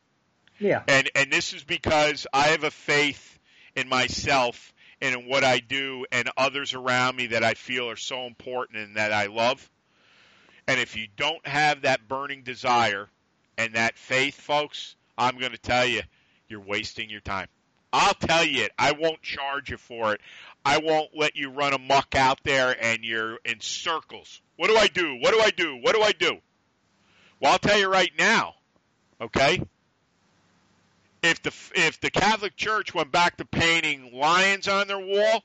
Yeah, 0.60 0.84
and 0.86 1.10
and 1.16 1.32
this 1.32 1.54
is 1.54 1.64
because 1.64 2.28
I 2.32 2.50
have 2.50 2.62
a 2.62 2.70
faith 2.70 3.36
in 3.74 3.88
myself 3.88 4.72
and 5.00 5.22
in 5.22 5.28
what 5.28 5.42
I 5.42 5.58
do 5.58 6.06
and 6.12 6.30
others 6.36 6.72
around 6.72 7.16
me 7.16 7.26
that 7.28 7.42
I 7.42 7.54
feel 7.54 7.90
are 7.90 7.96
so 7.96 8.26
important 8.26 8.78
and 8.78 8.96
that 8.96 9.12
I 9.12 9.26
love. 9.26 9.68
And 10.68 10.78
if 10.78 10.96
you 10.96 11.08
don't 11.16 11.44
have 11.46 11.82
that 11.82 12.06
burning 12.08 12.42
desire 12.42 13.08
and 13.56 13.74
that 13.74 13.96
faith, 13.96 14.38
folks, 14.38 14.96
I'm 15.16 15.38
going 15.38 15.52
to 15.52 15.58
tell 15.58 15.86
you, 15.86 16.02
you're 16.46 16.60
wasting 16.60 17.08
your 17.08 17.22
time. 17.22 17.48
I'll 17.90 18.12
tell 18.12 18.44
you 18.44 18.64
it. 18.64 18.72
I 18.78 18.92
won't 18.92 19.22
charge 19.22 19.70
you 19.70 19.78
for 19.78 20.12
it. 20.12 20.20
I 20.66 20.76
won't 20.76 21.16
let 21.16 21.36
you 21.36 21.48
run 21.48 21.72
amuck 21.72 22.14
out 22.14 22.40
there 22.44 22.76
and 22.78 23.02
you're 23.02 23.38
in 23.46 23.60
circles. 23.60 24.42
What 24.56 24.68
do 24.68 24.76
I 24.76 24.88
do? 24.88 25.16
What 25.16 25.32
do 25.32 25.40
I 25.40 25.50
do? 25.50 25.76
What 25.80 25.94
do 25.94 26.02
I 26.02 26.12
do? 26.12 26.36
Well, 27.40 27.52
I'll 27.52 27.58
tell 27.58 27.78
you 27.78 27.88
right 27.88 28.12
now, 28.18 28.54
okay? 29.22 29.62
If 31.22 31.42
the 31.42 31.52
if 31.74 31.98
the 32.00 32.10
Catholic 32.10 32.56
Church 32.56 32.94
went 32.94 33.10
back 33.10 33.38
to 33.38 33.46
painting 33.46 34.12
lions 34.12 34.68
on 34.68 34.86
their 34.86 34.98
wall 34.98 35.42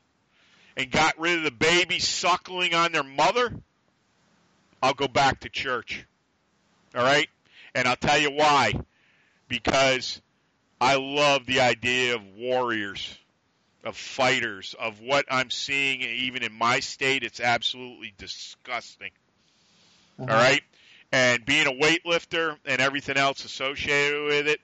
and 0.75 0.91
got 0.91 1.17
rid 1.17 1.37
of 1.37 1.43
the 1.45 1.51
baby 1.51 1.99
suckling 1.99 2.73
on 2.73 2.91
their 2.91 3.03
mother, 3.03 3.53
I'll 4.83 4.93
go 4.93 5.07
back 5.07 5.39
to 5.39 5.49
church. 5.49 6.05
All 6.93 7.01
right? 7.01 7.29
And 7.73 7.87
I'll 7.87 7.95
tell 7.95 8.19
you 8.19 8.31
why. 8.31 8.73
Because 9.47 10.21
I 10.81 10.97
love 10.97 11.45
the 11.45 11.61
idea 11.61 12.15
of 12.15 12.21
warriors, 12.37 13.17
of 13.85 13.95
fighters, 13.95 14.75
of 14.77 14.99
what 14.99 15.25
I'm 15.31 15.49
seeing 15.49 16.01
even 16.01 16.43
in 16.43 16.51
my 16.51 16.81
state. 16.81 17.23
It's 17.23 17.39
absolutely 17.39 18.13
disgusting. 18.17 19.11
Uh-huh. 20.19 20.29
All 20.29 20.37
right? 20.37 20.61
And 21.13 21.45
being 21.45 21.67
a 21.67 21.71
weightlifter 21.71 22.57
and 22.65 22.81
everything 22.81 23.15
else 23.15 23.45
associated 23.45 24.25
with 24.25 24.47
it, 24.49 24.59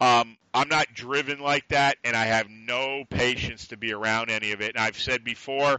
um, 0.00 0.36
I'm 0.52 0.68
not 0.68 0.92
driven 0.92 1.38
like 1.38 1.68
that, 1.68 1.98
and 2.02 2.16
I 2.16 2.24
have 2.24 2.48
no 2.50 3.04
patience 3.08 3.68
to 3.68 3.76
be 3.76 3.92
around 3.92 4.28
any 4.28 4.50
of 4.50 4.60
it. 4.60 4.74
And 4.74 4.84
I've 4.84 4.98
said 4.98 5.22
before, 5.22 5.78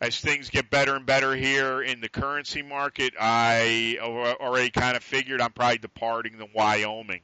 as 0.00 0.20
things 0.20 0.50
get 0.50 0.70
better 0.70 0.94
and 0.94 1.06
better 1.06 1.34
here 1.34 1.82
in 1.82 2.00
the 2.00 2.08
currency 2.08 2.62
market, 2.62 3.14
I 3.18 3.98
already 4.00 4.70
kind 4.70 4.96
of 4.96 5.02
figured 5.02 5.40
I'm 5.40 5.52
probably 5.52 5.78
departing 5.78 6.38
the 6.38 6.48
Wyoming. 6.54 7.22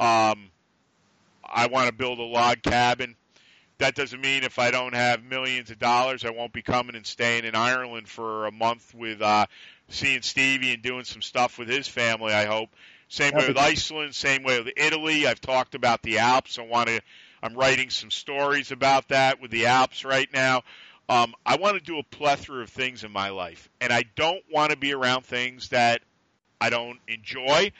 Um, 0.00 0.50
I 1.44 1.66
want 1.66 1.88
to 1.88 1.92
build 1.92 2.18
a 2.18 2.24
log 2.24 2.62
cabin. 2.62 3.16
That 3.78 3.94
doesn't 3.94 4.20
mean 4.20 4.44
if 4.44 4.58
I 4.58 4.70
don't 4.70 4.94
have 4.94 5.22
millions 5.24 5.70
of 5.70 5.78
dollars, 5.78 6.24
I 6.24 6.30
won't 6.30 6.52
be 6.52 6.62
coming 6.62 6.94
and 6.94 7.06
staying 7.06 7.44
in 7.44 7.54
Ireland 7.54 8.08
for 8.08 8.46
a 8.46 8.52
month 8.52 8.94
with 8.94 9.20
uh, 9.20 9.46
seeing 9.88 10.22
Stevie 10.22 10.72
and 10.72 10.82
doing 10.82 11.04
some 11.04 11.22
stuff 11.22 11.58
with 11.58 11.68
his 11.68 11.88
family. 11.88 12.32
I 12.32 12.44
hope. 12.44 12.70
Same 13.08 13.34
way 13.34 13.46
with 13.46 13.58
Iceland. 13.58 14.14
Same 14.14 14.42
way 14.42 14.58
with 14.60 14.72
Italy. 14.76 15.26
I've 15.26 15.40
talked 15.40 15.74
about 15.74 16.02
the 16.02 16.18
Alps. 16.18 16.58
I 16.58 16.62
want 16.62 16.88
to. 16.88 17.00
I'm 17.42 17.54
writing 17.54 17.90
some 17.90 18.10
stories 18.10 18.72
about 18.72 19.08
that 19.08 19.40
with 19.40 19.50
the 19.50 19.66
Alps 19.66 20.04
right 20.04 20.32
now. 20.32 20.62
Um, 21.08 21.34
I 21.44 21.56
want 21.56 21.76
to 21.76 21.84
do 21.84 21.98
a 21.98 22.02
plethora 22.02 22.62
of 22.62 22.70
things 22.70 23.04
in 23.04 23.12
my 23.12 23.30
life, 23.30 23.68
and 23.80 23.92
I 23.92 24.04
don't 24.16 24.42
want 24.52 24.70
to 24.70 24.76
be 24.76 24.94
around 24.94 25.24
things 25.24 25.68
that 25.70 26.00
I 26.60 26.70
don't 26.70 26.98
enjoy 27.08 27.72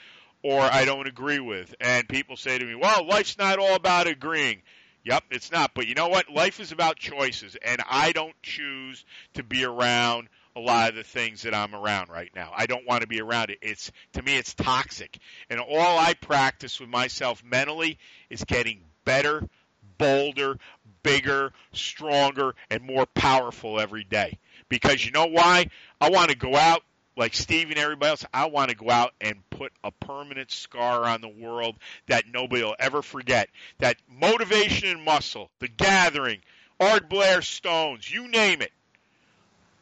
or 0.43 0.61
I 0.61 0.85
don't 0.85 1.07
agree 1.07 1.39
with. 1.39 1.73
And 1.79 2.07
people 2.07 2.35
say 2.35 2.57
to 2.57 2.65
me, 2.65 2.75
well, 2.75 3.07
life's 3.07 3.37
not 3.37 3.59
all 3.59 3.75
about 3.75 4.07
agreeing. 4.07 4.61
Yep, 5.05 5.23
it's 5.31 5.51
not. 5.51 5.71
But 5.73 5.87
you 5.87 5.95
know 5.95 6.09
what? 6.09 6.29
Life 6.29 6.59
is 6.59 6.71
about 6.71 6.97
choices, 6.97 7.57
and 7.61 7.81
I 7.89 8.11
don't 8.11 8.35
choose 8.41 9.03
to 9.33 9.43
be 9.43 9.65
around 9.65 10.29
a 10.55 10.59
lot 10.59 10.89
of 10.89 10.95
the 10.95 11.03
things 11.03 11.41
that 11.41 11.53
I'm 11.53 11.73
around 11.73 12.09
right 12.09 12.31
now. 12.35 12.51
I 12.55 12.67
don't 12.67 12.87
want 12.87 13.01
to 13.01 13.07
be 13.07 13.21
around 13.21 13.49
it. 13.49 13.59
It's 13.61 13.91
to 14.13 14.21
me 14.21 14.37
it's 14.37 14.53
toxic. 14.53 15.17
And 15.49 15.59
all 15.59 15.97
I 15.97 16.13
practice 16.13 16.79
with 16.79 16.89
myself 16.89 17.43
mentally 17.43 17.97
is 18.29 18.43
getting 18.43 18.81
better, 19.03 19.49
bolder, 19.97 20.57
bigger, 21.03 21.53
stronger, 21.71 22.55
and 22.69 22.83
more 22.83 23.05
powerful 23.05 23.79
every 23.79 24.03
day. 24.03 24.39
Because 24.69 25.05
you 25.05 25.11
know 25.11 25.27
why? 25.27 25.67
I 26.01 26.09
want 26.09 26.31
to 26.31 26.37
go 26.37 26.55
out 26.55 26.83
like 27.15 27.33
Steve 27.33 27.69
and 27.69 27.77
everybody 27.77 28.09
else, 28.09 28.25
I 28.33 28.47
want 28.47 28.69
to 28.69 28.75
go 28.75 28.89
out 28.89 29.13
and 29.21 29.47
put 29.49 29.71
a 29.83 29.91
permanent 29.91 30.51
scar 30.51 31.05
on 31.05 31.21
the 31.21 31.29
world 31.29 31.75
that 32.07 32.25
nobody 32.31 32.63
will 32.63 32.75
ever 32.79 33.01
forget. 33.01 33.49
That 33.79 33.97
motivation 34.09 34.89
and 34.89 35.05
muscle, 35.05 35.49
the 35.59 35.67
gathering, 35.67 36.39
Ardblair 36.79 37.43
Stones, 37.43 38.11
you 38.11 38.27
name 38.27 38.61
it. 38.61 38.71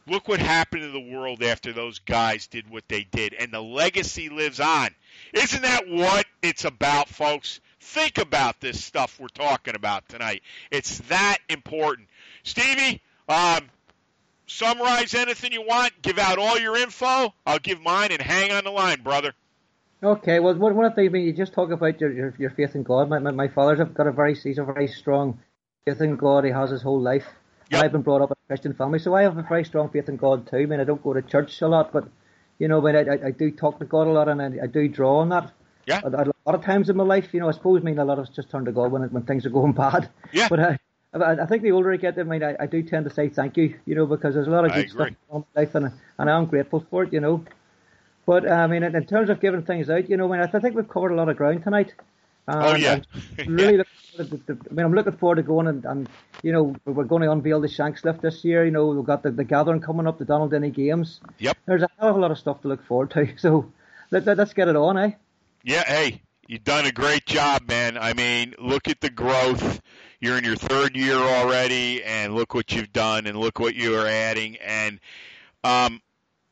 Look 0.08 0.28
what 0.28 0.40
happened 0.40 0.82
to 0.82 0.90
the 0.90 1.16
world 1.16 1.44
after 1.44 1.72
those 1.72 2.00
guys 2.00 2.48
did 2.48 2.70
what 2.70 2.88
they 2.90 3.04
did, 3.04 3.34
and 3.34 3.52
the 3.52 3.62
legacy 3.62 4.30
lives 4.30 4.60
on. 4.60 4.90
Isn't 5.32 5.62
that 5.62 5.88
what 5.88 6.26
it's 6.42 6.66
about, 6.66 7.08
folks? 7.08 7.62
Think 7.82 8.20
about 8.20 8.62
this 8.62 8.84
stuff 8.84 9.20
we're 9.20 9.28
talking 9.28 9.76
about 9.76 10.08
tonight. 10.08 10.44
It's 10.70 11.00
that 11.10 11.40
important. 11.50 12.08
Stevie, 12.44 13.02
um, 13.28 13.70
summarize 14.46 15.16
anything 15.16 15.52
you 15.52 15.66
want, 15.66 15.92
give 16.02 16.20
out 16.20 16.38
all 16.38 16.60
your 16.60 16.78
info. 16.78 17.34
I'll 17.46 17.60
give 17.60 17.82
mine 17.82 18.12
and 18.12 18.22
hang 18.22 18.52
on 18.52 18.66
the 18.66 18.70
line, 18.70 19.02
brother. 19.02 19.34
Okay, 20.04 20.40
well, 20.40 20.56
one 20.56 20.86
of 20.86 20.96
the 20.96 21.10
things 21.10 21.14
you 21.14 21.34
just 21.34 21.54
talk 21.54 21.72
about 21.72 22.00
your, 22.00 22.12
your, 22.12 22.36
your 22.38 22.50
faith 22.52 22.76
in 22.76 22.84
God. 22.84 23.10
My, 23.10 23.18
my, 23.18 23.32
my 23.32 23.48
father's 23.48 23.80
got 23.90 24.08
a 24.08 24.12
very 24.12 24.36
he's 24.36 24.60
a 24.60 24.64
very 24.64 24.88
strong 24.88 25.40
faith 25.84 26.02
in 26.02 26.16
God. 26.18 26.46
He 26.46 26.52
has 26.52 26.70
his 26.70 26.84
whole 26.84 27.02
life. 27.02 27.26
Yep. 27.72 27.84
I've 27.84 27.92
been 27.92 28.04
brought 28.04 28.22
up 28.22 28.32
in 28.32 28.36
a 28.46 28.48
Christian 28.48 28.74
family, 28.74 29.00
so 29.00 29.16
I 29.16 29.24
have 29.24 29.38
a 29.38 29.44
very 29.44 29.66
strong 29.66 29.90
faith 29.90 30.08
in 30.08 30.18
God 30.18 30.48
too. 30.48 30.58
I 30.58 30.66
mean, 30.66 30.80
I 30.80 30.84
don't 30.84 31.04
go 31.04 31.14
to 31.14 31.22
church 31.22 31.62
a 31.62 31.68
lot, 31.68 31.92
but 31.92 32.08
you 32.60 32.68
know, 32.68 32.80
but 32.80 32.96
I, 32.96 33.00
I, 33.00 33.28
I 33.28 33.32
do 33.32 33.50
talk 33.52 33.80
to 33.80 33.86
God 33.86 34.08
a 34.08 34.12
lot, 34.12 34.28
and 34.28 34.42
I, 34.42 34.64
I 34.64 34.68
do 34.68 34.88
draw 34.88 35.20
on 35.20 35.30
that. 35.30 35.52
Yeah. 35.92 36.02
A, 36.04 36.24
a, 36.24 36.34
lot 36.46 36.56
of 36.56 36.64
times 36.64 36.90
in 36.90 36.98
my 36.98 37.04
life, 37.04 37.34
you 37.34 37.40
know, 37.40 37.50
I 37.50 37.52
suppose 37.52 37.82
I 37.82 37.84
mean 37.84 38.00
a 38.00 38.06
lot 38.06 38.20
of 38.20 38.28
us 38.28 38.36
just 38.36 38.50
turn 38.50 38.66
to 38.66 38.72
God 38.72 38.92
when 38.92 39.04
when 39.04 39.24
things 39.24 39.46
are 39.46 39.50
going 39.50 39.72
bad. 39.86 40.10
Yeah. 40.32 40.48
But 40.50 40.60
I, 40.60 40.78
I 41.14 41.46
think 41.46 41.62
the 41.64 41.72
older 41.72 41.92
I 41.92 41.98
get, 41.98 42.18
I 42.18 42.24
mean, 42.24 42.44
I, 42.44 42.56
I 42.60 42.66
do 42.66 42.82
tend 42.84 43.06
to 43.06 43.14
say 43.14 43.30
thank 43.30 43.58
you, 43.58 43.78
you 43.86 43.96
know, 43.96 44.06
because 44.06 44.34
there's 44.34 44.48
a 44.48 44.52
lot 44.52 44.66
of 44.66 44.74
good 44.74 44.90
stuff 44.90 45.08
in 45.10 45.16
my 45.32 45.44
life, 45.56 45.76
and 45.76 45.92
and 46.18 46.30
I'm 46.30 46.46
grateful 46.46 46.86
for 46.90 47.04
it, 47.04 47.14
you 47.14 47.20
know. 47.20 47.44
But 48.26 48.50
I 48.50 48.68
mean, 48.68 48.84
in, 48.84 48.96
in 48.96 49.06
terms 49.06 49.30
of 49.30 49.42
giving 49.42 49.64
things 49.64 49.90
out, 49.90 50.10
you 50.10 50.16
know, 50.16 50.32
I, 50.32 50.38
mean, 50.38 50.50
I 50.54 50.60
think 50.60 50.76
we've 50.76 50.88
covered 50.88 51.12
a 51.12 51.16
lot 51.16 51.28
of 51.28 51.36
ground 51.36 51.64
tonight. 51.64 51.94
oh 52.48 52.76
yeah. 52.76 53.00
really, 53.46 53.78
yeah. 53.78 53.84
The, 54.18 54.24
the, 54.24 54.58
I 54.70 54.74
mean, 54.74 54.86
I'm 54.86 54.94
looking 54.94 55.18
forward 55.18 55.36
to 55.36 55.44
going 55.44 55.68
and, 55.68 55.86
and 55.86 56.10
you 56.44 56.52
know 56.52 56.76
we're 56.86 57.04
going 57.04 57.24
to 57.24 57.32
unveil 57.32 57.60
the 57.60 57.68
Shanks 57.68 58.06
lift 58.06 58.22
this 58.22 58.46
year. 58.46 58.64
You 58.64 58.72
know, 58.72 58.88
we've 58.88 59.06
got 59.06 59.24
the, 59.24 59.32
the 59.32 59.44
gathering 59.44 59.82
coming 59.82 60.08
up, 60.08 60.18
the 60.18 60.26
Donald 60.26 60.52
Dinnie 60.52 60.70
Games. 60.70 61.20
Yep. 61.40 61.58
There's 61.66 61.84
a 61.84 61.90
hell 62.00 62.10
of 62.10 62.16
a 62.16 62.20
lot 62.20 62.32
of 62.32 62.38
stuff 62.38 62.62
to 62.62 62.68
look 62.70 62.86
forward 62.86 63.12
to. 63.12 63.28
So 63.38 63.72
let, 64.12 64.26
let, 64.26 64.38
let's 64.38 64.54
get 64.54 64.68
it 64.68 64.76
on, 64.76 64.98
eh? 64.98 65.12
Yeah. 65.64 65.84
Hey, 65.86 66.22
you've 66.48 66.64
done 66.64 66.86
a 66.86 66.92
great 66.92 67.26
job, 67.26 67.68
man. 67.68 67.98
I 67.98 68.14
mean, 68.14 68.56
look 68.60 68.88
at 68.88 69.02
the 69.02 69.10
growth. 69.10 69.82
You're 70.20 70.38
in 70.38 70.44
your 70.44 70.56
third 70.56 70.96
year 70.96 71.16
already, 71.16 72.04
and 72.04 72.36
look 72.36 72.54
what 72.54 72.72
you've 72.72 72.94
done, 72.94 73.26
and 73.26 73.38
look 73.38 73.60
what 73.60 73.74
you 73.74 73.96
are 73.96 74.08
adding. 74.08 74.58
And 74.58 75.00
um, 75.64 76.02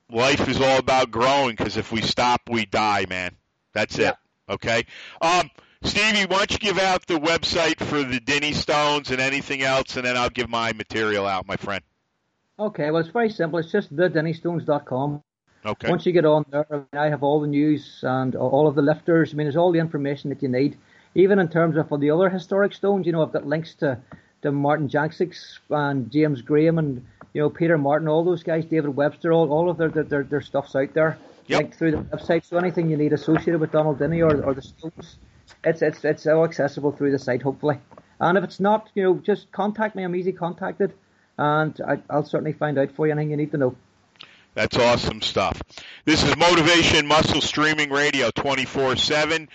life 0.09 0.47
is 0.47 0.59
all 0.59 0.77
about 0.77 1.11
growing 1.11 1.55
because 1.55 1.77
if 1.77 1.91
we 1.91 2.01
stop, 2.01 2.41
we 2.49 2.65
die, 2.65 3.05
man. 3.07 3.35
That's 3.73 3.97
yeah. 3.97 4.09
it. 4.09 4.15
Okay. 4.49 4.85
Um, 5.21 5.51
Stevie, 5.83 6.25
why 6.25 6.37
don't 6.37 6.51
you 6.51 6.57
give 6.57 6.79
out 6.79 7.05
the 7.07 7.19
website 7.19 7.79
for 7.79 8.03
the 8.03 8.19
Dinnie 8.19 8.53
Stones 8.53 9.11
and 9.11 9.21
anything 9.21 9.61
else, 9.61 9.95
and 9.95 10.05
then 10.05 10.17
I'll 10.17 10.29
give 10.29 10.49
my 10.49 10.73
material 10.73 11.25
out, 11.25 11.47
my 11.47 11.55
friend. 11.55 11.83
Okay, 12.59 12.91
well, 12.91 13.01
it's 13.01 13.11
very 13.11 13.29
simple. 13.29 13.59
It's 13.59 13.71
just 13.71 13.95
thedinniestones.com. 13.95 15.23
Okay. 15.65 15.89
Once 15.89 16.05
you 16.05 16.11
get 16.13 16.25
on 16.25 16.45
there, 16.49 16.85
I 16.93 17.09
have 17.09 17.23
all 17.23 17.41
the 17.41 17.47
news 17.47 17.99
and 18.03 18.35
all 18.35 18.67
of 18.67 18.75
the 18.75 18.81
lifters. 18.81 19.33
I 19.33 19.37
mean, 19.37 19.45
there's 19.45 19.57
all 19.57 19.71
the 19.71 19.79
information 19.79 20.29
that 20.29 20.41
you 20.41 20.49
need. 20.49 20.77
Even 21.15 21.39
in 21.39 21.49
terms 21.49 21.75
of 21.75 21.89
the 21.99 22.11
other 22.11 22.29
historic 22.29 22.73
stones, 22.73 23.05
you 23.05 23.11
know, 23.11 23.21
I've 23.21 23.33
got 23.33 23.45
links 23.45 23.75
to, 23.75 23.97
to 24.41 24.51
Martin 24.51 24.87
Janksics 24.87 25.59
and 25.69 26.09
James 26.11 26.41
Graham 26.41 26.77
and, 26.77 27.05
you 27.33 27.41
know, 27.41 27.49
Peter 27.49 27.77
Martin, 27.77 28.07
all 28.07 28.23
those 28.23 28.43
guys, 28.43 28.65
David 28.65 28.95
Webster, 28.95 29.33
all, 29.33 29.51
all 29.51 29.69
of 29.69 29.77
their, 29.77 29.89
their, 29.89 30.23
their 30.23 30.41
stuff's 30.41 30.75
out 30.75 30.93
there. 30.93 31.17
Yep. 31.47 31.59
Linked 31.59 31.77
through 31.77 31.91
the 31.91 31.97
website. 31.97 32.45
So 32.45 32.57
anything 32.57 32.91
you 32.91 32.95
need 32.95 33.11
associated 33.11 33.59
with 33.59 33.71
Donald 33.71 33.97
Dinnie 33.97 34.21
or, 34.21 34.43
or 34.43 34.53
the 34.53 34.61
Stones, 34.61 35.17
it's 35.63 35.81
it's 35.81 36.05
it's 36.05 36.27
all 36.27 36.45
accessible 36.45 36.91
through 36.91 37.11
the 37.11 37.17
site, 37.17 37.41
hopefully. 37.41 37.79
And 38.19 38.37
if 38.37 38.43
it's 38.43 38.59
not, 38.59 38.91
you 38.93 39.01
know, 39.01 39.15
just 39.15 39.51
contact 39.51 39.95
me. 39.95 40.03
I'm 40.03 40.15
easy 40.15 40.31
contacted, 40.31 40.93
and 41.39 41.75
I, 41.87 41.97
I'll 42.07 42.23
certainly 42.23 42.53
find 42.53 42.77
out 42.77 42.91
for 42.91 43.07
you 43.07 43.13
anything 43.13 43.31
you 43.31 43.37
need 43.37 43.49
to 43.51 43.57
know. 43.57 43.75
That's 44.53 44.77
awesome 44.77 45.21
stuff. 45.21 45.61
This 46.05 46.23
is 46.23 46.35
Motivation 46.35 47.07
Muscle 47.07 47.41
Streaming 47.41 47.89
Radio 47.89 48.31
24 48.31 48.97
7. 48.97 49.47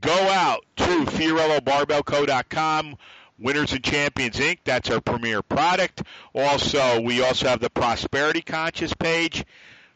Go 0.00 0.12
out 0.12 0.64
to 0.76 0.84
FiorilloBarbellCo.com. 0.84 2.96
Winners 3.38 3.72
and 3.72 3.82
Champions 3.82 4.36
Inc. 4.36 4.58
That's 4.64 4.90
our 4.90 5.00
premier 5.00 5.42
product. 5.42 6.02
Also, 6.34 7.00
we 7.00 7.22
also 7.22 7.48
have 7.48 7.60
the 7.60 7.70
Prosperity 7.70 8.42
Conscious 8.42 8.94
page. 8.94 9.44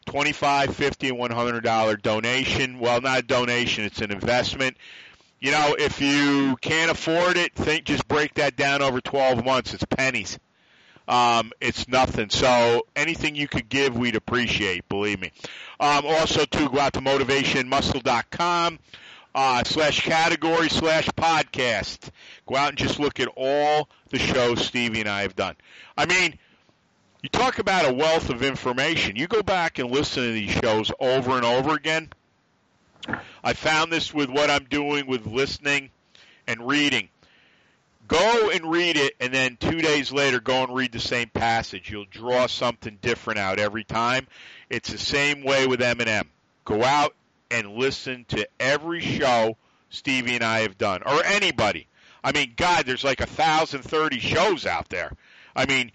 25 0.05 0.75
50 0.75 1.09
and 1.09 1.19
$100 1.19 2.01
donation. 2.01 2.79
Well, 2.79 3.01
not 3.01 3.19
a 3.19 3.23
donation, 3.23 3.83
it's 3.83 3.99
an 3.99 4.11
investment 4.11 4.77
you 5.39 5.51
know, 5.51 5.75
if 5.77 6.01
you 6.01 6.57
can't 6.61 6.89
afford 6.89 7.37
it, 7.37 7.53
think 7.53 7.85
just 7.85 8.07
break 8.07 8.35
that 8.35 8.55
down 8.55 8.81
over 8.81 9.01
12 9.01 9.45
months. 9.45 9.73
It's 9.73 9.85
pennies. 9.85 10.39
Um, 11.07 11.51
it's 11.61 11.87
nothing. 11.87 12.29
So 12.29 12.85
anything 12.95 13.35
you 13.35 13.47
could 13.47 13.69
give, 13.69 13.97
we'd 13.97 14.15
appreciate. 14.15 14.87
Believe 14.89 15.19
me. 15.19 15.31
Um, 15.79 16.05
also, 16.05 16.45
to 16.45 16.69
go 16.69 16.79
out 16.79 16.93
to 16.93 17.01
motivationmuscle.com 17.01 18.79
uh, 19.35 19.63
slash 19.63 20.01
category 20.01 20.69
slash 20.69 21.07
podcast. 21.09 22.09
Go 22.45 22.55
out 22.55 22.69
and 22.69 22.77
just 22.77 22.99
look 22.99 23.19
at 23.19 23.29
all 23.35 23.87
the 24.09 24.19
shows 24.19 24.65
Stevie 24.65 25.01
and 25.01 25.09
I 25.09 25.21
have 25.21 25.35
done. 25.35 25.55
I 25.97 26.05
mean, 26.05 26.37
you 27.21 27.29
talk 27.29 27.59
about 27.59 27.89
a 27.89 27.93
wealth 27.93 28.29
of 28.29 28.43
information. 28.43 29.15
You 29.15 29.27
go 29.27 29.43
back 29.43 29.79
and 29.79 29.91
listen 29.91 30.23
to 30.23 30.31
these 30.31 30.51
shows 30.51 30.91
over 30.99 31.31
and 31.31 31.45
over 31.45 31.73
again 31.73 32.09
I 33.43 33.53
found 33.53 33.91
this 33.91 34.13
with 34.13 34.29
what 34.29 34.49
I'm 34.49 34.65
doing 34.65 35.07
with 35.07 35.25
listening 35.25 35.89
and 36.47 36.67
reading. 36.67 37.09
Go 38.07 38.49
and 38.49 38.71
read 38.71 38.97
it, 38.97 39.15
and 39.19 39.33
then 39.33 39.57
two 39.57 39.81
days 39.81 40.11
later, 40.11 40.39
go 40.39 40.63
and 40.63 40.73
read 40.73 40.91
the 40.91 40.99
same 40.99 41.29
passage. 41.29 41.89
You'll 41.89 42.05
draw 42.05 42.47
something 42.47 42.97
different 43.01 43.39
out 43.39 43.59
every 43.59 43.83
time. 43.83 44.27
It's 44.69 44.89
the 44.89 44.97
same 44.97 45.43
way 45.43 45.67
with 45.67 45.81
M&M. 45.81 46.29
Go 46.65 46.83
out 46.83 47.15
and 47.51 47.73
listen 47.73 48.25
to 48.29 48.47
every 48.59 49.01
show 49.01 49.57
Stevie 49.89 50.35
and 50.35 50.43
I 50.43 50.59
have 50.59 50.77
done, 50.77 51.01
or 51.05 51.23
anybody. 51.23 51.87
I 52.23 52.31
mean, 52.31 52.53
God, 52.55 52.85
there's 52.85 53.03
like 53.03 53.21
a 53.21 53.25
thousand 53.25 53.83
thirty 53.83 54.19
shows 54.19 54.65
out 54.65 54.89
there. 54.89 55.11
I 55.55 55.65
mean, 55.65 55.91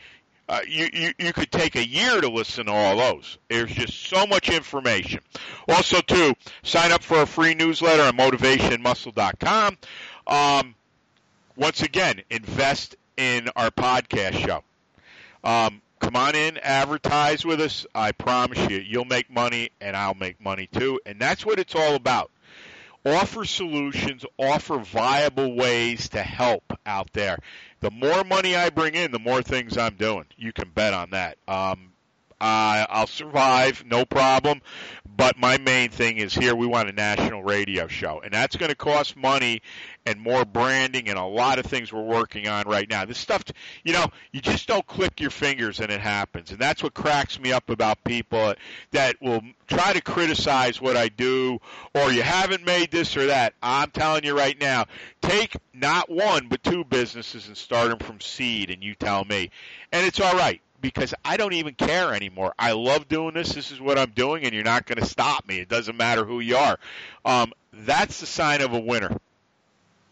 uh, 0.48 0.60
you, 0.66 0.88
you 0.92 1.12
you 1.18 1.32
could 1.32 1.52
take 1.52 1.76
a 1.76 1.86
year 1.86 2.20
to 2.20 2.28
listen 2.28 2.66
to 2.66 2.72
all 2.72 2.96
those. 2.96 3.38
There's 3.48 3.72
just 3.72 4.06
so 4.06 4.26
much 4.26 4.48
information. 4.48 5.20
Also, 5.68 6.00
too, 6.00 6.34
sign 6.62 6.92
up 6.92 7.02
for 7.02 7.22
a 7.22 7.26
free 7.26 7.54
newsletter 7.54 8.02
on 8.02 8.16
motivationmuscle.com. 8.16 9.78
Um, 10.26 10.74
once 11.56 11.82
again, 11.82 12.22
invest 12.30 12.96
in 13.16 13.48
our 13.56 13.70
podcast 13.70 14.34
show. 14.34 14.62
Um, 15.44 15.82
come 16.00 16.16
on 16.16 16.34
in, 16.34 16.58
advertise 16.58 17.44
with 17.44 17.60
us. 17.60 17.86
I 17.94 18.12
promise 18.12 18.58
you, 18.70 18.78
you'll 18.78 19.04
make 19.04 19.30
money, 19.30 19.70
and 19.80 19.96
I'll 19.96 20.14
make 20.14 20.40
money 20.40 20.68
too. 20.72 21.00
And 21.06 21.20
that's 21.20 21.44
what 21.44 21.58
it's 21.58 21.74
all 21.74 21.94
about. 21.94 22.30
Offer 23.04 23.44
solutions, 23.44 24.24
offer 24.38 24.78
viable 24.78 25.56
ways 25.56 26.08
to 26.10 26.22
help 26.22 26.72
out 26.86 27.12
there. 27.12 27.38
The 27.80 27.90
more 27.90 28.22
money 28.22 28.54
I 28.54 28.70
bring 28.70 28.94
in, 28.94 29.10
the 29.10 29.18
more 29.18 29.42
things 29.42 29.76
I'm 29.76 29.96
doing. 29.96 30.26
You 30.36 30.52
can 30.52 30.70
bet 30.70 30.94
on 30.94 31.10
that. 31.10 31.36
Um, 31.48 31.92
uh, 32.40 32.86
I'll 32.88 33.06
survive, 33.06 33.84
no 33.86 34.04
problem. 34.04 34.62
But 35.14 35.38
my 35.38 35.58
main 35.58 35.90
thing 35.90 36.18
is 36.18 36.32
here 36.32 36.54
we 36.54 36.66
want 36.66 36.88
a 36.88 36.92
national 36.92 37.42
radio 37.42 37.86
show, 37.86 38.20
and 38.24 38.32
that's 38.32 38.56
going 38.56 38.70
to 38.70 38.74
cost 38.74 39.16
money 39.16 39.60
and 40.06 40.18
more 40.18 40.44
branding 40.44 41.08
and 41.08 41.18
a 41.18 41.24
lot 41.24 41.58
of 41.58 41.66
things 41.66 41.92
we're 41.92 42.02
working 42.02 42.48
on 42.48 42.66
right 42.66 42.88
now. 42.88 43.04
This 43.04 43.18
stuff, 43.18 43.44
you 43.84 43.92
know, 43.92 44.06
you 44.32 44.40
just 44.40 44.66
don't 44.66 44.86
click 44.86 45.20
your 45.20 45.30
fingers 45.30 45.80
and 45.80 45.92
it 45.92 46.00
happens, 46.00 46.50
and 46.50 46.58
that's 46.58 46.82
what 46.82 46.94
cracks 46.94 47.38
me 47.38 47.52
up 47.52 47.68
about 47.68 48.02
people 48.04 48.54
that 48.92 49.20
will 49.20 49.42
try 49.66 49.92
to 49.92 50.00
criticize 50.00 50.80
what 50.80 50.96
I 50.96 51.08
do 51.08 51.58
or 51.94 52.10
you 52.10 52.22
haven't 52.22 52.64
made 52.64 52.90
this 52.90 53.16
or 53.16 53.26
that. 53.26 53.54
I'm 53.62 53.90
telling 53.90 54.24
you 54.24 54.36
right 54.36 54.58
now, 54.60 54.86
take 55.20 55.56
not 55.74 56.10
one 56.10 56.48
but 56.48 56.62
two 56.62 56.84
businesses 56.84 57.48
and 57.48 57.56
start 57.56 57.90
them 57.90 57.98
from 57.98 58.20
seed, 58.20 58.70
and 58.70 58.82
you 58.82 58.94
tell 58.94 59.24
me, 59.24 59.50
and 59.92 60.06
it's 60.06 60.20
all 60.20 60.36
right 60.36 60.62
because 60.82 61.14
I 61.24 61.38
don't 61.38 61.54
even 61.54 61.74
care 61.74 62.12
anymore. 62.12 62.52
I 62.58 62.72
love 62.72 63.08
doing 63.08 63.34
this. 63.34 63.54
This 63.54 63.70
is 63.70 63.80
what 63.80 63.98
I'm 63.98 64.10
doing, 64.10 64.44
and 64.44 64.52
you're 64.52 64.64
not 64.64 64.86
going 64.86 64.98
to 64.98 65.06
stop 65.06 65.48
me. 65.48 65.60
It 65.60 65.68
doesn't 65.68 65.96
matter 65.96 66.24
who 66.24 66.40
you 66.40 66.56
are. 66.56 66.78
Um, 67.24 67.52
that's 67.72 68.20
the 68.20 68.26
sign 68.26 68.60
of 68.60 68.74
a 68.74 68.80
winner. 68.80 69.16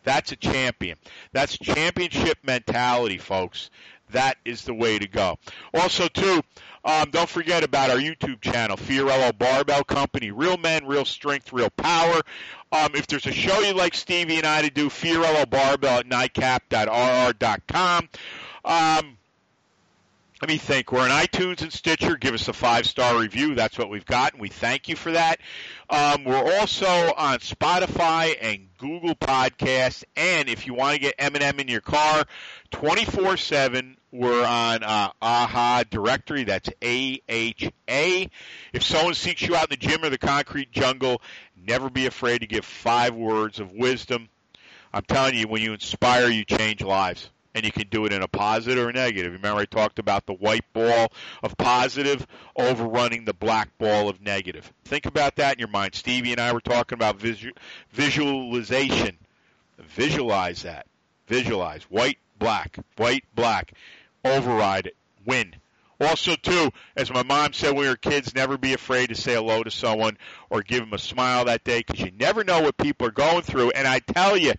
That's 0.04 0.32
a 0.32 0.36
champion. 0.36 0.96
That's 1.32 1.58
championship 1.58 2.38
mentality, 2.42 3.18
folks. 3.18 3.68
That 4.12 4.38
is 4.44 4.64
the 4.64 4.74
way 4.74 4.98
to 4.98 5.06
go. 5.06 5.38
Also, 5.74 6.08
too, 6.08 6.42
um, 6.84 7.10
don't 7.10 7.28
forget 7.28 7.62
about 7.62 7.90
our 7.90 7.98
YouTube 7.98 8.40
channel, 8.40 8.76
Fiorillo 8.76 9.36
Barbell 9.36 9.84
Company. 9.84 10.30
Real 10.30 10.56
men, 10.56 10.86
real 10.86 11.04
strength, 11.04 11.52
real 11.52 11.70
power. 11.70 12.20
Um, 12.72 12.92
if 12.94 13.06
there's 13.06 13.26
a 13.26 13.32
show 13.32 13.60
you'd 13.60 13.76
like 13.76 13.94
Stevie 13.94 14.38
and 14.38 14.46
I 14.46 14.62
to 14.62 14.70
do, 14.70 14.88
Fiorillo 14.88 15.48
Barbell 15.48 16.00
at 16.00 16.08
nycap.rr.com. 16.08 18.08
Um, 18.64 19.16
let 20.40 20.48
me 20.48 20.56
think. 20.56 20.90
We're 20.90 21.02
on 21.02 21.10
iTunes 21.10 21.60
and 21.60 21.70
Stitcher. 21.70 22.16
Give 22.16 22.32
us 22.32 22.48
a 22.48 22.54
five 22.54 22.86
star 22.86 23.18
review. 23.18 23.54
That's 23.54 23.76
what 23.76 23.90
we've 23.90 24.06
got, 24.06 24.32
and 24.32 24.40
we 24.40 24.48
thank 24.48 24.88
you 24.88 24.96
for 24.96 25.12
that. 25.12 25.38
Um, 25.90 26.24
we're 26.24 26.58
also 26.58 26.86
on 26.86 27.40
Spotify 27.40 28.36
and 28.40 28.68
Google 28.78 29.14
Podcasts. 29.14 30.02
And 30.16 30.48
if 30.48 30.66
you 30.66 30.72
want 30.72 30.94
to 30.94 31.00
get 31.00 31.14
M&M 31.18 31.60
in 31.60 31.68
your 31.68 31.82
car 31.82 32.24
24 32.70 33.36
7, 33.36 33.98
we're 34.12 34.44
on 34.44 34.82
uh, 34.82 35.10
AHA 35.20 35.84
directory. 35.90 36.44
That's 36.44 36.70
A 36.82 37.20
H 37.28 37.70
A. 37.88 38.30
If 38.72 38.82
someone 38.82 39.14
seeks 39.14 39.42
you 39.42 39.54
out 39.54 39.70
in 39.70 39.78
the 39.78 39.86
gym 39.86 40.02
or 40.02 40.08
the 40.08 40.18
concrete 40.18 40.72
jungle, 40.72 41.20
never 41.54 41.90
be 41.90 42.06
afraid 42.06 42.38
to 42.38 42.46
give 42.46 42.64
five 42.64 43.14
words 43.14 43.60
of 43.60 43.72
wisdom. 43.72 44.30
I'm 44.92 45.02
telling 45.02 45.34
you, 45.34 45.48
when 45.48 45.60
you 45.60 45.74
inspire, 45.74 46.28
you 46.28 46.44
change 46.46 46.82
lives 46.82 47.28
and 47.54 47.64
you 47.64 47.72
can 47.72 47.88
do 47.88 48.04
it 48.06 48.12
in 48.12 48.22
a 48.22 48.28
positive 48.28 48.86
or 48.86 48.92
negative. 48.92 49.32
Remember, 49.32 49.60
I 49.60 49.64
talked 49.64 49.98
about 49.98 50.26
the 50.26 50.34
white 50.34 50.64
ball 50.72 51.12
of 51.42 51.56
positive 51.56 52.26
overrunning 52.56 53.24
the 53.24 53.34
black 53.34 53.76
ball 53.78 54.08
of 54.08 54.20
negative. 54.20 54.72
Think 54.84 55.06
about 55.06 55.36
that 55.36 55.54
in 55.54 55.58
your 55.58 55.68
mind. 55.68 55.94
Stevie 55.94 56.32
and 56.32 56.40
I 56.40 56.52
were 56.52 56.60
talking 56.60 56.96
about 56.96 57.16
visu- 57.16 57.52
visualization. 57.90 59.16
Visualize 59.78 60.62
that. 60.62 60.86
Visualize. 61.26 61.82
White, 61.84 62.18
black. 62.38 62.78
White, 62.96 63.24
black. 63.34 63.72
Override 64.24 64.86
it. 64.86 64.96
Win. 65.26 65.54
Also, 66.00 66.34
too, 66.34 66.70
as 66.96 67.10
my 67.10 67.22
mom 67.22 67.52
said 67.52 67.72
when 67.72 67.82
we 67.82 67.88
were 67.88 67.96
kids, 67.96 68.34
never 68.34 68.56
be 68.56 68.72
afraid 68.72 69.08
to 69.08 69.14
say 69.14 69.34
hello 69.34 69.62
to 69.62 69.70
someone 69.70 70.16
or 70.48 70.62
give 70.62 70.80
them 70.80 70.94
a 70.94 70.98
smile 70.98 71.44
that 71.44 71.62
day 71.62 71.82
because 71.86 72.00
you 72.00 72.10
never 72.18 72.42
know 72.42 72.62
what 72.62 72.76
people 72.78 73.06
are 73.06 73.12
going 73.12 73.42
through. 73.42 73.70
And 73.72 73.86
I 73.86 73.98
tell 73.98 74.34
you, 74.34 74.54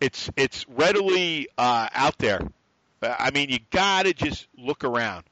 it's 0.00 0.30
it's 0.36 0.66
readily 0.68 1.48
uh, 1.56 1.88
out 1.92 2.18
there. 2.18 2.40
I 3.02 3.30
mean, 3.30 3.50
you 3.50 3.58
gotta 3.70 4.14
just 4.14 4.48
look 4.56 4.84
around, 4.84 5.24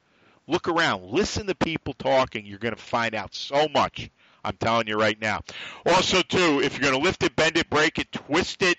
look 0.47 0.67
around, 0.67 1.05
listen 1.05 1.47
to 1.47 1.55
people 1.55 1.93
talking. 1.93 2.45
You're 2.45 2.59
gonna 2.59 2.75
find 2.75 3.15
out 3.15 3.33
so 3.33 3.67
much. 3.67 4.09
I'm 4.43 4.57
telling 4.57 4.87
you 4.87 4.95
right 4.95 5.19
now. 5.19 5.41
Also, 5.85 6.21
too, 6.21 6.61
if 6.61 6.77
you're 6.77 6.91
gonna 6.91 7.03
lift 7.03 7.23
it, 7.23 7.35
bend 7.35 7.57
it, 7.57 7.69
break 7.69 7.97
it, 7.97 8.11
twist 8.11 8.61
it, 8.61 8.77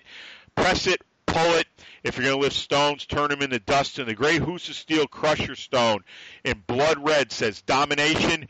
press 0.55 0.87
it, 0.87 1.01
pull 1.27 1.53
it. 1.55 1.67
If 2.03 2.17
you're 2.17 2.25
going 2.25 2.37
to 2.37 2.41
lift 2.41 2.55
stones, 2.55 3.05
turn 3.05 3.29
them 3.29 3.41
into 3.41 3.59
dust. 3.59 3.99
And 3.99 4.07
the 4.07 4.15
great 4.15 4.41
of 4.41 4.61
Steel 4.61 5.07
Crusher 5.07 5.55
Stone 5.55 6.03
in 6.43 6.63
blood 6.65 6.97
red 7.05 7.31
says 7.31 7.61
domination. 7.61 8.47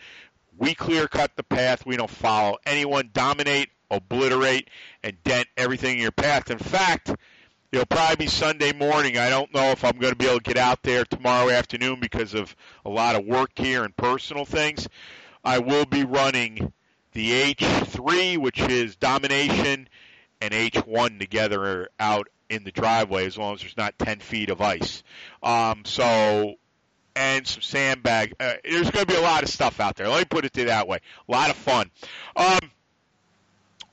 We 0.58 0.74
clear 0.74 1.08
cut 1.08 1.36
the 1.36 1.44
path. 1.44 1.86
We 1.86 1.98
don't 1.98 2.10
follow 2.10 2.58
anyone. 2.66 3.10
Dominate 3.14 3.70
obliterate, 3.90 4.70
and 5.04 5.22
dent 5.24 5.48
everything 5.58 5.96
in 5.96 6.02
your 6.02 6.12
path. 6.12 6.50
In 6.52 6.58
fact, 6.58 7.12
it'll 7.72 7.86
probably 7.86 8.26
be 8.26 8.28
Sunday 8.28 8.74
morning. 8.74 9.18
I 9.18 9.30
don't 9.30 9.54
know 9.54 9.72
if 9.72 9.84
I'm 9.84 9.98
going 9.98 10.14
to 10.14 10.18
be 10.18 10.26
able 10.26 10.40
to 10.40 10.44
get 10.44 10.58
out 10.58 10.84
there 10.84 11.06
tomorrow 11.06 11.50
afternoon 11.50 12.00
because 12.00 12.34
of 12.34 12.56
a 12.86 12.90
lot 12.90 13.16
of 13.16 13.26
work 13.26 13.52
here 13.56 13.84
and 13.84 13.96
personal 13.96 14.46
things. 14.46 14.88
I 15.44 15.60
will 15.60 15.86
be 15.86 16.04
running 16.04 16.74
the 17.14 17.54
H3, 17.54 18.38
which 18.38 18.60
is 18.60 18.96
domination, 18.96 19.88
and 20.42 20.54
H1 20.54 21.20
together 21.20 21.90
out 22.00 22.28
in 22.50 22.64
the 22.64 22.72
driveway 22.72 23.26
as 23.26 23.38
long 23.38 23.56
as 23.56 23.62
there's 23.62 23.78
not 23.78 23.98
10 24.00 24.20
feet 24.20 24.50
of 24.50 24.62
ice. 24.62 25.04
Um, 25.44 25.84
so, 25.86 26.56
and 27.16 27.48
some 27.48 27.62
sandbag. 27.62 28.36
Uh, 28.40 28.54
there's 28.64 28.92
going 28.92 29.06
to 29.06 29.12
be 29.12 29.18
a 29.18 29.22
lot 29.22 29.44
of 29.44 29.50
stuff 29.50 29.80
out 29.80 29.96
there. 29.96 30.08
Let 30.08 30.20
me 30.20 30.26
put 30.26 30.46
it 30.46 30.54
that 30.54 30.88
way. 30.88 31.00
A 31.28 31.32
lot 31.32 31.50
of 31.50 31.56
fun. 31.56 31.90
Um, 32.36 32.60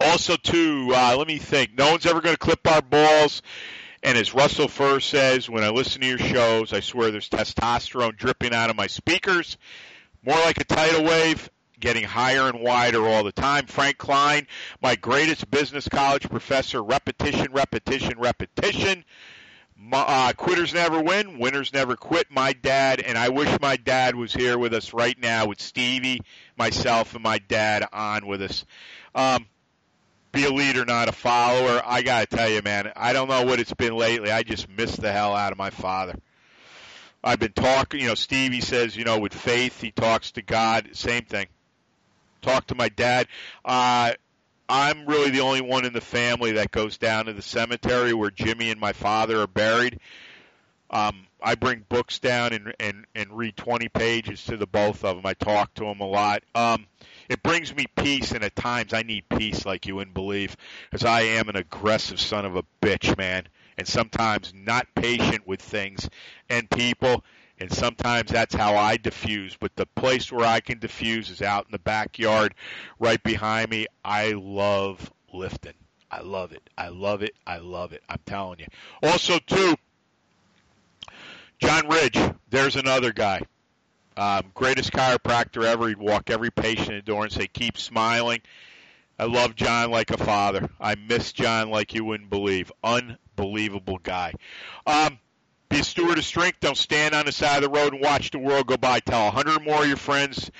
also, 0.00 0.36
too, 0.36 0.92
uh, 0.94 1.16
let 1.16 1.26
me 1.26 1.38
think. 1.38 1.76
No 1.76 1.90
one's 1.90 2.06
ever 2.06 2.20
going 2.20 2.34
to 2.34 2.38
clip 2.38 2.66
our 2.66 2.82
balls. 2.82 3.42
And 4.02 4.18
as 4.18 4.34
Russell 4.34 4.68
Furr 4.68 5.00
says, 5.00 5.48
when 5.48 5.64
I 5.64 5.70
listen 5.70 6.02
to 6.02 6.06
your 6.06 6.18
shows, 6.18 6.74
I 6.74 6.80
swear 6.80 7.10
there's 7.10 7.30
testosterone 7.30 8.16
dripping 8.16 8.52
out 8.52 8.68
of 8.68 8.76
my 8.76 8.86
speakers. 8.86 9.56
More 10.22 10.36
like 10.36 10.60
a 10.60 10.64
tidal 10.64 11.04
wave, 11.04 11.48
getting 11.80 12.04
higher 12.04 12.48
and 12.48 12.60
wider 12.60 13.06
all 13.06 13.24
the 13.24 13.32
time. 13.32 13.66
Frank 13.66 13.96
Klein, 13.96 14.46
my 14.82 14.96
greatest 14.96 15.50
business 15.50 15.88
college 15.88 16.28
professor, 16.28 16.82
repetition, 16.82 17.48
repetition, 17.52 18.18
repetition. 18.18 19.04
Uh, 19.92 20.32
quitters 20.36 20.72
never 20.72 21.02
win, 21.02 21.38
winners 21.38 21.72
never 21.72 21.96
quit. 21.96 22.30
My 22.30 22.52
dad, 22.52 23.00
and 23.00 23.18
I 23.18 23.30
wish 23.30 23.58
my 23.60 23.76
dad 23.76 24.16
was 24.16 24.32
here 24.32 24.58
with 24.58 24.72
us 24.72 24.92
right 24.92 25.18
now 25.18 25.46
with 25.46 25.60
Stevie, 25.60 26.20
myself, 26.56 27.14
and 27.14 27.22
my 27.22 27.38
dad 27.38 27.86
on 27.92 28.26
with 28.26 28.42
us. 28.42 28.64
Um, 29.14 29.46
be 30.34 30.44
a 30.44 30.50
leader, 30.50 30.84
not 30.84 31.08
a 31.08 31.12
follower. 31.12 31.80
I 31.84 32.02
got 32.02 32.28
to 32.28 32.36
tell 32.36 32.48
you, 32.48 32.60
man, 32.60 32.92
I 32.96 33.12
don't 33.12 33.28
know 33.28 33.44
what 33.44 33.60
it's 33.60 33.72
been 33.72 33.96
lately. 33.96 34.30
I 34.30 34.42
just 34.42 34.68
miss 34.68 34.96
the 34.96 35.12
hell 35.12 35.34
out 35.34 35.52
of 35.52 35.58
my 35.58 35.70
father. 35.70 36.16
I've 37.22 37.38
been 37.38 37.52
talking, 37.52 38.00
you 38.00 38.08
know, 38.08 38.14
Stevie 38.14 38.60
says, 38.60 38.96
you 38.96 39.04
know, 39.04 39.18
with 39.18 39.32
faith, 39.32 39.80
he 39.80 39.92
talks 39.92 40.32
to 40.32 40.42
God. 40.42 40.90
Same 40.92 41.24
thing. 41.24 41.46
Talk 42.42 42.66
to 42.66 42.74
my 42.74 42.90
dad. 42.90 43.28
Uh, 43.64 44.12
I'm 44.68 45.06
really 45.06 45.30
the 45.30 45.40
only 45.40 45.60
one 45.60 45.84
in 45.84 45.92
the 45.92 46.00
family 46.00 46.52
that 46.52 46.70
goes 46.70 46.98
down 46.98 47.26
to 47.26 47.32
the 47.32 47.40
cemetery 47.40 48.12
where 48.12 48.30
Jimmy 48.30 48.70
and 48.70 48.80
my 48.80 48.92
father 48.92 49.40
are 49.40 49.46
buried. 49.46 50.00
Um, 50.94 51.26
I 51.42 51.56
bring 51.56 51.84
books 51.88 52.20
down 52.20 52.52
and, 52.52 52.72
and, 52.78 53.04
and 53.16 53.36
read 53.36 53.56
20 53.56 53.88
pages 53.88 54.44
to 54.44 54.56
the 54.56 54.66
both 54.66 55.04
of 55.04 55.16
them. 55.16 55.26
I 55.26 55.34
talk 55.34 55.74
to 55.74 55.84
them 55.84 56.00
a 56.00 56.06
lot. 56.06 56.44
Um, 56.54 56.86
it 57.28 57.42
brings 57.42 57.74
me 57.74 57.86
peace, 57.96 58.30
and 58.30 58.44
at 58.44 58.54
times 58.54 58.94
I 58.94 59.02
need 59.02 59.28
peace 59.28 59.66
like 59.66 59.86
you 59.86 59.96
wouldn't 59.96 60.14
believe, 60.14 60.56
because 60.88 61.04
I 61.04 61.22
am 61.22 61.48
an 61.48 61.56
aggressive 61.56 62.20
son 62.20 62.44
of 62.44 62.54
a 62.54 62.62
bitch, 62.80 63.18
man, 63.18 63.48
and 63.76 63.88
sometimes 63.88 64.52
not 64.54 64.86
patient 64.94 65.46
with 65.48 65.60
things 65.60 66.08
and 66.48 66.70
people, 66.70 67.24
and 67.58 67.72
sometimes 67.72 68.30
that's 68.30 68.54
how 68.54 68.76
I 68.76 68.96
diffuse. 68.96 69.56
But 69.56 69.74
the 69.74 69.86
place 69.86 70.30
where 70.30 70.46
I 70.46 70.60
can 70.60 70.78
diffuse 70.78 71.28
is 71.28 71.42
out 71.42 71.66
in 71.66 71.72
the 71.72 71.78
backyard, 71.80 72.54
right 73.00 73.22
behind 73.22 73.68
me. 73.68 73.86
I 74.04 74.32
love 74.32 75.12
lifting. 75.32 75.74
I 76.10 76.20
love 76.20 76.52
it. 76.52 76.62
I 76.78 76.88
love 76.88 77.22
it. 77.22 77.34
I 77.44 77.58
love 77.58 77.92
it. 77.92 78.02
I'm 78.08 78.20
telling 78.24 78.60
you. 78.60 78.66
Also, 79.02 79.40
too, 79.40 79.74
John 81.58 81.88
Ridge, 81.88 82.18
there's 82.50 82.76
another 82.76 83.12
guy. 83.12 83.42
Um, 84.16 84.52
greatest 84.54 84.92
chiropractor 84.92 85.64
ever. 85.64 85.88
He'd 85.88 85.98
walk 85.98 86.30
every 86.30 86.50
patient 86.50 86.90
in 86.90 86.96
the 86.96 87.02
door 87.02 87.24
and 87.24 87.32
say, 87.32 87.46
keep 87.46 87.78
smiling. 87.78 88.40
I 89.18 89.24
love 89.24 89.54
John 89.54 89.90
like 89.90 90.10
a 90.10 90.16
father. 90.16 90.68
I 90.80 90.96
miss 90.96 91.32
John 91.32 91.70
like 91.70 91.94
you 91.94 92.04
wouldn't 92.04 92.30
believe. 92.30 92.72
Unbelievable 92.82 93.98
guy. 94.02 94.34
Um, 94.86 95.18
be 95.68 95.80
a 95.80 95.84
steward 95.84 96.18
of 96.18 96.24
strength. 96.24 96.60
Don't 96.60 96.76
stand 96.76 97.14
on 97.14 97.26
the 97.26 97.32
side 97.32 97.62
of 97.62 97.72
the 97.72 97.78
road 97.78 97.92
and 97.92 98.02
watch 98.02 98.30
the 98.30 98.38
world 98.38 98.66
go 98.66 98.76
by. 98.76 99.00
Tell 99.00 99.28
a 99.28 99.30
hundred 99.30 99.64
more 99.64 99.82
of 99.82 99.88
your 99.88 99.96
friends, 99.96 100.50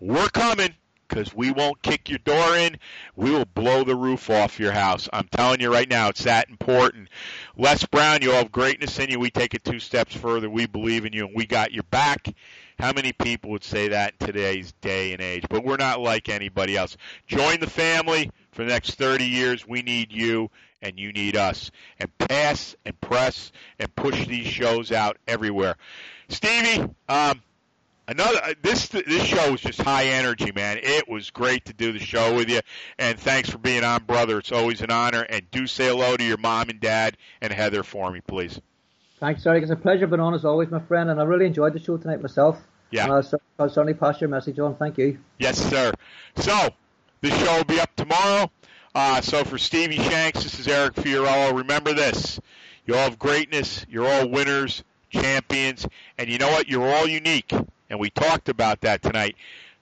we're 0.00 0.28
coming 0.28 0.74
because 1.14 1.32
we 1.32 1.52
won't 1.52 1.80
kick 1.80 2.10
your 2.10 2.18
door 2.18 2.56
in. 2.56 2.76
We 3.14 3.30
will 3.30 3.44
blow 3.44 3.84
the 3.84 3.94
roof 3.94 4.30
off 4.30 4.58
your 4.58 4.72
house. 4.72 5.08
I'm 5.12 5.28
telling 5.28 5.60
you 5.60 5.72
right 5.72 5.88
now, 5.88 6.08
it's 6.08 6.24
that 6.24 6.48
important. 6.48 7.08
Les 7.56 7.86
Brown, 7.86 8.20
you 8.20 8.32
have 8.32 8.50
greatness 8.50 8.98
in 8.98 9.10
you. 9.10 9.20
We 9.20 9.30
take 9.30 9.54
it 9.54 9.62
two 9.62 9.78
steps 9.78 10.16
further. 10.16 10.50
We 10.50 10.66
believe 10.66 11.04
in 11.04 11.12
you 11.12 11.26
and 11.26 11.36
we 11.36 11.46
got 11.46 11.70
your 11.70 11.84
back. 11.84 12.34
How 12.80 12.92
many 12.92 13.12
people 13.12 13.50
would 13.50 13.62
say 13.62 13.88
that 13.88 14.14
in 14.18 14.26
today's 14.26 14.72
day 14.80 15.12
and 15.12 15.22
age? 15.22 15.44
But 15.48 15.64
we're 15.64 15.76
not 15.76 16.00
like 16.00 16.28
anybody 16.28 16.76
else. 16.76 16.96
Join 17.28 17.60
the 17.60 17.70
family 17.70 18.32
for 18.50 18.64
the 18.64 18.70
next 18.70 18.96
30 18.96 19.24
years. 19.24 19.68
We 19.68 19.82
need 19.82 20.10
you 20.10 20.50
and 20.82 20.98
you 20.98 21.12
need 21.12 21.36
us. 21.36 21.70
And 22.00 22.10
pass 22.18 22.74
and 22.84 23.00
press 23.00 23.52
and 23.78 23.94
push 23.94 24.26
these 24.26 24.48
shows 24.48 24.90
out 24.90 25.18
everywhere. 25.28 25.76
Stevie, 26.28 26.88
um, 27.08 27.40
another 28.08 28.38
uh, 28.42 28.54
this 28.62 28.88
this 28.88 29.24
show 29.24 29.52
was 29.52 29.60
just 29.60 29.80
high 29.80 30.06
energy, 30.06 30.52
man. 30.52 30.78
It 30.82 31.08
was 31.08 31.30
great 31.30 31.66
to 31.66 31.72
do 31.72 31.92
the 31.92 31.98
show 31.98 32.34
with 32.34 32.48
you, 32.48 32.60
and 32.98 33.18
thanks 33.18 33.50
for 33.50 33.58
being 33.58 33.84
on, 33.84 34.04
brother. 34.04 34.38
It's 34.38 34.52
always 34.52 34.80
an 34.80 34.90
honor. 34.90 35.22
And 35.22 35.50
do 35.50 35.66
say 35.66 35.88
hello 35.88 36.16
to 36.16 36.24
your 36.24 36.38
mom 36.38 36.68
and 36.70 36.80
dad 36.80 37.16
and 37.40 37.52
Heather 37.52 37.82
for 37.82 38.10
me, 38.10 38.20
please. 38.20 38.60
Thanks, 39.20 39.46
Eric. 39.46 39.62
It's 39.62 39.72
a 39.72 39.76
pleasure 39.76 40.06
being 40.06 40.20
on 40.20 40.34
as 40.34 40.44
always, 40.44 40.70
my 40.70 40.80
friend, 40.80 41.08
and 41.10 41.20
I 41.20 41.24
really 41.24 41.46
enjoyed 41.46 41.72
the 41.72 41.78
show 41.78 41.96
tonight 41.96 42.20
myself. 42.20 42.58
Yeah. 42.90 43.04
And 43.04 43.12
I'll, 43.12 43.40
I'll 43.58 43.68
certainly 43.68 43.94
pass 43.94 44.20
your 44.20 44.28
message 44.28 44.58
on. 44.58 44.76
Thank 44.76 44.98
you. 44.98 45.18
Yes, 45.38 45.58
sir. 45.58 45.92
So 46.36 46.68
the 47.22 47.30
show 47.30 47.56
will 47.56 47.64
be 47.64 47.80
up 47.80 47.94
tomorrow. 47.96 48.50
Uh, 48.94 49.20
so 49.20 49.42
for 49.44 49.58
Stevie 49.58 49.96
Shanks, 49.96 50.44
this 50.44 50.60
is 50.60 50.68
Eric 50.68 50.94
Fiorillo. 50.94 51.56
Remember 51.56 51.92
this: 51.92 52.38
you 52.86 52.94
all 52.94 53.04
have 53.04 53.18
greatness. 53.18 53.84
You're 53.88 54.06
all 54.06 54.28
winners, 54.28 54.84
champions, 55.10 55.86
and 56.18 56.28
you 56.28 56.38
know 56.38 56.48
what? 56.48 56.68
You're 56.68 56.94
all 56.94 57.08
unique. 57.08 57.52
And 57.94 58.00
we 58.00 58.10
talked 58.10 58.48
about 58.48 58.80
that 58.80 59.02
tonight. 59.02 59.36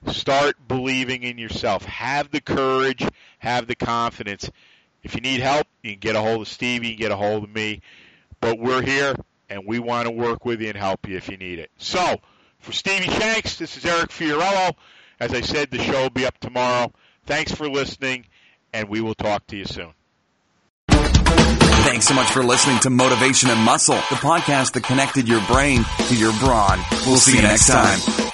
Start 0.09 0.57
believing 0.69 1.23
in 1.23 1.39
yourself. 1.39 1.87
Have 1.87 2.31
the 2.31 2.43
courage. 2.43 3.09
Have 3.39 3.67
the 3.67 3.75
confidence. 3.75 4.51
If 5.03 5.15
you 5.15 5.23
need 5.23 5.41
help, 5.41 5.67
you 5.83 5.93
can 5.93 5.99
get 5.99 6.15
a 6.15 6.21
hold 6.21 6.43
of 6.43 6.49
Stevie. 6.49 6.89
You 6.89 6.93
can 6.93 7.01
get 7.01 7.11
a 7.11 7.17
hold 7.17 7.45
of 7.45 7.49
me. 7.55 7.81
But 8.39 8.59
we're 8.59 8.83
here, 8.83 9.15
and 9.49 9.67
we 9.67 9.79
want 9.79 10.09
to 10.09 10.11
work 10.11 10.45
with 10.45 10.61
you 10.61 10.69
and 10.69 10.77
help 10.77 11.09
you 11.09 11.17
if 11.17 11.31
you 11.31 11.39
need 11.39 11.59
it. 11.59 11.71
So, 11.79 12.21
for 12.59 12.73
Stevie 12.73 13.09
Shanks, 13.09 13.57
this 13.57 13.79
is 13.79 13.87
Eric 13.87 14.11
Fiorillo. 14.11 14.75
As 15.19 15.33
I 15.33 15.41
said, 15.41 15.71
the 15.71 15.79
show 15.79 16.03
will 16.03 16.11
be 16.11 16.27
up 16.27 16.37
tomorrow. 16.37 16.93
Thanks 17.25 17.53
for 17.53 17.67
listening, 17.67 18.27
and 18.75 18.91
we 18.91 19.01
will 19.01 19.15
talk 19.15 19.47
to 19.47 19.57
you 19.57 19.65
soon. 19.65 19.95
Thanks 21.93 22.09
so 22.09 22.15
much 22.15 22.31
for 22.31 22.43
listening 22.43 22.79
to 22.81 22.89
Motivation 22.89 23.51
and 23.51 23.61
Muscle, 23.61 23.97
the 23.97 24.17
podcast 24.17 24.73
that 24.73 24.83
connected 24.83 25.29
your 25.29 25.43
brain 25.47 25.85
to 26.09 26.17
your 26.17 26.33
brawn. 26.39 26.81
We'll 27.05 27.19
see 27.19 27.37
you 27.37 27.43
next 27.43 27.67
time. 27.67 28.32